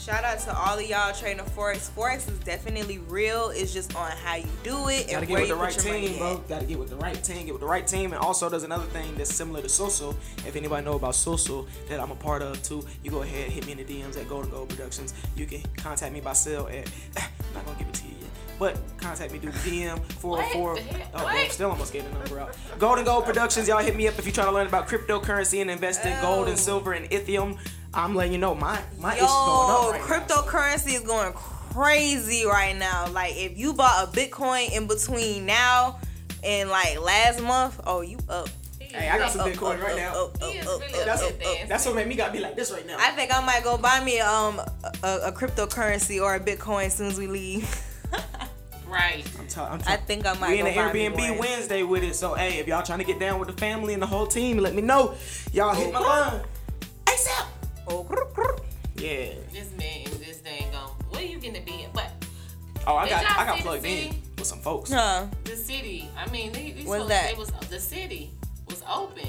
Shout 0.03 0.23
out 0.23 0.39
to 0.39 0.57
all 0.57 0.79
of 0.79 0.89
y'all 0.89 1.13
trading 1.13 1.45
forex. 1.45 1.91
Forex 1.91 2.27
is 2.27 2.39
definitely 2.39 2.97
real. 2.97 3.49
It's 3.53 3.71
just 3.71 3.95
on 3.95 4.09
how 4.23 4.35
you 4.35 4.47
do 4.63 4.87
it 4.87 5.03
and 5.03 5.11
Gotta 5.11 5.25
get 5.27 5.33
where 5.33 5.41
with 5.41 5.49
you 5.49 5.55
the 5.55 5.61
right 5.61 5.73
put 5.75 5.85
your 5.85 5.93
money 5.93 6.07
team, 6.07 6.17
bro. 6.17 6.31
at. 6.33 6.47
Gotta 6.49 6.65
get 6.65 6.79
with 6.79 6.89
the 6.89 6.95
right 6.95 7.23
team. 7.23 7.45
Get 7.45 7.51
with 7.53 7.61
the 7.61 7.67
right 7.67 7.85
team. 7.85 8.13
And 8.13 8.19
also, 8.19 8.49
there's 8.49 8.63
another 8.63 8.85
thing 8.85 9.13
that's 9.15 9.31
similar 9.33 9.61
to 9.61 9.67
Soso. 9.67 10.15
If 10.47 10.55
anybody 10.55 10.83
know 10.83 10.95
about 10.95 11.13
Soso 11.13 11.67
that 11.87 11.99
I'm 11.99 12.09
a 12.09 12.15
part 12.15 12.41
of 12.41 12.61
too, 12.63 12.83
you 13.03 13.11
go 13.11 13.21
ahead 13.21 13.51
hit 13.51 13.65
me 13.67 13.73
in 13.73 13.77
the 13.77 13.83
DMs 13.83 14.17
at 14.19 14.27
Golden 14.27 14.49
Gold 14.49 14.69
Productions. 14.69 15.13
You 15.35 15.45
can 15.45 15.61
contact 15.77 16.13
me 16.13 16.19
by 16.19 16.33
cell 16.33 16.67
at. 16.67 16.89
I'm 17.17 17.53
not 17.53 17.65
gonna 17.67 17.77
give 17.77 17.87
it 17.89 17.93
to 17.93 18.05
you 18.07 18.15
yet, 18.21 18.29
but 18.57 18.77
contact 18.97 19.31
me 19.31 19.37
through 19.37 19.51
the 19.51 19.59
DM 19.59 19.99
404. 20.13 20.61
What 20.63 20.71
oh, 20.71 20.75
the 20.75 20.81
heck? 20.81 21.07
Oh, 21.13 21.23
What? 21.25 21.33
well, 21.35 21.49
still 21.49 21.69
almost 21.69 21.93
getting 21.93 22.11
the 22.11 22.17
number 22.17 22.39
out. 22.39 22.57
Golden 22.79 23.05
Gold 23.05 23.25
Productions, 23.25 23.67
y'all 23.67 23.77
hit 23.83 23.95
me 23.95 24.07
up 24.07 24.17
if 24.17 24.25
you're 24.25 24.33
trying 24.33 24.47
to 24.47 24.53
learn 24.53 24.65
about 24.65 24.87
cryptocurrency 24.87 25.61
and 25.61 25.69
invest 25.69 26.03
in 26.05 26.19
gold 26.21 26.47
and 26.47 26.53
Oh. 26.57 26.59
silver 26.59 26.93
and 26.93 27.07
Ethereum. 27.11 27.59
I'm 27.93 28.15
letting 28.15 28.31
you 28.33 28.37
know 28.39 28.55
my 28.55 28.79
my 28.99 29.15
issue's 29.15 29.27
going 29.27 29.67
Yo, 29.69 29.89
up 29.89 29.91
right 29.91 30.01
now. 30.01 30.07
cryptocurrency 30.41 30.93
is 30.95 31.01
going 31.01 31.33
crazy 31.33 32.45
right 32.45 32.77
now. 32.77 33.07
Like 33.11 33.35
if 33.35 33.57
you 33.57 33.73
bought 33.73 34.07
a 34.07 34.11
Bitcoin 34.11 34.71
in 34.71 34.87
between 34.87 35.45
now 35.45 35.99
and 36.43 36.69
like 36.69 36.99
last 37.01 37.41
month, 37.41 37.79
oh 37.85 38.01
you 38.01 38.17
up. 38.29 38.47
Hey, 38.79 39.07
I 39.09 39.17
got 39.17 39.31
some 39.31 39.49
Bitcoin 39.49 39.81
right 39.81 39.95
now. 39.95 40.25
up, 40.25 40.43
He 40.43 40.57
is 40.57 40.67
up, 40.67 40.81
really 40.81 40.99
up, 40.99 41.05
That's, 41.05 41.21
up, 41.21 41.29
upset 41.29 41.33
up. 41.33 41.39
dancing. 41.53 41.69
that's 41.69 41.85
what 41.85 41.95
made 41.95 42.07
me 42.07 42.15
gotta 42.15 42.33
be 42.33 42.39
like 42.39 42.55
this 42.57 42.71
right 42.71 42.85
now. 42.85 42.97
I 42.99 43.11
think 43.11 43.33
I 43.33 43.45
might 43.45 43.63
go 43.63 43.77
buy 43.77 44.03
me 44.03 44.19
um 44.19 44.59
a, 45.03 45.19
a 45.27 45.31
cryptocurrency 45.31 46.21
or 46.21 46.35
a 46.35 46.39
Bitcoin 46.39 46.85
as 46.87 46.95
soon 46.95 47.07
as 47.07 47.17
we 47.19 47.27
leave. 47.27 47.87
Right. 48.87 49.25
I'm 49.39 49.47
t- 49.47 49.61
I'm 49.61 49.79
I 49.87 49.95
think 49.95 50.25
I 50.25 50.33
might 50.33 50.49
We 50.49 50.59
in 50.59 50.65
the 50.65 50.71
Airbnb 50.71 51.29
one. 51.29 51.37
Wednesday 51.37 51.81
with 51.83 52.03
it. 52.03 52.13
So 52.13 52.33
hey, 52.33 52.57
if 52.59 52.67
y'all 52.67 52.83
trying 52.83 52.99
to 52.99 53.05
get 53.05 53.21
down 53.21 53.39
with 53.39 53.47
the 53.47 53.55
family 53.55 53.93
and 53.93 54.01
the 54.01 54.05
whole 54.07 54.27
team, 54.27 54.57
let 54.57 54.75
me 54.75 54.81
know. 54.81 55.13
Y'all 55.53 55.73
hit 55.73 55.93
my 55.93 55.99
line. 56.01 56.41
ASAP. 57.05 57.45
Oh. 57.87 58.07
Yeah. 58.95 59.33
This 59.51 59.71
man 59.77 60.05
and 60.05 60.13
this 60.15 60.37
thing 60.39 60.71
going. 60.71 60.83
What 61.09 61.21
are 61.21 61.25
you 61.25 61.39
gonna 61.39 61.61
be? 61.61 61.87
But 61.93 62.11
Oh, 62.87 62.95
I 62.95 63.09
got 63.09 63.25
I 63.25 63.45
got 63.45 63.59
plugged 63.59 63.85
in 63.85 64.15
with 64.37 64.47
some 64.47 64.59
folks. 64.59 64.91
Huh. 64.91 65.27
the 65.43 65.55
city. 65.55 66.09
I 66.17 66.29
mean, 66.31 66.51
these, 66.51 66.75
these 66.75 66.85
folks, 66.85 67.07
that? 67.09 67.31
They 67.31 67.37
was 67.37 67.51
the 67.69 67.79
city 67.79 68.31
was 68.69 68.83
open. 68.91 69.27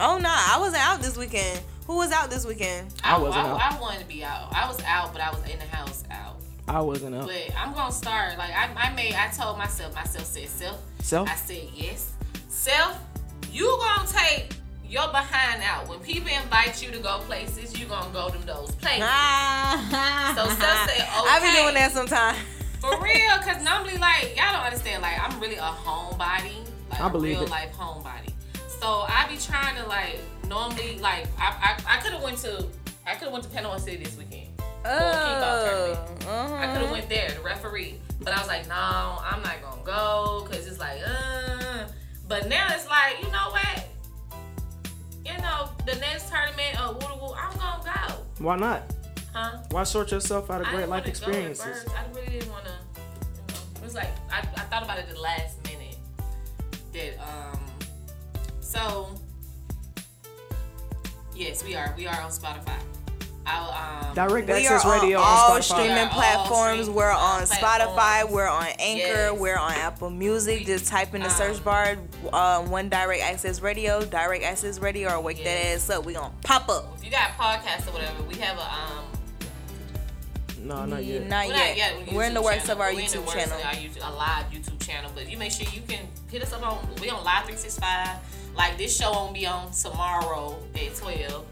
Oh 0.00 0.18
nah, 0.18 0.28
I 0.30 0.56
wasn't 0.58 0.82
out 0.86 1.00
this 1.00 1.16
weekend. 1.16 1.60
Who 1.86 1.96
was 1.96 2.12
out 2.12 2.30
this 2.30 2.46
weekend? 2.46 2.94
I 3.02 3.18
wasn't 3.18 3.44
I, 3.44 3.50
out. 3.50 3.72
I 3.74 3.80
wanted 3.80 4.00
to 4.00 4.06
be 4.06 4.24
out. 4.24 4.52
I 4.52 4.68
was 4.68 4.80
out, 4.84 5.12
but 5.12 5.20
I 5.22 5.30
was 5.30 5.42
in 5.50 5.58
the 5.58 5.66
house 5.66 6.04
out. 6.10 6.36
I 6.68 6.80
wasn't 6.80 7.14
up. 7.14 7.26
But 7.26 7.56
I'm 7.56 7.74
gonna 7.74 7.92
start. 7.92 8.38
Like 8.38 8.52
I, 8.52 8.70
I 8.76 8.94
made. 8.94 9.14
I 9.14 9.28
told 9.28 9.58
myself. 9.58 9.94
Myself 9.94 10.24
said 10.24 10.48
self. 10.48 10.80
Self? 11.00 11.28
I 11.28 11.34
said 11.34 11.68
yes. 11.74 12.12
Self. 12.48 12.98
You 13.50 13.66
gonna 13.80 14.08
take 14.08 14.54
your 14.92 15.08
behind 15.08 15.62
out 15.62 15.88
when 15.88 15.98
people 16.00 16.28
invite 16.30 16.84
you 16.84 16.92
to 16.92 16.98
go 16.98 17.18
places. 17.20 17.78
You 17.78 17.86
gonna 17.86 18.12
go 18.12 18.28
to 18.28 18.46
those 18.46 18.72
places. 18.72 19.00
Ah. 19.02 20.34
So 20.36 20.44
Steph 20.52 20.90
said, 20.90 21.08
I 21.10 21.40
be 21.40 21.48
okay. 21.48 21.62
doing 21.62 21.74
that 21.74 21.92
sometimes. 21.92 22.36
For 22.78 23.02
real, 23.02 23.38
cause 23.40 23.64
normally 23.64 23.96
like 23.96 24.36
y'all 24.36 24.52
don't 24.52 24.66
understand. 24.66 25.00
Like 25.00 25.18
I'm 25.18 25.40
really 25.40 25.56
a 25.56 25.62
homebody, 25.62 26.68
like 26.90 27.00
I 27.00 27.06
a 27.06 27.10
believe 27.10 27.38
real 27.38 27.44
it. 27.44 27.50
life 27.50 27.72
homebody. 27.74 28.32
So 28.68 29.06
I 29.08 29.26
be 29.30 29.38
trying 29.38 29.76
to 29.82 29.88
like 29.88 30.18
normally 30.46 30.98
like 30.98 31.26
I 31.38 31.76
I, 31.88 31.96
I 31.96 32.00
could 32.02 32.12
have 32.12 32.22
went 32.22 32.36
to 32.38 32.66
I 33.06 33.14
could 33.14 33.24
have 33.24 33.32
went 33.32 33.44
to 33.44 33.50
Panama 33.50 33.78
City 33.78 34.04
this 34.04 34.18
weekend. 34.18 34.48
for 34.82 34.88
a 34.88 34.92
kickball 34.92 35.64
tournament. 35.64 36.00
Oh, 36.26 36.28
uh-huh. 36.28 36.54
I 36.54 36.66
could 36.72 36.82
have 36.82 36.90
went 36.90 37.08
there, 37.08 37.30
the 37.30 37.40
referee, 37.40 37.94
but 38.20 38.34
I 38.34 38.38
was 38.38 38.48
like, 38.48 38.68
no, 38.68 38.74
I'm 38.74 39.42
not 39.42 39.62
gonna 39.62 39.82
go, 39.84 40.46
cause 40.50 40.66
it's 40.66 40.78
like, 40.78 41.00
uh. 41.06 41.86
But 42.28 42.48
now 42.48 42.68
it's 42.74 42.88
like, 42.88 43.22
you 43.22 43.30
know 43.30 43.48
what? 43.50 43.86
You 45.24 45.38
know, 45.38 45.70
the 45.86 45.94
next 45.96 46.28
tournament, 46.30 46.80
uh, 46.80 46.92
woo 46.92 47.20
woo, 47.20 47.34
I'm 47.34 47.56
gonna 47.56 47.82
go, 48.08 48.14
Why 48.44 48.56
not? 48.56 48.82
huh? 49.32 49.58
Why 49.70 49.84
sort 49.84 50.10
yourself 50.10 50.50
out 50.50 50.60
of 50.62 50.66
great 50.68 50.88
life 50.88 50.88
wanna 50.88 51.00
go 51.02 51.04
at 51.04 51.08
experiences? 51.08 51.64
first. 51.84 51.88
I 51.90 52.04
really 52.14 52.28
didn't 52.38 52.50
want 52.50 52.64
to. 52.64 52.70
You 52.70 53.54
know, 53.54 53.60
it 53.76 53.82
was 53.84 53.94
like 53.94 54.10
I, 54.30 54.40
I 54.40 54.64
thought 54.70 54.82
about 54.82 54.98
it 54.98 55.08
the 55.08 55.20
last 55.20 55.62
minute. 55.64 55.96
That 56.92 57.18
um, 57.20 57.60
so 58.60 59.14
Yes, 61.34 61.64
we 61.64 61.74
are. 61.74 61.94
We 61.96 62.06
are 62.06 62.20
on 62.20 62.30
Spotify. 62.30 62.78
Our 63.46 64.08
um, 64.08 64.14
Direct 64.14 64.46
We 64.46 64.52
access 64.54 64.84
are 64.84 65.00
radio 65.00 65.18
on 65.18 65.24
all 65.26 65.52
on 65.56 65.62
streaming 65.62 65.86
Yeah, 65.90 66.02
all 66.12 66.14
platforms. 66.14 66.80
streaming, 66.82 66.94
we're 66.94 67.10
on 67.10 67.42
Spotify. 67.42 68.30
We're 68.30 68.46
on 68.48 68.66
Anchor. 68.78 69.06
Yes. 69.32 69.38
We're 69.38 69.56
on 69.58 69.72
Apple 69.72 70.10
Music. 70.10 70.64
Just 70.66 70.86
type 70.86 71.14
in 71.14 71.22
the 71.22 71.28
Um, 71.28 71.34
search 71.34 71.64
bar 71.64 71.96
uh, 72.32 72.62
One 72.62 72.88
Direct 72.88 73.22
Access 73.22 73.60
Radio, 73.60 74.04
Direct 74.04 74.44
Access 74.44 74.78
Radio, 74.78 75.10
or 75.12 75.20
Wake 75.20 75.42
That 75.42 75.66
Ass 75.74 75.90
Up. 75.90 76.04
We 76.04 76.12
gonna 76.14 76.32
pop 76.44 76.68
up. 76.68 76.94
if 76.98 77.04
you 77.04 77.10
got 77.10 77.30
podcasts 77.32 77.88
or 77.88 77.92
whatever, 77.92 78.22
we 78.24 78.36
have 78.36 78.58
a 78.58 78.62
um. 78.62 79.04
No, 80.64 80.84
not 80.86 81.04
yet. 81.04 81.26
Not 81.26 81.48
We're 81.48 81.54
yet. 81.54 81.68
not 81.68 81.76
yet. 82.06 82.14
We're 82.14 82.22
in 82.24 82.34
the 82.34 82.42
works 82.42 82.58
channel. 82.66 82.72
of 82.72 82.80
our 82.80 82.94
We're 82.94 83.00
in 83.00 83.06
the 83.06 83.12
YouTube 83.18 83.26
works 83.26 83.32
channel. 83.34 83.58
of 83.58 83.64
our 83.64 83.72
YouTube- 83.72 84.08
a 84.08 84.14
live 84.14 84.46
YouTube 84.52 84.78
channel, 84.86 85.10
but 85.12 85.28
you 85.28 85.36
make 85.36 85.50
sure 85.50 85.66
you 85.72 85.82
can 85.88 86.06
hit 86.30 86.40
us 86.42 86.52
up 86.52 86.62
on. 86.64 86.88
We 87.00 87.08
on 87.10 87.24
Live 87.24 87.44
365. 87.46 88.18
Like 88.54 88.78
this 88.78 88.96
show 88.96 89.10
won't 89.10 89.34
be 89.34 89.46
on 89.46 89.72
tomorrow 89.72 90.56
at 90.76 90.94
12, 90.94 91.44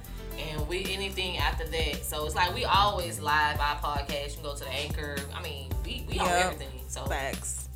and 0.49 0.67
we 0.69 0.85
anything 0.93 1.39
after 1.39 1.67
that. 1.67 2.05
So 2.05 2.25
it's 2.27 2.35
like 2.35 2.55
we 2.55 2.65
always 2.65 3.21
live 3.21 3.59
our 3.61 3.77
podcast. 3.77 4.29
You 4.29 4.35
can 4.35 4.43
go 4.43 4.55
to 4.55 4.65
the 4.65 4.71
Anchor. 4.71 5.17
I 5.35 5.43
mean, 5.43 5.71
we 5.85 6.05
we 6.09 6.19
on 6.19 6.27
Yep. 6.27 6.45
everything. 6.47 6.81
So 6.89 7.05
Facts. 7.07 7.69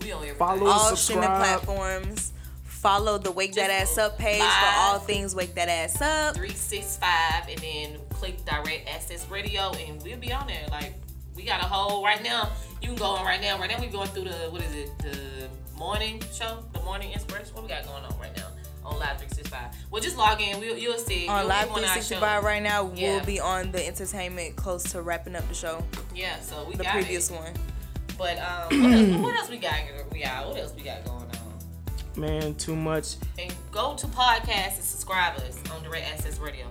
we 0.00 0.12
on 0.12 0.18
everything. 0.18 0.38
Follow 0.38 0.66
All 0.66 0.96
streaming 0.96 1.24
platforms. 1.28 2.32
Follow 2.64 3.18
the 3.18 3.30
Wake 3.30 3.52
That 3.54 3.70
Ass 3.70 3.98
Up 3.98 4.16
page 4.16 4.40
live. 4.40 4.50
for 4.50 4.80
all 4.80 4.98
things 5.00 5.34
Wake 5.34 5.54
That 5.54 5.68
Ass 5.68 6.00
Up. 6.00 6.34
365 6.34 7.48
and 7.50 7.58
then 7.60 7.98
click 8.10 8.42
direct 8.46 8.88
access 8.88 9.28
radio 9.28 9.70
and 9.72 10.02
we'll 10.02 10.16
be 10.18 10.32
on 10.32 10.46
there 10.46 10.64
like 10.70 10.94
we 11.36 11.42
got 11.44 11.60
a 11.62 11.66
whole 11.66 12.02
right 12.02 12.22
now 12.22 12.48
you 12.80 12.88
can 12.88 12.96
go 12.96 13.04
on 13.04 13.24
right 13.24 13.40
now 13.42 13.58
right 13.58 13.70
now 13.70 13.78
we're 13.80 13.90
going 13.90 14.08
through 14.08 14.24
the 14.24 14.48
what 14.50 14.62
is 14.62 14.74
it 14.74 14.98
the 14.98 15.48
morning 15.78 16.22
show 16.32 16.62
the 16.72 16.80
morning 16.82 17.12
inspiration 17.12 17.52
what 17.54 17.62
we 17.62 17.68
got 17.68 17.84
going 17.86 18.02
on 18.04 18.18
right 18.18 18.34
now 18.36 18.46
on 18.90 18.98
live 18.98 19.18
365 19.18 19.74
well 19.90 20.02
just 20.02 20.16
log 20.16 20.40
in 20.40 20.58
we'll, 20.60 20.76
you'll 20.76 20.98
see 20.98 21.26
On 21.28 21.40
You'll 21.40 21.48
Live 21.48 21.64
be 21.68 21.70
on 21.70 21.84
our 21.84 21.94
365 21.94 22.44
right 22.44 22.62
now, 22.62 22.90
Yeah. 22.94 23.16
we'll 23.16 23.24
be 23.24 23.40
on 23.40 23.72
the 23.72 23.86
entertainment 23.86 24.56
close 24.56 24.82
to 24.92 25.02
wrapping 25.02 25.36
up 25.36 25.46
the 25.48 25.54
show. 25.54 25.84
yeah 26.14 26.38
so 26.40 26.64
we 26.68 26.74
The 26.76 26.84
got 26.84 26.92
previous 26.92 27.30
it. 27.30 27.34
one. 27.34 27.52
but 28.18 28.38
um 28.38 28.82
what 28.82 28.92
else, 28.92 29.22
what 29.22 29.34
else 29.36 29.50
we 29.50 29.56
got 29.58 29.74
we 30.12 30.20
got 30.22 30.46
what 30.48 30.58
else 30.58 30.74
we 30.76 30.82
got 30.82 31.04
going 31.04 31.16
on 31.18 31.26
Man, 32.16 32.54
too 32.56 32.74
much. 32.76 33.14
and 33.38 33.52
go 33.72 33.94
to 33.96 34.06
podcast 34.08 34.74
and 34.76 34.84
subscribe 34.84 35.36
us 35.38 35.58
on 35.72 35.82
direct 35.82 36.06
access 36.12 36.38
radio 36.38 36.66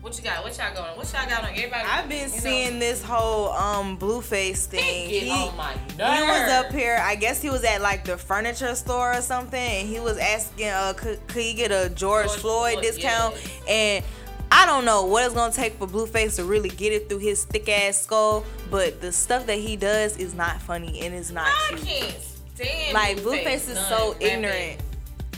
what 0.00 0.16
you 0.16 0.22
got 0.22 0.44
what 0.44 0.56
y'all 0.56 0.72
going 0.74 0.96
what 0.96 1.12
y'all 1.12 1.28
got 1.28 1.42
on 1.42 1.50
everybody 1.50 1.84
I've 1.84 2.08
been 2.08 2.28
you 2.28 2.34
know, 2.34 2.40
seeing 2.40 2.78
this 2.78 3.02
whole 3.02 3.50
um 3.52 3.98
Blueface 3.98 4.66
thing. 4.66 5.08
He, 5.08 5.28
my 5.28 5.72
he 5.96 6.22
was 6.22 6.50
up 6.52 6.72
here. 6.72 6.98
I 7.02 7.16
guess 7.16 7.42
he 7.42 7.50
was 7.50 7.64
at 7.64 7.80
like 7.80 8.04
the 8.04 8.16
furniture 8.16 8.74
store 8.76 9.14
or 9.14 9.20
something, 9.20 9.60
and 9.60 9.88
he 9.88 9.98
was 9.98 10.16
asking, 10.18 10.68
uh, 10.68 10.92
could, 10.96 11.26
could 11.26 11.42
he 11.42 11.54
get 11.54 11.72
a 11.72 11.88
George, 11.90 12.26
George 12.26 12.40
Floyd, 12.40 12.72
Floyd, 12.74 12.84
discount? 12.84 13.34
yeah. 13.66 13.72
And 13.72 14.04
I 14.52 14.66
don't 14.66 14.84
know 14.84 15.04
what 15.04 15.24
it's 15.24 15.34
gonna 15.34 15.52
take 15.52 15.74
for 15.74 15.86
Blueface 15.86 16.36
to 16.36 16.44
really 16.44 16.68
get 16.68 16.92
it 16.92 17.08
through 17.08 17.18
his 17.18 17.44
thick 17.44 17.68
ass 17.68 18.00
skull, 18.00 18.44
but 18.70 19.00
the 19.00 19.10
stuff 19.12 19.46
that 19.46 19.58
he 19.58 19.76
does 19.76 20.16
is 20.16 20.34
not 20.34 20.62
funny 20.62 21.00
and 21.00 21.14
it's 21.14 21.30
not 21.30 21.48
I 21.48 21.74
cute. 21.74 21.84
can't 21.84 22.16
stand 22.54 22.94
Like, 22.94 23.18
Blueface, 23.18 23.44
Blueface 23.44 23.70
is 23.70 23.86
so 23.88 24.16
ignorant. 24.20 24.80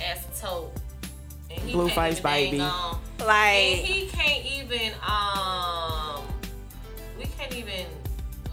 As 0.02 0.24
a 0.24 0.40
toad. 0.46 0.70
And 0.74 0.79
he 1.66 1.72
Blueface, 1.72 1.94
can't 1.94 2.22
baby. 2.22 2.58
hang 2.58 2.60
on. 2.66 3.00
And 3.18 3.26
Like, 3.26 3.84
he 3.84 4.06
can't 4.08 4.44
even 4.46 4.92
um 5.06 6.24
we 7.18 7.24
can't 7.24 7.54
even 7.54 7.86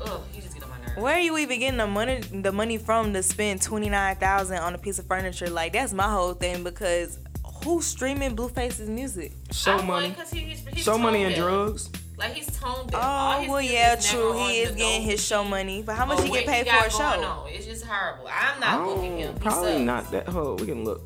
ugh, 0.02 0.22
he 0.34 0.42
just 0.42 0.54
get 0.54 0.64
on 0.64 0.70
my 0.70 0.78
nerves. 0.80 0.98
where 1.02 1.16
are 1.16 1.20
you 1.20 1.38
even 1.38 1.60
getting 1.60 1.78
the 1.78 1.88
money 1.88 2.20
the 2.20 2.52
money 2.52 2.78
from 2.78 3.14
to 3.14 3.24
spend 3.24 3.62
twenty 3.62 3.90
nine 3.90 4.16
thousand 4.18 4.58
on 4.58 4.76
a 4.76 4.78
piece 4.78 5.00
of 5.00 5.06
furniture? 5.08 5.50
Like 5.50 5.74
that's 5.74 5.94
my 5.94 6.10
whole 6.12 6.34
thing 6.34 6.64
because 6.64 7.20
who's 7.64 7.86
streaming 7.86 8.36
Blueface's 8.36 8.90
music? 8.90 9.32
Show 9.52 9.78
I 9.78 9.82
money. 9.84 10.06
want- 10.08 10.18
'cause 10.18 10.32
he- 10.32 10.40
he's- 10.42 10.62
he's 10.74 10.84
Show 10.84 10.98
money 10.98 11.24
and 11.24 11.34
deaf. 11.34 11.44
drugs. 11.44 11.90
Like 12.18 12.34
he's 12.34 12.48
tone 12.60 12.88
deaf. 12.88 13.00
All 13.04 13.38
Oh 13.38 13.40
his 13.42 13.50
well, 13.50 13.60
music 13.62 13.78
yeah, 13.78 13.96
is 13.98 14.10
true. 14.10 14.32
on 14.34 14.50
He 14.50 14.60
is 14.62 14.70
the 14.72 14.76
getting 14.78 15.02
note 15.04 15.12
his 15.12 15.24
show 15.26 15.44
money, 15.44 15.82
but 15.84 15.96
how 15.96 16.06
much 16.06 16.20
or 16.20 16.24
he 16.24 16.30
what 16.32 16.40
get 16.46 16.48
paid 16.48 16.66
got 16.66 16.82
for 16.82 16.88
a 16.88 16.90
going 17.00 17.22
show? 17.22 17.28
on. 17.28 17.48
It's 17.50 17.66
just 17.66 17.86
horrible. 17.86 18.28
I'm 18.28 18.60
not 18.60 18.84
booking 18.86 19.18
him. 19.20 19.30
Oh, 19.30 19.34
He 19.34 19.40
probably 19.40 19.72
sucks. 19.74 19.82
not 19.86 20.12
that. 20.12 20.28
Hold, 20.30 20.62
we 20.62 20.68
can 20.68 20.84
look. 20.84 21.02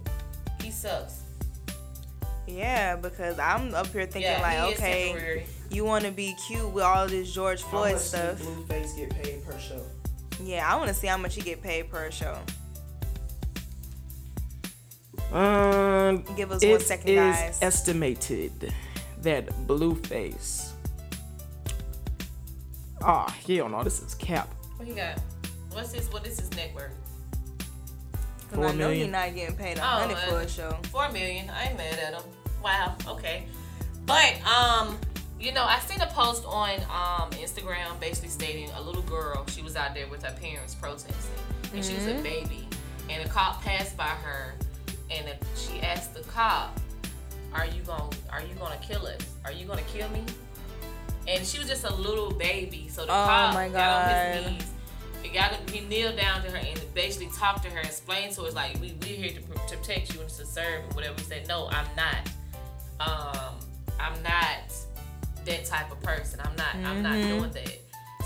He 0.63 0.71
sucks. 0.71 1.20
Yeah, 2.51 2.95
because 2.97 3.39
I'm 3.39 3.73
up 3.73 3.87
here 3.87 4.05
thinking 4.05 4.23
yeah, 4.23 4.41
like, 4.41 4.57
he 4.69 4.73
okay, 4.75 5.45
you 5.69 5.85
want 5.85 6.03
to 6.05 6.11
be 6.11 6.35
cute 6.47 6.69
with 6.69 6.83
all 6.83 7.07
this 7.07 7.31
George 7.33 7.61
Floyd 7.63 7.97
stuff. 7.97 8.41
Blueface 8.41 8.95
get 8.97 9.09
paid 9.11 9.45
per 9.45 9.57
show? 9.57 9.81
Yeah, 10.43 10.71
I 10.71 10.75
want 10.75 10.89
to 10.89 10.93
see 10.93 11.07
how 11.07 11.17
much 11.17 11.35
he 11.35 11.41
get 11.41 11.61
paid 11.61 11.89
per 11.89 12.11
show. 12.11 12.37
Um, 15.31 16.23
Give 16.35 16.51
us 16.51 16.63
one 16.63 16.79
second, 16.81 17.09
is 17.09 17.15
guys. 17.35 17.59
estimated 17.61 18.73
that 19.21 19.47
Blueface. 19.67 20.71
Ah, 23.01 23.33
hell 23.47 23.69
no, 23.69 23.81
this 23.83 24.01
is 24.01 24.13
cap. 24.15 24.53
What 24.75 24.87
he 24.87 24.93
got? 24.93 25.19
What's 25.71 25.93
his 25.93 26.11
what 26.11 26.27
is 26.27 26.39
his 26.39 26.51
net 26.51 26.73
worth? 26.75 26.91
'Cause 28.49 28.55
Four 28.57 28.65
I 28.65 28.71
know 28.73 28.77
million. 28.89 29.03
he's 29.03 29.11
not 29.11 29.33
getting 29.33 29.55
paid 29.55 29.77
a 29.77 29.81
Oh, 29.81 29.85
hundred 29.85 30.17
uh, 30.17 30.27
for 30.27 30.39
a 30.41 30.49
show. 30.49 30.77
Four 30.91 31.09
million. 31.13 31.49
I 31.49 31.69
ain't 31.69 31.77
mad 31.77 31.97
at 31.97 32.13
him. 32.15 32.23
Wow. 32.63 32.95
Okay. 33.07 33.45
But 34.05 34.35
um, 34.45 34.97
you 35.39 35.51
know, 35.51 35.63
I 35.63 35.79
seen 35.79 36.01
a 36.01 36.07
post 36.07 36.43
on 36.45 36.75
um 36.81 37.29
Instagram 37.31 37.99
basically 37.99 38.29
stating 38.29 38.69
a 38.71 38.81
little 38.81 39.01
girl. 39.03 39.45
She 39.47 39.61
was 39.61 39.75
out 39.75 39.93
there 39.93 40.07
with 40.07 40.23
her 40.23 40.35
parents 40.39 40.75
protesting, 40.75 41.15
and 41.73 41.83
she 41.83 41.93
was 41.95 42.03
Mm-hmm. 42.03 42.19
a 42.19 42.23
baby, 42.23 42.67
and 43.09 43.23
a 43.25 43.29
cop 43.29 43.61
passed 43.63 43.95
by 43.97 44.03
her, 44.05 44.53
and 45.09 45.27
the- 45.27 45.45
she 45.57 45.79
asked 45.81 46.13
the 46.13 46.21
cop, 46.23 46.79
"Are 47.53 47.65
you 47.65 47.81
gonna 47.83 48.09
Are 48.31 48.41
you 48.41 48.53
gonna 48.59 48.77
kill 48.77 49.05
us? 49.07 49.21
Are 49.45 49.51
you 49.51 49.65
gonna 49.65 49.81
kill 49.83 50.09
me?" 50.09 50.23
And 51.27 51.45
she 51.45 51.59
was 51.59 51.67
just 51.67 51.83
a 51.85 51.93
little 51.93 52.31
baby, 52.31 52.87
so 52.89 53.05
the 53.05 53.11
Oh 53.11 53.25
cop 53.25 53.53
got 53.71 54.09
on 54.09 54.33
his 54.43 54.51
knees. 54.51 54.67
He 55.21 55.29
got 55.29 55.53
he 55.69 55.81
kneeled 55.81 56.17
down 56.17 56.41
to 56.43 56.49
her 56.49 56.57
and 56.57 56.81
basically 56.95 57.29
talked 57.37 57.63
to 57.63 57.69
her, 57.69 57.79
explained 57.79 58.33
to 58.35 58.41
her 58.43 58.51
like 58.51 58.79
we 58.81 58.93
we 59.01 59.07
here 59.09 59.31
to, 59.31 59.41
pr- 59.41 59.67
to 59.69 59.77
protect 59.77 60.13
you 60.15 60.19
and 60.21 60.29
to 60.29 60.45
serve 60.45 60.83
and 60.83 60.93
whatever. 60.95 61.13
He 61.19 61.23
said, 61.25 61.47
no, 61.47 61.67
I'm 61.69 61.85
not. 61.95 62.27
Um, 63.05 63.55
I'm 63.99 64.21
not 64.23 64.73
that 65.45 65.65
type 65.65 65.91
of 65.91 65.99
person. 66.01 66.39
I'm 66.43 66.55
not. 66.55 66.75
I'm 66.75 67.01
not 67.01 67.13
Mm-hmm. 67.13 67.37
doing 67.39 67.51
that. 67.51 67.79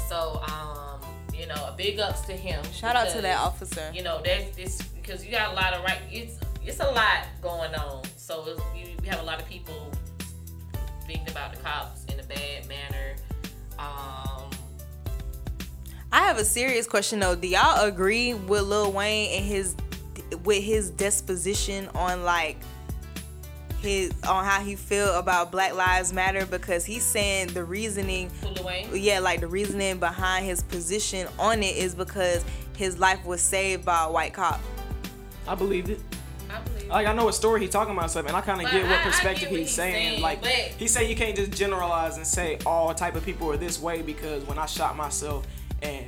So 0.09 0.41
um, 0.51 1.01
you 1.33 1.47
know, 1.47 1.55
a 1.67 1.73
big 1.77 1.99
ups 1.99 2.21
to 2.21 2.33
him. 2.33 2.63
Shout 2.73 2.95
out 2.95 3.09
to 3.11 3.21
that 3.21 3.39
officer. 3.39 3.91
You 3.93 4.03
know, 4.03 4.21
that's 4.23 4.55
this 4.55 4.81
because 4.81 5.25
you 5.25 5.31
got 5.31 5.51
a 5.51 5.55
lot 5.55 5.73
of 5.73 5.83
right. 5.83 5.99
It's 6.11 6.39
it's 6.65 6.79
a 6.79 6.85
lot 6.91 7.25
going 7.41 7.73
on. 7.75 8.03
So 8.17 8.43
it's, 8.47 8.61
you, 8.75 8.95
you 9.03 9.09
have 9.09 9.19
a 9.21 9.23
lot 9.25 9.39
of 9.41 9.47
people 9.47 9.91
thinking 11.05 11.29
about 11.29 11.53
the 11.53 11.61
cops 11.61 12.05
in 12.05 12.19
a 12.19 12.23
bad 12.23 12.67
manner. 12.67 13.15
Um, 13.77 14.49
I 16.11 16.19
have 16.21 16.37
a 16.37 16.45
serious 16.45 16.87
question 16.87 17.19
though. 17.19 17.35
Do 17.35 17.47
y'all 17.47 17.85
agree 17.85 18.33
with 18.33 18.63
Lil 18.63 18.91
Wayne 18.91 19.37
and 19.37 19.45
his 19.45 19.75
with 20.43 20.63
his 20.63 20.89
disposition 20.89 21.87
on 21.89 22.23
like 22.23 22.57
his 23.85 24.11
on 24.27 24.43
how 24.43 24.59
he 24.59 24.75
feel 24.75 25.15
about 25.15 25.51
Black 25.51 25.73
Lives 25.75 26.11
Matter 26.11 26.45
because 26.45 26.83
he's 26.85 27.03
saying 27.03 27.47
the 27.49 27.63
reasoning 27.63 28.29
Hula 28.41 28.85
yeah, 28.93 29.19
like 29.19 29.39
the 29.39 29.47
reasoning 29.47 29.99
behind 29.99 30.45
his 30.45 30.61
position 30.63 31.27
on 31.39 31.63
it 31.63 31.75
is 31.77 31.95
because 31.95 32.43
his 32.77 32.99
life 32.99 33.23
was 33.25 33.41
saved 33.41 33.85
by 33.85 34.03
a 34.05 34.11
white 34.11 34.33
cop. 34.33 34.59
I 35.47 35.55
believed 35.55 35.89
it. 35.89 35.99
I 36.49 36.59
believe. 36.61 36.87
Like 36.89 37.07
I 37.07 37.13
know 37.13 37.25
what 37.25 37.35
story 37.35 37.61
he 37.61 37.67
talking 37.67 37.95
about 37.95 38.11
stuff, 38.11 38.25
and 38.27 38.35
I 38.35 38.41
kind 38.41 38.61
of 38.65 38.71
get 38.71 38.83
I- 38.85 38.89
what 38.89 38.99
I 38.99 39.03
perspective 39.03 39.41
get 39.43 39.51
what 39.51 39.59
he's 39.59 39.69
he's 39.69 39.75
saying. 39.75 39.93
saying, 40.11 40.21
Like 40.21 40.41
but- 40.41 40.49
he 40.51 40.87
say 40.87 41.09
you 41.09 41.15
can't 41.15 41.35
just 41.35 41.51
generalize 41.51 42.17
and 42.17 42.25
say 42.27 42.57
all 42.65 42.93
type 42.93 43.15
of 43.15 43.23
people 43.23 43.51
are 43.51 43.57
this 43.57 43.79
way 43.79 44.01
because 44.01 44.43
when 44.45 44.57
I 44.59 44.65
shot 44.65 44.95
myself 44.97 45.45
and 45.81 46.05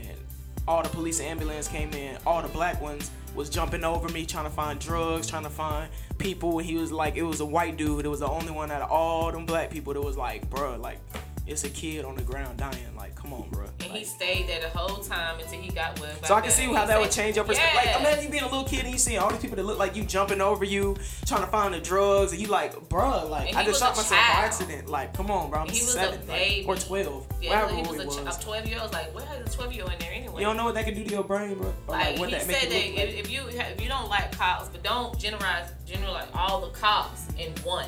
all 0.67 0.83
the 0.83 0.89
police 0.89 1.19
and 1.19 1.29
ambulance 1.29 1.67
came 1.67 1.91
in, 1.93 2.17
all 2.25 2.41
the 2.41 2.47
black 2.49 2.81
ones 2.81 3.09
was 3.35 3.49
jumping 3.49 3.83
over 3.83 4.09
me 4.09 4.25
trying 4.25 4.45
to 4.45 4.49
find 4.49 4.79
drugs, 4.79 5.27
trying 5.27 5.43
to 5.43 5.49
find 5.49 5.89
people, 6.17 6.57
he 6.57 6.75
was 6.75 6.91
like, 6.91 7.15
it 7.15 7.23
was 7.23 7.39
a 7.39 7.45
white 7.45 7.77
dude. 7.77 8.05
It 8.05 8.09
was 8.09 8.19
the 8.21 8.27
only 8.29 8.51
one 8.51 8.71
out 8.71 8.81
of 8.81 8.91
all 8.91 9.31
them 9.31 9.45
black 9.45 9.69
people 9.69 9.93
that 9.93 10.01
was 10.01 10.17
like, 10.17 10.49
bruh, 10.49 10.79
like 10.79 10.99
it's 11.47 11.63
a 11.63 11.69
kid 11.69 12.05
on 12.05 12.15
the 12.15 12.21
ground 12.21 12.57
dying. 12.57 12.75
Like, 12.95 13.15
come 13.15 13.33
on, 13.33 13.49
bro. 13.49 13.65
And 13.79 13.91
he 13.91 14.03
stayed 14.03 14.47
there 14.47 14.59
the 14.59 14.69
whole 14.69 15.01
time 15.03 15.39
until 15.39 15.61
he 15.61 15.71
got 15.71 15.99
well. 15.99 16.11
so 16.23 16.35
I 16.35 16.41
can 16.41 16.51
see 16.51 16.65
how 16.65 16.85
that 16.85 16.99
would 16.99 17.11
change 17.11 17.35
your 17.37 17.45
perspective. 17.45 17.81
Yeah. 17.85 17.93
Like, 17.93 18.01
imagine 18.01 18.25
you 18.25 18.31
being 18.31 18.43
a 18.43 18.47
little 18.47 18.65
kid 18.65 18.81
and 18.83 18.91
you 18.91 18.97
see 18.97 19.17
all 19.17 19.29
these 19.29 19.39
people 19.39 19.55
that 19.55 19.63
look 19.63 19.79
like 19.79 19.95
you 19.95 20.03
jumping 20.03 20.41
over 20.41 20.65
you, 20.65 20.95
trying 21.25 21.41
to 21.41 21.47
find 21.47 21.73
the 21.73 21.79
drugs, 21.79 22.31
and 22.33 22.41
you 22.41 22.47
like, 22.47 22.73
bruh, 22.89 23.29
like 23.29 23.55
I 23.55 23.63
just 23.63 23.79
shot 23.79 23.95
myself 23.95 24.09
by 24.09 24.17
accident. 24.17 24.89
Like, 24.89 25.13
come 25.13 25.31
on, 25.31 25.49
bro, 25.49 25.59
I'm 25.61 25.67
He 25.67 25.79
was 25.79 25.89
a 25.95 25.99
seven, 25.99 26.27
like, 26.27 26.65
or 26.67 26.75
twelve, 26.75 27.27
Yeah, 27.41 27.69
he 27.73 27.81
was 27.81 27.99
a, 28.17 28.39
ch- 28.39 28.43
12 28.43 28.65
year 28.67 28.79
old. 28.81 28.91
Like, 28.93 29.15
where 29.15 29.25
is 29.41 29.53
a 29.53 29.57
12 29.57 29.73
year 29.73 29.83
old 29.83 29.93
in 29.93 29.99
there 29.99 30.11
anyway? 30.13 30.41
You 30.41 30.45
don't 30.45 30.57
know 30.57 30.65
what 30.65 30.75
that 30.75 30.85
can 30.85 30.95
do 30.95 31.03
to 31.03 31.09
your 31.09 31.23
brain, 31.23 31.55
bro. 31.55 31.73
Like, 31.87 32.05
like, 32.11 32.19
what 32.19 32.29
he 32.29 32.35
that 32.35 32.43
said 32.43 32.63
you 32.63 32.69
that 32.69 32.87
look 32.87 32.95
like. 32.97 33.07
if, 33.09 33.25
if 33.25 33.31
you 33.31 33.41
if 33.47 33.81
you 33.81 33.87
don't 33.87 34.09
like 34.09 34.31
cops, 34.37 34.69
but 34.69 34.83
don't 34.83 35.17
generalize 35.17 35.69
generalize 35.85 36.27
all 36.33 36.61
the 36.61 36.71
cops 36.77 37.27
in 37.37 37.51
one. 37.63 37.87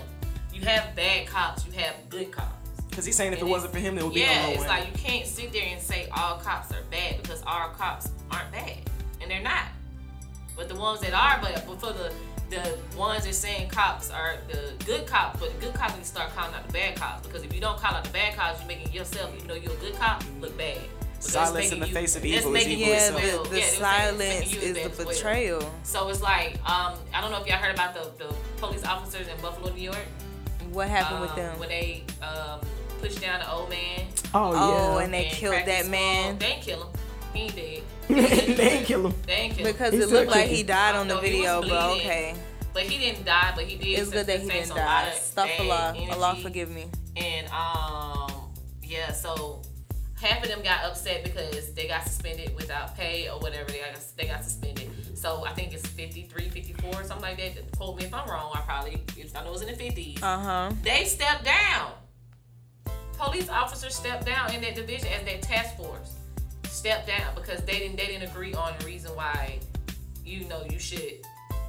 You 0.54 0.62
have 0.62 0.96
bad 0.96 1.28
cops. 1.28 1.66
You 1.66 1.72
have 1.74 1.96
good 2.10 2.32
cops. 2.32 2.59
Cause 2.92 3.06
he's 3.06 3.16
saying 3.16 3.32
if 3.34 3.40
it 3.40 3.42
And 3.44 3.50
wasn't 3.52 3.72
for 3.74 3.80
him, 3.80 3.96
there 3.96 4.04
would 4.04 4.14
be 4.14 4.20
yeah, 4.22 4.42
no 4.42 4.48
low 4.48 4.50
it's 4.54 4.60
Wayne. 4.62 4.68
like 4.70 4.86
you 4.88 4.94
can't 4.94 5.26
sit 5.26 5.54
there 5.54 5.64
and 5.68 5.80
say 5.82 6.10
all 6.12 6.38
cops 6.38 6.72
are 6.74 6.82
bad 6.92 7.22
because 7.22 7.42
all 7.48 7.70
cops 7.70 8.10
aren't 8.32 8.52
bad, 8.52 8.78
and 9.22 9.32
they're 9.32 9.42
not. 9.42 9.66
But 10.58 10.68
the 10.68 10.76
ones 10.76 11.00
that 11.02 11.14
are, 11.14 11.40
but, 11.42 11.64
but 11.66 11.80
for 11.80 11.94
the 11.94 12.12
the 12.50 12.78
ones 12.98 13.26
that 13.26 13.36
saying 13.36 13.70
cops 13.70 14.10
are 14.10 14.36
the 14.52 14.74
good 14.86 15.06
cops, 15.06 15.40
but 15.40 15.54
the 15.54 15.66
good 15.66 15.76
cops 15.76 15.94
need 15.94 16.02
to 16.02 16.08
start 16.08 16.36
calling 16.36 16.54
out 16.56 16.66
the 16.66 16.74
bad 16.74 16.96
cops 16.96 17.26
because 17.28 17.44
if 17.44 17.54
you 17.54 17.62
don't 17.62 17.78
call 17.80 17.94
out 17.94 18.04
the 18.04 18.10
bad 18.10 18.36
cops, 18.36 18.60
you're 18.60 18.68
making 18.68 18.92
yourself, 18.92 19.32
even 19.36 19.48
though 19.48 19.54
you're 19.54 19.72
a 19.72 19.76
good 19.76 19.94
cop, 19.96 20.24
look 20.42 20.58
bad. 20.58 20.80
Because 21.20 21.32
Silence 21.34 21.72
in 21.72 21.80
the 21.80 21.88
you- 21.88 21.94
face 21.94 22.16
of 22.16 22.26
evil 22.26 22.56
is 22.56 22.66
evil 22.68 22.78
you 22.80 22.86
Yeah, 22.88 22.96
itself. 22.96 23.22
the, 23.22 23.22
the 23.22 23.28
Yeah, 23.28 23.36
it's 23.36 23.50
making- 23.52 23.62
it's 23.62 23.78
silence 23.78 24.54
you 24.54 24.60
is 24.62 24.68
the 24.74 24.74
bad 24.82 24.92
as 24.92 24.98
well. 24.98 25.08
betrayal. 25.08 25.74
So 25.84 26.10
it's 26.10 26.22
like, 26.22 26.54
um, 26.70 26.94
I 27.14 27.22
don't 27.22 27.30
know 27.32 27.40
if 27.42 27.46
y'all 27.48 27.58
heard 27.58 27.74
about 27.76 27.94
the, 27.94 28.24
the 28.26 28.34
police 28.58 28.84
officers 28.84 29.28
in 29.28 29.40
Buffalo, 29.42 29.72
New 29.74 29.82
York. 29.82 29.98
What 30.72 30.88
happened 30.88 31.22
with 31.22 31.32
um, 31.32 31.36
them? 31.36 31.60
When 31.60 31.70
they 31.70 32.04
um, 32.24 32.62
pushed 33.02 33.22
down 33.22 33.40
the 33.40 33.52
old 33.52 33.70
man. 33.70 34.06
Oh, 34.34 34.54
yeah. 34.54 34.60
Oh, 34.62 34.98
and 35.00 35.14
they 35.14 35.26
and 35.26 35.36
killed 35.36 35.54
that 35.56 35.68
his 35.68 35.80
skull. 35.86 35.92
man 35.92 36.38
They 36.38 36.46
ain't 36.46 36.62
kill 36.62 36.84
him. 36.84 36.88
He 37.34 37.40
ain't 37.42 37.56
dead. 37.56 37.84
they 38.58 38.70
ain't 38.72 38.86
kill 38.86 39.08
him. 39.08 39.14
They 39.26 39.34
ain't 39.34 39.54
kill 39.56 39.66
him. 39.68 39.74
because 39.74 39.94
He's 39.94 40.04
it 40.04 40.10
looked 40.10 40.32
like 40.32 40.42
kicking. 40.44 40.56
he 40.58 40.64
died 40.64 40.96
on 40.96 41.08
the 41.08 41.16
No, 41.16 41.22
video, 41.22 41.62
but 41.62 41.92
okay. 41.98 42.36
But 42.74 42.84
he 42.84 42.98
didn't 42.98 43.26
die, 43.26 43.52
but 43.56 43.66
he 43.66 43.78
did. 43.78 44.00
It's 44.00 44.10
good 44.10 44.26
that 44.28 44.40
he 44.42 44.48
didn't 44.50 44.68
some 44.68 44.78
die. 44.78 44.86
lot 45.04 45.08
of 45.10 45.14
Stuff 45.20 45.48
bad 45.58 45.62
Allah. 45.62 45.96
Allah 46.12 46.36
forgive 46.42 46.70
me. 46.70 46.86
And 47.18 47.48
um, 47.48 48.32
yeah, 48.84 49.12
so 49.12 49.62
half 50.22 50.44
of 50.44 50.50
them 50.50 50.62
got 50.64 50.86
upset 50.86 51.24
because 51.24 51.74
they 51.74 51.88
got 51.88 52.04
suspended 52.06 52.56
without 52.56 52.96
pay 52.96 53.28
or 53.30 53.40
whatever. 53.40 53.70
They 53.72 53.80
got 53.80 53.98
they 54.18 54.26
got 54.28 54.44
suspended. 54.44 54.90
So 55.18 55.44
I 55.46 55.52
think 55.54 55.74
it's 55.74 55.86
53, 55.88 56.48
54, 56.50 56.94
something 57.04 57.22
like 57.22 57.38
that. 57.38 57.72
Quote 57.76 57.98
me 57.98 58.06
if 58.06 58.14
I'm 58.14 58.28
wrong. 58.30 58.52
I 58.54 58.62
probably 58.62 59.02
if 59.18 59.36
I 59.36 59.42
know 59.44 59.50
it 59.50 59.54
was 59.54 59.62
in 59.64 59.68
the 59.68 59.74
50s. 59.84 60.22
Uh 60.24 60.38
huh. 60.40 60.72
They 60.84 61.06
stepped 61.06 61.44
down. 61.46 61.92
Police 63.20 63.50
officers 63.50 63.94
stepped 63.96 64.26
down 64.26 64.54
in 64.54 64.62
that 64.62 64.76
division 64.76 65.08
and 65.08 65.28
that 65.28 65.42
task 65.42 65.76
force 65.76 66.14
stepped 66.70 67.08
down 67.08 67.36
because 67.36 67.62
they 67.66 67.78
didn't 67.80 67.98
they 67.98 68.06
didn't 68.06 68.30
agree 68.30 68.54
on 68.54 68.74
the 68.80 68.86
reason 68.86 69.12
why 69.16 69.60
you 70.26 70.46
know 70.46 70.64
you 70.70 70.80
should 70.80 71.16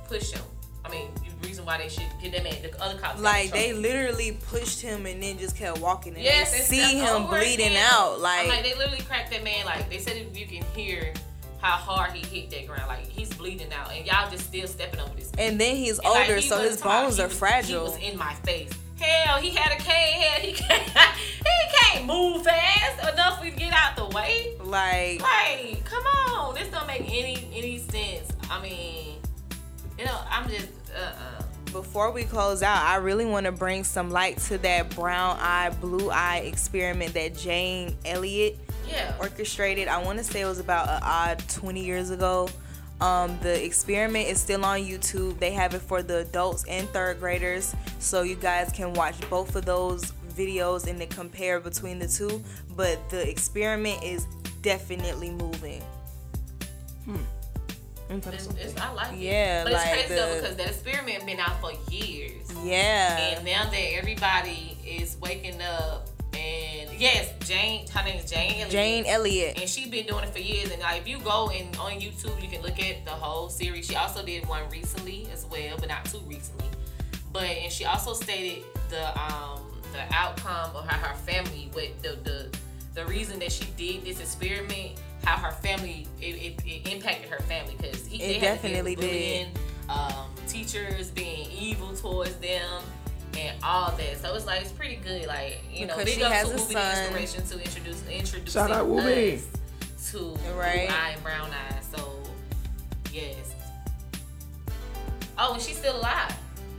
push 0.06 0.30
him. 0.30 0.42
I 0.84 0.90
mean, 0.90 1.08
the 1.16 1.46
reason 1.48 1.64
why 1.66 1.76
they 1.78 1.88
should 1.88 2.04
get 2.22 2.32
them 2.32 2.46
in 2.46 2.62
the 2.62 2.80
other 2.82 2.98
cops. 2.98 3.20
Like 3.20 3.50
they 3.52 3.72
literally 3.72 4.38
pushed 4.48 4.80
him 4.80 5.06
and 5.06 5.20
then 5.22 5.38
just 5.38 5.56
kept 5.56 5.80
walking 5.80 6.14
and 6.14 6.22
Yes, 6.22 6.52
they 6.52 6.76
see 6.76 6.98
him 6.98 7.26
bleeding 7.26 7.76
out. 7.76 8.20
Like, 8.20 8.48
like 8.48 8.62
they 8.62 8.74
literally 8.76 9.02
cracked 9.02 9.32
that 9.32 9.42
man. 9.42 9.66
Like 9.66 9.90
they 9.90 9.98
said, 9.98 10.16
if 10.16 10.38
you 10.38 10.46
can 10.46 10.62
hear 10.74 11.12
how 11.60 11.72
hard 11.72 12.12
he 12.12 12.24
hit 12.40 12.50
that 12.50 12.66
ground, 12.68 12.86
like 12.86 13.06
he's 13.06 13.32
bleeding 13.34 13.72
out, 13.72 13.90
and 13.92 14.06
y'all 14.06 14.30
just 14.30 14.44
still 14.46 14.66
stepping 14.68 15.00
over 15.00 15.14
this. 15.16 15.30
and 15.36 15.60
then 15.60 15.74
he's 15.76 15.98
And, 15.98 16.08
like, 16.08 16.20
older, 16.28 16.36
he 16.36 16.48
so 16.48 16.60
his 16.60 16.80
bones 16.80 17.16
he 17.16 17.22
are 17.24 17.26
was- 17.28 17.36
fragile. 17.38 17.92
He 17.92 18.02
was 18.04 18.12
in 18.12 18.18
my 18.18 18.34
face. 18.34 18.70
Hell, 19.00 19.38
he 19.40 19.50
had 19.50 19.72
a 19.72 19.82
cane. 19.82 20.20
Hell, 20.20 20.40
he 20.40 20.52
can't. 20.62 20.82
he 20.82 21.76
can't 21.76 22.06
move 22.06 22.44
fast 22.44 23.12
enough 23.12 23.40
to 23.42 23.50
get 23.50 23.72
out 23.72 23.96
the 23.96 24.06
way. 24.14 24.56
Like, 24.62 25.22
Like, 25.22 25.84
come 25.84 26.04
on, 26.04 26.54
this 26.54 26.68
don't 26.68 26.86
make 26.86 27.02
any 27.02 27.48
any 27.52 27.78
sense. 27.78 28.30
I 28.50 28.60
mean, 28.62 29.16
you 29.98 30.04
know, 30.04 30.18
I'm 30.30 30.48
just 30.48 30.68
uh 30.94 31.00
uh 31.00 31.42
before 31.72 32.10
we 32.10 32.24
close 32.24 32.62
out, 32.62 32.82
I 32.82 32.96
really 32.96 33.24
want 33.24 33.46
to 33.46 33.52
bring 33.52 33.84
some 33.84 34.10
light 34.10 34.38
to 34.38 34.58
that 34.58 34.94
brown 34.94 35.36
eye, 35.40 35.70
blue 35.80 36.10
eye 36.10 36.38
experiment 36.38 37.14
that 37.14 37.36
Jane 37.36 37.96
Elliott 38.04 38.58
yeah. 38.88 39.14
orchestrated. 39.20 39.86
I 39.86 40.02
want 40.02 40.18
to 40.18 40.24
say 40.24 40.40
it 40.40 40.46
was 40.46 40.58
about 40.58 40.88
an 40.88 41.00
odd 41.02 41.38
20 41.48 41.84
years 41.84 42.10
ago. 42.10 42.48
Um, 43.00 43.38
the 43.40 43.64
experiment 43.64 44.28
is 44.28 44.40
still 44.40 44.64
on 44.64 44.80
YouTube. 44.80 45.38
They 45.38 45.52
have 45.52 45.74
it 45.74 45.80
for 45.80 46.02
the 46.02 46.18
adults 46.18 46.64
and 46.68 46.88
third 46.90 47.20
graders, 47.20 47.74
so 47.98 48.22
you 48.22 48.36
guys 48.36 48.70
can 48.72 48.92
watch 48.92 49.16
both 49.30 49.56
of 49.56 49.64
those 49.64 50.12
videos 50.34 50.86
and 50.86 51.00
then 51.00 51.08
compare 51.08 51.60
between 51.60 51.98
the 51.98 52.06
two. 52.06 52.42
But 52.76 53.08
the 53.10 53.28
experiment 53.28 54.04
is 54.04 54.26
definitely 54.62 55.30
moving. 55.30 55.82
It's, 58.10 58.48
it's, 58.56 58.80
I 58.80 58.92
like 58.92 59.12
it. 59.12 59.20
Yeah, 59.20 59.62
but 59.62 59.72
it's 59.72 59.84
like 59.84 59.92
crazy 59.92 60.14
though 60.14 60.34
because 60.40 60.56
that 60.56 60.66
experiment 60.66 61.26
been 61.26 61.38
out 61.38 61.60
for 61.60 61.70
years. 61.92 62.52
Yeah. 62.64 63.18
And 63.18 63.44
now 63.44 63.70
that 63.70 63.94
everybody 63.94 64.76
is 64.84 65.16
waking 65.20 65.62
up, 65.62 66.08
and 66.34 66.90
yes, 66.98 67.32
Jane, 67.40 67.86
her 67.88 68.04
name 68.04 68.18
is 68.18 68.30
Jane. 68.30 68.52
Elliott, 68.52 68.70
Jane 68.70 69.06
Elliott. 69.06 69.60
and 69.60 69.68
she's 69.68 69.88
been 69.88 70.06
doing 70.06 70.24
it 70.24 70.30
for 70.30 70.38
years. 70.38 70.70
And 70.70 70.80
like, 70.82 71.00
if 71.00 71.08
you 71.08 71.18
go 71.20 71.50
and 71.50 71.74
on 71.76 71.92
YouTube, 71.92 72.40
you 72.42 72.48
can 72.48 72.62
look 72.62 72.78
at 72.80 73.04
the 73.04 73.10
whole 73.10 73.48
series. 73.48 73.86
She 73.86 73.96
also 73.96 74.24
did 74.24 74.46
one 74.48 74.62
recently 74.70 75.28
as 75.32 75.46
well, 75.46 75.76
but 75.78 75.88
not 75.88 76.04
too 76.04 76.20
recently. 76.26 76.66
But 77.32 77.44
and 77.44 77.72
she 77.72 77.84
also 77.84 78.12
stated 78.14 78.64
the 78.88 79.08
um 79.20 79.60
the 79.92 80.02
outcome 80.14 80.74
of 80.76 80.86
how 80.86 80.98
her 81.08 81.14
family 81.16 81.70
with 81.74 82.00
the 82.02 82.16
the 82.22 82.48
the 82.94 83.06
reason 83.06 83.38
that 83.38 83.52
she 83.52 83.64
did 83.76 84.04
this 84.04 84.20
experiment, 84.20 84.98
how 85.24 85.36
her 85.36 85.52
family 85.52 86.06
it, 86.20 86.24
it, 86.34 86.62
it 86.66 86.92
impacted 86.92 87.30
her 87.30 87.38
family 87.40 87.74
because 87.76 88.06
It 88.12 88.40
definitely 88.40 88.96
to 88.96 89.00
deal 89.00 89.10
with 89.10 89.10
bullying, 89.10 89.48
um, 89.88 90.30
teachers 90.48 91.10
being 91.10 91.48
evil 91.52 91.94
towards 91.94 92.34
them. 92.36 92.82
And 93.40 93.56
all 93.64 93.92
that, 93.92 94.18
so 94.20 94.34
it's 94.34 94.44
like 94.44 94.60
it's 94.60 94.72
pretty 94.72 94.96
good. 94.96 95.26
Like 95.26 95.60
you 95.72 95.86
know, 95.86 95.96
big 95.96 96.08
she 96.08 96.22
up 96.22 96.30
has 96.32 96.48
to 96.50 96.54
a 96.56 96.58
Whoopi 96.58 96.72
the 96.74 97.00
inspiration 97.02 97.46
to 97.46 97.64
introduce 97.64 98.06
introduce 98.08 98.52
Shout 98.52 98.70
out 98.70 98.86
Whoopi. 98.86 99.40
to 100.10 100.18
Right. 100.54 100.88
blue 100.88 100.94
eye 100.96 101.10
and 101.14 101.22
brown 101.22 101.50
eye. 101.50 101.80
So 101.96 102.22
yes. 103.12 103.54
Oh, 105.38 105.54
and 105.54 105.62
she's 105.62 105.78
still 105.78 105.96
alive. 105.96 106.34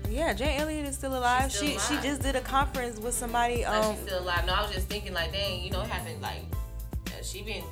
Yeah, 0.10 0.34
Jane 0.34 0.60
Elliott 0.60 0.86
is 0.86 0.96
still 0.96 1.18
alive. 1.18 1.52
She's 1.52 1.82
still 1.82 1.98
she 1.98 2.02
she 2.04 2.08
just 2.10 2.22
did 2.22 2.36
a 2.36 2.42
conference 2.42 3.00
with 3.00 3.14
somebody. 3.16 3.64
Like 3.64 3.84
Um, 3.84 3.96
she's 3.96 4.04
still 4.06 4.20
alive. 4.20 4.46
No, 4.46 4.54
I 4.54 4.62
was 4.62 4.72
just 4.72 4.88
thinking 4.88 5.14
like, 5.14 5.32
dang, 5.32 5.64
you 5.64 5.72
know, 5.72 5.82
having 5.82 6.20
like, 6.22 6.42
uh, 7.08 7.24
she 7.24 7.42
been, 7.44 7.64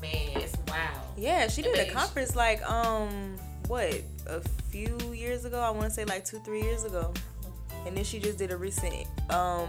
man, 0.00 0.12
it's 0.36 0.52
wow. 0.68 0.90
yeah, 1.16 1.48
she 1.48 1.62
did 1.62 1.70
a 1.74 1.78
Amazing. 1.80 1.94
conference 1.94 2.36
like 2.36 2.62
um 2.70 3.36
what 3.68 3.94
a 4.28 4.40
few 4.70 4.96
years 5.12 5.44
ago. 5.44 5.58
I 5.58 5.70
want 5.70 5.84
to 5.84 5.90
say 5.90 6.04
like 6.04 6.24
two 6.24 6.38
three 6.40 6.62
years 6.62 6.84
ago, 6.84 7.12
and 7.86 7.96
then 7.96 8.04
she 8.04 8.18
just 8.18 8.38
did 8.38 8.50
a 8.50 8.56
recent 8.56 9.06
um 9.30 9.68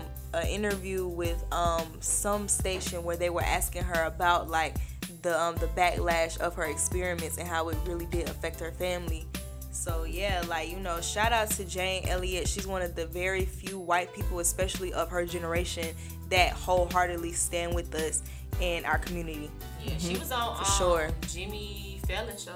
interview 0.50 1.08
with 1.08 1.44
um 1.52 1.88
some 2.00 2.48
station 2.48 3.04
where 3.04 3.16
they 3.16 3.30
were 3.30 3.44
asking 3.44 3.84
her 3.84 4.04
about 4.06 4.50
like 4.50 4.76
the 5.22 5.40
um 5.40 5.56
the 5.56 5.68
backlash 5.68 6.38
of 6.40 6.54
her 6.56 6.66
experiments 6.66 7.38
and 7.38 7.48
how 7.48 7.70
it 7.70 7.78
really 7.86 8.06
did 8.08 8.30
affect 8.30 8.60
her 8.60 8.72
family. 8.72 9.26
So 9.72 10.04
yeah, 10.04 10.44
like 10.48 10.70
you 10.70 10.80
know, 10.80 11.00
shout 11.02 11.32
out 11.32 11.52
to 11.52 11.66
Jane 11.66 12.08
Elliott. 12.08 12.48
She's 12.48 12.68
one 12.68 12.82
of 12.82 12.96
the 12.96 13.06
very 13.06 13.46
few 13.46 13.80
white 13.80 14.14
people, 14.14 14.40
especially 14.40 14.92
of 14.94 15.10
her 15.10 15.26
generation, 15.26 15.96
that 16.30 16.52
wholeheartedly 16.54 17.34
stand 17.34 17.74
with 17.76 17.94
us 17.96 18.24
in 18.60 18.86
our 18.86 18.98
community. 18.98 19.52
Yeah, 19.84 19.94
she 20.00 20.18
was 20.18 20.32
on 20.32 20.56
For 20.56 20.62
um, 20.62 20.78
sure. 20.78 21.10
Jimmy 21.30 22.00
Fallon 22.08 22.38
show. 22.38 22.56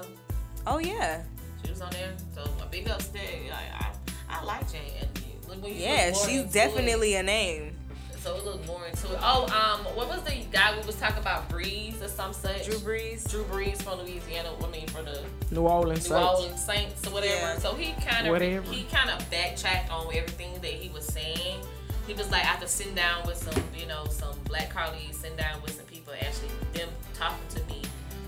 Oh 0.66 0.78
yeah, 0.78 1.22
She 1.64 1.70
was 1.70 1.80
on 1.80 1.90
there. 1.92 2.12
So 2.34 2.44
a 2.60 2.66
big 2.66 2.88
ups 2.88 3.08
there. 3.08 3.22
Like, 3.50 3.82
I, 3.82 3.90
I 4.28 4.44
like 4.44 4.70
Jane. 4.70 4.80
Elliott. 4.96 5.31
Look, 5.52 5.62
when 5.64 5.74
you 5.74 5.80
yeah, 5.82 6.12
she's 6.12 6.44
definitely 6.44 7.14
It, 7.14 7.20
a 7.20 7.22
name. 7.22 7.72
so 8.20 8.34
we 8.34 8.40
look 8.42 8.66
more 8.66 8.86
into 8.86 9.12
it. 9.12 9.18
Oh, 9.20 9.44
um, 9.46 9.84
what 9.94 10.08
was 10.08 10.22
the 10.22 10.34
guy 10.50 10.74
we 10.78 10.86
was 10.86 10.96
talking 10.96 11.18
about? 11.18 11.48
Breeze 11.48 12.00
or 12.00 12.08
some 12.08 12.32
such. 12.32 12.64
Drew 12.66 12.78
Brees. 12.78 13.28
Drew 13.30 13.44
Brees 13.44 13.82
from 13.82 13.98
Louisiana. 14.00 14.50
I 14.62 14.66
mean, 14.68 14.86
from 14.88 15.04
the 15.04 15.20
New 15.50 15.62
Orleans 15.62 16.08
New 16.08 16.16
Saints. 16.16 16.28
Orleans 16.40 16.64
Saints 16.64 17.06
or 17.06 17.10
whatever. 17.12 17.34
Yeah. 17.34 17.58
So 17.58 17.74
he 17.74 17.92
kind 18.04 18.26
of 18.26 18.68
he 18.70 18.84
kind 18.84 19.10
of 19.10 19.30
backtracked 19.30 19.90
on 19.90 20.06
everything 20.06 20.54
that 20.62 20.72
he 20.72 20.88
was 20.88 21.04
saying. 21.04 21.60
He 22.06 22.14
was 22.14 22.30
like 22.30 22.44
after 22.44 22.66
sitting 22.66 22.94
down 22.94 23.26
with 23.26 23.36
some 23.36 23.62
you 23.78 23.86
know 23.86 24.06
some 24.08 24.34
black 24.44 24.70
colleagues, 24.70 25.18
sitting 25.18 25.36
down 25.36 25.60
with 25.62 25.72
some 25.76 25.86
people, 25.86 26.14
actually 26.14 26.48
them 26.72 26.88
talking 27.14 27.36
to 27.56 27.64
me 27.66 27.82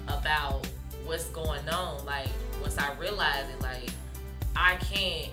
about 0.09 0.67
what's 1.07 1.27
going 1.31 1.67
on. 1.69 2.05
Like 2.05 2.29
once 2.61 2.77
I 2.79 2.93
realized 3.01 3.51
it, 3.51 3.61
like 3.63 3.89
I 4.57 4.77
can't 4.77 5.31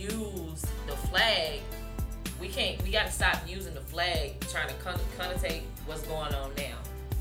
use 0.00 0.64
the 0.86 0.96
flag. 1.08 1.60
We 2.40 2.48
can't. 2.48 2.82
We 2.82 2.90
got 2.90 3.06
to 3.06 3.12
stop 3.12 3.36
using 3.46 3.74
the 3.74 3.80
flag 3.80 4.40
trying 4.48 4.68
to 4.68 4.74
con- 4.74 4.98
connotate 5.18 5.62
what's 5.86 6.02
going 6.02 6.34
on 6.34 6.54
now. 6.56 6.76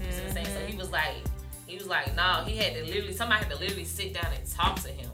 You 0.05 0.11
see 0.11 0.21
what 0.21 0.27
I'm 0.27 0.34
saying? 0.34 0.45
So 0.47 0.59
he 0.59 0.67
mm-hmm. 0.71 0.77
was 0.80 0.91
like, 0.91 1.15
he 1.67 1.77
was 1.77 1.88
like, 1.88 2.15
nah. 2.15 2.43
He 2.45 2.55
had 2.57 2.73
to 2.75 2.86
literally, 2.86 3.13
somebody 3.13 3.43
had 3.43 3.51
to 3.51 3.59
literally 3.59 3.84
sit 3.84 4.13
down 4.13 4.27
and 4.34 4.49
talk 4.49 4.80
to 4.82 4.89
him, 4.89 5.11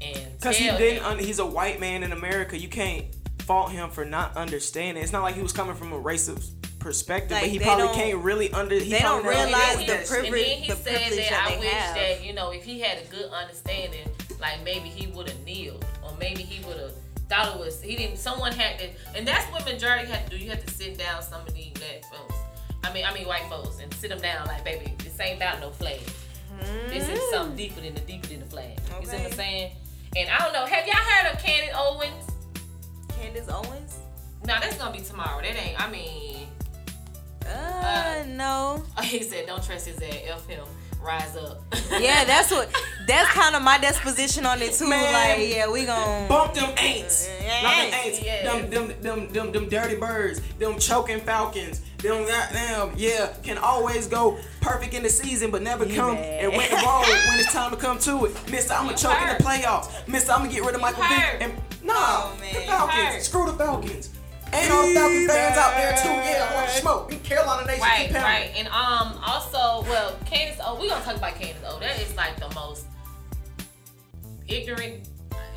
and 0.00 0.40
Cause 0.40 0.56
he 0.56 0.66
didn't. 0.70 1.04
Un- 1.04 1.18
he's 1.18 1.40
a 1.40 1.46
white 1.46 1.80
man 1.80 2.02
in 2.02 2.12
America. 2.12 2.56
You 2.56 2.68
can't 2.68 3.06
fault 3.40 3.70
him 3.72 3.90
for 3.90 4.04
not 4.04 4.36
understanding. 4.36 5.02
It's 5.02 5.12
not 5.12 5.22
like 5.22 5.34
he 5.34 5.42
was 5.42 5.52
coming 5.52 5.74
from 5.74 5.92
a 5.92 6.00
racist 6.00 6.52
perspective, 6.78 7.32
Like, 7.32 7.42
but 7.42 7.50
he 7.50 7.58
probably 7.58 7.88
can't 7.88 8.18
really 8.24 8.50
under. 8.52 8.76
He 8.76 8.90
they 8.90 9.00
don't 9.00 9.22
probably 9.22 9.40
And 9.42 9.52
then 9.52 9.60
realize 9.60 9.78
he- 9.80 9.86
the 9.86 9.98
and 9.98 10.08
privilege- 10.08 10.46
then 10.46 10.58
he 10.58 10.68
the 10.68 10.76
said 10.76 10.96
privilege 10.96 11.28
that, 11.28 11.30
that 11.30 11.52
I 11.52 11.58
wish 11.58 11.68
have. 11.72 11.94
that 11.96 12.24
you 12.24 12.32
know 12.32 12.50
if 12.52 12.64
he 12.64 12.80
had 12.80 12.98
a 12.98 13.06
good 13.06 13.30
understanding, 13.30 14.08
like 14.40 14.62
maybe 14.64 14.88
he 14.88 15.08
would 15.08 15.28
have 15.28 15.40
kneeled, 15.44 15.84
or 16.02 16.16
maybe 16.18 16.42
he 16.42 16.64
would 16.64 16.78
have 16.78 16.92
thought 17.30 17.54
it 17.54 17.58
was 17.58 17.80
he 17.80 17.96
didn't. 17.96 18.18
Someone 18.18 18.52
had 18.52 18.78
to, 18.80 18.88
and 19.16 19.26
that's 19.26 19.46
what 19.52 19.64
majority 19.64 20.06
had 20.10 20.28
to 20.28 20.36
do. 20.36 20.42
You 20.44 20.50
have 20.50 20.64
to 20.66 20.74
sit 20.74 20.98
down 20.98 21.22
some 21.22 21.40
of 21.46 21.54
these 21.54 21.72
black 21.72 22.04
folks. 22.12 22.34
I 22.84 22.92
mean, 22.92 23.04
I 23.06 23.14
mean 23.14 23.26
white 23.26 23.44
folks, 23.48 23.78
and 23.80 23.92
sit 23.94 24.10
them 24.10 24.20
down 24.20 24.46
like, 24.46 24.64
baby, 24.64 24.94
this 24.98 25.18
ain't 25.20 25.36
about 25.36 25.60
no 25.60 25.70
flag. 25.70 26.00
This 26.88 27.08
is 27.08 27.20
something 27.30 27.56
deeper 27.56 27.80
than 27.80 27.94
the 27.94 28.00
deeper 28.00 28.26
than 28.26 28.40
the 28.40 28.46
flag. 28.46 28.78
You 29.00 29.06
see 29.06 29.16
what 29.16 29.26
I'm 29.26 29.32
saying? 29.32 29.72
And 30.16 30.28
I 30.28 30.38
don't 30.38 30.52
know. 30.52 30.66
Have 30.66 30.86
y'all 30.86 30.96
heard 30.96 31.32
of 31.32 31.42
Candace 31.42 31.74
Owens? 31.78 32.26
Candace 33.18 33.48
Owens. 33.48 33.98
No, 34.44 34.54
that's 34.60 34.76
gonna 34.76 34.92
be 34.92 35.02
tomorrow. 35.02 35.40
That 35.40 35.56
ain't. 35.56 35.80
I 35.80 35.90
mean, 35.90 36.48
Uh, 37.46 38.24
no. 38.28 38.82
He 39.02 39.22
said, 39.22 39.46
"Don't 39.46 39.62
trust 39.62 39.86
his 39.86 39.96
ass. 40.02 40.14
F 40.26 40.46
him. 40.46 40.66
Rise 41.02 41.36
up." 41.36 41.62
Yeah, 42.00 42.24
that's 42.24 42.50
what. 42.50 42.68
That's 43.06 43.28
kind 43.30 43.56
of 43.56 43.62
my 43.62 43.76
disposition 43.76 44.46
on 44.46 44.62
it 44.62 44.72
too. 44.74 44.88
Man. 44.88 45.12
Like, 45.12 45.48
yeah, 45.52 45.68
we 45.68 45.84
gon' 45.84 46.28
Bump 46.28 46.54
them 46.54 46.70
ain'ts. 46.76 47.28
Yeah. 47.42 47.62
Not 47.62 47.76
them 47.76 47.92
ain'ts. 48.04 48.24
Yeah. 48.24 48.42
Them, 48.44 48.70
them, 48.70 49.00
them, 49.02 49.32
them, 49.32 49.50
them 49.52 49.68
dirty 49.68 49.96
birds. 49.96 50.40
Them 50.60 50.78
choking 50.78 51.18
falcons. 51.18 51.80
Them 51.98 52.24
goddamn, 52.24 52.92
yeah, 52.96 53.32
can 53.42 53.58
always 53.58 54.06
go 54.06 54.38
perfect 54.60 54.94
in 54.94 55.02
the 55.02 55.08
season, 55.08 55.50
but 55.50 55.60
never 55.62 55.86
come 55.86 56.14
bad. 56.14 56.44
and 56.44 56.52
win 56.52 56.70
the 56.70 56.76
ball 56.84 57.02
when 57.28 57.40
it's 57.40 57.52
time 57.52 57.72
to 57.72 57.76
come 57.76 57.98
to 58.00 58.26
it. 58.26 58.50
Mister, 58.50 58.74
I'm 58.74 58.82
gonna 58.84 58.92
You 58.92 58.96
choke 58.98 59.20
in 59.22 59.28
the 59.38 59.42
playoffs. 59.42 60.06
Mister, 60.06 60.30
I'm 60.30 60.40
gonna 60.42 60.52
get 60.52 60.62
rid 60.64 60.76
of 60.76 60.80
Michael 60.80 61.02
Vick. 61.02 61.36
And 61.40 61.52
nah, 61.82 61.94
Oh, 61.96 62.36
man. 62.38 62.54
the 62.54 62.60
Falcons. 62.60 63.24
Screw 63.24 63.46
the 63.46 63.54
Falcons. 63.54 64.10
Ain't 64.52 64.70
all 64.72 64.86
the 64.88 64.94
Falcon 64.94 65.28
fans 65.28 65.56
out 65.58 65.76
there 65.76 65.92
too. 66.02 66.08
Yeah, 66.28 66.48
I 66.50 66.54
want 66.54 66.68
to 66.70 66.76
smoke. 66.80 67.12
And 67.12 67.22
Carolina 67.22 67.66
Nation 67.66 67.82
Right, 67.82 68.06
keep 68.08 68.16
right. 68.16 68.50
And 68.56 68.68
um 68.68 69.20
also, 69.24 69.88
well, 69.88 70.16
Candace 70.26 70.60
O, 70.64 70.80
we 70.80 70.88
gonna 70.88 71.04
talk 71.04 71.16
about 71.16 71.34
Candace 71.36 71.62
O. 71.66 71.78
That 71.78 71.98
is 72.00 72.14
like 72.16 72.36
the 72.40 72.52
most 72.54 72.86
ignorant 74.48 75.08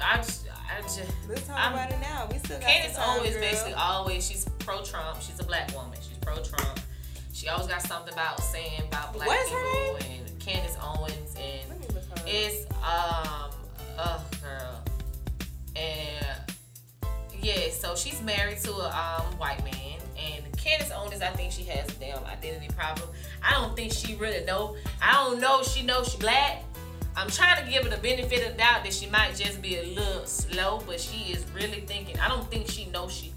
I 0.04 0.18
just 0.18 0.48
I 0.50 0.82
just 0.82 1.02
Let's 1.28 1.48
talk 1.48 1.58
I'm- 1.58 1.74
about 1.74 1.92
it 1.92 2.00
now. 2.02 2.28
We 2.32 2.38
still 2.40 2.60
got 2.60 2.68
Candace 2.70 2.96
time, 2.98 3.20
O 3.22 3.24
is 3.24 3.32
girl. 3.34 3.42
basically 3.42 3.74
always 3.74 4.28
she's 4.28 4.46
pro 4.60 4.84
Trump. 4.84 5.22
She's 5.22 5.40
a 5.40 5.44
black 5.44 5.74
woman. 5.76 5.98
She's 6.02 6.18
pro 6.22 6.36
Trump. 6.44 6.80
She 7.34 7.48
always 7.50 7.68
got 7.68 7.82
something 7.82 8.14
about 8.14 8.40
saying 8.42 8.82
about 8.88 9.14
black 9.14 9.28
I 21.24 21.32
think 21.32 21.52
she 21.52 21.64
has 21.64 21.88
a 21.90 21.94
damn 21.94 22.24
identity 22.26 22.70
problem. 22.76 23.10
I 23.42 23.52
don't 23.52 23.76
think 23.76 23.92
she 23.92 24.16
really 24.16 24.46
know. 24.46 24.76
I 25.02 25.14
don't 25.14 25.40
know 25.40 25.62
if 25.62 25.68
she 25.68 25.84
knows 25.84 26.12
she 26.12 26.18
black. 26.18 26.64
I'm 27.16 27.30
trying 27.30 27.64
to 27.64 27.72
give 27.72 27.84
her 27.84 27.90
the 27.90 28.02
benefit 28.02 28.44
of 28.46 28.54
the 28.54 28.58
doubt 28.58 28.84
that 28.84 28.94
she 28.94 29.08
might 29.08 29.36
just 29.36 29.62
be 29.62 29.78
a 29.78 29.84
little 29.84 30.26
slow, 30.26 30.82
but 30.88 31.00
she 31.00 31.32
is 31.32 31.46
really 31.54 31.82
thinking. 31.82 32.20
I 32.20 32.28
don't 32.28 32.50
think 32.50 32.68
she 32.68 32.86
knows 32.86 33.14
she. 33.14 33.34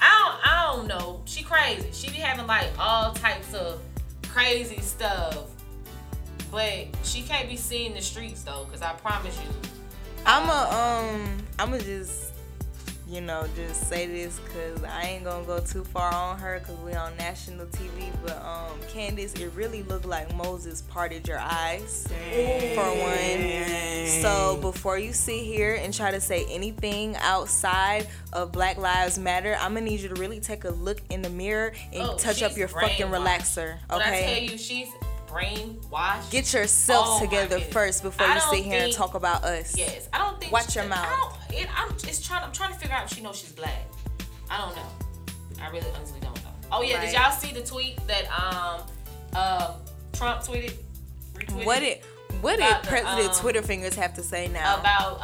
I 0.00 0.06
don't. 0.06 0.46
I 0.46 0.72
don't 0.72 0.86
know. 0.86 1.20
She 1.24 1.42
crazy. 1.42 1.88
She 1.92 2.10
be 2.10 2.18
having 2.18 2.46
like 2.46 2.68
all 2.78 3.12
types 3.12 3.52
of 3.52 3.82
crazy 4.28 4.80
stuff, 4.80 5.38
but 6.50 6.86
she 7.02 7.22
can't 7.22 7.48
be 7.48 7.56
seen 7.56 7.90
in 7.90 7.96
the 7.96 8.02
streets 8.02 8.42
though. 8.42 8.66
Cause 8.70 8.82
I 8.82 8.92
promise 8.94 9.36
you, 9.42 9.50
I'm 10.24 10.48
a 10.48 11.18
um 11.20 11.38
I'm 11.58 11.70
gonna 11.70 11.82
just 11.82 12.27
you 13.08 13.20
know 13.22 13.46
just 13.56 13.88
say 13.88 14.06
this 14.06 14.38
because 14.40 14.84
I 14.84 15.02
ain't 15.04 15.24
gonna 15.24 15.44
go 15.46 15.60
too 15.60 15.82
far 15.82 16.12
on 16.12 16.38
her 16.38 16.58
because 16.58 16.76
we 16.84 16.92
on 16.92 17.16
national 17.16 17.66
TV. 17.66 18.10
But 18.22 18.36
um 18.44 18.78
Candace, 18.88 19.32
it 19.34 19.50
really 19.54 19.82
looked 19.84 20.04
like 20.04 20.34
Moses 20.36 20.82
parted 20.82 21.26
your 21.26 21.38
eyes 21.38 22.06
for 22.74 22.84
one. 22.94 23.48
So 24.22 24.58
before 24.60 24.98
you 24.98 25.12
sit 25.12 25.42
here 25.44 25.74
and 25.76 25.92
try 25.94 26.10
to 26.10 26.20
say 26.20 26.44
anything 26.50 27.16
outside 27.16 28.08
of 28.32 28.52
Black 28.52 28.76
Lives 28.78 29.18
Matter, 29.18 29.56
I'm 29.60 29.74
gonna 29.74 29.86
need 29.86 30.00
you 30.00 30.08
to 30.08 30.14
really 30.16 30.40
take 30.40 30.64
a 30.64 30.70
look 30.70 30.98
in 31.10 31.22
the 31.22 31.30
mirror 31.30 31.72
and 31.92 32.08
Oh, 32.08 32.16
touch 32.18 32.42
up 32.42 32.56
your 32.56 32.68
fucking 32.68 33.06
relaxer. 33.06 33.78
But 33.88 34.02
I 34.02 34.04
tell 34.20 34.30
Okay. 34.32 34.48
you, 34.50 34.58
she's 34.58 34.88
brainwashed. 35.28 36.30
Get 36.30 36.52
yourself 36.52 37.06
Oh, 37.08 37.20
together 37.20 37.60
first 37.60 38.02
before 38.02 38.26
I 38.26 38.34
you 38.36 38.40
sit 38.40 38.64
here 38.64 38.82
and 38.84 38.92
talk 38.92 39.14
about 39.14 39.44
us. 39.44 39.76
Yes, 39.76 40.08
I 40.12 40.18
don't 40.18 40.40
think. 40.40 40.52
Watch 40.52 40.72
she- 40.72 40.78
your 40.78 40.88
mouth. 40.88 41.06
I 41.06 41.16
don't. 41.50 41.60
It, 41.60 41.68
I'm 41.78 41.96
just 41.98 42.24
trying. 42.24 42.42
I'm 42.44 42.52
trying 42.52 42.72
to 42.72 42.78
figure 42.78 42.94
out 42.94 43.10
if 43.10 43.16
she 43.16 43.22
knows 43.22 43.38
she's 43.38 43.52
black. 43.52 43.86
I 44.50 44.58
don't 44.58 44.74
know. 44.76 45.62
I 45.62 45.68
really 45.70 45.86
honestly 45.96 46.20
don't 46.20 46.34
know. 46.44 46.50
Oh 46.72 46.82
yeah, 46.82 47.00
did 47.04 47.12
y'all 47.12 47.30
see 47.32 47.52
the 47.52 47.62
tweet 47.62 47.98
that 48.06 48.26
um 48.30 48.82
um 49.36 49.74
Trump 50.12 50.40
tweeted? 50.42 50.74
Retweeted 51.34 51.64
What 51.66 51.80
did 51.80 51.98
what 52.40 52.56
did 52.58 52.66
About 52.66 52.82
the, 52.82 52.88
President 52.88 53.28
um, 53.30 53.34
Twitter 53.40 53.62
fingers 53.62 53.94
have 53.94 54.14
to 54.14 54.22
say 54.22 54.48
now? 54.48 54.78
about 54.78 55.20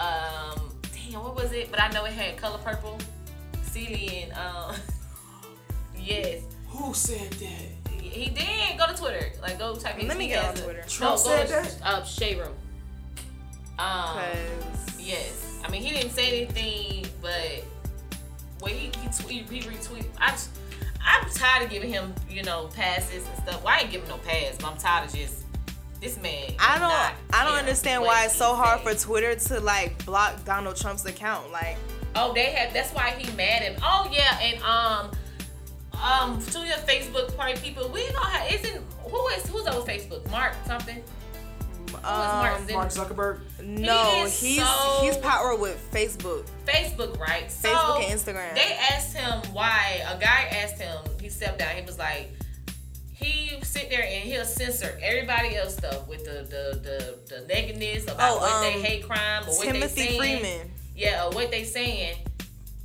um 0.58 0.70
damn 1.10 1.22
what 1.22 1.34
was 1.36 1.52
it? 1.52 1.70
But 1.70 1.80
I 1.82 1.90
know 1.90 2.04
it 2.04 2.12
had 2.12 2.36
color 2.36 2.58
purple. 2.58 2.98
Celie 3.62 4.24
and 4.24 4.32
um 4.32 4.74
yes. 5.98 6.42
Who 6.68 6.92
said 6.94 7.30
that? 7.32 7.62
He 8.14 8.30
did 8.30 8.78
go 8.78 8.86
to 8.86 8.94
Twitter. 8.94 9.32
Like 9.42 9.58
go 9.58 9.74
type 9.76 9.98
in. 9.98 10.08
Let 10.08 10.16
me 10.16 10.24
he 10.24 10.30
get 10.30 10.44
has 10.44 10.54
on 10.56 10.60
a- 10.60 10.64
Twitter. 10.64 10.80
No, 10.82 10.88
Trump 10.88 11.16
go 11.16 11.22
said 11.22 11.46
to, 11.46 11.52
that? 11.52 11.76
Uh, 11.84 12.04
Shade 12.04 12.38
Room. 12.38 12.54
Um, 13.78 14.18
Yes, 14.98 15.58
I 15.62 15.70
mean 15.70 15.82
he 15.82 15.90
didn't 15.94 16.12
say 16.12 16.44
anything, 16.44 17.06
but 17.20 17.62
when 18.60 18.72
he 18.72 18.86
he, 19.02 19.08
tweet, 19.22 19.50
he 19.50 19.60
retweeted, 19.68 20.06
I. 20.18 20.34
I'm 21.06 21.28
tired 21.28 21.64
of 21.64 21.70
giving 21.70 21.92
him 21.92 22.14
you 22.30 22.42
know 22.42 22.70
passes 22.74 23.26
and 23.28 23.36
stuff. 23.42 23.62
Well, 23.62 23.74
I 23.76 23.80
ain't 23.80 23.90
giving 23.90 24.08
no 24.08 24.16
pass, 24.18 24.56
but 24.58 24.68
I'm 24.70 24.78
tired 24.78 25.06
of 25.08 25.14
just 25.14 25.42
this 26.00 26.16
man. 26.22 26.52
I 26.58 26.78
don't 26.78 26.88
not 26.88 27.12
I 27.34 27.44
don't 27.44 27.58
understand 27.58 28.02
why 28.02 28.24
it's 28.24 28.34
so 28.34 28.54
hard 28.54 28.80
for. 28.80 28.94
Twitter 28.94 29.34
to 29.34 29.60
like 29.60 30.02
block 30.06 30.42
Donald 30.46 30.76
Trump's 30.76 31.04
account. 31.04 31.52
Like 31.52 31.76
Oh, 32.16 32.32
they 32.32 32.52
have. 32.52 32.72
That's 32.72 32.90
why 32.92 33.10
he 33.18 33.30
mad 33.36 33.62
at. 33.62 33.72
Him. 33.72 33.80
Oh 33.82 34.08
yeah, 34.10 34.38
and 34.40 34.62
um, 34.62 35.10
um, 36.02 36.40
to 36.46 36.58
your 36.60 36.76
Facebook 36.78 37.36
party 37.36 37.58
people, 37.60 37.88
we 37.90 38.06
don't 38.08 38.24
have. 38.24 38.52
Isn't 38.52 38.82
who 39.04 39.28
is 39.28 39.46
who's 39.48 39.66
over 39.66 39.80
Facebook? 39.90 40.28
Mark 40.30 40.54
something. 40.66 41.02
Mark 41.92 42.04
um, 42.04 42.66
Zuckerberg? 42.66 42.72
Mark 42.74 42.88
Zuckerberg. 42.90 43.40
no, 43.62 44.24
is 44.24 44.40
he's 44.40 44.58
so- 44.66 44.98
he's 45.02 45.16
powered 45.18 45.60
with 45.60 45.78
Facebook. 45.92 46.44
Facebook, 46.66 47.18
right? 47.20 47.50
So 47.50 47.68
Facebook 47.68 48.04
and 48.10 48.20
Instagram. 48.20 48.54
They 48.54 48.76
asked 48.92 49.16
him 49.16 49.40
why. 49.52 50.02
A 50.08 50.18
guy 50.18 50.48
asked 50.50 50.80
him. 50.80 50.98
He 51.20 51.28
stepped 51.28 51.58
down. 51.60 51.76
He 51.76 51.82
was 51.82 51.98
like, 51.98 52.32
he 53.12 53.52
sit 53.62 53.90
there 53.90 54.02
and 54.02 54.24
he'll 54.24 54.44
censor 54.44 54.98
everybody 55.02 55.56
else 55.56 55.74
stuff 55.76 56.06
with 56.08 56.24
the 56.24 56.42
the 56.42 56.78
the, 56.80 57.34
the 57.36 57.46
negativeness 57.54 58.04
about 58.04 58.18
Oh, 58.20 58.36
what 58.40 58.60
they 58.62 58.74
um, 58.74 58.82
hate 58.82 59.04
crime 59.06 59.44
or 59.44 59.54
what 59.54 59.60
they 59.66 59.72
Timothy 59.72 60.00
saying. 60.18 60.18
Freeman. 60.42 60.70
Yeah, 60.96 61.26
or 61.26 61.30
what 61.30 61.50
they 61.50 61.64
saying. 61.64 62.16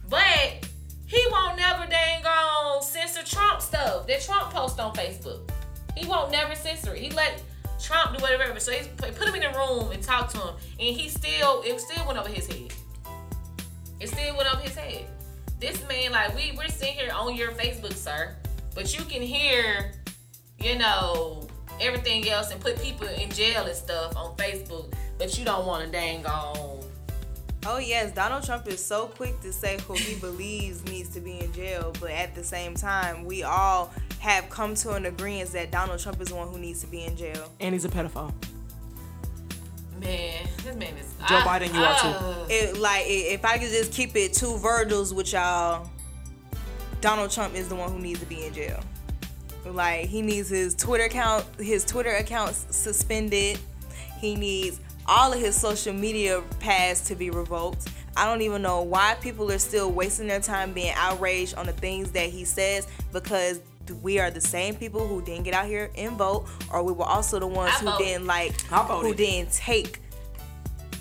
But 0.08 0.68
he 1.10 1.26
won't 1.32 1.58
never 1.58 1.88
dang 1.88 2.24
on 2.24 2.84
censor 2.84 3.24
Trump 3.24 3.62
stuff 3.62 4.06
that 4.06 4.22
Trump 4.22 4.54
post 4.54 4.80
on 4.80 4.94
Facebook. 4.94 5.50
He 5.98 6.08
won't 6.08 6.32
never 6.32 6.54
censor 6.54 6.94
it. 6.94 7.02
He 7.02 7.10
let 7.10 7.42
Trump 7.82 8.16
do 8.16 8.22
whatever. 8.22 8.60
So 8.60 8.72
he 8.72 8.88
put 8.98 9.28
him 9.28 9.34
in 9.34 9.42
the 9.42 9.58
room 9.58 9.92
and 9.92 10.04
talk 10.04 10.30
to 10.34 10.38
him, 10.38 10.56
and 10.80 10.96
he 10.96 11.10
still 11.10 11.64
it 11.66 11.80
still 11.82 12.06
went 12.06 12.20
over 12.20 12.30
his 12.30 12.46
head. 12.46 12.72
It 14.00 14.10
still 14.10 14.38
went 14.38 14.54
over 14.54 14.62
his 14.62 14.76
head. 14.76 15.06
This 15.60 15.86
man, 15.88 16.12
like 16.12 16.36
we 16.36 16.54
we're 16.56 16.68
sitting 16.68 16.94
here 16.94 17.12
on 17.12 17.36
your 17.36 17.54
Facebook, 17.54 17.94
sir, 17.94 18.36
but 18.76 18.96
you 18.96 19.04
can 19.06 19.24
hear, 19.24 19.94
you 20.60 20.78
know, 20.78 21.48
everything 21.82 22.30
else 22.30 22.52
and 22.52 22.62
put 22.62 22.80
people 22.84 23.08
in 23.08 23.32
jail 23.32 23.66
and 23.66 23.76
stuff 23.76 24.16
on 24.16 24.36
Facebook, 24.38 24.94
but 25.18 25.40
you 25.40 25.44
don't 25.44 25.66
want 25.66 25.84
to 25.84 25.92
dang 25.92 26.24
on. 26.28 26.69
Oh 27.66 27.78
yes, 27.78 28.12
Donald 28.14 28.44
Trump 28.46 28.68
is 28.68 28.84
so 28.84 29.08
quick 29.08 29.40
to 29.42 29.52
say 29.52 29.78
who 29.88 29.94
he 29.94 30.16
believes 30.20 30.84
needs 30.86 31.10
to 31.10 31.20
be 31.20 31.40
in 31.40 31.52
jail, 31.54 31.94
but 32.00 32.12
at 32.12 32.34
the 32.34 32.44
same 32.44 32.74
time, 32.74 33.26
we 33.26 33.44
all 33.44 33.92
have 34.20 34.50
come 34.50 34.76
to 34.76 34.94
an 34.94 35.06
agreement 35.06 35.52
that 35.52 35.70
Donald 35.72 36.00
Trump 36.00 36.22
is 36.22 36.30
the 36.30 36.36
one 36.36 36.48
who 36.48 36.58
needs 36.58 36.82
to 36.82 36.88
be 36.88 37.04
in 37.04 37.18
jail. 37.18 37.52
And 37.60 37.74
he's 37.74 37.84
a 37.86 37.90
pedophile. 37.90 38.34
Man, 40.00 40.48
this 40.64 40.76
man 40.78 40.94
is. 40.98 41.14
Joe 41.28 41.36
I- 41.38 41.60
Biden, 41.60 41.74
you 41.74 41.82
are 41.82 42.00
too. 42.00 42.08
uh, 42.08 42.46
It 42.50 42.78
like 42.78 43.02
i- 43.06 43.34
if 43.34 43.44
I 43.44 43.58
could 43.58 43.70
just 43.70 43.92
keep 43.92 44.16
it 44.16 44.34
two 44.34 44.58
Virgils 44.60 45.14
with 45.14 45.34
y'all, 45.34 45.90
Donald 47.02 47.32
Trump 47.32 47.56
is 47.56 47.68
the 47.68 47.76
one 47.76 47.92
who 47.92 48.00
needs 48.00 48.22
to 48.22 48.26
be 48.26 48.46
in 48.46 48.54
jail. 48.54 48.80
Like 49.66 50.08
he 50.08 50.22
needs 50.22 50.48
his 50.48 50.74
Twitter 50.76 51.04
account, 51.04 51.46
his 51.60 51.84
Twitter 51.84 52.16
account 52.16 52.56
suspended. 52.56 53.60
He 54.22 54.36
needs 54.36 54.80
all 55.10 55.34
of 55.34 55.40
his 55.40 55.56
social 55.56 55.94
media 55.94 56.42
pass 56.60 57.02
to 57.02 57.16
be 57.16 57.32
revoked. 57.32 57.90
I 58.16 58.26
don't 58.26 58.42
even 58.42 58.62
know 58.62 58.84
why 58.84 59.16
people 59.22 59.52
are 59.52 59.58
still 59.58 59.92
wasting 59.92 60.28
their 60.28 60.40
time 60.40 60.72
being 60.72 60.94
outraged 60.96 61.56
on 61.56 61.66
the 61.66 61.74
things 61.74 62.12
that 62.12 62.30
he 62.30 62.46
says 62.46 62.88
because 63.12 63.60
we 64.04 64.20
are 64.20 64.30
the 64.30 64.42
same 64.42 64.76
people 64.76 65.08
who 65.08 65.22
didn't 65.22 65.44
get 65.44 65.56
out 65.56 65.66
here 65.66 65.90
and 65.98 66.16
vote, 66.16 66.46
or 66.72 66.84
we 66.84 66.94
were 66.94 67.06
also 67.06 67.40
the 67.40 67.48
ones 67.48 67.74
I 67.76 67.80
who 67.80 67.86
voted. 67.88 68.06
didn't 68.06 68.28
like 68.28 68.62
who 68.62 69.14
didn't 69.16 69.52
take 69.52 70.00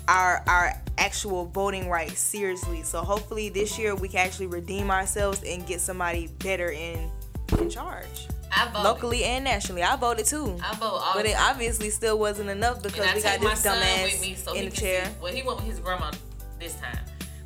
our 0.07 0.43
our 0.47 0.73
actual 0.97 1.45
voting 1.45 1.87
rights 1.87 2.19
seriously. 2.19 2.81
So 2.81 3.01
hopefully 3.01 3.49
this 3.49 3.77
year 3.77 3.95
we 3.95 4.09
can 4.09 4.25
actually 4.25 4.47
redeem 4.47 4.89
ourselves 4.89 5.43
and 5.43 5.65
get 5.67 5.81
somebody 5.81 6.27
better 6.39 6.71
in 6.71 7.11
in 7.59 7.69
charge. 7.69 8.27
I 8.51 8.65
voted. 8.67 8.83
Locally 8.83 9.23
and 9.23 9.43
nationally. 9.43 9.83
I 9.83 9.95
voted 9.95 10.25
too. 10.25 10.57
I 10.63 10.75
vote 10.75 10.85
all 10.85 11.13
But 11.13 11.25
it 11.25 11.35
obviously 11.39 11.89
still 11.89 12.17
wasn't 12.17 12.49
enough 12.49 12.81
because 12.81 13.13
we 13.13 13.21
got 13.21 13.39
this 13.39 13.65
dumbass 13.65 14.21
me 14.21 14.35
so 14.35 14.53
in 14.53 14.65
the 14.65 14.71
chair. 14.71 15.05
See. 15.05 15.11
Well, 15.21 15.33
he 15.33 15.43
went 15.43 15.57
with 15.59 15.67
his 15.67 15.79
grandma 15.79 16.11
this 16.59 16.75
time, 16.75 16.99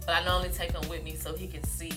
but 0.05 0.15
I 0.15 0.23
normally 0.25 0.49
take 0.49 0.71
him 0.71 0.87
with 0.89 1.03
me 1.03 1.15
so 1.15 1.35
he 1.35 1.47
can 1.47 1.63
see 1.63 1.91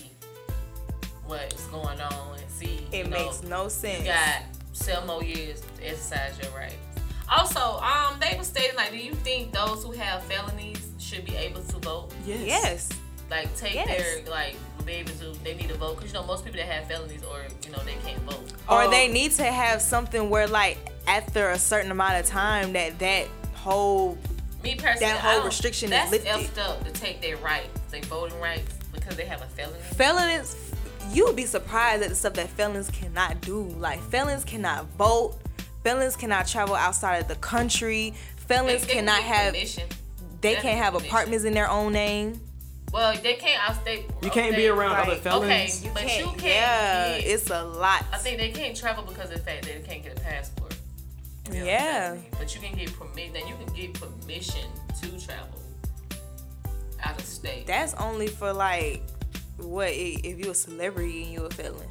what's 1.25 1.65
going 1.67 1.99
on 1.99 2.37
and 2.39 2.49
see. 2.49 2.87
It 2.91 3.09
know, 3.09 3.25
makes 3.25 3.43
no 3.43 3.67
sense. 3.67 3.99
You 3.99 4.05
got 4.11 4.43
seven 4.73 5.07
more 5.07 5.23
years 5.23 5.61
to 5.77 5.87
exercise 5.87 6.37
your 6.41 6.51
rights. 6.51 6.75
Also, 7.29 7.59
um, 7.59 8.17
they 8.21 8.37
were 8.37 8.43
stating 8.43 8.75
like, 8.75 8.91
do 8.91 8.97
you 8.97 9.13
think 9.13 9.51
those 9.51 9.83
who 9.83 9.91
have 9.91 10.23
felonies 10.23 10.91
should 10.97 11.25
be 11.25 11.35
able 11.35 11.61
to 11.61 11.77
vote? 11.79 12.11
Yes. 12.25 12.39
Yes. 12.45 12.89
Like 13.29 13.53
take 13.57 13.73
Yes. 13.73 13.87
their 13.87 14.31
like 14.31 14.55
babies 14.87 15.19
who 15.21 15.33
they 15.43 15.53
need 15.53 15.67
to 15.67 15.75
vote 15.75 15.97
because 15.97 16.11
you 16.11 16.19
know 16.19 16.25
most 16.25 16.43
people 16.45 16.59
that 16.59 16.67
have 16.67 16.87
felonies 16.87 17.21
or 17.23 17.43
you 17.63 17.71
know 17.71 17.79
they 17.83 17.95
can't 18.05 18.21
vote. 18.23 18.51
or 18.67 18.83
Um, 18.83 18.91
they 18.91 19.07
need 19.07 19.31
to 19.33 19.43
have 19.43 19.81
something 19.81 20.29
where 20.31 20.47
like 20.47 20.77
after 21.07 21.51
a 21.51 21.59
certain 21.59 21.91
amount 21.91 22.19
of 22.19 22.25
time 22.25 22.73
that 22.73 22.97
that 22.99 23.27
whole 23.53 24.17
Me 24.63 24.73
personally, 24.75 24.99
That 25.01 25.19
whole 25.19 25.31
I 25.31 25.35
don't- 25.35 25.45
restriction 25.45 25.93
is 25.93 26.09
lifted. 26.11 26.31
effed 26.31 26.57
up 26.57 26.83
to 26.83 26.91
take 26.91 27.21
their 27.21 27.37
rights, 27.37 27.69
their 27.91 28.01
voting 28.01 28.39
rights, 28.41 28.73
because 28.91 29.15
they 29.15 29.25
have 29.25 29.41
a 29.43 29.45
felony. 29.47 29.79
felons 29.95 30.55
you 31.11 31.25
would 31.25 31.35
be 31.37 31.45
surprised 31.45 32.01
at 32.03 32.09
the 32.09 32.15
stuff 32.15 32.33
that 32.33 32.49
felons 32.49 32.89
cannot 32.89 33.39
do 33.41 33.61
like 33.79 34.01
felons 34.09 34.43
cannot 34.43 34.85
vote 34.97 35.37
felons 35.83 36.15
cannot 36.17 36.47
travel 36.47 36.75
outside 36.75 37.17
of 37.21 37.27
the 37.29 37.35
country 37.35 38.13
felons 38.47 38.81
They- 38.81 38.87
they 38.87 38.93
cannot 38.95 39.21
have 39.23 39.53
permission. 39.53 39.87
they 40.41 40.53
That's 40.53 40.63
can't 40.63 40.77
have 40.77 40.93
permission. 40.93 41.09
apartments 41.09 41.45
in 41.45 41.53
their 41.53 41.69
own 41.69 41.93
name 41.93 42.41
Well, 42.93 43.15
they 43.21 43.33
can't 43.33 43.61
outstate. 43.61 44.03
You 44.23 44.29
can't 44.29 44.47
okay, 44.53 44.55
be 44.55 44.67
around 44.67 44.93
right. 44.93 45.07
other 45.07 45.15
felons. 45.17 45.81
Okay, 45.83 45.91
but 45.93 46.03
you 46.03 46.25
can't. 46.25 46.43
yeah 46.43 47.17
get- 47.19 47.27
it's 47.27 47.49
a 47.49 47.63
lot 47.63 48.05
I 48.13 48.17
think 48.17 48.37
they 48.37 48.51
can't 48.51 48.75
travel 48.75 49.03
because 49.03 49.29
of 49.29 49.37
the 49.37 49.43
fact 49.43 49.65
that 49.65 49.81
they 49.81 49.87
can't 49.87 50.03
get 50.03 50.17
a 50.17 50.21
passport. 50.21 50.75
You 51.51 51.59
know, 51.59 51.65
Yeah. 51.65 52.17
But 52.37 52.53
you 52.55 52.61
can 52.61 52.77
get 52.77 52.93
permit. 52.97 53.33
Now 53.33 53.45
you 53.47 53.55
can 53.55 53.73
get 53.73 53.93
permission 53.93 54.69
to 55.01 55.25
travel 55.25 55.59
out 57.03 57.19
of 57.19 57.25
state. 57.25 57.67
that's 57.67 57.93
only 57.95 58.27
for 58.27 58.51
like 58.53 59.03
what 59.57 59.89
if 59.91 60.43
you 60.43 60.51
a 60.51 60.55
celebrity 60.55 61.23
and 61.23 61.33
you 61.33 61.45
a 61.45 61.49
felon 61.49 61.85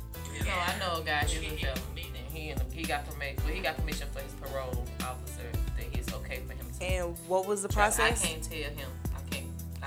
No, 0.45 0.51
I 0.51 0.79
know 0.79 1.01
a 1.01 1.05
guy. 1.05 1.25
He 1.25 1.47
a 1.47 1.51
felon, 1.59 1.77
and 1.97 2.33
he 2.33 2.51
and 2.51 2.61
he 2.73 2.83
got 2.85 3.07
permission. 3.09 3.37
Well, 3.45 3.55
he 3.55 3.61
got 3.61 3.77
permission 3.77 4.09
for 4.13 4.21
his 4.21 4.33
parole 4.35 4.85
officer 5.03 5.49
that 5.77 5.85
he's 5.93 6.13
okay 6.15 6.41
for 6.47 6.53
him 6.55 6.67
to 6.79 6.85
and 6.85 7.17
what 7.29 7.47
was 7.47 7.63
the 7.63 7.69
process 7.69 8.23
I 8.25 8.27
can't 8.27 8.43
tell 8.43 8.59
him. 8.59 8.91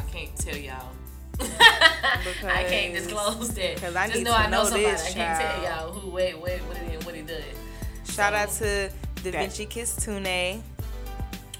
I 0.10 0.14
can't. 0.18 0.36
Tell 0.38 0.57
y'all. 0.57 0.90
I 1.40 2.65
can't 2.68 2.94
Because- 2.94 3.07
disclose 3.07 3.49
that. 3.56 3.77
'cause 3.81 3.95
I 3.95 4.07
Just 4.07 4.18
need 4.18 4.23
know 4.26 4.31
to 4.31 4.38
I 4.38 4.49
know 4.49 4.57
know 4.64 4.64
somebody. 4.65 4.84
this, 4.86 5.02
I 5.06 5.11
can't 5.11 5.40
child. 5.40 5.64
tell 5.64 5.72
y'all 5.88 5.94
who, 5.94 6.10
wait, 6.11 6.38
wait, 6.40 6.60
what 6.64 6.77
he, 6.77 6.98
what 7.06 7.15
he 7.15 7.22
does. 7.22 7.44
shout 8.14 8.34
out 8.34 8.49
to 8.53 8.90
Da 9.23 9.31
Vinci 9.31 9.65
Kitsune 9.65 10.61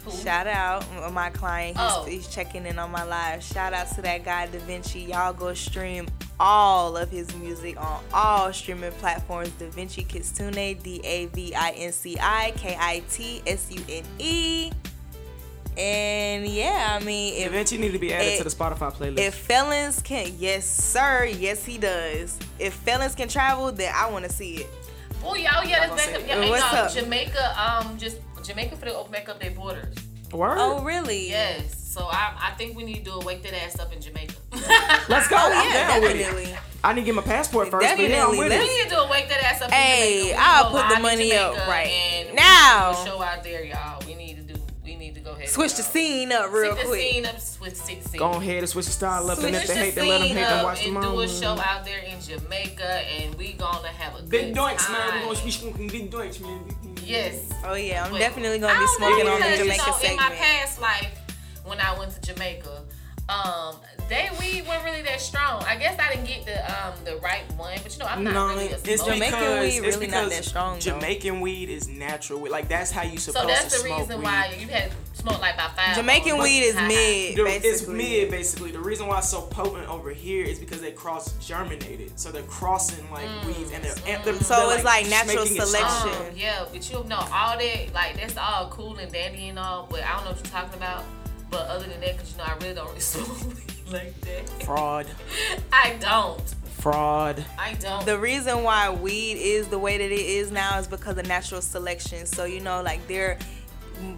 Who? 0.05 0.11
Shout 0.11 0.47
out 0.47 0.84
uh, 1.01 1.09
my 1.11 1.30
client. 1.30 1.77
He's, 1.77 1.85
Oh. 1.91 2.05
he's 2.05 2.27
checking 2.27 2.65
in 2.65 2.80
on 2.80 2.91
my 2.91 3.03
live. 3.03 3.43
Shout 3.43 3.73
out 3.73 3.89
to 3.95 4.01
that 4.01 4.23
guy 4.26 4.47
Da 4.47 4.57
Vinci. 4.59 5.01
Y'all 5.01 5.34
go 5.34 5.53
stream 5.53 6.07
all 6.41 6.95
of 6.97 7.09
his 7.11 7.34
music 7.35 7.80
on 7.80 8.01
all 8.13 8.51
streaming 8.53 8.91
platforms. 8.93 9.49
Da 9.51 9.69
Vinci 9.69 10.03
Kitsune, 10.03 10.81
D 10.81 10.99
A 11.03 11.26
V 11.27 11.53
I 11.55 11.71
N 11.71 11.91
C 11.91 12.17
I 12.19 12.51
K 12.57 12.76
I 12.80 13.01
T 13.09 13.41
S 13.47 13.67
U 13.71 13.81
N 13.89 14.03
E. 14.19 14.71
And 15.80 16.45
yeah, 16.45 16.97
I 16.99 17.03
mean, 17.03 17.35
if 17.35 17.47
Eventually 17.47 17.80
need 17.80 17.93
to 17.93 17.99
be 17.99 18.14
added 18.14 18.34
it- 18.34 18.38
to 18.39 18.43
the 18.43 18.49
Spotify 18.49 18.93
playlist. 18.93 19.19
if 19.19 19.34
felons 19.34 20.01
can, 20.01 20.34
yes 20.38 20.65
sir, 20.65 21.23
yes 21.26 21.64
he 21.65 21.77
does. 21.77 22.38
If 22.60 22.73
felons 22.73 23.15
can 23.15 23.30
travel, 23.30 23.72
then 23.72 23.93
I 23.95 24.10
want 24.11 24.26
to 24.26 24.31
see 24.31 24.57
it. 24.57 24.69
Oh 25.23 25.35
yeah, 25.35 25.53
oh 25.57 25.64
yeah, 25.64 25.88
gonna 25.88 25.95
that's 25.95 26.07
back 26.07 26.15
up. 26.22 26.27
Yeah, 26.27 26.41
and, 26.41 26.49
What's 26.49 26.64
up? 26.73 26.91
Jamaica, 26.93 27.56
um, 27.61 27.97
just 27.97 28.18
Jamaica 28.43 28.76
for 28.76 28.85
to 28.85 28.95
open 28.95 29.11
back 29.11 29.30
up 29.30 29.39
their 29.39 29.51
borders. 29.51 29.95
Word? 30.34 30.57
Oh 30.60 30.81
really? 30.84 31.30
Yes. 31.30 31.76
So 31.91 32.06
I, 32.06 32.34
I 32.39 32.51
think 32.51 32.76
we 32.77 32.84
need 32.84 32.97
to 32.99 33.03
do 33.06 33.11
a 33.14 33.26
wake 33.26 33.41
that 33.43 33.53
ass 33.64 33.80
up 33.80 33.91
in 33.93 33.99
Jamaica. 34.01 34.34
Let's 35.10 35.27
go. 35.27 35.38
Oh 35.39 35.51
I'm 35.53 35.68
yeah, 35.73 35.88
down 35.88 36.01
with 36.01 36.15
it. 36.15 36.57
I 36.84 36.93
need 36.93 37.01
to 37.01 37.06
get 37.06 37.15
my 37.15 37.22
passport 37.22 37.68
first, 37.69 37.85
but 37.88 37.99
yeah, 37.99 38.06
I'm 38.06 38.11
Definitely. 38.11 38.38
with 38.39 38.49
we 38.49 38.56
it. 38.56 38.60
Need 38.60 38.84
to 38.84 38.89
do 38.89 39.01
a 39.01 39.10
wake 39.10 39.27
that 39.30 39.43
ass 39.43 39.61
up 39.61 39.68
in 39.69 39.73
Hey, 39.73 40.19
Jamaica. 40.30 40.38
I'll 40.39 40.64
put 40.72 40.72
the 40.73 40.77
live 40.81 40.95
in 40.97 41.01
money 41.01 41.34
up, 41.35 41.68
right. 41.68 41.88
And 41.88 42.35
Now. 42.35 42.91
we 42.91 42.97
need 42.97 43.03
to 43.03 43.03
do 43.06 43.11
a 43.11 43.15
show 43.18 43.22
out 43.23 43.43
there, 43.43 43.64
y'all. 43.65 44.03
Ahead. 45.40 45.49
Switch 45.49 45.76
the 45.76 45.84
scene 45.84 46.32
up 46.32 46.52
real 46.52 46.74
Switch 46.76 46.86
quick. 46.86 46.99
the 47.02 47.11
scene 47.14 47.26
up 47.26 47.36
with 47.61 47.78
six 47.78 48.06
scene. 48.06 48.20
Go 48.20 48.32
ahead 48.34 48.57
and 48.60 48.70
switch 48.70 48.86
the 48.86 48.91
style 48.91 49.30
up, 49.30 49.38
and 49.40 49.48
Switch 49.48 49.56
if 49.56 49.68
they 49.68 49.74
the 49.74 49.80
hate, 49.80 49.95
then 49.95 50.07
let 50.07 50.18
them 50.20 50.28
scene 50.28 50.36
hate, 50.38 50.44
up 50.44 50.49
then 50.49 50.64
watch 50.64 50.80
the 50.84 50.90
and 50.90 51.02
do 51.02 51.20
a 51.22 51.28
show 51.28 51.60
out 51.60 51.86
there 51.86 51.99
in 51.99 52.22
Jamaica, 52.22 52.84
and 52.86 53.36
we 53.36 53.53
gonna 53.53 53.88
have 53.88 54.20
a 54.20 54.24
Big 54.24 54.53
good 54.53 54.61
doinks, 54.61 54.86
time. 54.86 54.94
man. 54.94 55.28
We're 55.28 55.34
gonna 55.34 55.45
be 55.45 55.52
smoking 55.52 55.88
big 55.88 56.11
doinks, 56.11 56.40
man. 56.41 56.64
Yes. 57.03 57.49
Oh 57.66 57.74
yeah, 57.74 58.06
I'm 58.06 58.11
But 58.11 58.20
definitely 58.20 58.60
gonna 58.60 58.74
be 58.74 58.80
don't 58.80 58.99
know, 59.02 59.07
smoking 59.07 59.28
on 59.28 59.40
the 59.40 59.45
because, 59.45 59.60
Jamaica 59.60 59.84
you 59.86 59.91
know, 59.91 59.98
segment. 59.98 60.11
In 60.22 60.30
my 60.30 60.36
past 60.36 60.82
life, 60.82 61.11
when 61.66 61.80
I 61.80 61.98
went 61.98 62.11
to 62.11 62.34
Jamaica, 62.34 62.84
um, 63.30 63.76
they 64.10 64.27
weed 64.39 64.65
wasn't 64.68 64.85
really 64.85 65.01
that 65.03 65.22
strong. 65.22 65.64
I 65.64 65.76
guess 65.76 65.99
I 65.99 66.10
didn't 66.14 66.26
get 66.26 66.45
the 66.45 66.57
um 66.72 66.93
the 67.06 67.18
right 67.18 67.43
one, 67.57 67.77
but 67.84 67.93
you 67.93 67.99
know 67.99 68.06
I'm 68.10 68.23
not 68.23 68.34
No, 68.34 68.47
really 68.47 68.72
a 68.72 68.77
it's. 68.84 69.03
Jamaican 69.03 69.19
because, 69.39 69.60
weed 69.61 69.88
it's 69.88 69.97
really 69.97 70.07
not 70.07 70.30
that 70.31 70.43
strong, 70.45 70.73
though. 70.76 70.80
Jamaican 70.80 71.41
weed 71.41 71.69
is 71.69 71.88
natural. 71.88 72.39
Like 72.49 72.68
that's 72.68 72.89
how 72.91 73.03
you 73.03 73.19
supposed 73.19 73.47
to 73.47 73.53
smoke. 73.56 73.57
So 73.57 73.64
that's 73.64 73.76
to 73.77 73.81
the 73.84 73.88
smoke 73.88 73.99
reason 73.99 74.18
weed. 74.18 74.23
why 74.23 74.56
you 74.60 74.68
had 74.68 74.91
smoked 75.14 75.41
like 75.41 75.53
about 75.53 75.76
five. 75.76 75.95
Jamaican 75.95 76.31
bowls. 76.38 76.43
weed 76.43 76.60
is 76.61 76.73
High, 76.76 76.81
high. 76.81 76.88
mid, 76.88 77.35
The- 77.38 77.68
it's 77.68 77.88
mid 77.88 78.31
basically. 78.31 78.72
The 78.72 78.80
reason 78.80 79.06
why 79.06 79.19
it's 79.19 79.30
so 79.30 79.41
potent 79.43 79.88
over 79.89 80.10
here 80.10 80.43
is 80.45 80.57
because 80.57 80.81
they 80.81 80.91
cross 80.91 81.34
germinated, 81.34 82.19
so 82.19 82.31
they're 82.31 82.41
crossing 82.43 83.10
like 83.11 83.27
weeds 83.45 83.72
and 83.72 83.84
they're, 83.84 83.95
and 84.07 84.23
they're 84.23 84.34
So 84.41 84.56
they're, 84.69 84.76
it's 84.77 84.85
like 84.85 85.07
natural 85.07 85.45
selection. 85.45 86.10
Um, 86.10 86.26
yeah, 86.35 86.65
but 86.72 86.89
you 86.89 87.03
know 87.03 87.23
all 87.31 87.57
that 87.60 87.93
like 87.93 88.15
that's 88.18 88.38
all 88.38 88.69
cool 88.69 88.97
and 88.97 89.11
dandy 89.11 89.49
and 89.49 89.60
all, 89.60 89.88
but 89.88 90.01
I 90.03 90.14
don't 90.15 90.23
know 90.26 90.31
what 90.31 90.38
you're 90.39 90.51
talking 90.51 90.73
about. 90.73 91.03
But 91.49 91.67
other 91.67 91.88
than 91.88 91.99
that, 92.01 92.17
because 92.17 92.31
you 92.31 92.38
know 92.38 92.43
I 92.45 92.53
really 92.61 92.76
don't 92.76 92.88
really 92.88 92.99
smoke 92.99 93.41
weed 93.43 93.91
like 93.91 94.21
that. 94.21 94.49
Fraud, 94.63 95.07
I 95.73 95.95
don't. 95.99 96.41
fraud. 96.80 97.43
I 97.57 97.73
don't. 97.76 98.05
the 98.05 98.17
reason 98.19 98.63
why 98.63 98.89
weed 98.89 99.34
is 99.34 99.67
the 99.67 99.80
way 99.80 99.97
that 99.97 100.11
it 100.11 100.19
is 100.19 100.51
now 100.51 100.77
is 100.80 100.88
because 100.88 101.17
of 101.17 101.27
natural 101.27 101.61
selection. 101.61 102.26
So 102.26 102.45
you 102.45 102.59
know, 102.59 102.81
like 102.81 103.05
there, 103.07 103.39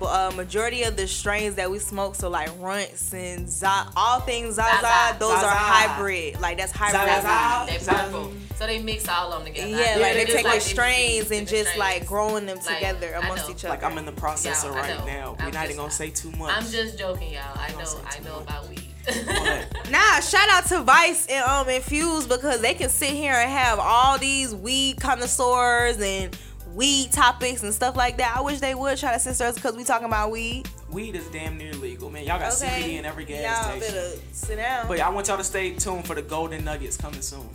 uh, 0.01 0.31
majority 0.35 0.83
of 0.83 0.95
the 0.95 1.07
strains 1.07 1.55
that 1.55 1.69
we 1.69 1.79
smoke, 1.79 2.15
so 2.15 2.29
like 2.29 2.49
runts 2.59 3.13
and 3.13 3.49
za- 3.49 3.87
all 3.95 4.19
things 4.21 4.55
Zaza, 4.55 4.81
Zaza. 4.81 5.19
those 5.19 5.31
Zaza. 5.31 5.45
are 5.47 5.49
hybrid. 5.55 6.39
Like 6.39 6.57
that's 6.57 6.71
hybrid. 6.71 7.21
Zaza. 7.21 7.71
They 7.71 7.91
purple. 7.93 8.33
So 8.57 8.67
they 8.67 8.81
mix 8.81 9.07
all 9.07 9.33
of 9.33 9.43
them 9.43 9.53
together. 9.53 9.69
Yeah, 9.71 9.93
I- 9.95 9.99
like 9.99 10.13
they 10.13 10.25
just 10.25 10.35
take 10.37 10.45
like 10.45 10.53
the 10.53 10.59
different 10.59 10.61
strains 10.63 11.31
and 11.31 11.47
just 11.47 11.71
strains. 11.71 11.77
like 11.79 12.05
growing 12.05 12.45
them 12.45 12.59
together 12.59 13.13
I 13.15 13.19
amongst 13.25 13.49
each 13.49 13.65
other. 13.65 13.69
Like 13.69 13.83
I'm 13.83 13.97
in 13.97 14.05
the 14.05 14.11
processor 14.11 14.65
Yeah, 14.65 14.71
I 14.71 14.79
right 14.81 14.99
know. 14.99 15.05
now. 15.05 15.35
We're 15.39 15.45
I'm 15.47 15.51
not 15.53 15.65
even 15.65 15.77
gonna 15.77 15.91
say 15.91 16.09
too 16.11 16.31
much. 16.31 16.55
I'm 16.55 16.65
just 16.69 16.97
joking, 16.97 17.33
y'all. 17.33 17.41
I 17.55 17.69
know, 17.71 17.79
I 18.05 18.19
know 18.19 18.33
much. 18.39 18.43
about 18.43 18.69
weed. 18.69 18.83
But 19.03 19.67
Nah, 19.89 20.19
shout 20.19 20.47
out 20.51 20.67
to 20.67 20.81
Vice 20.81 21.25
and 21.25 21.43
um 21.43 21.67
Infused 21.69 22.29
because 22.29 22.61
they 22.61 22.75
can 22.75 22.89
sit 22.89 23.09
here 23.09 23.33
and 23.33 23.49
have 23.51 23.79
all 23.79 24.19
these 24.19 24.53
weed 24.53 24.99
connoisseurs 24.99 25.99
and 25.99 26.37
weed 26.73 27.11
topics 27.11 27.63
and 27.63 27.73
stuff 27.73 27.95
like 27.95 28.17
that. 28.17 28.35
I 28.35 28.41
wish 28.41 28.59
they 28.59 28.75
would 28.75 28.97
try 28.97 29.13
to 29.13 29.19
censor 29.19 29.45
us 29.45 29.55
because 29.55 29.75
we 29.75 29.83
talking 29.83 30.07
about 30.07 30.31
weed. 30.31 30.67
weed 30.89 31.15
is 31.15 31.27
damn 31.27 31.57
near 31.57 31.73
legal, 31.73 32.09
man. 32.09 32.25
Y'all 32.25 32.39
got 32.39 32.51
CBD 32.53 32.97
in 32.99 33.05
every 33.05 33.25
gas 33.25 33.41
Y'all 33.67 33.77
station. 33.79 33.95
better 33.95 34.15
sit 34.31 34.55
down. 34.57 34.87
But 34.87 34.99
I 34.99 35.09
want 35.09 35.27
y'all 35.27 35.37
to 35.37 35.43
stay 35.43 35.71
tuned 35.73 36.05
for 36.07 36.15
the 36.15 36.21
golden 36.21 36.63
nuggets 36.63 36.97
coming 36.97 37.21
soon. 37.21 37.47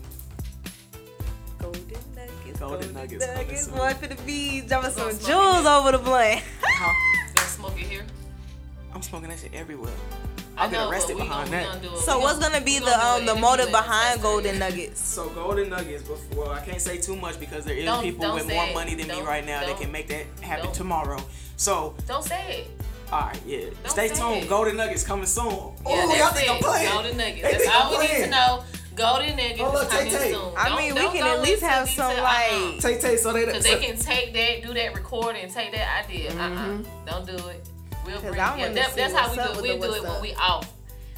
golden 1.61 1.83
nuggets, 2.15 2.59
Golden 2.59 2.95
nuggets 2.95 3.27
coming 3.27 3.57
soon. 3.57 3.75
boy 3.77 3.95
for 3.95 4.07
the 4.07 4.15
bees, 4.23 4.65
dropping 4.65 4.91
some 4.91 5.03
Gonna 5.09 5.15
smoke 5.15 5.29
jewels 5.29 5.65
it. 5.65 5.69
over 5.69 5.93
the 5.93 5.99
blunt. 5.99 6.43
Huh? 6.63 6.93
Gonna 7.35 7.49
smoke 7.49 7.73
it 7.81 7.87
here. 7.87 8.05
I'm 8.95 9.03
smoking 9.03 9.29
that 9.31 9.39
shit 9.39 9.53
everywhere. 9.55 9.93
I 10.57 10.65
I'll 10.65 10.71
get 10.71 10.89
arrested 10.89 11.17
behind 11.19 11.51
that. 11.53 11.67
We 11.67 11.69
gonna 11.69 11.89
do 11.89 11.95
it. 11.97 12.01
so 12.01 12.19
what's 12.19 12.39
gonna- 12.39 12.55
gonna 12.55 12.65
be 12.65 12.79
the 12.79 13.07
um 13.07 13.27
the 13.27 13.35
motive 13.35 13.71
behind 13.71 14.23
golden 14.23 14.59
nuggets? 14.59 15.01
So 15.01 15.29
golden 15.31 15.69
nuggets. 15.71 16.03
Before 16.03 16.45
well, 16.47 16.51
I 16.53 16.61
can't 16.65 16.81
say 16.81 16.99
too 16.99 17.17
much 17.17 17.39
because 17.39 17.65
there 17.65 17.75
is 17.77 17.85
Don't- 17.85 18.03
people 18.03 18.23
don't 18.27 18.35
with 18.37 18.49
more 18.49 18.65
it. 18.65 18.75
money 18.75 18.95
than 18.95 19.09
me 19.09 19.15
Don't- 19.17 19.27
right 19.27 19.45
now 19.45 19.61
that 19.67 19.79
can 19.79 19.93
make 19.93 20.09
that 20.09 20.25
happen 20.41 20.73
tomorrow. 20.73 21.19
So 21.57 21.95
Don't 22.07 22.25
say 22.25 22.63
it. 22.63 22.71
all 23.13 23.21
right, 23.21 23.39
yeah. 23.47 23.61
Don't 23.83 23.91
Stay 23.91 24.09
tuned. 24.09 24.45
it. 24.45 24.49
Golden 24.49 24.77
nuggets 24.77 25.03
coming 25.03 25.27
soon. 25.27 25.45
Yeah, 25.47 25.53
oh, 25.85 25.95
y'all 25.95 26.09
that's 26.09 26.39
think 26.39 26.51
I'm 26.51 26.57
it. 26.57 26.63
playing? 26.63 26.93
Golden 26.93 27.17
nuggets. 27.17 27.43
They 27.43 27.53
That's 27.53 27.69
all 27.69 27.95
I'm 27.95 28.01
we 28.01 28.07
need 28.09 28.25
to 28.25 28.31
know. 28.31 28.65
Golden 28.95 29.37
nuggets 29.37 29.61
Hold 29.61 29.75
is 29.75 29.81
up, 29.83 29.91
coming 29.91 30.11
Tay-Tay. 30.11 30.33
soon. 30.33 30.53
I 30.57 30.69
Don't- 30.71 30.79
mean, 30.79 30.95
we 30.95 31.01
don't 31.03 31.13
can 31.15 31.27
at 31.27 31.43
least 31.43 31.63
have 31.63 31.87
detail. 31.87 32.09
some, 32.11 32.19
Uh-uh. 32.19 32.73
like- 32.73 32.81
Tay 32.81 32.99
Tay, 32.99 33.17
so 33.19 33.33
they. 33.35 33.45
Cause 33.45 33.55
so- 33.57 33.61
they 33.77 33.87
can 33.87 33.99
take 33.99 34.33
that, 34.33 34.63
do 34.67 34.73
that 34.73 34.95
recording, 34.95 35.43
and 35.43 35.53
take 35.53 35.73
that 35.73 36.05
idea. 36.07 36.31
Uh-uh. 36.33 36.79
Don't 37.05 37.27
do 37.27 37.37
it. 37.49 37.67
We'll 38.07 38.15
'Cause 38.21 38.23
bring. 38.31 38.41
I 38.41 38.57
Yeah, 38.57 38.63
wanna 38.63 38.75
that, 38.75 38.91
see 38.91 39.01
that's 39.01 39.15
how 39.15 39.33
we 39.33 39.39
up 39.39 39.55
do 39.55 39.59
it. 39.59 39.63
We'll 39.79 39.91
do 39.91 39.97
it 39.97 40.03
what's 40.03 40.13
when 40.15 40.23
we 40.23 40.35
off. 40.35 40.73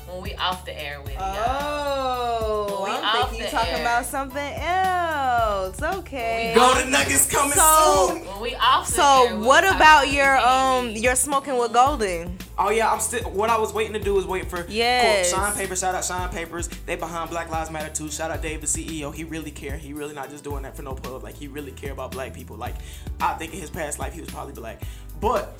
When 0.06 0.23
we 0.23 0.35
off 0.36 0.65
the 0.65 0.73
air 0.81 1.02
with 1.02 1.12
y'all. 1.12 1.36
Oh, 1.36 2.85
We 2.85 2.90
I'm 2.90 3.05
off 3.05 3.28
thinking 3.28 3.39
you 3.40 3.44
the 3.44 3.51
talking 3.51 3.74
air. 3.74 3.81
about 3.82 4.06
something 4.06 4.55
else. 4.55 5.82
Okay. 5.82 6.52
Golden 6.56 6.90
nuggets 6.90 7.31
coming 7.31 7.52
So- 7.52 8.09
soon. 8.15 8.27
When 8.27 8.40
we 8.40 8.55
off 8.55 8.86
the 8.86 8.93
So 8.93 9.27
air, 9.27 9.36
we'll 9.36 9.47
what 9.47 9.65
about 9.65 10.09
your 10.10 10.39
um 10.39 10.89
TV. 10.94 11.01
your 11.02 11.15
smoking 11.15 11.59
with 11.59 11.74
golden? 11.74 12.39
Oh 12.59 12.70
yeah, 12.70 12.90
I'm 12.90 13.01
still. 13.01 13.20
What 13.31 13.51
I 13.51 13.59
was 13.59 13.74
waiting 13.74 13.93
to 13.93 13.98
do 14.01 14.19
is 14.19 14.24
wait 14.24 14.48
for. 14.48 14.65
Yes. 14.66 15.31
Cool. 15.31 15.40
Shine 15.43 15.52
Papers. 15.52 15.81
Shout 15.81 15.94
out 15.94 16.05
Shine 16.06 16.28
Papers. 16.31 16.69
They 16.86 16.97
behind 16.97 17.28
Black 17.28 17.51
Lives 17.51 17.70
Matter 17.70 17.90
too. 17.93 18.10
Shout 18.10 18.31
out 18.31 18.40
Dave, 18.40 18.62
the 18.62 18.66
CEO. 18.66 19.10
He 19.15 19.24
really 19.24 19.51
care. 19.51 19.77
He 19.77 19.93
really 19.93 20.15
not 20.15 20.31
just 20.31 20.43
doing 20.43 20.62
that 20.62 20.74
for 20.74 20.82
no 20.82 20.94
pub. 20.94 21.23
Like 21.23 21.36
he 21.36 21.48
really 21.48 21.73
care 21.73 21.93
about 21.93 22.12
black 22.12 22.32
people. 22.32 22.56
Like 22.56 22.77
I 23.20 23.35
think 23.35 23.52
in 23.52 23.60
his 23.60 23.69
past 23.70 23.98
life 23.98 24.15
he 24.15 24.20
was 24.23 24.31
probably 24.31 24.55
black. 24.55 24.81
But 25.20 25.55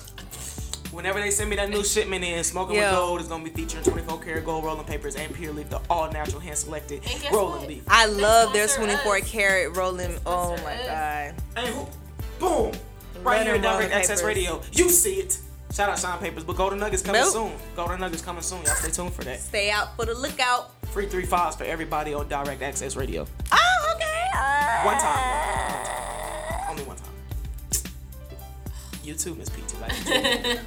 whenever 0.91 1.19
they 1.19 1.31
send 1.31 1.49
me 1.49 1.55
that 1.57 1.69
new 1.69 1.83
shipment 1.83 2.23
in, 2.23 2.43
smoking 2.43 2.75
Yeah. 2.75 2.91
with 2.91 2.99
gold 2.99 3.21
is 3.21 3.27
gonna 3.27 3.43
be 3.43 3.49
featuring 3.49 3.83
24 3.83 4.19
karat 4.19 4.45
gold 4.45 4.63
rolling 4.63 4.85
papers 4.85 5.15
and 5.15 5.33
pure 5.33 5.53
leaf, 5.53 5.69
the 5.69 5.79
all 5.89 6.11
natural 6.11 6.39
hand 6.39 6.57
selected 6.57 7.01
rolling 7.31 7.59
what? 7.61 7.67
leaf. 7.69 7.83
I 7.87 8.05
love 8.05 8.53
their 8.53 8.67
sponsor 8.67 8.97
24 8.97 9.17
us. 9.17 9.29
karat 9.31 9.75
rolling. 9.77 10.17
Oh 10.25 10.57
my 10.63 10.75
us. 10.75 10.87
god. 10.87 11.35
And 11.57 11.67
who, 11.75 11.87
boom, 12.39 12.71
right 13.23 13.37
Love 13.37 13.45
here 13.45 13.55
in 13.55 13.61
Direct 13.61 13.93
Access 13.93 14.21
papers. 14.21 14.23
Radio. 14.37 14.61
You 14.71 14.89
see 14.89 15.15
it. 15.15 15.37
Shout 15.71 15.87
out 15.87 15.99
Shine 15.99 16.17
Papers, 16.17 16.43
but 16.43 16.55
Golden 16.55 16.79
Nuggets 16.79 17.03
coming 17.03 17.21
Nope. 17.21 17.31
soon. 17.31 17.51
Golden 17.75 17.99
Nuggets 17.99 18.23
coming 18.23 18.41
soon. 18.41 18.63
Y'all 18.63 18.73
stay 18.73 18.89
tuned 18.89 19.13
for 19.13 19.23
that. 19.25 19.39
Stay 19.39 19.69
out 19.69 19.95
for 19.95 20.03
the 20.05 20.15
lookout. 20.15 20.71
Free 20.87 21.05
three 21.05 21.27
fives 21.27 21.55
for 21.55 21.63
everybody 21.63 22.11
on 22.15 22.27
Direct 22.27 22.59
Access 22.63 22.95
Radio. 22.95 23.27
Oh, 23.51 23.93
okay. 23.95 24.29
Uh, 24.35 24.81
One 24.83 24.97
time. 24.97 25.03
One 25.03 25.85
time. 25.85 26.08
Only 29.01 29.07
one 29.07 29.07
time. 29.07 29.07
You 29.07 29.13
too, 29.15 29.35
Miss 29.35 29.49
PT. 29.49 29.81
Like 29.81 29.97
you 29.97 30.03
too. 30.05 30.59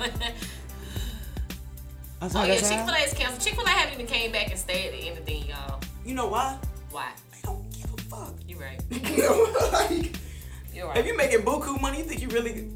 That's 2.21 2.35
Oh 2.37 2.45
yeah, 2.45 2.55
Chick 2.55 2.69
Fil 2.87 2.91
A 2.95 2.99
is 2.99 3.15
canceled. 3.15 3.41
Chick 3.41 3.55
Fil 3.55 3.65
A 3.65 3.69
haven't 3.69 3.95
even 3.95 4.07
came 4.07 4.31
back 4.33 4.49
and 4.51 4.59
stayed 4.59 4.89
at 4.89 4.95
anything, 4.95 5.47
y'all. 5.49 5.81
You 6.05 6.15
know 6.15 6.29
why? 6.29 6.59
Why? 6.91 7.11
They 7.33 7.39
don't 7.43 7.71
give 7.73 7.93
a 7.93 7.97
fuck. 8.03 8.35
You're 8.47 8.61
right. 8.61 8.81
like, 9.73 10.17
You're 10.75 10.87
right. 10.87 10.97
if 10.97 11.03
right. 11.03 11.07
you 11.07 11.17
making 11.17 11.41
buku 11.41 11.81
money, 11.81 11.99
you 11.99 12.05
think 12.05 12.23
you 12.23 12.29
really 12.29 12.69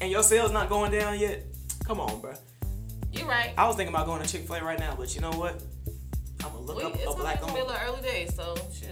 and 0.00 0.10
your 0.10 0.22
sales 0.22 0.52
not 0.52 0.68
going 0.68 0.92
down 0.92 1.18
yet? 1.18 1.44
Come 1.84 2.00
on, 2.00 2.20
bro. 2.20 2.34
You're 3.12 3.26
right. 3.26 3.52
I 3.56 3.66
was 3.66 3.76
thinking 3.76 3.94
about 3.94 4.06
going 4.06 4.22
to 4.22 4.28
Chick 4.28 4.46
Fil 4.46 4.56
A 4.56 4.62
right 4.64 4.78
now, 4.78 4.94
but 4.98 5.14
you 5.14 5.20
know 5.22 5.30
what? 5.32 5.62
I'm 6.44 6.52
gonna 6.52 6.60
look 6.60 6.76
We, 6.76 6.82
up 6.84 6.94
it's 6.94 7.02
a 7.02 7.06
gonna 7.06 7.16
black 7.22 7.40
be 7.40 7.48
a 7.48 7.52
little 7.54 7.70
owned. 7.70 7.78
early 7.86 8.02
days, 8.02 8.34
so 8.34 8.54
shoot. 8.78 8.90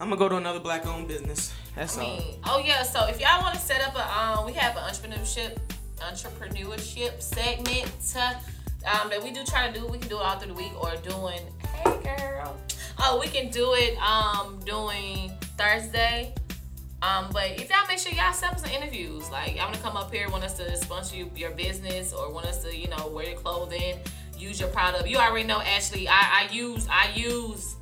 I'm 0.00 0.08
gonna 0.08 0.16
go 0.16 0.28
to 0.28 0.36
another 0.36 0.58
black 0.60 0.86
owned 0.86 1.06
business. 1.06 1.52
That's 1.76 1.98
I 1.98 2.04
all. 2.04 2.20
oh 2.44 2.62
yeah. 2.64 2.82
So 2.82 3.06
if 3.06 3.20
y'all 3.20 3.42
want 3.42 3.54
to 3.54 3.60
set 3.60 3.86
up 3.86 3.96
a, 3.96 4.18
um, 4.18 4.46
we 4.46 4.52
have 4.52 4.76
an 4.76 4.82
entrepreneurship, 4.84 5.58
entrepreneurship 5.98 7.20
segment 7.20 7.90
uh, 8.16 8.34
um, 8.86 9.10
that 9.10 9.22
we 9.22 9.30
do 9.32 9.44
try 9.44 9.70
to 9.70 9.78
do. 9.80 9.86
We 9.86 9.98
can 9.98 10.08
do 10.08 10.18
it 10.18 10.22
all 10.22 10.36
through 10.36 10.54
the 10.54 10.54
week 10.54 10.72
or 10.82 10.94
doing. 10.96 11.40
Hey 11.82 12.16
girl. 12.16 12.56
Oh, 12.98 13.18
we 13.20 13.26
can 13.26 13.50
do 13.50 13.74
it 13.74 13.98
um 13.98 14.60
doing 14.64 15.32
Thursday. 15.58 16.34
Um, 17.02 17.28
but 17.32 17.50
if 17.60 17.68
y'all 17.68 17.86
make 17.86 17.98
sure 17.98 18.12
y'all 18.12 18.32
set 18.32 18.52
up 18.52 18.58
some 18.58 18.70
interviews, 18.70 19.30
like 19.30 19.56
y'all 19.56 19.66
wanna 19.66 19.78
come 19.78 19.96
up 19.96 20.12
here, 20.12 20.28
want 20.30 20.44
us 20.44 20.56
to 20.56 20.76
sponsor 20.76 21.16
you, 21.16 21.30
your 21.36 21.50
business, 21.50 22.14
or 22.14 22.32
want 22.32 22.46
us 22.46 22.62
to, 22.64 22.74
you 22.74 22.88
know, 22.88 23.08
wear 23.08 23.26
your 23.30 23.38
clothing, 23.38 23.98
use 24.38 24.58
your 24.58 24.70
product. 24.70 25.06
You 25.06 25.18
already 25.18 25.46
know, 25.46 25.60
Ashley. 25.60 26.08
I, 26.08 26.46
I 26.48 26.52
use 26.52 26.88
I 26.90 27.10
use 27.14 27.76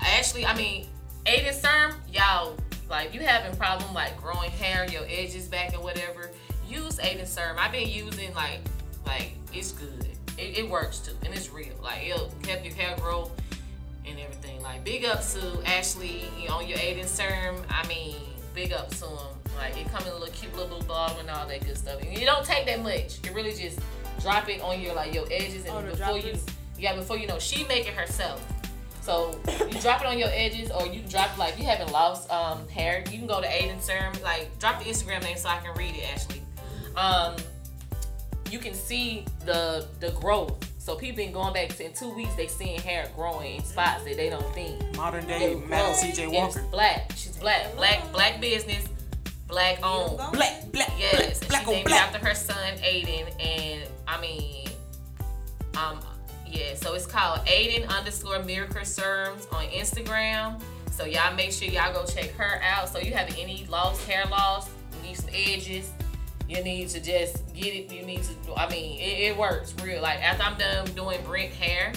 Ashley, 0.00 0.46
I 0.46 0.54
mean, 0.54 0.86
Aiden 1.26 1.54
Serum, 1.54 1.96
y'all, 2.12 2.54
like 2.88 3.14
you 3.14 3.20
having 3.20 3.56
problem 3.56 3.92
like 3.94 4.20
growing 4.20 4.50
hair, 4.50 4.86
your 4.90 5.04
edges 5.08 5.48
back 5.48 5.72
and 5.72 5.82
whatever, 5.82 6.30
use 6.68 6.98
Aiden 6.98 7.26
Serum. 7.26 7.56
I've 7.58 7.72
been 7.72 7.88
using 7.88 8.34
like, 8.34 8.60
like 9.06 9.32
it's 9.52 9.72
good. 9.72 10.08
It, 10.36 10.58
it 10.58 10.68
works 10.68 10.98
too, 10.98 11.12
and 11.24 11.34
it's 11.34 11.50
real. 11.50 11.74
Like 11.82 12.06
it'll 12.06 12.30
help 12.46 12.64
your 12.64 12.74
hair 12.74 12.96
grow 12.98 13.30
and 14.06 14.18
everything. 14.18 14.62
Like 14.62 14.84
big 14.84 15.04
up 15.04 15.22
to 15.28 15.62
Ashley 15.64 16.22
on 16.48 16.66
your 16.66 16.78
Aiden 16.78 17.06
Serum. 17.06 17.56
I 17.68 17.86
mean, 17.86 18.16
big 18.54 18.72
up 18.72 18.90
to 18.90 19.06
him. 19.06 19.34
Like 19.56 19.76
it 19.76 19.88
come 19.92 20.02
in 20.02 20.08
a 20.08 20.14
little 20.14 20.34
cute 20.34 20.56
little 20.56 20.82
bottle 20.82 21.18
and 21.20 21.30
all 21.30 21.46
that 21.46 21.64
good 21.64 21.76
stuff. 21.76 22.00
And 22.02 22.18
you 22.18 22.26
don't 22.26 22.44
take 22.44 22.66
that 22.66 22.82
much. 22.82 23.24
You 23.24 23.32
really 23.34 23.54
just 23.54 23.78
drop 24.20 24.48
it 24.48 24.60
on 24.60 24.80
your 24.80 24.94
like 24.94 25.14
your 25.14 25.26
edges 25.30 25.64
and 25.64 25.74
Oh, 25.74 25.82
before 25.82 26.18
you 26.18 26.34
yeah, 26.78 26.94
before 26.96 27.16
you 27.16 27.26
know, 27.26 27.38
she 27.38 27.64
make 27.64 27.86
it 27.86 27.94
herself. 27.94 28.44
So 29.04 29.38
you 29.70 29.78
drop 29.82 30.00
it 30.00 30.06
on 30.06 30.18
your 30.18 30.30
edges, 30.32 30.70
or 30.70 30.86
you 30.86 31.00
can 31.00 31.10
drop 31.10 31.34
it 31.34 31.38
like 31.38 31.58
you 31.58 31.64
haven't 31.64 31.92
lost 31.92 32.30
um, 32.30 32.66
hair. 32.68 33.04
You 33.10 33.18
can 33.18 33.26
go 33.26 33.38
to 33.42 33.46
Aiden 33.46 33.78
Serum, 33.78 34.14
like 34.22 34.58
drop 34.58 34.82
the 34.82 34.88
Instagram 34.88 35.22
name 35.22 35.36
so 35.36 35.50
I 35.50 35.58
can 35.58 35.76
read 35.76 35.94
it. 35.94 36.04
Ashley, 36.10 36.40
um, 36.96 37.36
you 38.50 38.58
can 38.58 38.72
see 38.72 39.26
the 39.44 39.86
the 40.00 40.10
growth. 40.12 40.54
So 40.78 40.96
people 40.96 41.16
been 41.16 41.32
going 41.32 41.52
back 41.52 41.78
in 41.80 41.92
two 41.92 42.14
weeks. 42.14 42.34
They 42.34 42.46
seeing 42.46 42.80
hair 42.80 43.10
growing 43.14 43.56
in 43.56 43.64
spots 43.64 44.04
that 44.04 44.16
they 44.16 44.30
don't 44.30 44.54
think. 44.54 44.96
Modern 44.96 45.26
day 45.26 45.54
They 45.54 45.66
Madam. 45.66 45.92
CJ 45.94 46.22
And 46.24 46.32
Walker. 46.32 46.60
It's 46.60 46.68
black. 46.68 47.12
She's 47.14 47.36
black. 47.36 47.74
Black 47.76 48.10
black 48.10 48.40
business. 48.40 48.88
Black 49.48 49.78
owned. 49.84 50.16
Black, 50.32 50.72
black, 50.72 50.90
Yes, 50.98 51.40
black, 51.40 51.64
black 51.64 51.66
and 51.66 51.68
on 51.68 51.74
she 51.74 51.74
named 51.74 51.86
it 51.86 51.88
black. 51.88 52.02
after 52.14 52.26
her 52.26 52.34
son 52.34 52.76
Aiden, 52.78 53.28
and 53.38 53.82
I 54.08 54.18
mean, 54.20 54.68
um, 55.76 56.00
yeah. 56.54 56.74
So 56.74 56.94
it's 56.94 57.06
called 57.06 57.40
Aiden 57.46 57.88
underscore 57.88 58.42
Miracle 58.42 58.84
Serums 58.84 59.46
on 59.52 59.64
Instagram. 59.66 60.60
So 60.90 61.04
y'all 61.04 61.34
make 61.34 61.52
sure 61.52 61.68
y'all 61.68 61.92
go 61.92 62.04
check 62.06 62.30
her 62.32 62.60
out. 62.62 62.88
So 62.88 62.98
you 62.98 63.12
have 63.12 63.28
any 63.38 63.66
lost 63.68 64.06
hair 64.08 64.24
loss, 64.30 64.70
you 64.96 65.08
need 65.08 65.16
some 65.16 65.30
edges, 65.32 65.90
you 66.48 66.62
need 66.62 66.88
to 66.90 67.00
just 67.00 67.52
get 67.54 67.74
it. 67.74 67.92
You 67.92 68.02
need 68.02 68.22
to. 68.22 68.54
I 68.54 68.70
mean, 68.70 68.98
it, 68.98 69.30
it 69.30 69.36
works 69.36 69.74
real. 69.82 70.02
Like 70.02 70.22
after 70.22 70.44
I'm 70.44 70.56
done 70.56 70.86
doing 70.94 71.20
Brent 71.24 71.52
hair, 71.52 71.92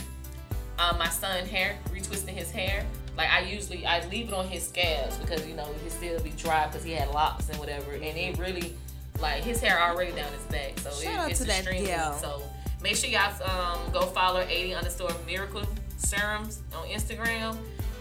um, 0.79 0.97
my 0.97 1.09
son 1.09 1.45
hair, 1.45 1.77
retwisting 1.91 2.29
his 2.29 2.49
hair. 2.51 2.85
Like 3.17 3.31
I 3.31 3.41
usually 3.41 3.85
I 3.85 4.05
leave 4.07 4.29
it 4.29 4.33
on 4.33 4.47
his 4.47 4.67
scabs 4.67 5.17
because 5.17 5.45
you 5.47 5.55
know 5.55 5.67
he 5.83 5.89
still 5.89 6.19
be 6.21 6.29
dry 6.31 6.67
because 6.67 6.83
he 6.83 6.91
had 6.91 7.09
locks 7.09 7.49
and 7.49 7.57
whatever, 7.59 7.93
and 7.93 8.03
it 8.03 8.37
really 8.37 8.75
like 9.19 9.43
his 9.43 9.59
hair 9.59 9.81
already 9.81 10.11
down 10.11 10.31
his 10.31 10.43
back, 10.43 10.77
so 10.79 10.91
Shout 10.91 11.27
it, 11.27 11.31
it's 11.31 11.41
extremely. 11.41 11.87
So 12.19 12.43
make 12.81 12.95
sure 12.95 13.09
y'all 13.09 13.31
um, 13.43 13.91
go 13.91 14.01
follow 14.01 14.41
Aiden 14.43 14.77
underscore 14.77 15.11
miracle 15.25 15.63
serums 15.97 16.61
on 16.75 16.87
Instagram, 16.87 17.57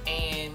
and 0.07 0.53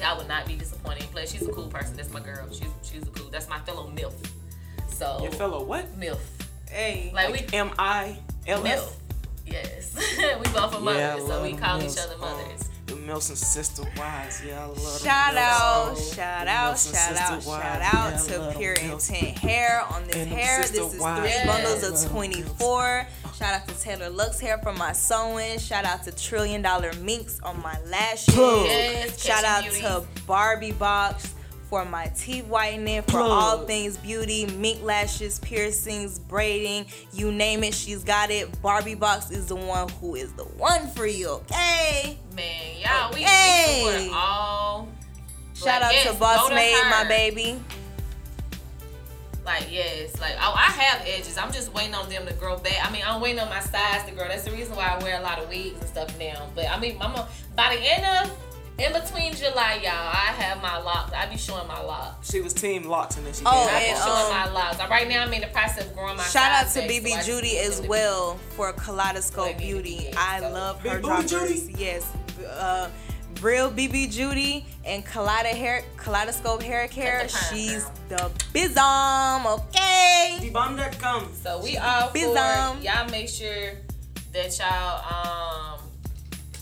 y'all 0.00 0.16
would 0.18 0.28
not 0.28 0.46
be 0.46 0.56
disappointed. 0.56 1.04
Plus, 1.12 1.32
she's 1.32 1.46
a 1.46 1.52
cool 1.52 1.68
person. 1.68 1.96
That's 1.96 2.12
my 2.12 2.20
girl. 2.20 2.46
She's 2.50 2.68
she's 2.82 3.02
a 3.02 3.10
cool. 3.10 3.30
That's 3.30 3.48
my 3.48 3.58
fellow 3.60 3.90
milf. 3.94 4.14
So 4.88 5.18
Your 5.22 5.32
fellow 5.32 5.62
what? 5.62 5.98
milf. 5.98 6.18
Hey. 6.70 7.10
Like 7.14 7.32
we 7.32 7.56
M 7.56 7.70
I 7.78 8.18
L 8.46 8.62
milf. 8.62 8.92
Yes, 9.46 9.94
we 10.18 10.52
both 10.52 10.74
are 10.74 10.94
Yeah, 10.94 11.14
mothers, 11.16 11.26
so 11.26 11.42
we 11.42 11.54
call 11.54 11.82
each 11.82 11.96
other 11.98 12.18
mothers. 12.18 12.68
The 12.88 12.94
Milson 12.94 13.36
sister 13.36 13.82
wives, 13.98 14.42
yeah, 14.46 14.62
I 14.64 14.66
love 14.66 15.00
Shout 15.02 15.34
Milfs. 15.34 15.38
out, 15.38 15.92
Oh, 15.92 16.12
shout 16.14 16.48
out, 16.48 16.78
shout 16.78 17.16
out, 17.16 17.42
shout 17.42 17.82
out 17.94 18.18
to 18.28 18.54
Pure 18.58 18.72
Intent 18.74 19.36
Hair 19.38 19.82
on 19.90 20.04
this 20.06 20.16
And 20.16 20.30
hair. 20.30 20.60
This 20.62 20.70
is 20.72 20.92
three 20.92 21.00
yeah, 21.02 21.46
bundles 21.46 22.04
of 22.04 22.10
24. 22.10 23.06
Shout 23.38 23.54
out 23.54 23.68
to 23.68 23.78
Taylor 23.78 24.08
Lux 24.08 24.40
Hair 24.40 24.58
for 24.62 24.72
my 24.72 24.92
sewing. 24.92 25.58
Shout 25.58 25.84
out 25.84 26.02
to 26.04 26.12
Trillion 26.12 26.62
Dollar 26.62 26.92
Minks 27.02 27.40
on 27.40 27.60
my 27.62 27.78
lashes. 27.86 28.34
Plug. 28.34 28.64
Yes, 28.66 29.22
Shout 29.22 29.44
out 29.44 29.64
catching 29.64 29.82
to 29.82 30.04
Barbie 30.26 30.72
Box 30.72 31.34
for 31.68 31.84
my 31.84 32.06
teeth 32.16 32.46
whitening, 32.46 33.02
for 33.02 33.10
Plug. 33.12 33.30
all 33.30 33.58
things 33.66 33.96
beauty, 33.98 34.46
mink 34.56 34.82
lashes, 34.82 35.38
piercings, 35.40 36.18
braiding, 36.18 36.86
you 37.12 37.30
name 37.30 37.62
it, 37.62 37.74
she's 37.74 38.02
got 38.04 38.30
it. 38.30 38.60
Barbie 38.62 38.94
Box 38.94 39.30
is 39.30 39.46
the 39.46 39.56
one 39.56 39.88
who 40.00 40.14
is 40.14 40.32
the 40.32 40.44
one 40.44 40.88
for 40.88 41.06
you, 41.06 41.28
okay? 41.28 42.18
Man, 42.34 42.78
y'all, 42.80 43.12
we, 43.12 43.22
Hey. 43.22 43.82
we 43.84 44.04
support 44.06 44.18
all. 44.22 44.88
Shout 45.54 45.66
Like, 45.66 45.82
out 45.82 45.92
yes, 45.92 46.12
to 46.12 46.18
Boss 46.18 46.48
go 46.48 46.54
Maid, 46.54 46.82
my 46.90 47.04
baby. 47.08 47.60
Like 49.44 49.72
yes, 49.72 50.20
like 50.20 50.34
oh, 50.42 50.52
I 50.54 50.70
have 50.70 51.00
edges. 51.06 51.38
I'm 51.38 51.50
just 51.50 51.72
waiting 51.72 51.94
on 51.94 52.06
them 52.10 52.26
to 52.26 52.34
grow 52.34 52.58
back. 52.58 52.86
I 52.86 52.92
mean, 52.92 53.00
I'm 53.06 53.18
waiting 53.22 53.40
on 53.40 53.48
my 53.48 53.60
size 53.60 54.04
to 54.04 54.12
grow. 54.14 54.28
That's 54.28 54.44
the 54.44 54.50
reason 54.50 54.76
why 54.76 54.88
I 54.88 55.02
wear 55.02 55.18
a 55.18 55.22
lot 55.22 55.38
of 55.38 55.48
wigs 55.48 55.80
and 55.80 55.88
stuff 55.88 56.18
now. 56.18 56.48
But 56.54 56.68
I 56.70 56.78
mean, 56.78 56.98
I'm 57.00 57.14
a, 57.14 57.26
by 57.56 57.74
the 57.74 57.80
end 57.82 58.28
of 58.28 58.36
in 58.78 58.92
between 58.92 59.34
July, 59.34 59.80
y'all, 59.82 59.92
I 59.92 60.32
have 60.38 60.62
my 60.62 60.78
locks. 60.78 61.12
I 61.12 61.26
be 61.26 61.36
showing 61.36 61.66
my 61.66 61.80
locks. 61.82 62.30
She 62.30 62.40
was 62.40 62.52
team 62.52 62.84
locks 62.84 63.16
and 63.16 63.26
then 63.26 63.34
she 63.34 63.42
Oh, 63.44 63.50
came 63.50 63.60
I 63.60 63.66
back 63.66 63.82
be 63.82 63.88
and, 63.90 63.98
showing 63.98 64.24
um, 64.24 64.30
my 64.30 64.50
locks. 64.52 64.78
Right 64.90 65.08
now, 65.08 65.22
I'm 65.24 65.32
in 65.32 65.40
the 65.40 65.46
process 65.48 65.86
of 65.86 65.94
growing 65.94 66.16
my. 66.16 66.22
Shout 66.22 66.52
out 66.52 66.72
to 66.72 66.80
BB 66.80 67.20
so 67.22 67.26
Judy 67.26 67.58
as 67.58 67.82
well 67.82 68.36
for 68.56 68.72
Kaleidoscope 68.72 69.46
Like 69.46 69.58
Beauty. 69.58 69.96
Judy, 69.96 70.12
I 70.16 70.40
so- 70.40 70.50
love 70.50 70.80
her 70.82 71.00
Booty 71.00 71.26
droppers. 71.26 71.30
Judy? 71.30 71.74
Yes. 71.78 72.06
Uh, 72.48 72.88
real 73.42 73.70
BB 73.70 74.10
Judy 74.12 74.64
and 74.84 75.04
Kaleido 75.04 75.46
hair, 75.54 75.84
Kaleidoscope 75.96 76.62
Hair 76.62 76.88
Care. 76.88 77.18
That's 77.22 77.32
the 77.32 77.38
time, 77.48 77.56
She's 77.56 77.84
girl. 78.08 78.30
the 78.54 78.58
bizom, 78.58 79.58
okay? 79.58 80.38
Debomb.com. 80.40 81.30
So 81.42 81.60
we 81.62 81.76
all 81.78 82.08
for. 82.08 82.18
Bizum. 82.18 82.82
y'all 82.84 83.08
make 83.10 83.28
sure 83.28 83.72
that 84.32 84.58
y'all 84.58 85.74
um 85.74 85.77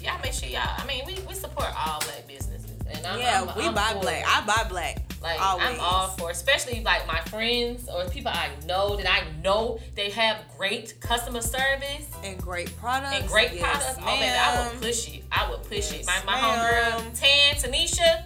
y'all 0.07 0.21
make 0.23 0.33
sure 0.33 0.49
y'all 0.49 0.63
I 0.79 0.87
mean 0.87 1.05
we, 1.07 1.15
we 1.29 1.35
support 1.35 1.69
all 1.77 1.99
black 2.01 2.27
businesses 2.27 2.71
and 2.89 3.07
I'm, 3.07 3.19
Yeah, 3.21 3.43
I'm, 3.49 3.59
we 3.59 3.67
I'm 3.67 3.75
buy 3.75 3.93
for 3.95 4.01
black. 4.01 4.25
I 4.27 4.47
buy 4.47 4.69
black. 4.69 5.03
Like 5.23 5.41
always. 5.41 5.67
I'm 5.67 5.81
all 5.81 6.09
for, 6.09 6.31
especially 6.31 6.83
like 6.85 7.07
my 7.09 7.21
friends 7.23 7.89
or 7.89 8.05
people 8.09 8.31
I 8.33 8.51
know 8.67 8.97
that 8.97 9.11
I 9.11 9.25
know 9.43 9.81
they 9.97 10.11
have 10.11 10.37
great 10.57 11.01
customer 11.01 11.41
service 11.41 12.07
and 12.23 12.39
great 12.41 12.75
products. 12.77 13.17
and 13.17 13.29
great 13.29 13.53
yes, 13.55 13.63
products. 13.63 13.99
Oh 14.01 14.21
man, 14.21 14.39
I 14.39 14.69
would 14.69 14.81
push 14.83 15.09
it. 15.09 15.25
I 15.33 15.51
would 15.51 15.63
push 15.65 15.91
it. 15.93 16.05
Yes, 16.07 16.07
My 16.25 16.35
my 16.35 16.41
ma'am. 16.41 17.01
homegirl 17.01 17.21
Tan 17.21 17.55
Tanisha 17.57 18.23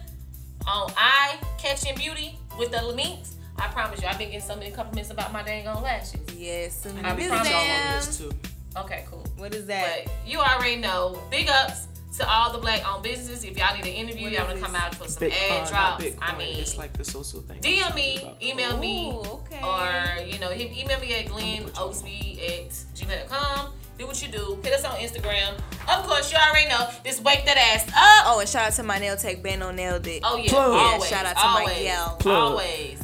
on 0.66 0.92
Eye 0.96 1.38
Catching 1.58 1.96
Beauty 1.96 2.38
with 2.58 2.70
the 2.70 2.82
links. 2.82 3.36
I 3.58 3.68
promise 3.68 4.02
you, 4.02 4.08
I've 4.08 4.18
been 4.18 4.30
getting 4.30 4.46
so 4.46 4.56
many 4.56 4.70
compliments 4.70 5.10
about 5.10 5.32
my 5.32 5.42
dang 5.42 5.68
on 5.68 5.82
lashes. 5.82 6.20
Yes, 6.36 6.84
and 6.86 6.98
I 7.06 7.14
promise 7.14 7.28
y'all 7.50 7.56
on 7.56 7.96
this 7.96 8.18
too. 8.18 8.32
Okay, 8.76 9.04
cool. 9.10 9.26
What 9.36 9.54
is 9.54 9.66
that? 9.66 10.04
But 10.04 10.12
you 10.26 10.38
already 10.38 10.76
know. 10.76 11.20
Big 11.30 11.48
ups 11.48 11.88
to 12.18 12.28
all 12.28 12.52
the 12.52 12.58
black 12.58 12.82
owned 12.88 13.02
businesses. 13.02 13.44
If 13.44 13.56
y'all 13.58 13.74
need 13.74 13.86
an 13.86 13.92
interview, 13.92 14.24
What 14.24 14.32
y'all 14.32 14.46
want 14.46 14.58
to 14.58 14.64
come 14.64 14.74
out 14.74 14.94
for 14.94 15.08
some 15.08 15.20
Big 15.20 15.32
ad 15.32 15.68
drops. 15.68 16.04
Bitcoin. 16.04 16.18
I 16.20 16.36
mean, 16.38 16.58
it's 16.58 16.76
like 16.78 16.92
the 16.92 17.04
social 17.04 17.40
thing. 17.40 17.60
DM 17.60 17.94
me, 17.94 18.34
email 18.42 18.76
me, 18.78 19.10
Ooh, 19.10 19.20
okay. 19.20 19.60
or 19.62 20.22
you 20.24 20.38
know, 20.38 20.52
email 20.52 21.00
me 21.00 21.14
at 21.14 21.26
glennoaksby 21.26 22.38
at 22.66 22.70
gmail.com. 22.94 23.72
Do 23.98 24.06
what 24.06 24.22
you 24.22 24.28
do. 24.28 24.58
Hit 24.62 24.72
us 24.72 24.84
on 24.84 24.92
Instagram. 24.98 25.54
Of 25.88 26.06
course, 26.06 26.32
you 26.32 26.38
already 26.38 26.68
know. 26.68 26.88
Just 27.04 27.22
wake 27.22 27.44
that 27.44 27.58
ass 27.58 27.86
up. 27.88 28.32
Oh, 28.34 28.40
and 28.40 28.48
shout 28.48 28.68
out 28.68 28.72
to 28.74 28.82
my 28.82 28.98
nail 28.98 29.16
tech 29.16 29.42
Bano 29.42 29.70
nailed 29.72 30.06
it. 30.06 30.22
Oh 30.24 30.36
yeah, 30.36 30.48
Plug. 30.50 30.72
Yeah, 30.72 30.78
always. 30.78 31.08
shout 31.08 31.26
out 31.26 31.36
to 31.36 31.42
my 31.44 31.60
always, 31.60 31.82
gal. 31.82 32.16
Plug. 32.18 32.50
Always. 32.52 33.02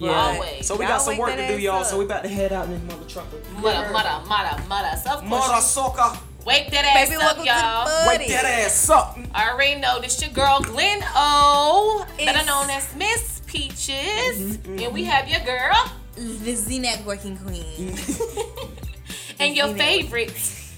But 0.00 0.10
Always. 0.10 0.66
So 0.66 0.76
we 0.76 0.84
got 0.86 1.02
some 1.02 1.16
work 1.18 1.34
to 1.34 1.48
do, 1.48 1.58
y'all. 1.58 1.80
up. 1.80 1.86
So 1.86 1.98
we 1.98 2.04
about 2.04 2.22
to 2.22 2.28
head 2.28 2.52
out 2.52 2.66
in 2.66 2.72
this 2.72 2.82
mother 2.82 3.08
trucker. 3.08 3.36
Mother, 3.60 3.90
mother, 3.92 4.26
mother, 4.28 4.62
mudda. 4.68 4.96
So 5.02 5.10
of 5.10 5.18
course, 5.20 5.30
Mother 5.30 5.54
you- 5.56 5.60
sucker. 5.62 6.18
Wake 6.46 6.70
that 6.70 6.84
ass 6.84 7.10
Baby, 7.10 7.20
up, 7.22 7.36
the 7.36 7.44
y'all. 7.44 8.08
Wake 8.08 8.26
that 8.28 8.44
ass 8.44 8.88
up. 8.88 9.18
I 9.34 9.50
already 9.50 9.80
know 9.80 10.00
this 10.00 10.20
your 10.22 10.30
girl 10.30 10.60
Glen 10.60 11.00
O, 11.14 12.06
better 12.16 12.22
It's- 12.30 12.46
known 12.46 12.70
as 12.70 12.94
Miss 12.94 13.42
Peaches, 13.46 14.56
Mm-hmm, 14.56 14.78
and 14.78 14.94
we 14.94 15.04
have 15.04 15.28
your 15.28 15.40
girl 15.40 15.90
The 16.14 16.54
Z 16.54 16.80
networking 16.80 17.36
queen. 17.44 17.98
and 19.40 19.54
your 19.56 19.66
Disney. 19.68 19.78
favorite, 20.02 20.28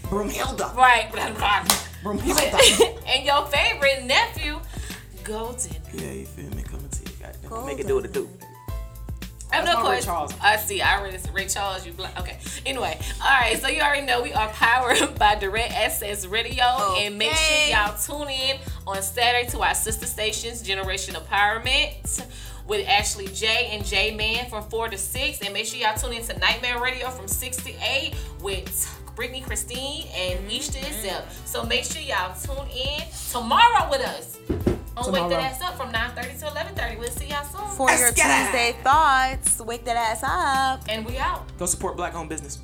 Broomhilda. 0.04 0.74
right? 0.74 1.10
Broomhilda. 2.02 3.02
and 3.06 3.24
your 3.24 3.46
favorite 3.46 4.04
nephew, 4.06 4.58
Golden. 5.24 5.70
yeah, 5.94 6.10
you 6.12 6.26
feel 6.26 6.50
me? 6.50 6.62
Coming 6.62 6.88
to 6.88 7.02
you. 7.02 7.16
Goddamn. 7.20 7.50
Golden. 7.50 7.66
Make 7.66 7.78
it 7.80 7.86
do 7.86 7.94
what 7.96 8.04
it 8.06 8.12
do. 8.12 8.28
That's 9.50 9.68
of 9.68 9.74
my 9.74 9.80
Ray 9.80 9.86
course, 9.94 10.04
Charles. 10.04 10.34
I 10.40 10.56
see. 10.56 10.80
I 10.80 10.98
already 10.98 11.18
said 11.18 11.34
Ray 11.34 11.46
Charles. 11.46 11.86
You 11.86 11.92
black. 11.92 12.18
Okay. 12.20 12.38
Anyway, 12.66 12.98
all 13.22 13.28
right. 13.28 13.58
So 13.60 13.68
you 13.68 13.80
already 13.80 14.06
know 14.06 14.22
we 14.22 14.32
are 14.32 14.48
powered 14.48 15.14
by 15.18 15.34
Direct 15.36 15.72
Access 15.72 16.26
Radio, 16.26 16.64
and 16.98 17.18
make 17.18 17.32
sure 17.32 17.68
y'all 17.68 17.96
tune 17.96 18.30
in 18.30 18.58
on 18.86 19.02
Saturday 19.02 19.48
to 19.50 19.60
our 19.60 19.74
sister 19.74 20.06
stations, 20.06 20.62
Generation 20.62 21.14
Empowerment. 21.14 22.24
With 22.66 22.86
Ashley 22.86 23.26
J 23.26 23.70
and 23.72 23.84
J 23.84 24.14
Man 24.14 24.48
from 24.48 24.62
4 24.62 24.90
to 24.90 24.98
6. 24.98 25.40
And 25.40 25.52
make 25.52 25.66
sure 25.66 25.80
y'all 25.80 25.96
tune 25.98 26.12
in 26.12 26.22
to 26.22 26.38
Nightmare 26.38 26.80
Radio 26.80 27.10
from 27.10 27.26
6 27.26 27.56
to 27.64 27.72
8 27.82 28.14
with 28.42 29.12
Brittany 29.16 29.40
Christine 29.40 30.06
and 30.14 30.46
Niche 30.46 30.68
to 30.68 30.78
itself. 30.78 31.46
So 31.46 31.64
make 31.64 31.82
sure 31.82 32.00
y'all 32.00 32.32
tune 32.40 32.68
in 32.68 33.02
tomorrow 33.32 33.90
with 33.90 34.02
us. 34.02 34.38
On 34.96 35.04
Wake 35.04 35.14
Tomorrow. 35.22 35.28
That 35.30 35.52
Ass 35.52 35.62
Up 35.62 35.76
from 35.76 35.92
9.30 35.92 36.40
to 36.40 36.46
11.30. 36.46 36.98
We'll 36.98 37.10
see 37.10 37.26
y'all 37.26 37.44
soon. 37.44 37.68
For 37.76 37.86
Let's 37.86 38.00
your 38.00 38.12
get 38.12 38.26
it. 38.26 38.44
Tuesday 38.46 38.82
thoughts, 38.82 39.60
wake 39.60 39.84
that 39.84 39.96
ass 39.96 40.22
up. 40.24 40.84
and 40.88 41.06
we 41.06 41.16
out. 41.18 41.42
Go 41.58 41.66
support 41.66 41.96
black 41.96 42.14
owned 42.14 42.28
business. 42.28 42.58